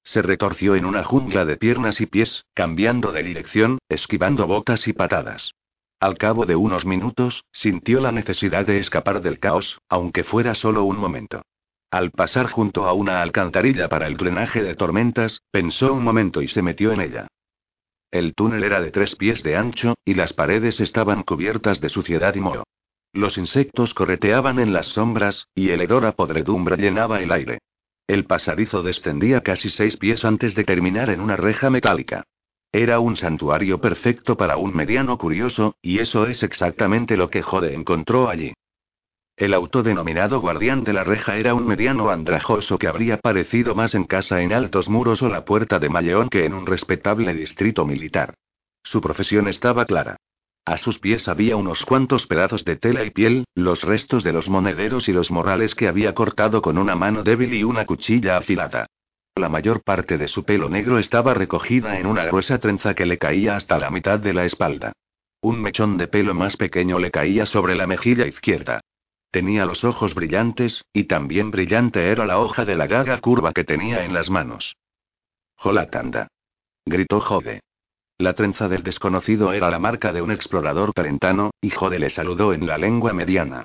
Se 0.05 0.23
retorció 0.23 0.75
en 0.75 0.85
una 0.85 1.05
jungla 1.05 1.45
de 1.45 1.57
piernas 1.57 2.01
y 2.01 2.07
pies, 2.07 2.45
cambiando 2.55 3.13
de 3.13 3.23
dirección, 3.23 3.79
esquivando 3.89 4.47
botas 4.47 4.89
y 4.89 4.93
patadas. 4.93 5.53
Al 6.01 6.17
cabo 6.17 6.47
de 6.47 6.55
unos 6.55 6.87
minutos, 6.87 7.45
sintió 7.51 8.01
la 8.01 8.13
necesidad 8.13 8.65
de 8.65 8.79
escapar 8.79 9.21
del 9.21 9.41
caos, 9.41 9.81
aunque 9.89 10.23
fuera 10.23 10.55
solo 10.55 10.85
un 10.85 10.97
momento. 10.97 11.43
Al 11.91 12.13
pasar 12.13 12.49
junto 12.49 12.87
a 12.87 12.93
una 12.93 13.21
alcantarilla 13.21 13.89
para 13.89 14.07
el 14.07 14.17
drenaje 14.17 14.63
de 14.63 14.77
tormentas, 14.77 15.43
pensó 15.51 15.93
un 15.93 16.05
momento 16.05 16.41
y 16.41 16.49
se 16.49 16.63
metió 16.63 16.93
en 16.93 17.01
ella. 17.01 17.27
El 18.13 18.35
túnel 18.35 18.63
era 18.63 18.81
de 18.81 18.91
tres 18.91 19.17
pies 19.17 19.43
de 19.43 19.57
ancho, 19.57 19.95
y 20.05 20.15
las 20.15 20.33
paredes 20.33 20.81
estaban 20.81 21.25
cubiertas 21.25 21.81
de 21.81 21.89
suciedad 21.89 22.35
y 22.37 22.41
moho. 22.41 22.65
Los 23.13 23.37
insectos 23.37 23.93
correteaban 23.93 24.61
en 24.61 24.73
las 24.73 24.87
sombras, 24.87 25.49
y 25.55 25.71
el 25.71 25.81
hedor 25.81 26.07
a 26.07 26.13
podredumbre 26.13 26.77
llenaba 26.77 27.21
el 27.21 27.33
aire. 27.33 27.59
El 28.07 28.25
pasadizo 28.25 28.83
descendía 28.83 29.43
casi 29.43 29.69
seis 29.69 29.97
pies 29.97 30.25
antes 30.25 30.55
de 30.55 30.65
terminar 30.65 31.11
en 31.11 31.21
una 31.21 31.37
reja 31.37 31.71
metálica. 31.71 32.25
Era 32.73 33.01
un 33.01 33.17
santuario 33.17 33.81
perfecto 33.81 34.37
para 34.37 34.59
un 34.59 34.77
mediano 34.77 35.17
curioso, 35.17 35.77
y 35.81 36.01
eso 36.01 36.27
es 36.27 36.43
exactamente 36.43 37.17
lo 37.17 37.31
que 37.31 37.41
Jode 37.41 37.75
encontró 37.75 38.29
allí. 38.29 38.53
El 39.39 39.55
autodenominado 39.55 40.41
guardián 40.41 40.85
de 40.85 40.93
la 40.93 41.05
reja 41.05 41.37
era 41.37 41.55
un 41.55 41.67
mediano 41.67 42.11
andrajoso 42.11 42.77
que 42.77 42.89
habría 42.89 43.17
parecido 43.19 43.75
más 43.75 43.95
en 43.95 44.05
casa 44.05 44.43
en 44.43 44.53
altos 44.53 44.89
muros 44.89 45.23
o 45.23 45.29
la 45.29 45.45
puerta 45.45 45.79
de 45.79 45.89
Malleón 45.89 46.29
que 46.29 46.45
en 46.45 46.53
un 46.53 46.67
respetable 46.67 47.33
distrito 47.35 47.87
militar. 47.87 48.35
Su 48.83 49.01
profesión 49.01 49.49
estaba 49.49 49.87
clara. 49.87 50.17
A 50.67 50.77
sus 50.77 50.99
pies 50.99 51.29
había 51.29 51.57
unos 51.57 51.87
cuantos 51.87 52.27
pedazos 52.27 52.65
de 52.65 52.77
tela 52.77 53.03
y 53.05 53.11
piel, 53.11 53.45
los 53.55 53.83
restos 53.83 54.25
de 54.25 54.33
los 54.33 54.51
monederos 54.51 55.09
y 55.09 55.13
los 55.13 55.31
morrales 55.31 55.75
que 55.75 55.89
había 55.89 56.15
cortado 56.15 56.61
con 56.61 56.77
una 56.77 56.97
mano 56.97 57.23
débil 57.23 57.55
y 57.55 57.65
una 57.65 57.87
cuchilla 57.87 58.37
afilada. 58.37 58.89
La 59.39 59.49
mayor 59.49 59.83
parte 59.83 60.19
de 60.19 60.27
su 60.27 60.45
pelo 60.45 60.69
negro 60.69 60.99
estaba 60.99 61.33
recogida 61.33 61.99
en 62.01 62.07
una 62.07 62.25
gruesa 62.25 62.59
trenza 62.59 62.95
que 62.95 63.07
le 63.07 63.19
caía 63.19 63.55
hasta 63.55 63.79
la 63.79 63.89
mitad 63.89 64.19
de 64.19 64.35
la 64.35 64.45
espalda. 64.45 64.93
Un 65.41 65.63
mechón 65.63 65.97
de 65.97 66.09
pelo 66.09 66.35
más 66.35 66.57
pequeño 66.57 66.99
le 66.99 67.13
caía 67.13 67.47
sobre 67.47 67.77
la 67.77 67.87
mejilla 67.87 68.27
izquierda. 68.27 68.81
Tenía 69.31 69.65
los 69.65 69.85
ojos 69.85 70.15
brillantes, 70.15 70.85
y 70.93 71.05
también 71.05 71.53
brillante 71.53 72.11
era 72.11 72.27
la 72.27 72.41
hoja 72.41 72.65
de 72.65 72.75
la 72.75 72.89
gaga 72.89 73.21
curva 73.21 73.53
que 73.53 73.63
tenía 73.63 74.05
en 74.05 74.13
las 74.13 74.29
manos. 74.29 74.75
Jolatanda. 75.57 76.27
Gritó 76.85 77.21
Jode. 77.21 77.61
La 78.19 78.35
trenza 78.35 78.69
del 78.69 78.83
desconocido 78.83 79.53
era 79.53 79.71
la 79.71 79.79
marca 79.79 80.13
de 80.13 80.21
un 80.21 80.33
explorador 80.33 80.93
talentano, 80.93 81.53
y 81.61 81.71
Jode 81.71 82.01
le 82.01 82.11
saludó 82.11 82.53
en 82.53 82.67
la 82.67 82.77
lengua 82.77 83.13
mediana. 83.13 83.65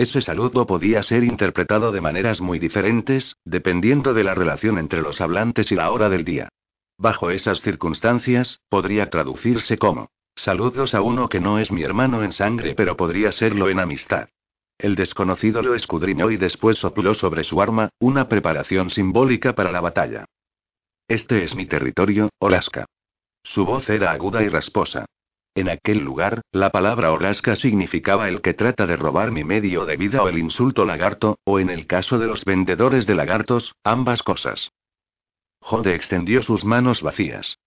Ese 0.00 0.22
saludo 0.22 0.66
podía 0.66 1.02
ser 1.02 1.24
interpretado 1.24 1.92
de 1.92 2.00
maneras 2.00 2.40
muy 2.40 2.58
diferentes, 2.58 3.36
dependiendo 3.44 4.14
de 4.14 4.24
la 4.24 4.34
relación 4.34 4.78
entre 4.78 5.02
los 5.02 5.20
hablantes 5.20 5.70
y 5.72 5.74
la 5.74 5.90
hora 5.90 6.08
del 6.08 6.24
día. 6.24 6.48
Bajo 6.96 7.30
esas 7.30 7.60
circunstancias, 7.60 8.62
podría 8.70 9.10
traducirse 9.10 9.76
como, 9.76 10.08
saludos 10.34 10.94
a 10.94 11.02
uno 11.02 11.28
que 11.28 11.38
no 11.38 11.58
es 11.58 11.70
mi 11.70 11.82
hermano 11.82 12.22
en 12.22 12.32
sangre 12.32 12.74
pero 12.74 12.96
podría 12.96 13.30
serlo 13.30 13.68
en 13.68 13.78
amistad. 13.78 14.30
El 14.78 14.94
desconocido 14.94 15.60
lo 15.60 15.74
escudriñó 15.74 16.30
y 16.30 16.38
después 16.38 16.78
sopló 16.78 17.12
sobre 17.12 17.44
su 17.44 17.60
arma, 17.60 17.90
una 17.98 18.26
preparación 18.26 18.88
simbólica 18.88 19.54
para 19.54 19.70
la 19.70 19.82
batalla. 19.82 20.24
Este 21.08 21.44
es 21.44 21.54
mi 21.54 21.66
territorio, 21.66 22.30
Olaska. 22.38 22.86
Su 23.42 23.66
voz 23.66 23.90
era 23.90 24.12
aguda 24.12 24.42
y 24.42 24.48
rasposa. 24.48 25.04
En 25.54 25.68
aquel 25.68 25.98
lugar, 25.98 26.42
la 26.52 26.70
palabra 26.70 27.10
Orasca 27.10 27.56
significaba 27.56 28.28
el 28.28 28.40
que 28.40 28.54
trata 28.54 28.86
de 28.86 28.96
robar 28.96 29.32
mi 29.32 29.42
medio 29.42 29.84
de 29.84 29.96
vida 29.96 30.22
o 30.22 30.28
el 30.28 30.38
insulto 30.38 30.84
lagarto, 30.84 31.38
o 31.44 31.58
en 31.58 31.70
el 31.70 31.86
caso 31.86 32.18
de 32.18 32.26
los 32.26 32.44
vendedores 32.44 33.06
de 33.06 33.16
lagartos, 33.16 33.74
ambas 33.82 34.22
cosas. 34.22 34.70
Jode 35.60 35.94
extendió 35.94 36.42
sus 36.42 36.64
manos 36.64 37.02
vacías. 37.02 37.58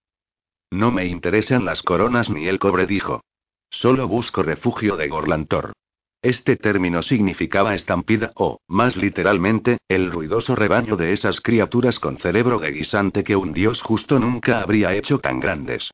No 0.71 0.91
me 0.91 1.05
interesan 1.05 1.65
las 1.65 1.83
coronas 1.83 2.29
ni 2.29 2.47
el 2.47 2.57
cobre, 2.57 2.87
dijo. 2.87 3.21
Solo 3.69 4.07
busco 4.07 4.43
refugio 4.43 4.95
de 4.95 5.07
Gorlantor. 5.09 5.73
Este 6.21 6.55
término 6.55 7.03
significaba 7.03 7.75
estampida 7.75 8.31
o, 8.35 8.59
más 8.67 8.95
literalmente, 8.95 9.79
el 9.89 10.09
ruidoso 10.09 10.55
rebaño 10.55 10.95
de 10.95 11.11
esas 11.11 11.41
criaturas 11.41 11.99
con 11.99 12.17
cerebro 12.17 12.59
de 12.59 12.71
guisante 12.71 13.25
que 13.25 13.35
un 13.35 13.51
dios 13.51 13.81
justo 13.81 14.19
nunca 14.19 14.61
habría 14.61 14.93
hecho 14.93 15.19
tan 15.19 15.41
grandes. 15.41 15.91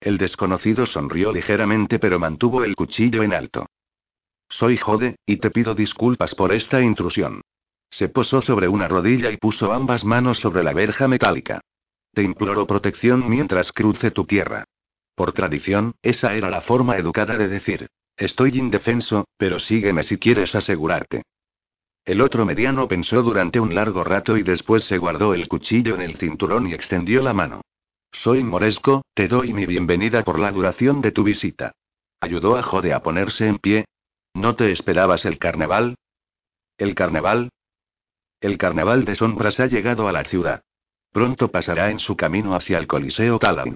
El 0.00 0.16
desconocido 0.16 0.86
sonrió 0.86 1.30
ligeramente 1.30 1.98
pero 1.98 2.18
mantuvo 2.18 2.64
el 2.64 2.74
cuchillo 2.74 3.22
en 3.22 3.34
alto. 3.34 3.66
Soy 4.48 4.78
Jode, 4.78 5.16
y 5.26 5.36
te 5.36 5.50
pido 5.50 5.74
disculpas 5.74 6.34
por 6.34 6.52
esta 6.52 6.80
intrusión. 6.80 7.42
Se 7.90 8.08
posó 8.08 8.40
sobre 8.40 8.66
una 8.66 8.88
rodilla 8.88 9.30
y 9.30 9.36
puso 9.36 9.72
ambas 9.72 10.04
manos 10.04 10.38
sobre 10.38 10.62
la 10.62 10.72
verja 10.72 11.06
metálica. 11.06 11.60
Te 12.12 12.22
imploro 12.22 12.66
protección 12.66 13.28
mientras 13.28 13.72
cruce 13.72 14.10
tu 14.10 14.24
tierra. 14.24 14.64
Por 15.14 15.32
tradición, 15.32 15.94
esa 16.02 16.34
era 16.34 16.50
la 16.50 16.62
forma 16.62 16.96
educada 16.96 17.36
de 17.36 17.48
decir. 17.48 17.88
Estoy 18.16 18.58
indefenso, 18.58 19.26
pero 19.36 19.60
sígueme 19.60 20.02
si 20.02 20.18
quieres 20.18 20.54
asegurarte. 20.54 21.22
El 22.04 22.22
otro 22.22 22.46
mediano 22.46 22.88
pensó 22.88 23.22
durante 23.22 23.60
un 23.60 23.74
largo 23.74 24.02
rato 24.02 24.36
y 24.36 24.42
después 24.42 24.84
se 24.84 24.98
guardó 24.98 25.34
el 25.34 25.46
cuchillo 25.46 25.94
en 25.94 26.00
el 26.00 26.16
cinturón 26.16 26.66
y 26.66 26.74
extendió 26.74 27.22
la 27.22 27.34
mano. 27.34 27.60
Soy 28.12 28.42
Moresco, 28.44 29.02
te 29.14 29.28
doy 29.28 29.52
mi 29.52 29.66
bienvenida 29.66 30.24
por 30.24 30.38
la 30.38 30.52
duración 30.52 31.00
de 31.00 31.12
tu 31.12 31.22
visita. 31.22 31.72
Ayudó 32.20 32.56
a 32.56 32.62
Jode 32.62 32.92
a 32.92 33.02
ponerse 33.02 33.46
en 33.46 33.58
pie. 33.58 33.86
¿No 34.34 34.56
te 34.56 34.72
esperabas 34.72 35.24
el 35.24 35.38
carnaval? 35.38 35.94
¿El 36.76 36.94
carnaval? 36.94 37.50
El 38.40 38.58
carnaval 38.58 39.04
de 39.04 39.14
sombras 39.14 39.58
ha 39.60 39.66
llegado 39.66 40.06
a 40.06 40.12
la 40.12 40.24
ciudad. 40.24 40.62
Pronto 41.12 41.50
pasará 41.50 41.90
en 41.90 41.98
su 41.98 42.16
camino 42.16 42.54
hacia 42.54 42.78
el 42.78 42.86
Coliseo 42.86 43.38
Talan. 43.38 43.74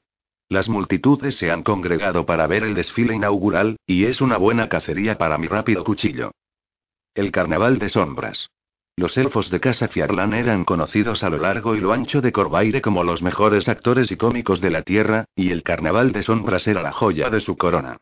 Las 0.49 0.69
multitudes 0.69 1.37
se 1.37 1.51
han 1.51 1.63
congregado 1.63 2.27
para 2.27 2.47
ver 2.47 2.65
el 2.65 2.75
desfile 2.75 3.15
inaugural, 3.15 3.77
y 3.87 4.05
es 4.05 4.21
una 4.21 4.37
buena 4.37 4.69
cacería 4.69 5.17
para 5.17 5.39
mi 5.39 5.47
rápido 5.47 5.85
cuchillo. 5.85 6.33
El 7.15 7.33
carnaval 7.33 7.79
de 7.79 7.89
sombras. 7.89 8.51
Los 8.97 9.19
elfos 9.19 9.51
de 9.51 9.59
Casa 9.59 9.89
Fiarlan 9.89 10.35
eran 10.35 10.65
conocidos 10.65 11.25
a 11.25 11.31
lo 11.31 11.39
largo 11.39 11.75
y 11.75 11.81
lo 11.81 11.93
ancho 11.93 12.21
de 12.21 12.31
Corvaire 12.31 12.81
como 12.81 13.03
los 13.03 13.23
mejores 13.23 13.69
actores 13.69 14.13
y 14.13 14.17
cómicos 14.17 14.61
de 14.61 14.71
la 14.71 14.83
Tierra, 14.83 15.25
y 15.35 15.51
el 15.51 15.65
Carnaval 15.65 16.13
de 16.13 16.23
Sombras 16.23 16.69
era 16.69 16.81
la 16.81 16.93
joya 16.93 17.29
de 17.29 17.41
su 17.41 17.57
corona. 17.57 17.97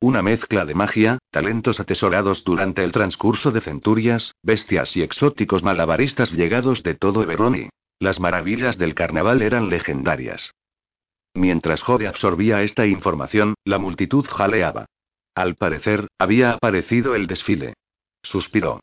Una 0.00 0.22
mezcla 0.22 0.64
de 0.64 0.74
magia, 0.74 1.18
talentos 1.30 1.80
atesorados 1.80 2.44
durante 2.44 2.82
el 2.82 2.92
transcurso 2.92 3.50
de 3.50 3.60
centurias, 3.60 4.34
bestias 4.42 4.96
y 4.96 5.02
exóticos 5.02 5.62
malabaristas 5.62 6.32
llegados 6.32 6.82
de 6.82 6.94
todo 6.94 7.22
Eberoni. 7.22 7.68
Las 8.00 8.20
maravillas 8.20 8.78
del 8.78 8.94
carnaval 8.94 9.42
eran 9.42 9.68
legendarias. 9.68 10.52
Mientras 11.34 11.82
Jode 11.82 12.06
absorbía 12.06 12.62
esta 12.62 12.86
información, 12.86 13.54
la 13.64 13.78
multitud 13.78 14.24
jaleaba. 14.24 14.86
Al 15.34 15.56
parecer, 15.56 16.06
había 16.18 16.52
aparecido 16.52 17.14
el 17.14 17.26
desfile. 17.26 17.74
Suspiró. 18.22 18.80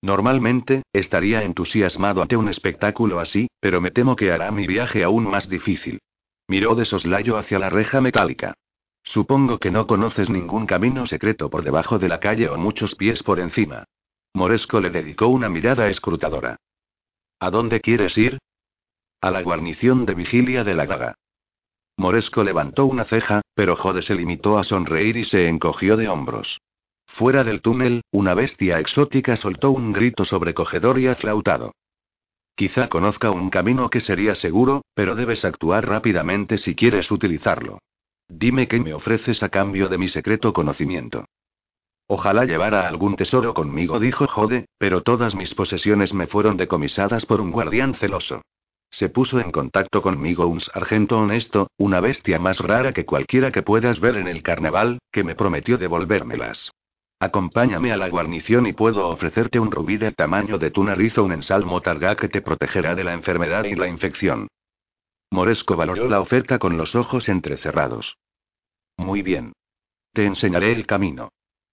Normalmente, 0.00 0.82
estaría 0.92 1.42
entusiasmado 1.42 2.22
ante 2.22 2.36
un 2.36 2.48
espectáculo 2.48 3.18
así, 3.18 3.48
pero 3.60 3.80
me 3.80 3.90
temo 3.90 4.14
que 4.14 4.30
hará 4.30 4.50
mi 4.52 4.66
viaje 4.66 5.02
aún 5.02 5.28
más 5.28 5.48
difícil. 5.48 6.00
Miró 6.46 6.74
de 6.74 6.84
soslayo 6.84 7.36
hacia 7.36 7.58
la 7.58 7.68
reja 7.68 8.00
metálica. 8.00 8.54
Supongo 9.02 9.58
que 9.58 9.70
no 9.70 9.86
conoces 9.86 10.30
ningún 10.30 10.66
camino 10.66 11.06
secreto 11.06 11.50
por 11.50 11.62
debajo 11.62 11.98
de 11.98 12.08
la 12.08 12.20
calle 12.20 12.48
o 12.48 12.56
muchos 12.56 12.94
pies 12.94 13.22
por 13.22 13.40
encima. 13.40 13.84
Moresco 14.34 14.80
le 14.80 14.90
dedicó 14.90 15.28
una 15.28 15.48
mirada 15.48 15.88
escrutadora. 15.88 16.56
¿A 17.40 17.50
dónde 17.50 17.80
quieres 17.80 18.16
ir? 18.18 18.38
A 19.20 19.30
la 19.30 19.42
guarnición 19.42 20.06
de 20.06 20.14
vigilia 20.14 20.62
de 20.62 20.74
la 20.74 20.86
gaga. 20.86 21.14
Moresco 21.96 22.44
levantó 22.44 22.86
una 22.86 23.04
ceja, 23.04 23.42
pero 23.54 23.74
Jode 23.74 24.02
se 24.02 24.14
limitó 24.14 24.58
a 24.58 24.64
sonreír 24.64 25.16
y 25.16 25.24
se 25.24 25.48
encogió 25.48 25.96
de 25.96 26.08
hombros. 26.08 26.60
Fuera 27.08 27.42
del 27.42 27.62
túnel, 27.62 28.02
una 28.12 28.34
bestia 28.34 28.78
exótica 28.78 29.34
soltó 29.36 29.72
un 29.72 29.92
grito 29.92 30.24
sobrecogedor 30.24 31.00
y 31.00 31.08
aflautado. 31.08 31.72
Quizá 32.54 32.88
conozca 32.88 33.30
un 33.30 33.50
camino 33.50 33.90
que 33.90 34.00
sería 34.00 34.34
seguro, 34.34 34.82
pero 34.94 35.16
debes 35.16 35.44
actuar 35.44 35.88
rápidamente 35.88 36.58
si 36.58 36.74
quieres 36.74 37.10
utilizarlo. 37.10 37.80
Dime 38.28 38.68
qué 38.68 38.78
me 38.78 38.94
ofreces 38.94 39.42
a 39.42 39.48
cambio 39.48 39.88
de 39.88 39.98
mi 39.98 40.08
secreto 40.08 40.52
conocimiento. 40.52 41.24
Ojalá 42.06 42.44
llevara 42.44 42.86
algún 42.86 43.16
tesoro 43.16 43.52
conmigo, 43.52 43.98
dijo 43.98 44.26
Jode, 44.26 44.66
pero 44.78 45.02
todas 45.02 45.34
mis 45.34 45.54
posesiones 45.54 46.14
me 46.14 46.26
fueron 46.26 46.56
decomisadas 46.56 47.26
por 47.26 47.40
un 47.40 47.50
guardián 47.50 47.94
celoso. 47.94 48.42
Se 48.90 49.08
puso 49.08 49.38
en 49.40 49.50
contacto 49.50 50.02
conmigo 50.02 50.46
un 50.46 50.60
sargento 50.60 51.18
honesto, 51.18 51.68
una 51.76 52.00
bestia 52.00 52.38
más 52.38 52.60
rara 52.60 52.92
que 52.92 53.04
cualquiera 53.04 53.50
que 53.52 53.62
puedas 53.62 54.00
ver 54.00 54.16
en 54.16 54.28
el 54.28 54.42
carnaval, 54.42 54.98
que 55.12 55.24
me 55.24 55.34
prometió 55.34 55.78
devolvérmelas. 55.78 56.70
Acompáñame 57.20 57.92
a 57.92 57.96
la 57.96 58.08
guarnición 58.08 58.66
y 58.66 58.72
puedo 58.72 59.08
ofrecerte 59.08 59.58
un 59.58 59.72
rubí 59.72 59.96
del 59.96 60.14
tamaño 60.14 60.56
de 60.58 60.70
tu 60.70 60.84
nariz 60.84 61.18
o 61.18 61.24
un 61.24 61.32
ensalmo 61.32 61.80
targa 61.80 62.14
que 62.14 62.28
te 62.28 62.42
protegerá 62.42 62.94
de 62.94 63.02
la 63.02 63.12
enfermedad 63.12 63.64
y 63.64 63.74
la 63.74 63.88
infección. 63.88 64.48
Moresco 65.30 65.76
valoró 65.76 66.08
la 66.08 66.20
oferta 66.20 66.58
con 66.58 66.76
los 66.76 66.94
ojos 66.94 67.28
entrecerrados. 67.28 68.16
Muy 68.96 69.22
bien. 69.22 69.52
Te 70.12 70.26
enseñaré 70.26 70.72
el 70.72 70.86
camino. 70.86 71.30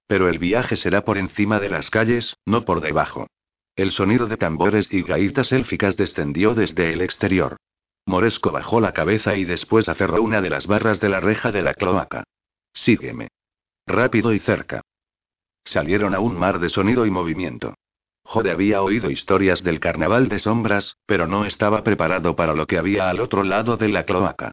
Pero 0.08 0.30
el 0.30 0.40
viaje 0.40 0.76
será 0.76 1.02
por 1.02 1.18
encima 1.18 1.60
de 1.60 1.70
las 1.70 1.90
calles, 1.90 2.36
no 2.46 2.66
por 2.66 2.82
debajo. 2.82 3.28
El 3.76 3.92
sonido 3.92 4.28
de 4.28 4.38
tambores 4.38 4.92
y 4.92 5.04
gaitas 5.04 5.52
élficas 5.52 5.98
descendió 5.98 6.54
desde 6.54 6.94
el 6.94 7.02
exterior. 7.02 7.58
Moresco 8.06 8.52
bajó 8.52 8.80
la 8.80 8.94
cabeza 8.94 9.36
y 9.36 9.46
después 9.46 9.90
aferró 9.90 10.22
una 10.22 10.42
de 10.42 10.50
las 10.50 10.68
barras 10.68 11.00
de 11.00 11.10
la 11.10 11.20
reja 11.20 11.52
de 11.52 11.62
la 11.62 11.74
cloaca. 11.74 12.24
Sígueme. 12.74 13.30
Rápido 13.88 14.34
y 14.34 14.40
cerca. 14.40 14.82
Salieron 15.66 16.16
a 16.16 16.20
un 16.20 16.38
mar 16.38 16.60
de 16.60 16.70
sonido 16.70 17.06
y 17.06 17.12
movimiento. 17.12 17.74
Jode 18.24 18.52
había 18.52 18.82
oído 18.82 19.10
historias 19.10 19.64
del 19.64 19.80
carnaval 19.80 20.30
de 20.30 20.40
sombras, 20.40 20.98
pero 21.06 21.28
no 21.28 21.46
estaba 21.46 21.84
preparado 21.84 22.36
para 22.36 22.54
lo 22.54 22.66
que 22.66 22.78
había 22.78 23.10
al 23.10 23.20
otro 23.20 23.44
lado 23.44 23.76
de 23.76 23.90
la 23.90 24.06
cloaca. 24.06 24.52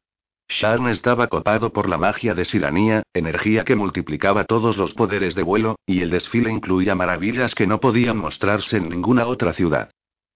Sharn 0.49 0.89
estaba 0.89 1.29
copado 1.29 1.73
por 1.73 1.89
la 1.89 1.97
magia 1.97 2.35
de 2.35 2.45
Siranía, 2.45 3.03
energía 3.15 3.65
que 3.65 3.77
multiplicaba 3.77 4.45
todos 4.45 4.77
los 4.77 4.93
poderes 4.93 5.35
de 5.35 5.43
vuelo, 5.43 5.77
y 5.87 6.01
el 6.03 6.11
desfile 6.11 6.51
incluía 6.51 6.95
maravillas 6.95 7.55
que 7.55 7.67
no 7.67 7.81
podían 7.81 8.19
mostrarse 8.19 8.77
en 8.77 8.91
ninguna 8.91 9.27
otra 9.27 9.55
ciudad. 9.55 9.91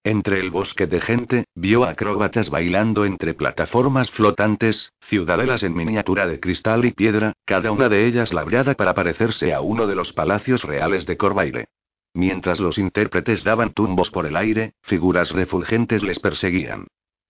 Entre 0.06 0.38
el 0.38 0.52
bosque 0.52 0.86
de 0.86 1.00
gente, 1.00 1.46
vio 1.56 1.82
acróbatas 1.82 2.48
bailando 2.48 3.04
entre 3.04 3.34
plataformas 3.34 4.08
flotantes, 4.12 4.92
ciudadelas 5.00 5.64
en 5.64 5.74
miniatura 5.74 6.28
de 6.28 6.38
cristal 6.38 6.84
y 6.84 6.92
piedra, 6.92 7.32
cada 7.44 7.72
una 7.72 7.88
de 7.88 8.06
ellas 8.06 8.32
labrada 8.32 8.74
para 8.74 8.94
parecerse 8.94 9.52
a 9.52 9.60
uno 9.62 9.88
de 9.88 9.96
los 9.96 10.12
palacios 10.12 10.62
reales 10.62 11.06
de 11.06 11.16
Corvaire. 11.16 11.66
Mientras 12.14 12.60
los 12.60 12.78
intérpretes 12.78 13.42
daban 13.42 13.72
tumbos 13.72 14.12
por 14.12 14.26
el 14.26 14.36
aire, 14.36 14.74
figuras 14.80 15.32
refulgentes 15.32 16.04
les 16.04 16.20
perseguían. 16.20 16.86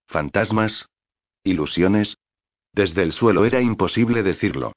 ¿Fantasmas? 0.06 0.90
¿Ilusiones? 1.44 2.18
Desde 2.74 3.04
el 3.04 3.12
suelo 3.12 3.46
era 3.46 3.62
imposible 3.62 4.22
decirlo. 4.22 4.74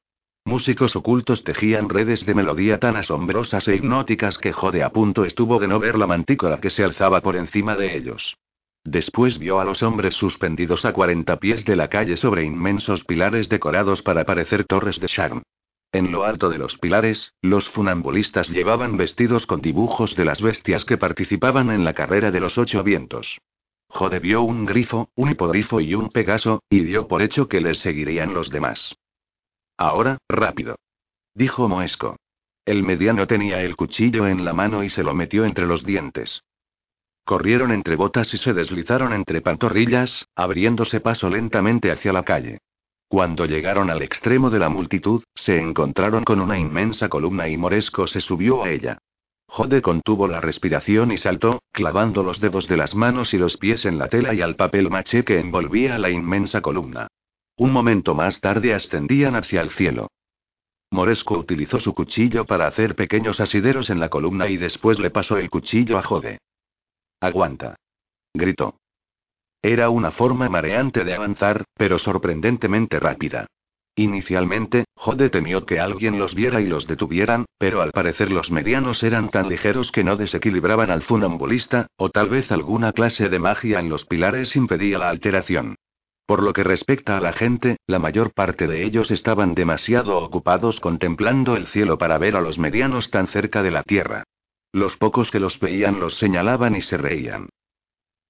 Músicos 0.49 0.95
ocultos 0.95 1.43
tejían 1.43 1.89
redes 1.89 2.25
de 2.25 2.33
melodía 2.33 2.79
tan 2.79 2.95
asombrosas 2.95 3.67
e 3.67 3.75
hipnóticas 3.75 4.39
que 4.39 4.51
Jode 4.51 4.81
a 4.81 4.89
punto 4.89 5.23
estuvo 5.23 5.59
de 5.59 5.67
no 5.67 5.77
ver 5.79 5.95
la 5.95 6.07
mantícora 6.07 6.59
que 6.59 6.71
se 6.71 6.83
alzaba 6.83 7.21
por 7.21 7.35
encima 7.35 7.75
de 7.75 7.95
ellos. 7.95 8.35
Después 8.83 9.37
vio 9.37 9.59
a 9.59 9.63
los 9.63 9.83
hombres 9.83 10.15
suspendidos 10.15 10.85
a 10.85 10.91
40 10.91 11.37
pies 11.37 11.65
de 11.65 11.75
la 11.75 11.87
calle 11.87 12.17
sobre 12.17 12.45
inmensos 12.45 13.03
pilares 13.03 13.47
decorados 13.47 14.01
para 14.01 14.25
parecer 14.25 14.63
torres 14.63 14.99
de 14.99 15.05
charm. 15.07 15.43
En 15.91 16.11
lo 16.11 16.23
alto 16.23 16.49
de 16.49 16.57
los 16.57 16.79
pilares, 16.79 17.31
los 17.43 17.69
funambulistas 17.69 18.49
llevaban 18.49 18.97
vestidos 18.97 19.45
con 19.45 19.61
dibujos 19.61 20.15
de 20.15 20.25
las 20.25 20.41
bestias 20.41 20.83
que 20.83 20.97
participaban 20.97 21.69
en 21.69 21.85
la 21.85 21.93
carrera 21.93 22.31
de 22.31 22.39
los 22.39 22.57
ocho 22.57 22.83
vientos. 22.83 23.37
Jode 23.87 24.17
vio 24.17 24.41
un 24.41 24.65
grifo, 24.65 25.09
un 25.13 25.29
hipogrifo 25.29 25.79
y 25.79 25.93
un 25.93 26.09
pegaso, 26.09 26.63
y 26.71 26.79
dio 26.79 27.07
por 27.07 27.21
hecho 27.21 27.47
que 27.47 27.61
les 27.61 27.77
seguirían 27.77 28.33
los 28.33 28.49
demás. 28.49 28.95
Ahora, 29.79 30.17
rápido. 30.27 30.75
Dijo 31.33 31.69
Moesco. 31.69 32.17
El 32.65 32.83
mediano 32.83 33.27
tenía 33.27 33.61
el 33.61 33.77
cuchillo 33.77 34.27
en 34.27 34.43
la 34.43 34.51
mano 34.51 34.83
y 34.83 34.89
se 34.89 35.03
lo 35.03 35.15
metió 35.15 35.45
entre 35.45 35.65
los 35.65 35.85
dientes. 35.85 36.43
Corrieron 37.23 37.71
entre 37.71 37.95
botas 37.95 38.33
y 38.33 38.37
se 38.37 38.53
deslizaron 38.53 39.13
entre 39.13 39.39
pantorrillas, 39.39 40.27
abriéndose 40.35 40.99
paso 40.99 41.29
lentamente 41.29 41.93
hacia 41.93 42.11
la 42.11 42.23
calle. 42.23 42.59
Cuando 43.07 43.45
llegaron 43.45 43.89
al 43.89 44.01
extremo 44.01 44.49
de 44.49 44.59
la 44.59 44.67
multitud, 44.67 45.23
se 45.33 45.57
encontraron 45.57 46.25
con 46.25 46.41
una 46.41 46.59
inmensa 46.59 47.07
columna 47.07 47.47
y 47.47 47.55
Moresco 47.55 48.05
se 48.05 48.19
subió 48.19 48.65
a 48.65 48.69
ella. 48.71 48.97
Jode 49.47 49.81
contuvo 49.81 50.27
la 50.27 50.41
respiración 50.41 51.13
y 51.13 51.17
saltó, 51.17 51.63
clavando 51.71 52.21
los 52.21 52.41
dedos 52.41 52.67
de 52.67 52.75
las 52.75 52.95
manos 52.95 53.33
y 53.33 53.37
los 53.37 53.55
pies 53.55 53.85
en 53.85 53.97
la 53.97 54.09
tela 54.09 54.33
y 54.33 54.41
al 54.41 54.57
papel 54.57 54.89
maché 54.89 55.23
que 55.23 55.39
envolvía 55.39 55.97
la 55.97 56.09
inmensa 56.09 56.59
columna. 56.59 57.07
Un 57.59 57.73
momento 57.73 58.15
más 58.15 58.39
tarde 58.39 58.73
ascendían 58.73 59.35
hacia 59.35 59.61
el 59.61 59.69
cielo. 59.71 60.07
Moresco 60.91 61.37
utilizó 61.37 61.77
su 61.77 61.93
cuchillo 61.93 62.45
para 62.45 62.67
hacer 62.67 62.95
pequeños 62.95 63.41
asideros 63.41 63.89
en 63.89 63.99
la 63.99 64.07
columna 64.07 64.47
y 64.47 64.55
después 64.55 64.97
le 64.97 65.11
pasó 65.11 65.37
el 65.37 65.49
cuchillo 65.49 65.97
a 65.97 66.03
Jode. 66.03 66.39
Aguanta. 67.19 67.75
Gritó. 68.33 68.79
Era 69.61 69.89
una 69.89 70.11
forma 70.11 70.47
mareante 70.47 71.03
de 71.03 71.13
avanzar, 71.13 71.65
pero 71.73 71.99
sorprendentemente 71.99 72.97
rápida. 72.97 73.47
Inicialmente, 73.93 74.85
Jode 74.95 75.29
temió 75.29 75.65
que 75.65 75.81
alguien 75.81 76.17
los 76.17 76.33
viera 76.33 76.61
y 76.61 76.65
los 76.65 76.87
detuvieran, 76.87 77.43
pero 77.57 77.81
al 77.81 77.91
parecer 77.91 78.31
los 78.31 78.51
medianos 78.51 79.03
eran 79.03 79.27
tan 79.27 79.49
ligeros 79.49 79.91
que 79.91 80.05
no 80.05 80.15
desequilibraban 80.15 80.91
al 80.91 81.01
funambulista, 81.01 81.87
o 81.97 82.09
tal 82.09 82.29
vez 82.29 82.53
alguna 82.53 82.93
clase 82.93 83.27
de 83.27 83.39
magia 83.39 83.81
en 83.81 83.89
los 83.89 84.05
pilares 84.05 84.55
impedía 84.55 84.97
la 84.97 85.09
alteración. 85.09 85.75
Por 86.29 86.43
lo 86.43 86.53
que 86.53 86.63
respecta 86.63 87.17
a 87.17 87.21
la 87.21 87.33
gente, 87.33 87.77
la 87.87 87.97
mayor 87.97 88.35
parte 88.35 88.67
de 88.67 88.85
ellos 88.85 89.09
estaban 89.09 89.55
demasiado 89.55 90.19
ocupados 90.19 90.79
contemplando 90.79 91.55
el 91.55 91.65
cielo 91.65 91.97
para 91.97 92.19
ver 92.19 92.35
a 92.35 92.41
los 92.41 92.59
medianos 92.59 93.09
tan 93.09 93.25
cerca 93.25 93.63
de 93.63 93.71
la 93.71 93.81
tierra. 93.81 94.25
Los 94.71 94.95
pocos 94.95 95.31
que 95.31 95.39
los 95.39 95.59
veían 95.59 95.99
los 95.99 96.19
señalaban 96.19 96.75
y 96.75 96.83
se 96.83 96.97
reían. 96.97 97.49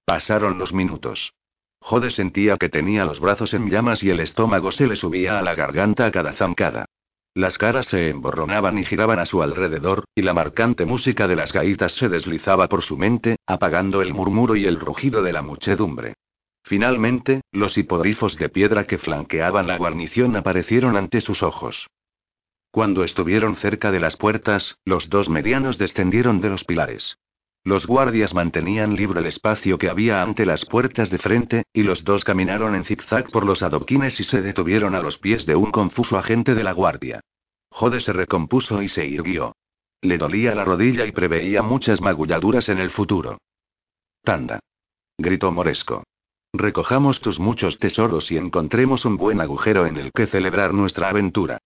Pasaron 0.06 0.58
los 0.58 0.72
minutos. 0.72 1.34
Jode 1.78 2.10
sentía 2.10 2.56
que 2.56 2.70
tenía 2.70 3.04
los 3.04 3.20
brazos 3.20 3.52
en 3.52 3.68
llamas 3.68 4.02
y 4.02 4.08
el 4.08 4.20
estómago 4.20 4.72
se 4.72 4.86
le 4.86 4.96
subía 4.96 5.38
a 5.38 5.42
la 5.42 5.54
garganta 5.54 6.06
a 6.06 6.10
cada 6.10 6.32
zancada. 6.32 6.86
Las 7.34 7.58
caras 7.58 7.88
se 7.88 8.08
emborronaban 8.08 8.78
y 8.78 8.86
giraban 8.86 9.18
a 9.18 9.26
su 9.26 9.42
alrededor, 9.42 10.04
y 10.14 10.22
la 10.22 10.32
marcante 10.32 10.86
música 10.86 11.28
de 11.28 11.36
las 11.36 11.52
gaitas 11.52 11.92
se 11.92 12.08
deslizaba 12.08 12.66
por 12.66 12.80
su 12.80 12.96
mente, 12.96 13.36
apagando 13.46 14.00
el 14.00 14.14
murmuro 14.14 14.56
y 14.56 14.64
el 14.64 14.80
rugido 14.80 15.22
de 15.22 15.34
la 15.34 15.42
muchedumbre. 15.42 16.14
Finalmente, 16.62 17.40
los 17.52 17.76
hipogrifos 17.78 18.36
de 18.36 18.48
piedra 18.48 18.84
que 18.84 18.98
flanqueaban 18.98 19.66
la 19.66 19.76
guarnición 19.76 20.36
aparecieron 20.36 20.96
ante 20.96 21.20
sus 21.20 21.42
ojos. 21.42 21.88
Cuando 22.70 23.02
estuvieron 23.02 23.56
cerca 23.56 23.90
de 23.90 23.98
las 23.98 24.16
puertas, 24.16 24.78
los 24.84 25.10
dos 25.10 25.28
medianos 25.28 25.78
descendieron 25.78 26.40
de 26.40 26.50
los 26.50 26.64
pilares. 26.64 27.18
Los 27.64 27.86
guardias 27.86 28.32
mantenían 28.32 28.94
libre 28.94 29.20
el 29.20 29.26
espacio 29.26 29.76
que 29.76 29.90
había 29.90 30.22
ante 30.22 30.46
las 30.46 30.64
puertas 30.64 31.10
de 31.10 31.18
frente, 31.18 31.64
y 31.72 31.82
los 31.82 32.04
dos 32.04 32.24
caminaron 32.24 32.74
en 32.74 32.84
zigzag 32.84 33.30
por 33.30 33.44
los 33.44 33.62
adoquines 33.62 34.18
y 34.18 34.24
se 34.24 34.40
detuvieron 34.40 34.94
a 34.94 35.00
los 35.00 35.18
pies 35.18 35.44
de 35.44 35.56
un 35.56 35.70
confuso 35.70 36.16
agente 36.16 36.54
de 36.54 36.64
la 36.64 36.72
guardia. 36.72 37.20
Jode 37.70 38.00
se 38.00 38.12
recompuso 38.12 38.82
y 38.82 38.88
se 38.88 39.06
irguió. 39.06 39.56
Le 40.00 40.16
dolía 40.16 40.54
la 40.54 40.64
rodilla 40.64 41.04
y 41.04 41.12
preveía 41.12 41.62
muchas 41.62 42.00
magulladuras 42.00 42.68
en 42.70 42.78
el 42.78 42.90
futuro. 42.90 43.38
Tanda. 44.22 44.60
Gritó 45.18 45.52
Moresco. 45.52 46.04
Recojamos 46.52 47.20
tus 47.20 47.38
muchos 47.38 47.78
tesoros 47.78 48.32
y 48.32 48.36
encontremos 48.36 49.04
un 49.04 49.16
buen 49.16 49.40
agujero 49.40 49.86
en 49.86 49.96
el 49.96 50.12
que 50.12 50.26
celebrar 50.26 50.74
nuestra 50.74 51.08
aventura. 51.08 51.58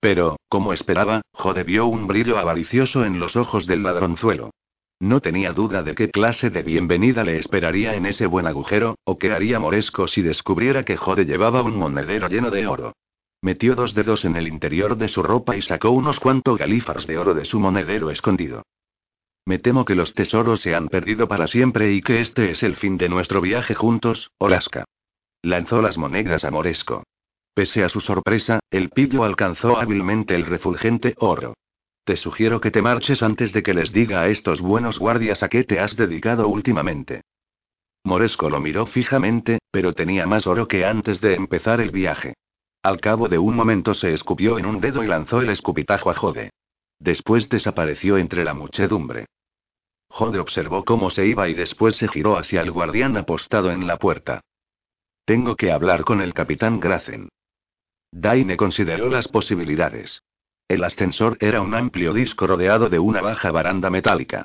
Pero, 0.00 0.36
como 0.48 0.72
esperaba, 0.72 1.22
Jode 1.32 1.62
vio 1.62 1.86
un 1.86 2.08
brillo 2.08 2.38
avaricioso 2.38 3.04
en 3.04 3.20
los 3.20 3.36
ojos 3.36 3.66
del 3.66 3.84
ladronzuelo. 3.84 4.50
No 4.98 5.20
tenía 5.20 5.52
duda 5.52 5.82
de 5.82 5.94
qué 5.94 6.10
clase 6.10 6.50
de 6.50 6.62
bienvenida 6.62 7.22
le 7.22 7.38
esperaría 7.38 7.94
en 7.94 8.04
ese 8.04 8.26
buen 8.26 8.46
agujero, 8.46 8.96
o 9.04 9.16
qué 9.16 9.32
haría 9.32 9.60
Moresco 9.60 10.08
si 10.08 10.22
descubriera 10.22 10.84
que 10.84 10.96
Jode 10.96 11.24
llevaba 11.24 11.62
un 11.62 11.76
monedero 11.76 12.28
lleno 12.28 12.50
de 12.50 12.66
oro. 12.66 12.94
Metió 13.42 13.74
dos 13.74 13.94
dedos 13.94 14.24
en 14.24 14.36
el 14.36 14.48
interior 14.48 14.96
de 14.96 15.08
su 15.08 15.22
ropa 15.22 15.56
y 15.56 15.62
sacó 15.62 15.90
unos 15.90 16.20
cuantos 16.20 16.58
galífaros 16.58 17.06
de 17.06 17.16
oro 17.16 17.34
de 17.34 17.44
su 17.44 17.58
monedero 17.58 18.10
escondido. 18.10 18.64
Me 19.44 19.58
temo 19.58 19.84
que 19.84 19.96
los 19.96 20.14
tesoros 20.14 20.60
se 20.60 20.74
han 20.74 20.88
perdido 20.88 21.26
para 21.26 21.48
siempre 21.48 21.92
y 21.92 22.00
que 22.00 22.20
este 22.20 22.50
es 22.50 22.62
el 22.62 22.76
fin 22.76 22.96
de 22.96 23.08
nuestro 23.08 23.40
viaje 23.40 23.74
juntos, 23.74 24.30
Olaska. 24.38 24.84
Lanzó 25.42 25.82
las 25.82 25.98
monedas 25.98 26.44
a 26.44 26.50
Moresco. 26.50 27.02
Pese 27.54 27.82
a 27.82 27.88
su 27.88 28.00
sorpresa, 28.00 28.60
el 28.70 28.90
pillo 28.90 29.24
alcanzó 29.24 29.78
hábilmente 29.78 30.36
el 30.36 30.46
refulgente 30.46 31.14
oro. 31.18 31.54
Te 32.04 32.16
sugiero 32.16 32.60
que 32.60 32.70
te 32.70 32.82
marches 32.82 33.22
antes 33.22 33.52
de 33.52 33.62
que 33.62 33.74
les 33.74 33.92
diga 33.92 34.22
a 34.22 34.28
estos 34.28 34.60
buenos 34.60 34.98
guardias 34.98 35.42
a 35.42 35.48
qué 35.48 35.64
te 35.64 35.80
has 35.80 35.96
dedicado 35.96 36.48
últimamente. 36.48 37.22
Moresco 38.04 38.48
lo 38.48 38.60
miró 38.60 38.86
fijamente, 38.86 39.58
pero 39.70 39.92
tenía 39.92 40.26
más 40.26 40.46
oro 40.46 40.66
que 40.66 40.84
antes 40.84 41.20
de 41.20 41.34
empezar 41.34 41.80
el 41.80 41.90
viaje. 41.90 42.34
Al 42.82 43.00
cabo 43.00 43.28
de 43.28 43.38
un 43.38 43.54
momento 43.54 43.94
se 43.94 44.12
escupió 44.12 44.58
en 44.58 44.66
un 44.66 44.80
dedo 44.80 45.04
y 45.04 45.06
lanzó 45.06 45.40
el 45.40 45.50
escupitajo 45.50 46.10
a 46.10 46.14
Jode. 46.14 46.50
Después 47.02 47.48
desapareció 47.48 48.16
entre 48.16 48.44
la 48.44 48.54
muchedumbre. 48.54 49.26
Jode 50.08 50.38
observó 50.38 50.84
cómo 50.84 51.10
se 51.10 51.26
iba 51.26 51.48
y 51.48 51.54
después 51.54 51.96
se 51.96 52.06
giró 52.06 52.38
hacia 52.38 52.60
el 52.60 52.70
guardián 52.70 53.16
apostado 53.16 53.72
en 53.72 53.88
la 53.88 53.96
puerta. 53.96 54.40
Tengo 55.24 55.56
que 55.56 55.72
hablar 55.72 56.04
con 56.04 56.20
el 56.20 56.32
capitán 56.32 56.78
Gracen. 56.78 57.28
Daine 58.12 58.56
consideró 58.56 59.08
las 59.08 59.26
posibilidades. 59.26 60.22
El 60.68 60.84
ascensor 60.84 61.38
era 61.40 61.60
un 61.60 61.74
amplio 61.74 62.12
disco 62.12 62.46
rodeado 62.46 62.88
de 62.88 63.00
una 63.00 63.20
baja 63.20 63.50
baranda 63.50 63.90
metálica. 63.90 64.44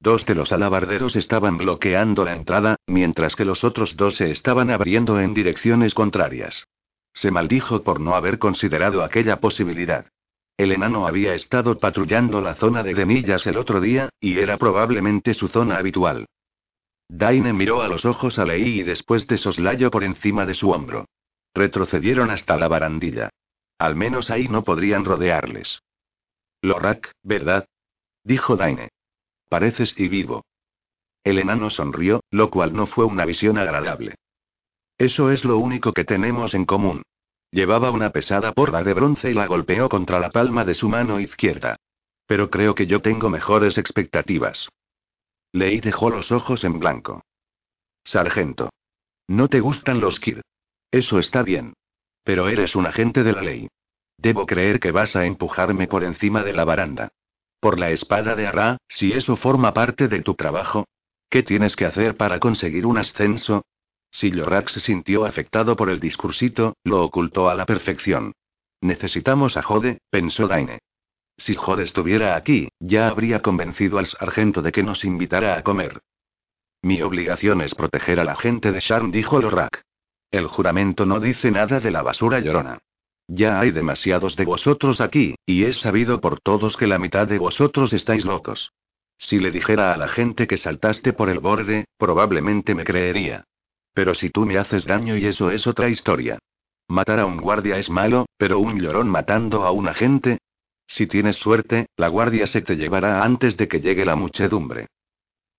Dos 0.00 0.24
de 0.24 0.34
los 0.34 0.50
alabarderos 0.50 1.14
estaban 1.14 1.58
bloqueando 1.58 2.24
la 2.24 2.34
entrada, 2.34 2.76
mientras 2.86 3.36
que 3.36 3.44
los 3.44 3.64
otros 3.64 3.96
dos 3.96 4.16
se 4.16 4.30
estaban 4.30 4.70
abriendo 4.70 5.20
en 5.20 5.34
direcciones 5.34 5.92
contrarias. 5.92 6.66
Se 7.12 7.30
maldijo 7.30 7.82
por 7.82 8.00
no 8.00 8.14
haber 8.14 8.38
considerado 8.38 9.04
aquella 9.04 9.40
posibilidad. 9.40 10.06
El 10.58 10.72
enano 10.72 11.06
había 11.06 11.34
estado 11.34 11.78
patrullando 11.78 12.40
la 12.40 12.56
zona 12.56 12.82
de 12.82 12.92
Demillas 12.92 13.46
el 13.46 13.56
otro 13.56 13.80
día, 13.80 14.08
y 14.20 14.40
era 14.40 14.58
probablemente 14.58 15.32
su 15.32 15.46
zona 15.46 15.78
habitual. 15.78 16.26
Daine 17.08 17.52
miró 17.52 17.80
a 17.80 17.86
los 17.86 18.04
ojos 18.04 18.40
a 18.40 18.44
Lei 18.44 18.80
y 18.80 18.82
después 18.82 19.28
de 19.28 19.38
soslayo 19.38 19.90
por 19.92 20.02
encima 20.02 20.46
de 20.46 20.54
su 20.54 20.70
hombro. 20.70 21.06
Retrocedieron 21.54 22.30
hasta 22.30 22.56
la 22.56 22.66
barandilla. 22.66 23.30
Al 23.78 23.94
menos 23.94 24.30
ahí 24.30 24.48
no 24.48 24.64
podrían 24.64 25.04
rodearles. 25.04 25.80
Lorak, 26.60 27.12
¿verdad? 27.22 27.68
Dijo 28.24 28.56
Daine. 28.56 28.88
Pareces 29.48 29.94
y 29.96 30.08
vivo. 30.08 30.44
El 31.22 31.38
enano 31.38 31.70
sonrió, 31.70 32.20
lo 32.30 32.50
cual 32.50 32.74
no 32.74 32.88
fue 32.88 33.04
una 33.04 33.24
visión 33.24 33.58
agradable. 33.58 34.16
Eso 34.98 35.30
es 35.30 35.44
lo 35.44 35.58
único 35.58 35.92
que 35.92 36.04
tenemos 36.04 36.52
en 36.52 36.64
común. 36.64 37.02
Llevaba 37.50 37.90
una 37.90 38.10
pesada 38.10 38.52
porra 38.52 38.82
de 38.82 38.92
bronce 38.94 39.30
y 39.30 39.34
la 39.34 39.46
golpeó 39.46 39.88
contra 39.88 40.20
la 40.20 40.30
palma 40.30 40.64
de 40.64 40.74
su 40.74 40.88
mano 40.88 41.18
izquierda. 41.18 41.76
Pero 42.26 42.50
creo 42.50 42.74
que 42.74 42.86
yo 42.86 43.00
tengo 43.00 43.30
mejores 43.30 43.78
expectativas. 43.78 44.68
Lei 45.52 45.80
dejó 45.80 46.10
los 46.10 46.30
ojos 46.30 46.62
en 46.64 46.78
blanco. 46.78 47.22
Sargento. 48.04 48.70
No 49.26 49.48
te 49.48 49.60
gustan 49.60 50.00
los 50.00 50.20
Kir. 50.20 50.42
Eso 50.90 51.18
está 51.18 51.42
bien. 51.42 51.74
Pero 52.22 52.48
eres 52.48 52.76
un 52.76 52.86
agente 52.86 53.22
de 53.22 53.32
la 53.32 53.42
ley. 53.42 53.68
Debo 54.18 54.46
creer 54.46 54.80
que 54.80 54.90
vas 54.90 55.16
a 55.16 55.24
empujarme 55.24 55.86
por 55.86 56.04
encima 56.04 56.42
de 56.42 56.52
la 56.52 56.64
baranda. 56.64 57.08
Por 57.60 57.78
la 57.78 57.90
espada 57.90 58.34
de 58.34 58.46
Arra, 58.46 58.76
si 58.88 59.12
eso 59.12 59.36
forma 59.36 59.72
parte 59.72 60.08
de 60.08 60.22
tu 60.22 60.34
trabajo. 60.34 60.86
¿Qué 61.30 61.42
tienes 61.42 61.76
que 61.76 61.86
hacer 61.86 62.16
para 62.16 62.40
conseguir 62.40 62.84
un 62.86 62.98
ascenso? 62.98 63.64
Si 64.10 64.30
Lorak 64.30 64.70
se 64.70 64.80
sintió 64.80 65.24
afectado 65.24 65.76
por 65.76 65.90
el 65.90 66.00
discursito, 66.00 66.74
lo 66.84 67.04
ocultó 67.04 67.48
a 67.48 67.54
la 67.54 67.66
perfección. 67.66 68.32
Necesitamos 68.80 69.56
a 69.56 69.62
Jode, 69.62 69.98
pensó 70.10 70.48
Daine. 70.48 70.78
Si 71.36 71.54
Jode 71.54 71.84
estuviera 71.84 72.36
aquí, 72.36 72.68
ya 72.80 73.08
habría 73.08 73.42
convencido 73.42 73.98
al 73.98 74.06
sargento 74.06 74.62
de 74.62 74.72
que 74.72 74.82
nos 74.82 75.04
invitara 75.04 75.56
a 75.56 75.62
comer. 75.62 76.00
Mi 76.82 77.02
obligación 77.02 77.60
es 77.60 77.74
proteger 77.74 78.20
a 78.20 78.24
la 78.24 78.36
gente 78.36 78.72
de 78.72 78.80
Sharn, 78.80 79.10
dijo 79.10 79.40
Lorak. 79.40 79.82
El 80.30 80.46
juramento 80.46 81.06
no 81.06 81.20
dice 81.20 81.50
nada 81.50 81.80
de 81.80 81.90
la 81.90 82.02
basura 82.02 82.40
llorona. 82.40 82.78
Ya 83.28 83.60
hay 83.60 83.70
demasiados 83.72 84.36
de 84.36 84.44
vosotros 84.44 85.00
aquí, 85.00 85.34
y 85.44 85.64
es 85.64 85.80
sabido 85.80 86.20
por 86.20 86.40
todos 86.40 86.76
que 86.76 86.86
la 86.86 86.98
mitad 86.98 87.26
de 87.26 87.38
vosotros 87.38 87.92
estáis 87.92 88.24
locos. 88.24 88.72
Si 89.18 89.38
le 89.38 89.50
dijera 89.50 89.92
a 89.92 89.96
la 89.96 90.08
gente 90.08 90.46
que 90.46 90.56
saltaste 90.56 91.12
por 91.12 91.28
el 91.28 91.40
borde, 91.40 91.86
probablemente 91.98 92.74
me 92.74 92.84
creería. 92.84 93.44
Pero 93.98 94.14
si 94.14 94.30
tú 94.30 94.46
me 94.46 94.58
haces 94.58 94.84
daño 94.84 95.16
y 95.16 95.26
eso 95.26 95.50
es 95.50 95.66
otra 95.66 95.88
historia. 95.88 96.38
Matar 96.86 97.18
a 97.18 97.26
un 97.26 97.38
guardia 97.38 97.78
es 97.78 97.90
malo, 97.90 98.26
pero 98.36 98.60
un 98.60 98.80
llorón 98.80 99.08
matando 99.08 99.64
a 99.64 99.72
un 99.72 99.88
agente. 99.88 100.38
Si 100.86 101.08
tienes 101.08 101.34
suerte, 101.34 101.88
la 101.96 102.06
guardia 102.06 102.46
se 102.46 102.62
te 102.62 102.76
llevará 102.76 103.24
antes 103.24 103.56
de 103.56 103.66
que 103.66 103.80
llegue 103.80 104.04
la 104.04 104.14
muchedumbre. 104.14 104.86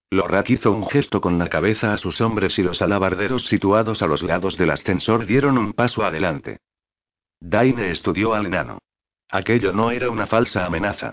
Lorak 0.09 0.51
hizo 0.51 0.71
un 0.71 0.87
gesto 0.87 1.19
con 1.19 1.37
la 1.37 1.49
cabeza 1.49 1.91
a 1.91 1.97
sus 1.97 2.21
hombres 2.21 2.57
y 2.57 2.63
los 2.63 2.81
alabarderos 2.81 3.45
situados 3.45 4.01
a 4.01 4.07
los 4.07 4.23
lados 4.23 4.57
del 4.57 4.69
ascensor 4.69 5.25
dieron 5.25 5.57
un 5.57 5.73
paso 5.73 6.05
adelante. 6.05 6.59
Daine 7.41 7.91
estudió 7.91 8.35
al 8.35 8.45
enano. 8.45 8.77
Aquello 9.29 9.73
no 9.73 9.91
era 9.91 10.09
una 10.09 10.27
falsa 10.27 10.65
amenaza. 10.65 11.11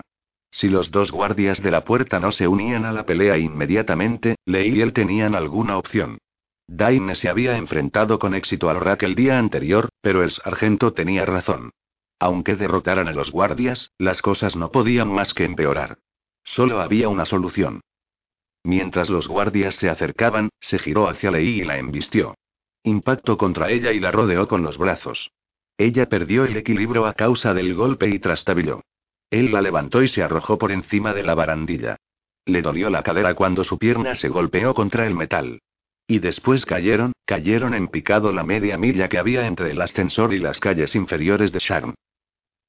Si 0.49 0.69
los 0.69 0.91
dos 0.91 1.11
guardias 1.11 1.61
de 1.61 1.71
la 1.71 1.83
puerta 1.83 2.21
no 2.21 2.31
se 2.31 2.47
unían 2.47 2.85
a 2.85 2.93
la 2.93 3.05
pelea 3.05 3.37
inmediatamente, 3.37 4.37
Lei 4.45 4.77
y 4.77 4.81
él 4.81 4.93
tenían 4.93 5.35
alguna 5.35 5.77
opción. 5.77 6.19
Daine 6.67 7.15
se 7.15 7.29
había 7.29 7.57
enfrentado 7.57 8.19
con 8.19 8.35
éxito 8.35 8.69
a 8.69 8.73
Lorak 8.73 9.03
el 9.03 9.15
día 9.15 9.39
anterior, 9.39 9.89
pero 10.01 10.21
el 10.23 10.31
sargento 10.31 10.93
tenía 10.93 11.25
razón. 11.25 11.71
Aunque 12.19 12.55
derrotaran 12.55 13.07
a 13.07 13.13
los 13.13 13.31
guardias, 13.31 13.91
las 13.97 14.21
cosas 14.21 14.55
no 14.55 14.71
podían 14.71 15.09
más 15.09 15.33
que 15.33 15.45
empeorar. 15.45 15.99
Solo 16.43 16.81
había 16.81 17.09
una 17.09 17.25
solución. 17.25 17.81
Mientras 18.63 19.09
los 19.09 19.27
guardias 19.27 19.75
se 19.75 19.89
acercaban, 19.89 20.49
se 20.59 20.77
giró 20.77 21.07
hacia 21.07 21.31
Lei 21.31 21.61
y 21.61 21.63
la 21.63 21.77
embistió. 21.77 22.35
Impactó 22.83 23.37
contra 23.37 23.69
ella 23.69 23.93
y 23.93 23.99
la 23.99 24.11
rodeó 24.11 24.47
con 24.47 24.61
los 24.63 24.77
brazos. 24.77 25.31
Ella 25.77 26.09
perdió 26.09 26.43
el 26.43 26.57
equilibrio 26.57 27.05
a 27.05 27.13
causa 27.13 27.53
del 27.53 27.75
golpe 27.75 28.09
y 28.09 28.19
trastabilló. 28.19 28.81
Él 29.29 29.51
la 29.51 29.61
levantó 29.61 30.01
y 30.03 30.07
se 30.07 30.23
arrojó 30.23 30.57
por 30.57 30.71
encima 30.71 31.13
de 31.13 31.23
la 31.23 31.35
barandilla. 31.35 31.97
Le 32.45 32.61
dolió 32.61 32.89
la 32.89 33.03
cadera 33.03 33.35
cuando 33.35 33.63
su 33.63 33.77
pierna 33.77 34.15
se 34.15 34.29
golpeó 34.29 34.73
contra 34.73 35.05
el 35.05 35.15
metal. 35.15 35.61
Y 36.07 36.19
después 36.19 36.65
cayeron, 36.65 37.11
cayeron 37.25 37.73
en 37.73 37.89
picado 37.89 38.31
la 38.31 38.43
media 38.43 38.77
milla 38.77 39.09
que 39.09 39.17
había 39.17 39.45
entre 39.45 39.71
el 39.71 39.81
ascensor 39.81 40.33
y 40.33 40.39
las 40.39 40.61
calles 40.61 40.95
inferiores 40.95 41.51
de 41.51 41.59
Sharm. 41.59 41.95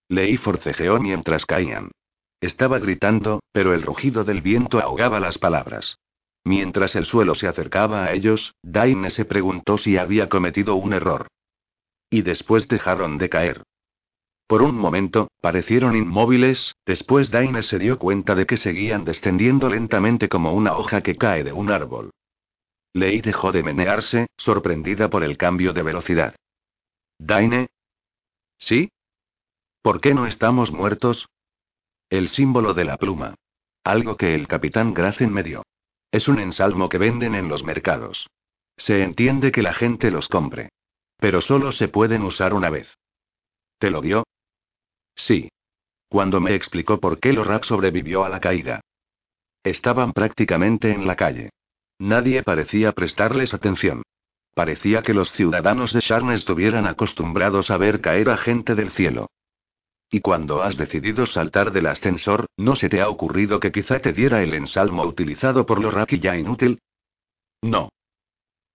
Leí 0.09 0.37
forcejeó 0.37 0.99
mientras 0.99 1.47
caían. 1.47 1.93
Estaba 2.41 2.79
gritando, 2.79 3.41
pero 3.53 3.75
el 3.75 3.83
rugido 3.83 4.25
del 4.25 4.43
viento 4.43 4.81
ahogaba 4.81 5.21
las 5.21 5.39
palabras. 5.39 5.99
Mientras 6.45 6.97
el 6.97 7.05
suelo 7.05 7.35
se 7.35 7.47
acercaba 7.47 8.05
a 8.05 8.13
ellos, 8.13 8.55
Daine 8.63 9.11
se 9.11 9.25
preguntó 9.25 9.79
si 9.79 9.97
había 9.97 10.29
cometido 10.29 10.75
un 10.75 10.93
error. 10.93 11.29
Y 12.11 12.23
después 12.23 12.67
dejaron 12.69 13.19
de 13.19 13.29
caer. 13.29 13.63
Por 14.47 14.63
un 14.63 14.77
momento, 14.77 15.29
parecieron 15.43 15.95
inmóviles, 15.95 16.75
después 16.87 17.31
Daine 17.31 17.63
se 17.63 17.79
dio 17.79 17.99
cuenta 17.99 18.35
de 18.35 18.47
que 18.47 18.57
seguían 18.57 19.05
descendiendo 19.05 19.69
lentamente 19.69 20.29
como 20.29 20.55
una 20.55 20.75
hoja 20.75 21.03
que 21.03 21.17
cae 21.17 21.45
de 21.45 21.53
un 21.53 21.71
árbol. 21.71 22.11
Lei 22.93 23.21
dejó 23.21 23.53
de 23.53 23.63
menearse, 23.63 24.29
sorprendida 24.37 25.11
por 25.11 25.23
el 25.23 25.37
cambio 25.37 25.73
de 25.73 25.83
velocidad. 25.83 26.35
Daine. 27.19 27.69
¿Sí? 28.59 28.91
¿Por 29.83 30.01
qué 30.01 30.15
no 30.15 30.27
estamos 30.27 30.73
muertos? 30.73 31.29
El 32.11 32.29
símbolo 32.29 32.75
de 32.75 32.85
la 32.85 32.97
pluma. 32.97 33.35
Algo 33.85 34.17
que 34.17 34.35
el 34.35 34.49
capitán 34.49 34.95
Gracen 34.95 35.33
me 35.33 35.43
dio. 35.43 35.63
Es 36.11 36.29
un 36.29 36.39
ensalmo 36.39 36.89
que 36.89 36.99
venden 36.99 37.35
en 37.35 37.49
los 37.49 37.65
mercados. 37.65 38.29
Se 38.77 39.03
entiende 39.03 39.53
que 39.53 39.63
la 39.63 39.75
gente 39.75 40.11
los 40.11 40.29
compre. 40.29 40.71
Pero 41.19 41.41
solo 41.41 41.73
se 41.73 41.89
pueden 41.89 42.23
usar 42.23 42.55
una 42.55 42.71
vez. 42.71 42.89
¿Te 43.79 43.91
lo 43.91 44.01
dio? 44.01 44.25
Sí. 45.15 45.51
Cuando 46.09 46.41
me 46.41 46.55
explicó 46.55 46.99
por 47.01 47.19
qué 47.19 47.33
Lorak 47.33 47.65
sobrevivió 47.65 48.25
a 48.25 48.29
la 48.29 48.41
caída. 48.41 48.81
Estaban 49.63 50.13
prácticamente 50.13 50.93
en 50.93 51.07
la 51.07 51.17
calle. 51.17 51.51
Nadie 51.99 52.43
parecía 52.43 52.93
prestarles 52.93 53.55
atención. 53.55 54.03
Parecía 54.55 55.03
que 55.03 55.15
los 55.15 55.33
ciudadanos 55.33 55.93
de 55.93 56.01
Sharn 56.01 56.31
estuvieran 56.31 56.87
acostumbrados 56.87 57.71
a 57.71 57.77
ver 57.77 58.01
caer 58.01 58.31
a 58.31 58.37
gente 58.37 58.75
del 58.75 58.91
cielo. 58.91 59.29
Y 60.11 60.21
cuando 60.21 60.63
has 60.63 60.77
decidido 60.77 61.27
saltar 61.27 61.71
del 61.71 61.87
ascensor, 61.87 62.47
¿no 62.57 62.77
se 62.77 62.89
te 62.89 63.01
ha 63.01 63.09
ocurrido 63.09 63.61
que 63.61 63.71
quizá 63.71 64.01
te 64.01 64.13
diera 64.13 64.43
el 64.43 64.55
ensalmo 64.55 65.05
utilizado 65.05 65.67
por 65.67 65.83
Lorak 65.83 66.15
ya 66.19 66.37
inútil? 66.37 66.81
No. 67.63 67.91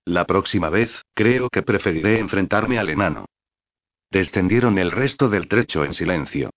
La 0.06 0.26
próxima 0.26 0.70
vez, 0.70 1.02
creo 1.14 1.50
que 1.50 1.64
preferiré 1.64 2.20
enfrentarme 2.20 2.78
al 2.78 2.90
enano. 2.90 3.26
Descendieron 4.12 4.78
el 4.78 4.92
resto 4.92 5.28
del 5.28 5.48
trecho 5.48 5.84
en 5.86 5.94
silencio. 5.94 6.52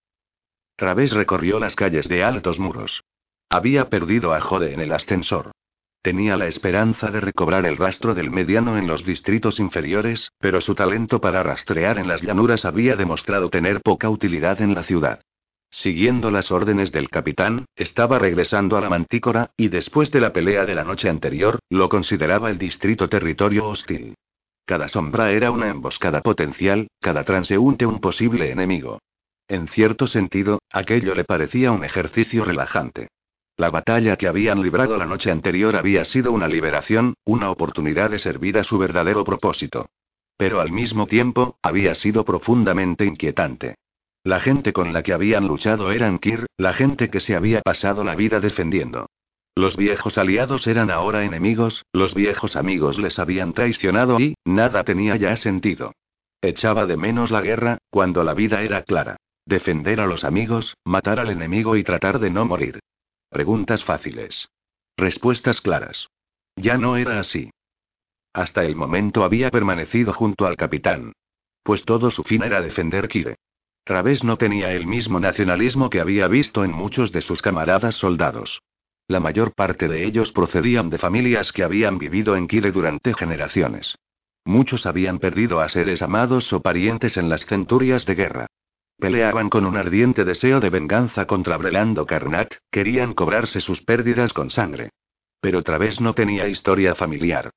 Traves 0.77 1.13
recorrió 1.13 1.59
las 1.59 1.75
calles 1.75 2.07
de 2.07 2.23
altos 2.23 2.59
muros. 2.59 3.03
Había 3.49 3.89
perdido 3.89 4.35
a 4.35 4.41
Jode 4.41 4.75
en 4.75 4.81
el 4.81 4.93
ascensor. 4.93 5.53
Tenía 6.07 6.37
la 6.37 6.47
esperanza 6.47 7.11
de 7.11 7.19
recobrar 7.19 7.67
el 7.67 7.77
rastro 7.77 8.15
del 8.15 8.31
mediano 8.31 8.79
en 8.79 8.87
los 8.87 9.05
distritos 9.05 9.59
inferiores, 9.59 10.31
pero 10.39 10.61
su 10.61 10.77
talento 10.77 11.21
para 11.21 11.43
rastrear 11.43 11.99
en 11.99 12.07
las 12.07 12.23
llanuras 12.23 12.65
había 12.65 12.95
demostrado 12.95 13.51
tener 13.51 13.81
poca 13.81 14.09
utilidad 14.09 14.63
en 14.63 14.73
la 14.73 14.85
ciudad. 14.85 15.21
Siguiendo 15.69 16.31
las 16.31 16.53
órdenes 16.53 16.93
del 16.93 17.11
capitán, 17.11 17.65
estaba 17.75 18.21
regresando 18.21 18.77
a 18.77 18.81
la 18.83 18.89
mantícora, 18.89 19.51
y 19.57 19.67
después 19.67 20.13
de 20.13 20.21
la 20.21 20.33
pelea 20.33 20.65
de 20.65 20.77
la 20.77 20.85
noche 20.85 21.09
anterior, 21.09 21.59
lo 21.71 21.89
consideraba 21.89 22.51
el 22.51 22.59
distrito 22.59 23.09
territorio 23.09 23.67
hostil. 23.67 24.15
Cada 24.65 24.87
sombra 24.87 25.33
era 25.33 25.51
una 25.51 25.71
emboscada 25.71 26.21
potencial, 26.21 26.87
cada 27.01 27.25
transeúnte 27.25 27.85
un 27.85 27.99
posible 27.99 28.53
enemigo. 28.53 29.01
En 29.49 29.67
cierto 29.67 30.07
sentido, 30.07 30.61
aquello 30.71 31.17
le 31.17 31.25
parecía 31.25 31.73
un 31.73 31.83
ejercicio 31.83 32.45
relajante. 32.45 33.09
La 33.59 33.71
batalla 33.71 34.17
que 34.17 34.29
habían 34.29 34.63
librado 34.63 34.99
la 34.99 35.07
noche 35.07 35.31
anterior 35.31 35.77
había 35.77 36.05
sido 36.05 36.31
una 36.31 36.47
liberación, 36.47 37.15
una 37.25 37.51
oportunidad 37.51 38.11
de 38.11 38.19
servir 38.19 38.59
a 38.59 38.65
su 38.65 38.77
verdadero 38.77 39.25
propósito. 39.25 39.89
Pero 40.37 40.61
al 40.61 40.71
mismo 40.71 41.07
tiempo, 41.07 41.59
había 41.63 41.95
sido 41.95 42.25
profundamente 42.25 43.07
inquietante. 43.07 43.77
La 44.25 44.41
gente 44.41 44.75
con 44.75 44.93
la 44.93 45.03
que 45.03 45.15
habían 45.15 45.47
luchado 45.47 45.91
eran 45.91 46.19
Kir, 46.19 46.47
la 46.59 46.75
gente 46.75 47.09
que 47.09 47.21
se 47.21 47.35
había 47.35 47.63
pasado 47.63 48.05
la 48.05 48.15
vida 48.15 48.41
defendiendo. 48.41 49.07
Los 49.55 49.79
viejos 49.79 50.19
aliados 50.19 50.67
eran 50.67 50.91
ahora 50.91 51.25
enemigos, 51.25 51.87
los 51.95 52.15
viejos 52.15 52.57
amigos 52.57 52.99
les 52.99 53.19
habían 53.19 53.55
traicionado 53.55 54.21
y, 54.21 54.35
nada 54.45 54.85
tenía 54.85 55.17
ya 55.17 55.35
sentido. 55.35 55.93
Echaba 56.43 56.85
de 56.85 56.99
menos 56.99 57.31
la 57.31 57.41
guerra, 57.41 57.79
cuando 57.89 58.23
la 58.23 58.35
vida 58.35 58.61
era 58.61 58.83
clara. 58.83 59.17
Defender 59.47 60.01
a 60.01 60.07
los 60.07 60.25
amigos, 60.25 60.77
matar 60.85 61.21
al 61.21 61.31
enemigo 61.31 61.77
y 61.77 61.85
tratar 61.85 62.19
de 62.19 62.29
no 62.29 62.45
morir. 62.45 62.81
Preguntas 63.37 63.85
fáciles. 63.85 64.49
Respuestas 64.97 65.61
claras. 65.61 66.09
Ya 66.57 66.79
no 66.79 66.97
era 66.97 67.21
así. 67.21 67.51
Hasta 68.33 68.65
el 68.65 68.77
momento 68.77 69.25
había 69.25 69.51
permanecido 69.51 70.15
junto 70.15 70.47
al 70.47 70.57
capitán. 70.57 71.13
Pues 71.63 71.85
todo 71.85 72.11
su 72.11 72.23
fin 72.23 72.45
era 72.45 72.63
defender 72.63 73.09
Kire. 73.09 73.37
Traves 73.85 74.25
no 74.25 74.39
tenía 74.39 74.73
el 74.73 74.87
mismo 74.87 75.21
nacionalismo 75.21 75.91
que 75.91 76.01
había 76.01 76.29
visto 76.29 76.65
en 76.65 76.73
muchos 76.73 77.13
de 77.13 77.21
sus 77.21 77.43
camaradas 77.43 77.97
soldados. 77.97 78.63
La 79.07 79.21
mayor 79.21 79.53
parte 79.53 79.87
de 79.87 80.07
ellos 80.07 80.33
procedían 80.33 80.89
de 80.89 80.97
familias 80.97 81.53
que 81.53 81.63
habían 81.63 81.99
vivido 81.99 82.37
en 82.37 82.49
Kire 82.49 82.73
durante 82.73 83.13
generaciones. 83.13 83.99
Muchos 84.47 84.87
habían 84.87 85.19
perdido 85.19 85.61
a 85.61 85.69
seres 85.69 86.01
amados 86.01 86.55
o 86.55 86.63
parientes 86.63 87.19
en 87.19 87.29
las 87.29 87.45
centurias 87.45 88.07
de 88.07 88.15
guerra. 88.15 88.47
Peleaban 88.99 89.51
con 89.51 89.67
un 89.67 89.77
ardiente 89.77 90.25
deseo 90.25 90.59
de 90.61 90.71
venganza 90.71 91.27
contra 91.27 91.59
Brelando 91.59 92.07
Karnak, 92.07 92.61
querían 92.71 93.13
cobrarse 93.13 93.61
sus 93.61 93.83
pérdidas 93.83 94.33
con 94.33 94.51
sangre. 94.51 94.91
Pero 95.41 95.63
Traves 95.63 96.01
no 96.01 96.15
tenía 96.15 96.49
historia 96.49 96.95
familiar. 96.95 97.51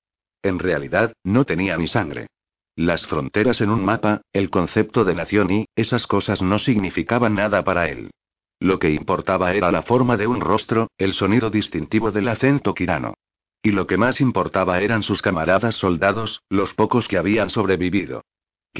En 0.44 0.60
realidad, 0.60 1.14
no 1.24 1.46
tenía 1.46 1.78
ni 1.78 1.88
sangre. 1.88 2.28
Las 2.76 3.08
fronteras 3.08 3.62
en 3.62 3.70
un 3.70 3.84
mapa, 3.84 4.22
el 4.34 4.50
concepto 4.50 5.04
de 5.04 5.16
nación 5.16 5.52
y, 5.52 5.66
esas 5.76 6.08
cosas 6.08 6.42
no 6.42 6.60
significaban 6.60 7.36
nada 7.36 7.64
para 7.64 7.90
él. 7.90 8.12
Lo 8.60 8.78
que 8.80 8.92
importaba 8.92 9.54
era 9.54 9.72
la 9.72 9.82
forma 9.82 10.18
de 10.18 10.28
un 10.28 10.42
rostro, 10.42 10.90
el 10.98 11.14
sonido 11.14 11.50
distintivo 11.50 12.12
del 12.12 12.28
acento 12.28 12.74
quirano. 12.74 13.16
Y 13.62 13.72
lo 13.72 13.88
que 13.88 13.98
más 13.98 14.22
importaba 14.22 14.82
eran 14.82 15.04
sus 15.04 15.22
camaradas 15.22 15.76
soldados, 15.76 16.42
los 16.50 16.74
pocos 16.74 17.08
que 17.08 17.18
habían 17.18 17.50
sobrevivido. 17.50 18.24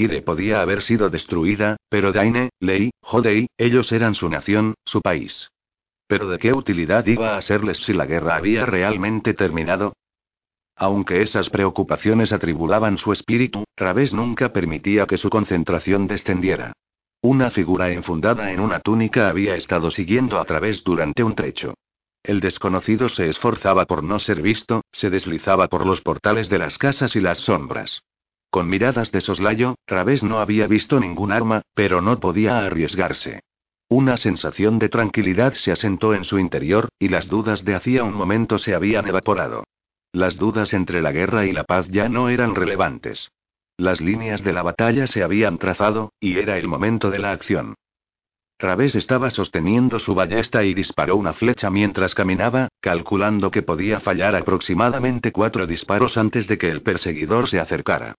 Kire 0.00 0.22
podía 0.22 0.62
haber 0.62 0.80
sido 0.80 1.10
destruida, 1.10 1.76
pero 1.90 2.10
Daine, 2.10 2.48
Lei, 2.58 2.90
Hodei, 3.02 3.48
ellos 3.58 3.92
eran 3.92 4.14
su 4.14 4.30
nación, 4.30 4.72
su 4.86 5.02
país. 5.02 5.50
Pero 6.06 6.30
¿de 6.30 6.38
qué 6.38 6.54
utilidad 6.54 7.04
iba 7.04 7.36
a 7.36 7.42
serles 7.42 7.76
si 7.84 7.92
la 7.92 8.06
guerra 8.06 8.36
había 8.36 8.64
realmente 8.64 9.34
terminado? 9.34 9.92
Aunque 10.74 11.20
esas 11.20 11.50
preocupaciones 11.50 12.32
atribulaban 12.32 12.96
su 12.96 13.12
espíritu, 13.12 13.64
Través 13.74 14.14
nunca 14.14 14.54
permitía 14.54 15.06
que 15.06 15.18
su 15.18 15.28
concentración 15.28 16.06
descendiera. 16.06 16.72
Una 17.20 17.50
figura 17.50 17.90
enfundada 17.90 18.52
en 18.52 18.60
una 18.60 18.80
túnica 18.80 19.28
había 19.28 19.54
estado 19.54 19.90
siguiendo 19.90 20.40
a 20.40 20.46
Través 20.46 20.82
durante 20.82 21.22
un 21.22 21.34
trecho. 21.34 21.74
El 22.22 22.40
desconocido 22.40 23.10
se 23.10 23.28
esforzaba 23.28 23.84
por 23.84 24.02
no 24.02 24.18
ser 24.18 24.40
visto, 24.40 24.80
se 24.92 25.10
deslizaba 25.10 25.68
por 25.68 25.84
los 25.84 26.00
portales 26.00 26.48
de 26.48 26.58
las 26.58 26.78
casas 26.78 27.14
y 27.16 27.20
las 27.20 27.40
sombras. 27.40 28.00
Con 28.50 28.68
miradas 28.68 29.12
de 29.12 29.20
soslayo, 29.20 29.76
Través 29.84 30.24
no 30.24 30.40
había 30.40 30.66
visto 30.66 30.98
ningún 30.98 31.30
arma, 31.30 31.62
pero 31.74 32.00
no 32.00 32.18
podía 32.18 32.58
arriesgarse. 32.58 33.40
Una 33.88 34.16
sensación 34.16 34.78
de 34.78 34.88
tranquilidad 34.88 35.54
se 35.54 35.70
asentó 35.70 36.14
en 36.14 36.24
su 36.24 36.38
interior, 36.38 36.88
y 36.98 37.08
las 37.08 37.28
dudas 37.28 37.64
de 37.64 37.74
hacía 37.74 38.02
un 38.02 38.14
momento 38.14 38.58
se 38.58 38.74
habían 38.74 39.06
evaporado. 39.06 39.64
Las 40.12 40.36
dudas 40.36 40.74
entre 40.74 41.00
la 41.00 41.12
guerra 41.12 41.46
y 41.46 41.52
la 41.52 41.62
paz 41.62 41.86
ya 41.88 42.08
no 42.08 42.28
eran 42.28 42.56
relevantes. 42.56 43.30
Las 43.76 44.00
líneas 44.00 44.42
de 44.42 44.52
la 44.52 44.62
batalla 44.62 45.06
se 45.06 45.22
habían 45.22 45.58
trazado, 45.58 46.12
y 46.18 46.38
era 46.38 46.58
el 46.58 46.66
momento 46.66 47.10
de 47.10 47.20
la 47.20 47.30
acción. 47.30 47.74
Través 48.56 48.94
estaba 48.94 49.30
sosteniendo 49.30 49.98
su 50.00 50.14
ballesta 50.14 50.64
y 50.64 50.74
disparó 50.74 51.16
una 51.16 51.32
flecha 51.32 51.70
mientras 51.70 52.14
caminaba, 52.14 52.68
calculando 52.80 53.50
que 53.50 53.62
podía 53.62 54.00
fallar 54.00 54.34
aproximadamente 54.34 55.32
cuatro 55.32 55.66
disparos 55.66 56.18
antes 56.18 56.46
de 56.46 56.58
que 56.58 56.68
el 56.68 56.82
perseguidor 56.82 57.48
se 57.48 57.58
acercara. 57.58 58.16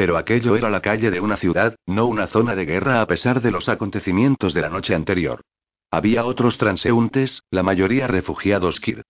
Pero 0.00 0.16
aquello 0.16 0.56
era 0.56 0.70
la 0.70 0.80
calle 0.80 1.10
de 1.10 1.20
una 1.20 1.36
ciudad, 1.36 1.76
no 1.84 2.06
una 2.06 2.26
zona 2.26 2.54
de 2.54 2.64
guerra 2.64 3.02
a 3.02 3.06
pesar 3.06 3.42
de 3.42 3.50
los 3.50 3.68
acontecimientos 3.68 4.54
de 4.54 4.62
la 4.62 4.70
noche 4.70 4.94
anterior. 4.94 5.42
Había 5.90 6.24
otros 6.24 6.56
transeúntes, 6.56 7.42
la 7.50 7.62
mayoría 7.62 8.06
refugiados 8.06 8.80
Kir. 8.80 9.02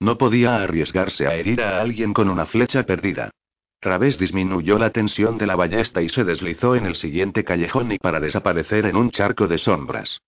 No 0.00 0.16
podía 0.16 0.62
arriesgarse 0.62 1.26
a 1.26 1.34
herir 1.34 1.60
a 1.60 1.82
alguien 1.82 2.14
con 2.14 2.30
una 2.30 2.46
flecha 2.46 2.84
perdida. 2.84 3.28
Través 3.78 4.18
disminuyó 4.18 4.78
la 4.78 4.88
tensión 4.88 5.36
de 5.36 5.46
la 5.46 5.54
ballesta 5.54 6.00
y 6.00 6.08
se 6.08 6.24
deslizó 6.24 6.76
en 6.76 6.86
el 6.86 6.94
siguiente 6.94 7.44
callejón 7.44 7.92
y 7.92 7.98
para 7.98 8.18
desaparecer 8.18 8.86
en 8.86 8.96
un 8.96 9.10
charco 9.10 9.48
de 9.48 9.58
sombras. 9.58 10.22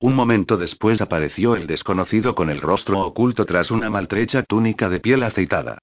Un 0.00 0.16
momento 0.16 0.56
después 0.56 1.00
apareció 1.00 1.54
el 1.54 1.68
desconocido 1.68 2.34
con 2.34 2.50
el 2.50 2.60
rostro 2.60 2.98
oculto 2.98 3.46
tras 3.46 3.70
una 3.70 3.90
maltrecha 3.90 4.42
túnica 4.42 4.88
de 4.88 4.98
piel 4.98 5.22
aceitada. 5.22 5.78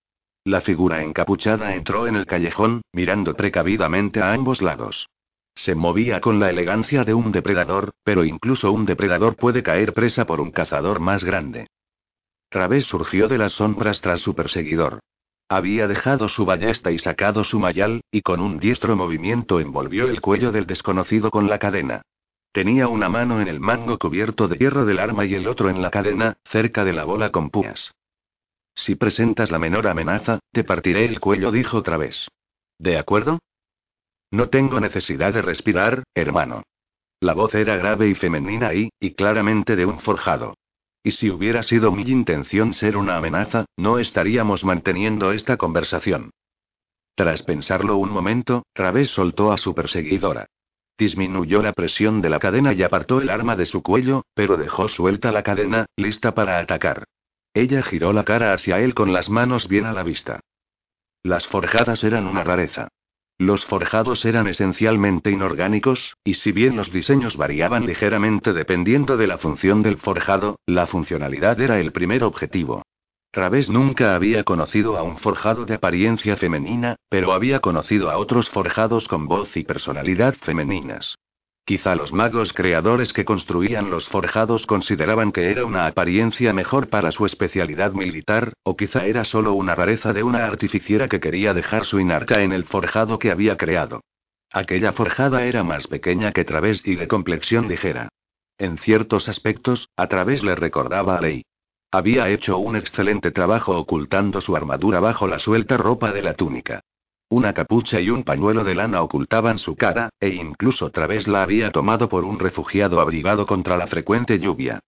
La 0.45 0.60
figura 0.60 1.02
encapuchada 1.02 1.74
entró 1.74 2.06
en 2.06 2.15
el 2.15 2.26
callejón, 2.26 2.82
mirando 2.91 3.34
precavidamente 3.34 4.22
a 4.22 4.34
ambos 4.34 4.61
lados. 4.61 5.07
Se 5.56 5.74
movía 5.74 6.20
con 6.20 6.40
la 6.40 6.49
elegancia 6.49 7.06
de 7.06 7.14
un 7.14 7.32
depredador, 7.32 7.94
pero 8.03 8.26
incluso 8.26 8.72
un 8.72 8.86
depredador 8.86 9.38
puede 9.38 9.64
caer 9.64 9.94
presa 9.94 10.26
por 10.26 10.41
un 10.41 10.52
cazador 10.52 10.99
más 10.99 11.24
grande. 11.24 11.68
Través 12.49 12.86
surgió 12.86 13.30
de 13.30 13.38
las 13.38 13.53
sombras 13.53 14.02
tras 14.02 14.20
su 14.20 14.36
perseguidor. 14.36 14.99
Había 15.48 15.88
dejado 15.88 16.28
su 16.28 16.45
ballesta 16.45 16.91
y 16.91 16.98
sacado 16.98 17.45
su 17.45 17.60
mayal, 17.60 18.02
y 18.11 18.22
con 18.22 18.41
un 18.41 18.60
diestro 18.60 18.98
movimiento 18.98 19.61
envolvió 19.61 20.07
el 20.07 20.20
cuello 20.20 20.52
del 20.52 20.65
desconocido 20.65 21.32
con 21.32 21.48
la 21.48 21.57
cadena. 21.57 22.02
Tenía 22.52 22.90
una 22.90 23.07
mano 23.07 23.40
en 23.40 23.48
el 23.48 23.61
mango 23.61 23.98
cubierto 23.98 24.49
de 24.49 24.57
hierro 24.57 24.86
del 24.86 24.99
arma 24.99 25.26
y 25.26 25.36
el 25.36 25.48
otro 25.48 25.70
en 25.70 25.82
la 25.82 25.90
cadena, 25.90 26.36
cerca 26.44 26.84
de 26.84 26.94
la 26.94 27.06
bola 27.06 27.32
con 27.32 27.49
púas. 27.49 27.94
Si 28.75 28.95
presentas 28.95 29.51
la 29.51 29.59
menor 29.59 29.87
amenaza, 29.87 30.39
te 30.51 30.63
partiré 30.63 31.05
el 31.05 31.19
cuello, 31.19 31.51
dijo 31.51 31.83
Través. 31.83 32.27
¿De 32.79 32.97
acuerdo? 32.97 33.39
No 34.31 34.49
tengo 34.49 34.79
necesidad 34.79 35.33
de 35.33 35.41
respirar, 35.41 36.03
hermano. 36.15 36.63
La 37.19 37.33
voz 37.33 37.53
era 37.55 37.77
grave 37.77 38.09
y 38.09 38.15
femenina 38.15 38.73
y, 38.73 38.89
y 38.99 39.11
claramente 39.11 39.75
de 39.75 39.85
un 39.85 39.99
forjado. 39.99 40.55
Y 41.03 41.11
si 41.11 41.29
hubiera 41.29 41.63
sido 41.63 41.91
mi 41.91 42.03
intención 42.03 42.73
ser 42.73 42.97
una 42.97 43.17
amenaza, 43.17 43.65
no 43.77 43.99
estaríamos 43.99 44.63
manteniendo 44.63 45.31
esta 45.31 45.57
conversación. 45.57 46.31
Tras 47.15 47.43
pensarlo 47.43 47.97
un 47.97 48.09
momento, 48.09 48.65
Través 48.73 49.09
soltó 49.09 49.51
a 49.51 49.57
su 49.57 49.75
perseguidora. 49.75 50.47
Disminuyó 50.97 51.61
la 51.61 51.73
presión 51.73 52.21
de 52.21 52.29
la 52.29 52.39
cadena 52.39 52.73
y 52.73 52.83
apartó 52.83 53.21
el 53.21 53.29
arma 53.29 53.55
de 53.55 53.65
su 53.65 53.83
cuello, 53.83 54.23
pero 54.33 54.57
dejó 54.57 54.87
suelta 54.87 55.31
la 55.31 55.43
cadena, 55.43 55.85
lista 55.95 56.33
para 56.33 56.59
atacar. 56.59 57.05
Ella 57.53 57.84
giró 57.84 58.13
la 58.13 58.23
cara 58.23 58.53
hacia 58.53 58.80
él 58.80 58.93
con 58.93 59.13
las 59.13 59.30
manos 59.30 59.67
bien 59.67 59.85
a 59.85 59.93
la 59.93 60.03
vista. 60.03 60.39
Las 61.21 61.47
forjadas 61.47 62.03
eran 62.03 62.27
una 62.27 62.43
rareza. 62.43 62.88
Los 63.38 63.65
forjados 63.65 64.25
eran 64.25 64.47
esencialmente 64.47 65.31
inorgánicos, 65.31 66.15
y 66.23 66.35
si 66.35 66.51
bien 66.51 66.75
los 66.75 66.91
diseños 66.91 67.38
variaban 67.38 67.85
ligeramente 67.85 68.53
dependiendo 68.53 69.17
de 69.17 69.27
la 69.27 69.38
función 69.38 69.81
del 69.81 69.97
forjado, 69.97 70.59
la 70.65 70.88
funcionalidad 70.88 71.59
era 71.59 71.80
el 71.80 71.91
primer 71.91 72.23
objetivo. 72.23 72.84
Través 73.31 73.69
nunca 73.69 74.13
había 74.13 74.43
conocido 74.43 74.97
a 74.97 75.01
un 75.01 75.17
forjado 75.17 75.65
de 75.65 75.73
apariencia 75.73 76.38
femenina, 76.38 76.97
pero 77.09 77.34
había 77.34 77.59
conocido 77.59 78.11
a 78.11 78.17
otros 78.17 78.49
forjados 78.49 79.07
con 79.07 79.27
voz 79.27 79.57
y 79.57 79.63
personalidad 79.63 80.35
femeninas. 80.35 81.15
Quizá 81.65 81.95
los 81.95 82.11
magos 82.11 82.52
creadores 82.52 83.14
que 83.14 83.23
construían 83.23 83.90
los 83.90 84.06
forjados 84.10 84.65
consideraban 84.65 85.31
que 85.31 85.49
era 85.49 85.64
una 85.64 85.88
apariencia 85.88 86.53
mejor 86.53 86.90
para 86.90 87.14
su 87.14 87.26
especialidad 87.26 87.94
militar, 87.94 88.52
o 88.64 88.76
quizá 88.76 89.06
era 89.06 89.23
solo 89.23 89.53
una 89.53 89.73
rareza 89.73 90.11
de 90.11 90.23
una 90.23 90.45
artificiera 90.45 91.07
que 91.07 91.22
quería 91.22 91.53
dejar 91.53 91.85
su 91.85 92.02
inarca 92.02 92.41
en 92.41 92.52
el 92.52 92.65
forjado 92.65 93.18
que 93.18 93.31
había 93.31 93.56
creado. 93.56 94.02
Aquella 94.52 94.91
forjada 94.91 95.45
era 95.45 95.64
más 95.64 95.88
pequeña 95.88 96.34
que 96.34 96.44
Través 96.44 96.85
y 96.85 96.95
de 96.95 97.07
complexión 97.07 97.69
ligera. 97.69 98.10
En 98.57 98.77
ciertos 98.77 99.30
aspectos, 99.30 99.90
a 99.95 100.07
Través 100.07 100.44
le 100.44 100.56
recordaba 100.56 101.18
a 101.18 101.22
Ley. 101.22 101.44
Había 101.91 102.27
hecho 102.30 102.57
un 102.57 102.76
excelente 102.76 103.31
trabajo 103.31 103.77
ocultando 103.77 104.41
su 104.41 104.56
armadura 104.56 104.99
bajo 104.99 105.27
la 105.27 105.40
suelta 105.40 105.77
ropa 105.77 106.11
de 106.11 106.23
la 106.23 106.34
túnica. 106.34 106.82
Una 107.34 107.51
capucha 107.51 107.99
y 107.99 108.11
un 108.11 108.23
pañuelo 108.23 108.64
de 108.64 108.76
lana 108.76 109.01
ocultaban 109.01 109.57
su 109.57 109.76
cara, 109.76 110.10
e 110.19 110.30
incluso 110.30 110.91
Través 110.91 111.27
la 111.27 111.41
había 111.41 111.72
tomado 111.72 112.07
por 112.07 112.26
un 112.26 112.38
refugiado 112.38 113.01
abrigado 113.01 113.47
contra 113.47 113.76
la 113.76 113.88
frecuente 113.88 114.38
lluvia. 114.38 114.81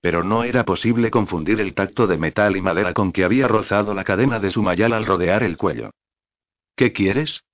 Pero 0.00 0.24
no 0.24 0.42
era 0.42 0.64
posible 0.64 1.12
confundir 1.12 1.60
el 1.60 1.74
tacto 1.74 2.08
de 2.08 2.18
metal 2.18 2.56
y 2.56 2.60
madera 2.60 2.92
con 2.92 3.12
que 3.12 3.22
había 3.22 3.46
rozado 3.46 3.94
la 3.94 4.02
cadena 4.02 4.40
de 4.40 4.50
su 4.50 4.64
mayal 4.64 4.94
al 4.94 5.06
rodear 5.06 5.44
el 5.44 5.56
cuello. 5.56 5.90
¿Qué 6.74 6.92
quieres? 6.92 7.44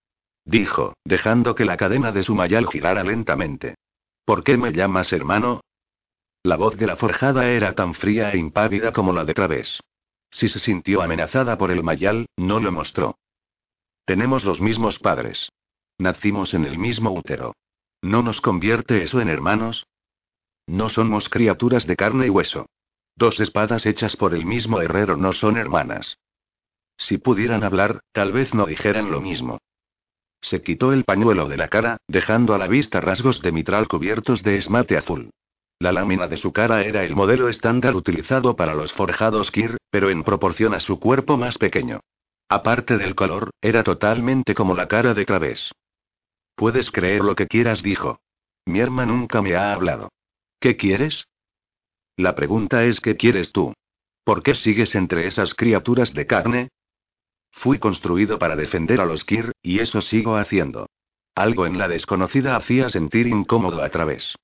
dijo, 0.47 0.95
dejando 1.05 1.55
que 1.55 1.67
la 1.67 1.77
cadena 1.77 2.11
de 2.11 2.23
su 2.23 2.35
mayal 2.35 2.69
girara 2.69 3.05
lentamente. 3.05 3.75
¿Por 4.25 4.45
qué 4.45 4.57
me 4.57 4.73
llamas 4.73 5.13
hermano? 5.13 5.61
La 6.43 6.57
voz 6.57 6.79
de 6.79 6.87
la 6.87 6.97
forjada 6.97 7.51
era 7.51 7.75
tan 7.75 7.93
fría 7.93 8.31
e 8.31 8.39
impávida 8.39 8.93
como 8.95 9.13
la 9.13 9.27
de 9.27 9.35
Través. 9.35 9.79
Si 10.31 10.49
se 10.49 10.59
sintió 10.59 11.03
amenazada 11.03 11.59
por 11.59 11.71
el 11.71 11.83
mayal, 11.83 12.25
no 12.39 12.61
lo 12.61 12.73
mostró. 12.73 13.19
Tenemos 14.09 14.43
los 14.47 14.63
mismos 14.63 14.99
padres. 14.99 15.53
Nacimos 15.99 16.55
en 16.55 16.65
el 16.65 16.79
mismo 16.79 17.11
útero. 17.11 17.55
¿No 18.01 18.23
nos 18.23 18.41
convierte 18.41 19.03
eso 19.03 19.21
en 19.21 19.29
hermanos? 19.29 19.87
No 20.67 20.89
somos 20.89 21.29
criaturas 21.29 21.87
de 21.87 21.95
carne 21.95 22.29
y 22.29 22.31
hueso. 22.31 22.65
Dos 23.17 23.39
espadas 23.39 23.85
hechas 23.85 24.17
por 24.17 24.33
el 24.33 24.47
mismo 24.47 24.81
herrero 24.81 25.19
no 25.19 25.35
son 25.35 25.59
hermanas. 25.59 26.17
Si 26.97 27.19
pudieran 27.19 27.65
hablar, 27.65 28.01
tal 28.13 28.33
vez 28.33 28.55
no 28.55 28.65
dijeran 28.65 29.11
lo 29.11 29.21
mismo. 29.21 29.59
Se 30.41 30.63
quitó 30.63 30.95
el 30.95 31.05
pañuelo 31.05 31.47
de 31.47 31.59
la 31.59 31.69
cara, 31.69 31.99
dejando 32.09 32.55
a 32.55 32.59
la 32.59 32.67
vista 32.67 33.03
rasgos 33.03 33.43
de 33.43 33.53
mitral 33.53 33.89
cubiertos 33.89 34.43
de 34.43 34.57
esmate 34.57 34.97
azul. 34.97 35.29
La 35.81 35.93
lámina 35.93 36.29
de 36.29 36.39
su 36.39 36.55
cara 36.55 36.81
era 36.81 37.05
el 37.05 37.15
modelo 37.15 37.51
estándar 37.51 37.95
utilizado 37.95 38.57
para 38.57 38.75
los 38.75 38.91
forjados 38.91 39.51
Kir, 39.51 39.77
pero 39.91 40.09
en 40.09 40.25
proporción 40.25 40.73
a 40.73 40.81
su 40.81 40.99
cuerpo 40.99 41.37
más 41.37 41.59
pequeño. 41.59 42.01
Aparte 42.49 42.97
del 42.97 43.15
color, 43.15 43.51
era 43.61 43.83
totalmente 43.83 44.55
como 44.55 44.75
la 44.75 44.89
cara 44.89 45.13
de 45.13 45.27
Través. 45.27 45.71
Puedes 46.55 46.91
creer 46.91 47.23
lo 47.23 47.35
que 47.37 47.47
quieras, 47.47 47.83
dijo. 47.83 48.21
Mi 48.65 48.81
herma 48.81 49.05
nunca 49.05 49.43
me 49.43 49.55
ha 49.55 49.73
hablado. 49.73 50.11
¿Qué 50.59 50.77
quieres? 50.77 51.27
La 52.17 52.35
pregunta 52.35 52.85
es 52.85 53.01
¿qué 53.01 53.17
quieres 53.17 53.53
tú? 53.53 53.75
¿Por 54.25 54.43
qué 54.43 54.55
sigues 54.55 54.95
entre 54.95 55.27
esas 55.27 55.55
criaturas 55.55 56.15
de 56.15 56.27
carne? 56.27 56.69
Fui 57.53 57.79
construido 57.79 58.39
para 58.39 58.57
defender 58.57 59.01
a 59.01 59.05
los 59.05 59.25
Kir, 59.25 59.53
y 59.63 59.81
eso 59.81 60.01
sigo 60.01 60.37
haciendo. 60.37 60.87
Algo 61.35 61.67
en 61.67 61.79
la 61.79 61.87
desconocida 61.87 62.57
hacía 62.57 62.91
sentir 62.91 63.27
incómodo 63.27 63.83
a 63.83 63.89
Través. 63.91 64.35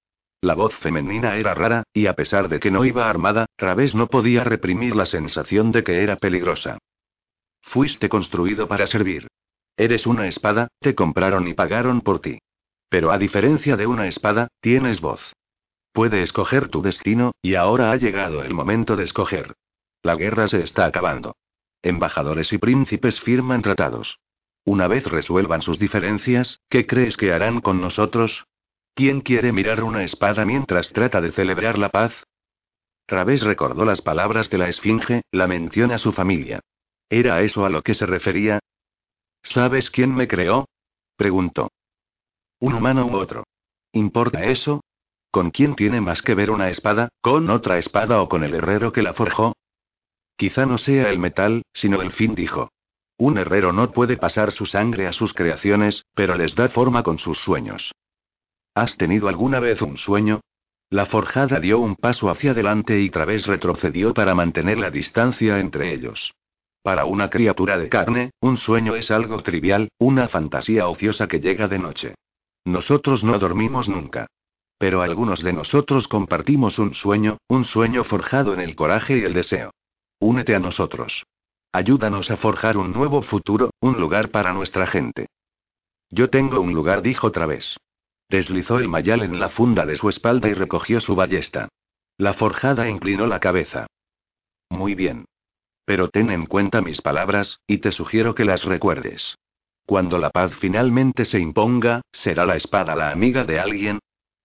La 0.41 0.55
voz 0.55 0.77
femenina 0.77 1.37
era 1.37 1.55
rara, 1.55 1.85
y 1.93 2.07
a 2.07 2.15
pesar 2.15 2.49
de 2.49 2.61
que 2.61 2.71
no 2.71 2.85
iba 2.85 3.09
armada, 3.09 3.47
Través 3.57 3.95
no 3.95 4.09
podía 4.09 4.45
reprimir 4.45 4.95
la 4.95 5.07
sensación 5.07 5.73
de 5.73 5.83
que 5.85 6.03
era 6.03 6.17
peligrosa. 6.17 6.79
Fuiste 7.65 8.09
construido 8.09 8.69
para 8.69 8.87
servir. 8.87 9.27
Eres 9.77 10.07
una 10.07 10.29
espada, 10.29 10.69
te 10.81 10.95
compraron 10.95 11.49
y 11.49 11.55
pagaron 11.55 12.01
por 12.01 12.21
ti. 12.21 12.39
Pero 12.89 13.11
a 13.11 13.19
diferencia 13.19 13.77
de 13.77 13.87
una 13.87 14.07
espada, 14.07 14.49
tienes 14.61 15.01
voz. 15.01 15.33
Puede 15.93 16.23
escoger 16.23 16.69
tu 16.69 16.83
destino, 16.83 17.33
y 17.43 17.57
ahora 17.57 17.91
ha 17.91 17.97
llegado 17.97 18.43
el 18.45 18.55
momento 18.55 18.97
de 18.97 19.05
escoger. 19.05 19.55
La 20.03 20.15
guerra 20.15 20.47
se 20.47 20.63
está 20.63 20.87
acabando. 20.87 21.37
Embajadores 21.83 22.53
y 22.53 22.59
príncipes 22.59 23.21
firman 23.21 23.63
tratados. 23.63 24.19
Una 24.65 24.87
vez 24.87 25.07
resuelvan 25.07 25.63
sus 25.63 25.79
diferencias, 25.79 26.61
¿qué 26.69 26.87
crees 26.87 27.17
que 27.17 27.33
harán 27.33 27.61
con 27.61 27.81
nosotros? 27.81 28.47
¿Quién 28.95 29.21
quiere 29.21 29.53
mirar 29.53 29.83
una 29.83 30.05
espada 30.05 30.45
mientras 30.45 30.91
trata 30.91 31.21
de 31.21 31.33
celebrar 31.33 31.79
la 31.79 31.89
paz? 31.89 32.13
Través 33.07 33.43
recordó 33.43 33.85
las 33.85 34.01
palabras 34.01 34.49
de 34.51 34.59
la 34.59 34.69
Esfinge, 34.69 35.23
la 35.33 35.47
mención 35.47 35.91
a 35.91 35.99
su 35.99 36.13
familia. 36.13 36.61
¿Era 37.15 37.43
eso 37.43 37.65
a 37.65 37.71
lo 37.71 37.83
que 37.83 37.95
se 37.95 38.07
refería? 38.07 38.59
¿Sabes 39.45 39.89
quién 39.89 40.13
me 40.13 40.27
creó? 40.27 40.67
preguntó. 41.17 41.71
¿Un 42.59 42.75
humano 42.75 43.07
u 43.07 43.15
otro? 43.15 43.45
¿Importa 43.93 44.43
eso? 44.43 44.81
¿Con 45.31 45.53
quién 45.53 45.77
tiene 45.77 46.01
más 46.01 46.23
que 46.23 46.35
ver 46.35 46.51
una 46.51 46.71
espada, 46.71 47.11
con 47.21 47.51
otra 47.51 47.79
espada 47.79 48.21
o 48.21 48.29
con 48.29 48.43
el 48.43 48.53
herrero 48.57 48.91
que 48.91 49.03
la 49.03 49.15
forjó? 49.15 49.53
Quizá 50.37 50.67
no 50.67 50.77
sea 50.77 51.09
el 51.09 51.21
metal, 51.21 51.63
sino 51.73 52.03
el 52.03 52.11
fin, 52.11 52.35
dijo. 52.35 52.73
Un 53.17 53.39
herrero 53.39 53.73
no 53.73 53.93
puede 53.93 54.17
pasar 54.17 54.51
su 54.51 54.67
sangre 54.67 55.07
a 55.07 55.13
sus 55.13 55.35
creaciones, 55.35 56.07
pero 56.17 56.35
les 56.35 56.57
da 56.57 56.69
forma 56.69 57.05
con 57.05 57.21
sus 57.21 57.39
sueños. 57.39 57.93
¿Has 58.75 58.97
tenido 58.97 59.29
alguna 59.29 59.61
vez 59.61 59.83
un 59.83 59.99
sueño? 59.99 60.41
La 60.91 61.07
forjada 61.07 61.61
dio 61.61 61.79
un 61.79 61.95
paso 61.95 62.29
hacia 62.29 62.51
adelante 62.51 62.99
y 62.99 63.09
Través 63.09 63.47
retrocedió 63.47 64.13
para 64.15 64.35
mantener 64.35 64.79
la 64.79 64.91
distancia 64.91 65.61
entre 65.61 65.95
ellos. 65.95 66.35
Para 66.85 67.07
una 67.07 67.31
criatura 67.31 67.79
de 67.79 67.89
carne, 67.89 68.33
un 68.43 68.59
sueño 68.59 68.95
es 68.95 69.11
algo 69.11 69.43
trivial, 69.43 69.89
una 69.99 70.29
fantasía 70.29 70.87
ociosa 70.87 71.29
que 71.29 71.41
llega 71.41 71.67
de 71.67 71.79
noche. 71.79 72.15
Nosotros 72.67 73.25
no 73.25 73.39
dormimos 73.39 73.89
nunca. 73.89 74.27
Pero 74.77 75.01
algunos 75.01 75.43
de 75.43 75.55
nosotros 75.55 76.09
compartimos 76.09 76.79
un 76.79 76.93
sueño, 76.93 77.39
un 77.49 77.65
sueño 77.65 78.05
forjado 78.05 78.53
en 78.53 78.61
el 78.61 78.77
coraje 78.77 79.17
y 79.17 79.23
el 79.23 79.33
deseo. 79.33 79.71
Únete 80.21 80.55
a 80.55 80.59
nosotros. 80.59 81.25
Ayúdanos 81.73 82.31
a 82.31 82.37
forjar 82.37 82.77
un 82.77 82.93
nuevo 82.93 83.23
futuro, 83.23 83.71
un 83.81 83.99
lugar 83.99 84.29
para 84.29 84.53
nuestra 84.53 84.87
gente. 84.87 85.29
Yo 86.11 86.29
tengo 86.29 86.61
un 86.61 86.75
lugar, 86.75 87.01
dijo 87.01 87.33
Través. 87.33 87.79
Deslizó 88.29 88.79
el 88.79 88.89
mayal 88.89 89.23
en 89.23 89.41
la 89.41 89.49
funda 89.49 89.87
de 89.87 89.97
su 89.97 90.11
espalda 90.11 90.51
y 90.51 90.53
recogió 90.53 91.01
su 91.01 91.15
ballesta. 91.15 91.71
La 92.19 92.35
forjada 92.35 92.91
inclinó 92.91 93.27
la 93.27 93.41
cabeza. 93.41 93.87
Muy 94.69 94.95
bien. 94.95 95.25
Pero 95.85 96.09
ten 96.09 96.31
en 96.31 96.47
cuenta 96.47 96.81
mis 96.81 97.01
palabras, 97.01 97.61
y 97.67 97.79
te 97.79 97.93
sugiero 97.93 98.35
que 98.35 98.45
las 98.45 98.65
recuerdes. 98.65 99.37
Cuando 99.87 100.19
la 100.19 100.31
paz 100.31 100.55
finalmente 100.57 101.25
se 101.25 101.39
imponga, 101.39 102.01
¿será 102.11 102.47
la 102.47 102.57
espada 102.57 102.97
la 102.97 103.11
amiga 103.11 103.45
de 103.45 103.61
alguien? 103.61 103.99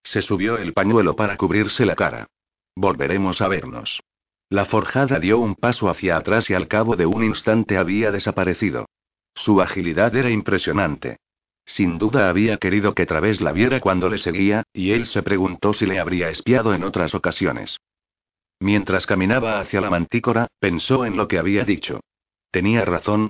Se 0.04 0.22
subió 0.22 0.58
el 0.58 0.74
pañuelo 0.74 1.16
para 1.16 1.38
cubrirse 1.38 1.86
la 1.86 1.96
cara. 1.96 2.28
Volveremos 2.76 3.42
a 3.42 3.48
vernos. 3.48 4.02
La 4.50 4.66
forjada 4.66 5.20
dio 5.20 5.40
un 5.40 5.56
paso 5.56 5.90
hacia 5.90 6.18
atrás 6.18 6.50
y 6.50 6.56
al 6.56 6.68
cabo 6.68 6.96
de 6.96 7.06
un 7.06 7.24
instante 7.24 7.78
había 7.78 8.12
desaparecido. 8.12 8.88
Su 9.36 9.62
agilidad 9.62 10.16
era 10.16 10.30
impresionante. 10.30 11.18
Sin 11.66 12.00
duda 12.00 12.30
había 12.30 12.58
querido 12.58 12.96
que 12.96 13.06
Través 13.06 13.42
la 13.42 13.52
viera 13.52 13.80
cuando 13.80 14.10
le 14.10 14.18
seguía, 14.18 14.64
y 14.74 14.92
él 14.92 15.06
se 15.06 15.22
preguntó 15.22 15.72
si 15.72 15.86
le 15.86 16.00
habría 16.00 16.30
espiado 16.30 16.74
en 16.74 16.84
otras 16.84 17.14
ocasiones. 17.14 17.78
Mientras 18.60 19.06
caminaba 19.06 19.60
hacia 19.60 19.80
la 19.80 19.90
mantícora, 19.90 20.48
pensó 20.60 21.06
en 21.06 21.16
lo 21.16 21.28
que 21.28 21.40
había 21.40 21.64
dicho. 21.64 22.02
Tenía 22.52 22.84
razón. 22.84 23.30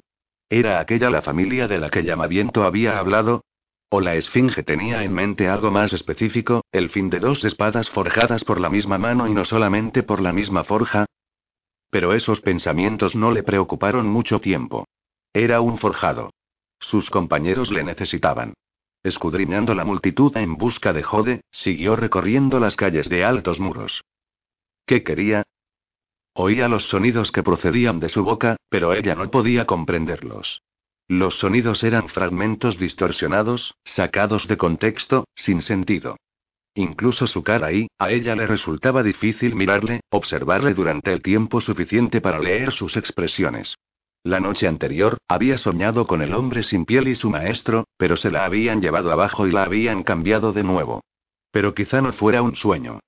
¿Era 0.50 0.80
aquella 0.80 1.12
la 1.12 1.22
familia 1.22 1.68
de 1.68 1.78
la 1.78 1.90
que 1.90 2.04
Llamaviento 2.04 2.64
había 2.64 2.98
hablado? 2.98 3.44
¿O 3.90 4.02
la 4.02 4.16
esfinge 4.16 4.64
tenía 4.64 5.04
en 5.04 5.14
mente 5.14 5.48
algo 5.48 5.72
más 5.72 5.94
específico, 5.94 6.64
el 6.72 6.90
fin 6.90 7.10
de 7.10 7.20
dos 7.20 7.44
espadas 7.44 7.90
forjadas 7.90 8.44
por 8.44 8.60
la 8.60 8.70
misma 8.70 8.98
mano 8.98 9.28
y 9.28 9.34
no 9.34 9.46
solamente 9.46 10.04
por 10.04 10.22
la 10.22 10.34
misma 10.34 10.64
forja? 10.64 11.06
Pero 11.92 12.14
esos 12.14 12.42
pensamientos 12.42 13.16
no 13.16 13.32
le 13.32 13.44
preocuparon 13.44 14.08
mucho 14.08 14.40
tiempo. 14.40 14.88
Era 15.34 15.62
un 15.62 15.78
forjado. 15.78 16.32
Sus 16.80 17.10
compañeros 17.10 17.72
le 17.72 17.84
necesitaban. 17.84 18.54
Escudriñando 19.04 19.74
la 19.76 19.86
multitud 19.86 20.36
en 20.38 20.56
busca 20.56 20.94
de 20.94 21.04
Jode, 21.04 21.42
siguió 21.52 21.96
recorriendo 21.96 22.60
las 22.60 22.76
calles 22.76 23.10
de 23.10 23.24
altos 23.24 23.60
muros. 23.60 24.04
¿Qué 24.90 25.04
quería? 25.04 25.44
Oía 26.34 26.68
los 26.68 26.90
sonidos 26.90 27.32
que 27.32 27.44
procedían 27.44 28.00
de 28.00 28.10
su 28.10 28.24
boca, 28.24 28.58
pero 28.70 28.96
ella 28.96 29.14
no 29.14 29.30
podía 29.30 29.66
comprenderlos. 29.68 30.64
Los 31.08 31.36
sonidos 31.38 31.84
eran 31.84 32.10
fragmentos 32.10 32.80
distorsionados, 32.80 33.76
sacados 33.84 34.48
de 34.48 34.58
contexto, 34.58 35.28
sin 35.36 35.62
sentido. 35.62 36.18
Incluso 36.74 37.28
su 37.28 37.44
cara 37.44 37.72
y, 37.72 37.88
a 38.00 38.10
ella 38.10 38.36
le 38.36 38.48
resultaba 38.48 39.04
difícil 39.04 39.54
mirarle, 39.54 40.02
observarle 40.10 40.74
durante 40.74 41.14
el 41.14 41.22
tiempo 41.22 41.62
suficiente 41.62 42.20
para 42.20 42.40
leer 42.40 42.72
sus 42.72 42.98
expresiones. 42.98 43.76
La 44.24 44.40
noche 44.40 44.68
anterior, 44.68 45.20
había 45.28 45.60
soñado 45.60 46.08
con 46.08 46.24
el 46.24 46.34
hombre 46.34 46.64
sin 46.64 46.86
piel 46.86 47.10
y 47.10 47.14
su 47.14 47.30
maestro, 47.30 47.86
pero 47.96 48.18
se 48.18 48.32
la 48.32 48.44
habían 48.44 48.82
llevado 48.82 49.12
abajo 49.12 49.46
y 49.46 49.52
la 49.52 49.66
habían 49.66 50.02
cambiado 50.02 50.52
de 50.52 50.64
nuevo. 50.64 51.04
Pero 51.52 51.76
quizá 51.76 52.02
no 52.02 52.12
fuera 52.12 52.42
un 52.42 52.56
sueño. 52.56 53.00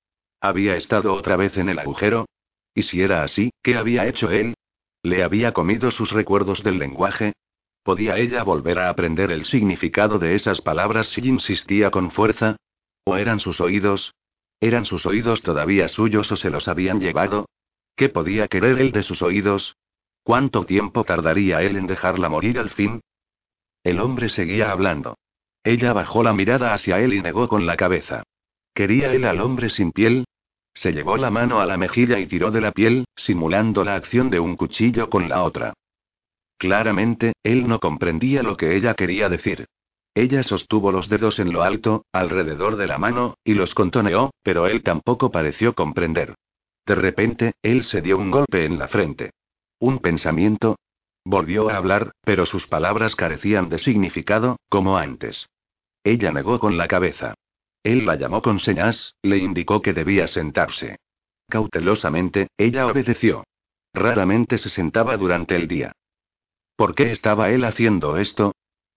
¿Había 0.42 0.76
estado 0.76 1.14
otra 1.14 1.36
vez 1.36 1.56
en 1.58 1.70
el 1.70 1.78
agujero? 1.78 2.26
¿Y 2.74 2.82
si 2.82 3.02
era 3.02 3.22
así, 3.22 3.52
qué 3.62 3.76
había 3.76 4.08
hecho 4.08 4.32
él? 4.32 4.56
¿Le 5.04 5.24
había 5.24 5.52
comido 5.52 5.92
sus 5.92 6.12
recuerdos 6.12 6.64
del 6.64 6.80
lenguaje? 6.80 7.34
¿Podía 7.84 8.18
ella 8.18 8.42
volver 8.44 8.80
a 8.80 8.90
aprender 8.90 9.32
el 9.32 9.46
significado 9.46 10.18
de 10.18 10.34
esas 10.34 10.62
palabras 10.62 11.10
si 11.10 11.22
insistía 11.28 11.92
con 11.92 12.10
fuerza? 12.10 12.56
¿O 13.06 13.18
eran 13.18 13.40
sus 13.40 13.62
oídos? 13.62 14.16
¿Eran 14.60 14.86
sus 14.86 15.06
oídos 15.06 15.44
todavía 15.44 15.88
suyos 15.88 16.32
o 16.32 16.36
se 16.36 16.50
los 16.50 16.68
habían 16.68 17.00
llevado? 17.00 17.46
¿Qué 17.96 18.10
podía 18.10 18.48
querer 18.48 18.80
él 18.80 18.92
de 18.92 19.04
sus 19.04 19.22
oídos? 19.22 19.76
¿Cuánto 20.24 20.66
tiempo 20.66 21.04
tardaría 21.04 21.62
él 21.62 21.76
en 21.76 21.86
dejarla 21.86 22.30
morir 22.30 22.58
al 22.58 22.72
fin? 22.72 23.02
El 23.84 24.00
hombre 24.00 24.30
seguía 24.30 24.72
hablando. 24.72 25.18
Ella 25.64 25.94
bajó 25.94 26.24
la 26.24 26.34
mirada 26.34 26.74
hacia 26.74 27.00
él 27.00 27.14
y 27.14 27.22
negó 27.22 27.48
con 27.48 27.68
la 27.68 27.78
cabeza. 27.78 28.24
¿Quería 28.74 29.14
él 29.14 29.26
al 29.26 29.42
hombre 29.42 29.70
sin 29.70 29.92
piel? 29.92 30.26
Se 30.74 30.92
llevó 30.92 31.18
la 31.18 31.30
mano 31.30 31.60
a 31.60 31.66
la 31.66 31.78
mejilla 31.78 32.20
y 32.20 32.28
tiró 32.28 32.52
de 32.52 32.62
la 32.62 32.72
piel, 32.72 33.06
simulando 33.16 33.84
la 33.84 33.96
acción 33.96 34.30
de 34.30 34.40
un 34.40 34.56
cuchillo 34.56 35.10
con 35.10 35.30
la 35.30 35.44
otra. 35.44 35.74
Claramente, 36.58 37.34
él 37.44 37.68
no 37.68 37.80
comprendía 37.80 38.44
lo 38.44 38.56
que 38.56 38.76
ella 38.76 38.94
quería 38.94 39.30
decir. 39.30 39.66
Ella 40.14 40.44
sostuvo 40.44 40.92
los 40.92 41.10
dedos 41.10 41.40
en 41.40 41.54
lo 41.54 41.64
alto, 41.64 42.06
alrededor 42.12 42.76
de 42.76 42.88
la 42.88 42.98
mano, 42.98 43.36
y 43.44 43.54
los 43.54 43.74
contoneó, 43.74 44.32
pero 44.44 44.68
él 44.68 44.84
tampoco 44.84 45.32
pareció 45.32 45.74
comprender. 45.74 46.36
De 46.86 46.96
repente, 46.96 47.54
él 47.62 47.84
se 47.84 48.02
dio 48.02 48.18
un 48.18 48.32
golpe 48.32 48.66
en 48.66 48.78
la 48.78 48.88
frente. 48.88 49.32
¿Un 49.80 50.00
pensamiento? 50.00 50.78
Volvió 51.24 51.70
a 51.70 51.78
hablar, 51.78 52.12
pero 52.24 52.46
sus 52.46 52.68
palabras 52.68 53.16
carecían 53.16 53.70
de 53.70 53.78
significado, 53.78 54.58
como 54.70 54.98
antes. 54.98 55.48
Ella 56.04 56.32
negó 56.32 56.60
con 56.60 56.78
la 56.78 56.88
cabeza. 56.88 57.36
Él 57.84 58.06
la 58.06 58.16
llamó 58.16 58.42
con 58.42 58.60
señas, 58.60 59.16
le 59.24 59.38
indicó 59.38 59.82
que 59.82 59.94
debía 59.94 60.28
sentarse. 60.28 60.98
Cautelosamente, 61.50 62.48
ella 62.58 62.88
obedeció. 62.88 63.44
Raramente 63.94 64.58
se 64.58 64.70
sentaba 64.70 65.18
durante 65.18 65.56
el 65.56 65.68
día. 65.68 65.92
¿Por 66.76 66.96
qué 66.96 67.12
estaba 67.12 67.50
él 67.50 67.66
haciendo 67.66 68.18
esto? 68.18 68.54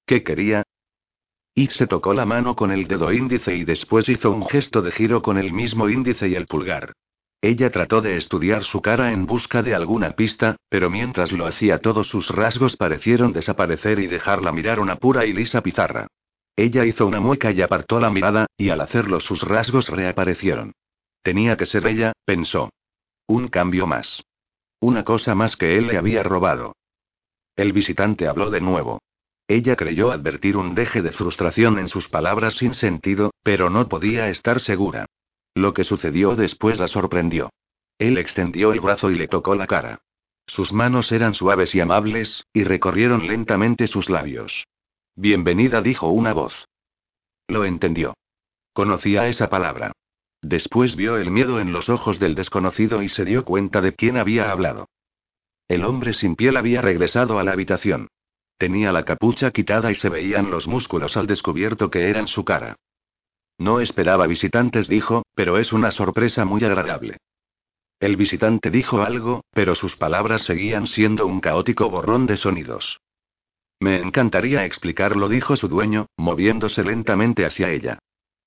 ¿Qué 0.07 0.23
quería? 0.23 0.63
Y 1.55 1.69
se 1.69 1.87
tocó 1.87 2.15
la 2.15 2.27
mano 2.27 2.57
con 2.57 2.71
el 2.71 2.87
dedo 2.87 3.13
índice 3.13 3.55
y 3.55 3.65
después 3.65 4.09
hizo 4.09 4.31
un 4.31 4.47
gesto 4.47 4.83
de 4.83 4.91
giro 4.91 5.23
con 5.23 5.39
el 5.39 5.53
mismo 5.53 5.89
índice 5.89 6.29
y 6.29 6.35
el 6.35 6.47
pulgar. 6.47 6.93
Ella 7.41 7.71
trató 7.71 8.01
de 8.01 8.17
estudiar 8.17 8.65
su 8.65 8.81
cara 8.81 9.13
en 9.13 9.27
busca 9.27 9.63
de 9.63 9.75
alguna 9.75 10.13
pista, 10.13 10.57
pero 10.69 10.89
mientras 10.91 11.31
lo 11.31 11.47
hacía 11.47 11.79
todos 11.79 12.09
sus 12.09 12.31
rasgos 12.31 12.77
parecieron 12.77 13.33
desaparecer 13.33 13.99
y 13.99 14.07
dejarla 14.07 14.51
mirar 14.51 14.81
una 14.81 14.97
pura 14.97 15.27
y 15.27 15.33
lisa 15.33 15.61
pizarra. 15.61 16.07
Ella 16.57 16.85
hizo 16.85 17.07
una 17.07 17.21
mueca 17.21 17.51
y 17.51 17.63
apartó 17.63 17.99
la 17.99 18.11
mirada, 18.11 18.47
y 18.57 18.71
al 18.71 18.81
hacerlo 18.81 19.21
sus 19.21 19.43
rasgos 19.43 19.89
reaparecieron. 19.89 20.73
Tenía 21.23 21.57
que 21.57 21.67
ser 21.67 21.87
ella, 21.87 22.13
pensó. 22.25 22.71
Un 23.27 23.49
cambio 23.49 23.87
más. 23.87 24.23
Una 24.81 25.05
cosa 25.05 25.35
más 25.35 25.57
que 25.57 25.79
él 25.79 25.87
le 25.89 25.97
había 25.97 26.23
robado. 26.23 26.77
El 27.57 27.73
visitante 27.73 28.29
habló 28.29 28.51
de 28.51 28.61
nuevo. 28.61 29.01
Ella 29.49 29.77
creyó 29.77 30.11
advertir 30.11 30.57
un 30.57 30.75
deje 30.75 31.03
de 31.03 31.13
frustración 31.13 31.79
en 31.79 31.89
sus 31.89 32.09
palabras 32.09 32.55
sin 32.55 32.75
sentido, 32.75 33.33
pero 33.43 33.71
no 33.71 33.89
podía 33.89 34.29
estar 34.29 34.61
segura. 34.61 35.07
Lo 35.55 35.75
que 35.75 35.85
sucedió 35.85 36.35
después 36.37 36.79
la 36.79 36.89
sorprendió. 36.89 37.51
Él 37.99 38.19
extendió 38.19 38.73
el 38.73 38.81
brazo 38.81 39.11
y 39.11 39.17
le 39.17 39.29
tocó 39.29 39.55
la 39.55 39.67
cara. 39.67 40.01
Sus 40.47 40.73
manos 40.73 41.13
eran 41.13 41.35
suaves 41.35 41.75
y 41.75 41.81
amables, 41.81 42.45
y 42.53 42.65
recorrieron 42.65 43.27
lentamente 43.27 43.87
sus 43.87 44.11
labios. 44.11 44.67
Bienvenida, 45.17 45.81
dijo 45.81 46.09
una 46.09 46.33
voz. 46.33 46.67
Lo 47.47 47.65
entendió. 47.65 48.15
Conocía 48.73 49.29
esa 49.29 49.49
palabra. 49.49 49.93
Después 50.43 50.97
vio 50.97 51.19
el 51.19 51.31
miedo 51.31 51.61
en 51.61 51.73
los 51.73 51.89
ojos 51.89 52.19
del 52.19 52.35
desconocido 52.35 53.01
y 53.01 53.09
se 53.09 53.25
dio 53.25 53.45
cuenta 53.45 53.81
de 53.81 53.95
quién 53.95 54.17
había 54.17 54.51
hablado. 54.51 54.89
El 55.69 55.85
hombre 55.85 56.15
sin 56.15 56.35
piel 56.35 56.57
había 56.57 56.83
regresado 56.83 57.39
a 57.39 57.45
la 57.45 57.53
habitación. 57.53 58.09
Tenía 58.59 58.91
la 58.91 59.05
capucha 59.05 59.53
quitada 59.53 59.93
y 59.93 59.95
se 59.95 60.09
veían 60.09 60.51
los 60.51 60.67
músculos 60.67 61.17
al 61.17 61.29
descubierto 61.29 61.91
que 61.91 62.11
eran 62.11 62.27
su 62.27 62.45
cara. 62.45 62.75
No 63.57 63.79
esperaba 63.81 64.27
visitantes, 64.27 64.89
dijo, 64.89 65.23
pero 65.37 65.59
es 65.59 65.73
una 65.73 65.93
sorpresa 65.93 66.45
muy 66.45 66.65
agradable. 66.65 67.19
El 68.01 68.17
visitante 68.17 68.69
dijo 68.73 69.03
algo, 69.03 69.45
pero 69.53 69.77
sus 69.77 69.95
palabras 69.97 70.43
seguían 70.43 70.89
siendo 70.89 71.25
un 71.25 71.41
caótico 71.41 71.89
borrón 71.89 72.27
de 72.27 72.37
sonidos. 72.37 72.99
Me 73.85 73.97
encantaría 73.97 74.65
explicarlo, 74.65 75.29
dijo 75.29 75.57
su 75.57 75.69
dueño, 75.69 76.07
moviéndose 76.17 76.83
lentamente 76.83 77.45
hacia 77.45 77.71
ella. 77.71 77.99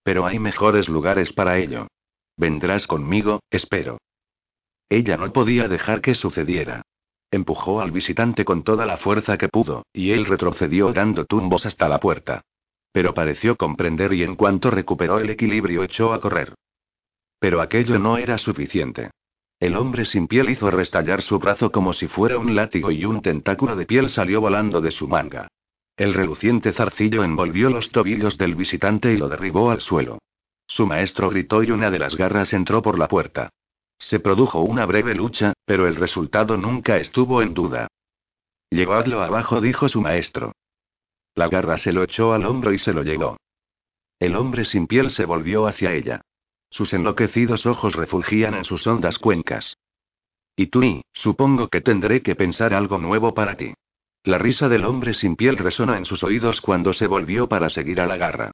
Pero 0.01 0.25
hay 0.25 0.39
mejores 0.39 0.89
lugares 0.89 1.31
para 1.31 1.59
ello. 1.59 1.85
Vendrás 2.37 2.87
conmigo, 2.87 3.41
espero. 3.51 3.99
Ella 4.89 5.15
no 5.15 5.31
podía 5.31 5.67
dejar 5.67 6.01
que 6.01 6.15
sucediera. 6.15 6.81
Empujó 7.29 7.81
al 7.81 7.91
visitante 7.91 8.45
con 8.45 8.63
toda 8.63 8.87
la 8.87 8.97
fuerza 8.97 9.37
que 9.37 9.47
pudo, 9.47 9.85
y 9.93 10.09
él 10.09 10.25
retrocedió 10.25 10.91
dando 10.91 11.25
tumbos 11.25 11.67
hasta 11.67 11.87
la 11.87 11.99
puerta. 11.99 12.41
Pero 12.91 13.13
pareció 13.13 13.57
comprender 13.57 14.13
y 14.13 14.23
en 14.23 14.35
cuanto 14.35 14.71
recuperó 14.71 15.19
el 15.19 15.29
equilibrio 15.29 15.83
echó 15.83 16.13
a 16.13 16.19
correr. 16.19 16.55
Pero 17.37 17.61
aquello 17.61 17.99
no 17.99 18.17
era 18.17 18.39
suficiente. 18.39 19.11
El 19.59 19.75
hombre 19.75 20.05
sin 20.05 20.27
piel 20.27 20.49
hizo 20.49 20.69
restallar 20.69 21.21
su 21.21 21.39
brazo 21.39 21.71
como 21.71 21.93
si 21.93 22.07
fuera 22.07 22.37
un 22.37 22.55
látigo 22.55 22.91
y 22.91 23.05
un 23.05 23.21
tentáculo 23.21 23.75
de 23.75 23.85
piel 23.85 24.09
salió 24.09 24.39
volando 24.39 24.81
de 24.81 24.91
su 24.91 25.07
manga. 25.07 25.47
El 25.95 26.13
reluciente 26.13 26.73
zarcillo 26.73 27.23
envolvió 27.23 27.71
los 27.71 27.91
tobillos 27.91 28.37
del 28.37 28.53
visitante 28.53 29.11
y 29.11 29.17
lo 29.17 29.29
derribó 29.29 29.71
al 29.71 29.81
suelo. 29.81 30.19
Su 30.67 30.85
maestro 30.85 31.29
gritó 31.29 31.63
y 31.63 31.71
una 31.71 31.89
de 31.89 31.97
las 31.97 32.15
garras 32.15 32.53
entró 32.53 32.83
por 32.83 32.99
la 32.99 33.07
puerta. 33.07 33.49
Se 33.97 34.19
produjo 34.19 34.59
una 34.61 34.85
breve 34.85 35.15
lucha, 35.15 35.53
pero 35.65 35.87
el 35.87 35.95
resultado 35.95 36.55
nunca 36.55 36.97
estuvo 36.97 37.41
en 37.41 37.55
duda. 37.55 37.87
Llevadlo 38.69 39.23
abajo, 39.23 39.59
dijo 39.59 39.89
su 39.89 40.01
maestro. 40.01 40.51
La 41.33 41.47
garra 41.47 41.77
se 41.77 41.93
lo 41.93 42.03
echó 42.03 42.33
al 42.33 42.45
hombro 42.45 42.73
y 42.73 42.77
se 42.77 42.93
lo 42.93 43.01
llevó. 43.01 43.37
El 44.19 44.35
hombre 44.35 44.65
sin 44.65 44.85
piel 44.85 45.09
se 45.09 45.25
volvió 45.25 45.65
hacia 45.65 45.93
ella. 45.93 46.21
Sus 46.69 46.93
enloquecidos 46.93 47.65
ojos 47.65 47.95
refulgían 47.95 48.53
en 48.53 48.63
sus 48.63 48.85
hondas 48.87 49.17
cuencas. 49.17 49.77
Y 50.55 50.67
tú, 50.67 51.01
supongo 51.13 51.69
que 51.69 51.81
tendré 51.81 52.21
que 52.21 52.35
pensar 52.35 52.73
algo 52.73 52.97
nuevo 52.97 53.33
para 53.33 53.55
ti. 53.55 53.73
La 54.23 54.37
risa 54.37 54.67
del 54.67 54.85
hombre 54.85 55.13
sin 55.13 55.35
piel 55.35 55.57
resonó 55.57 55.95
en 55.95 56.05
sus 56.05 56.23
oídos 56.23 56.59
cuando 56.61 56.93
se 56.93 57.07
volvió 57.07 57.47
para 57.47 57.69
seguir 57.69 58.01
a 58.01 58.07
la 58.07 58.17
garra. 58.17 58.51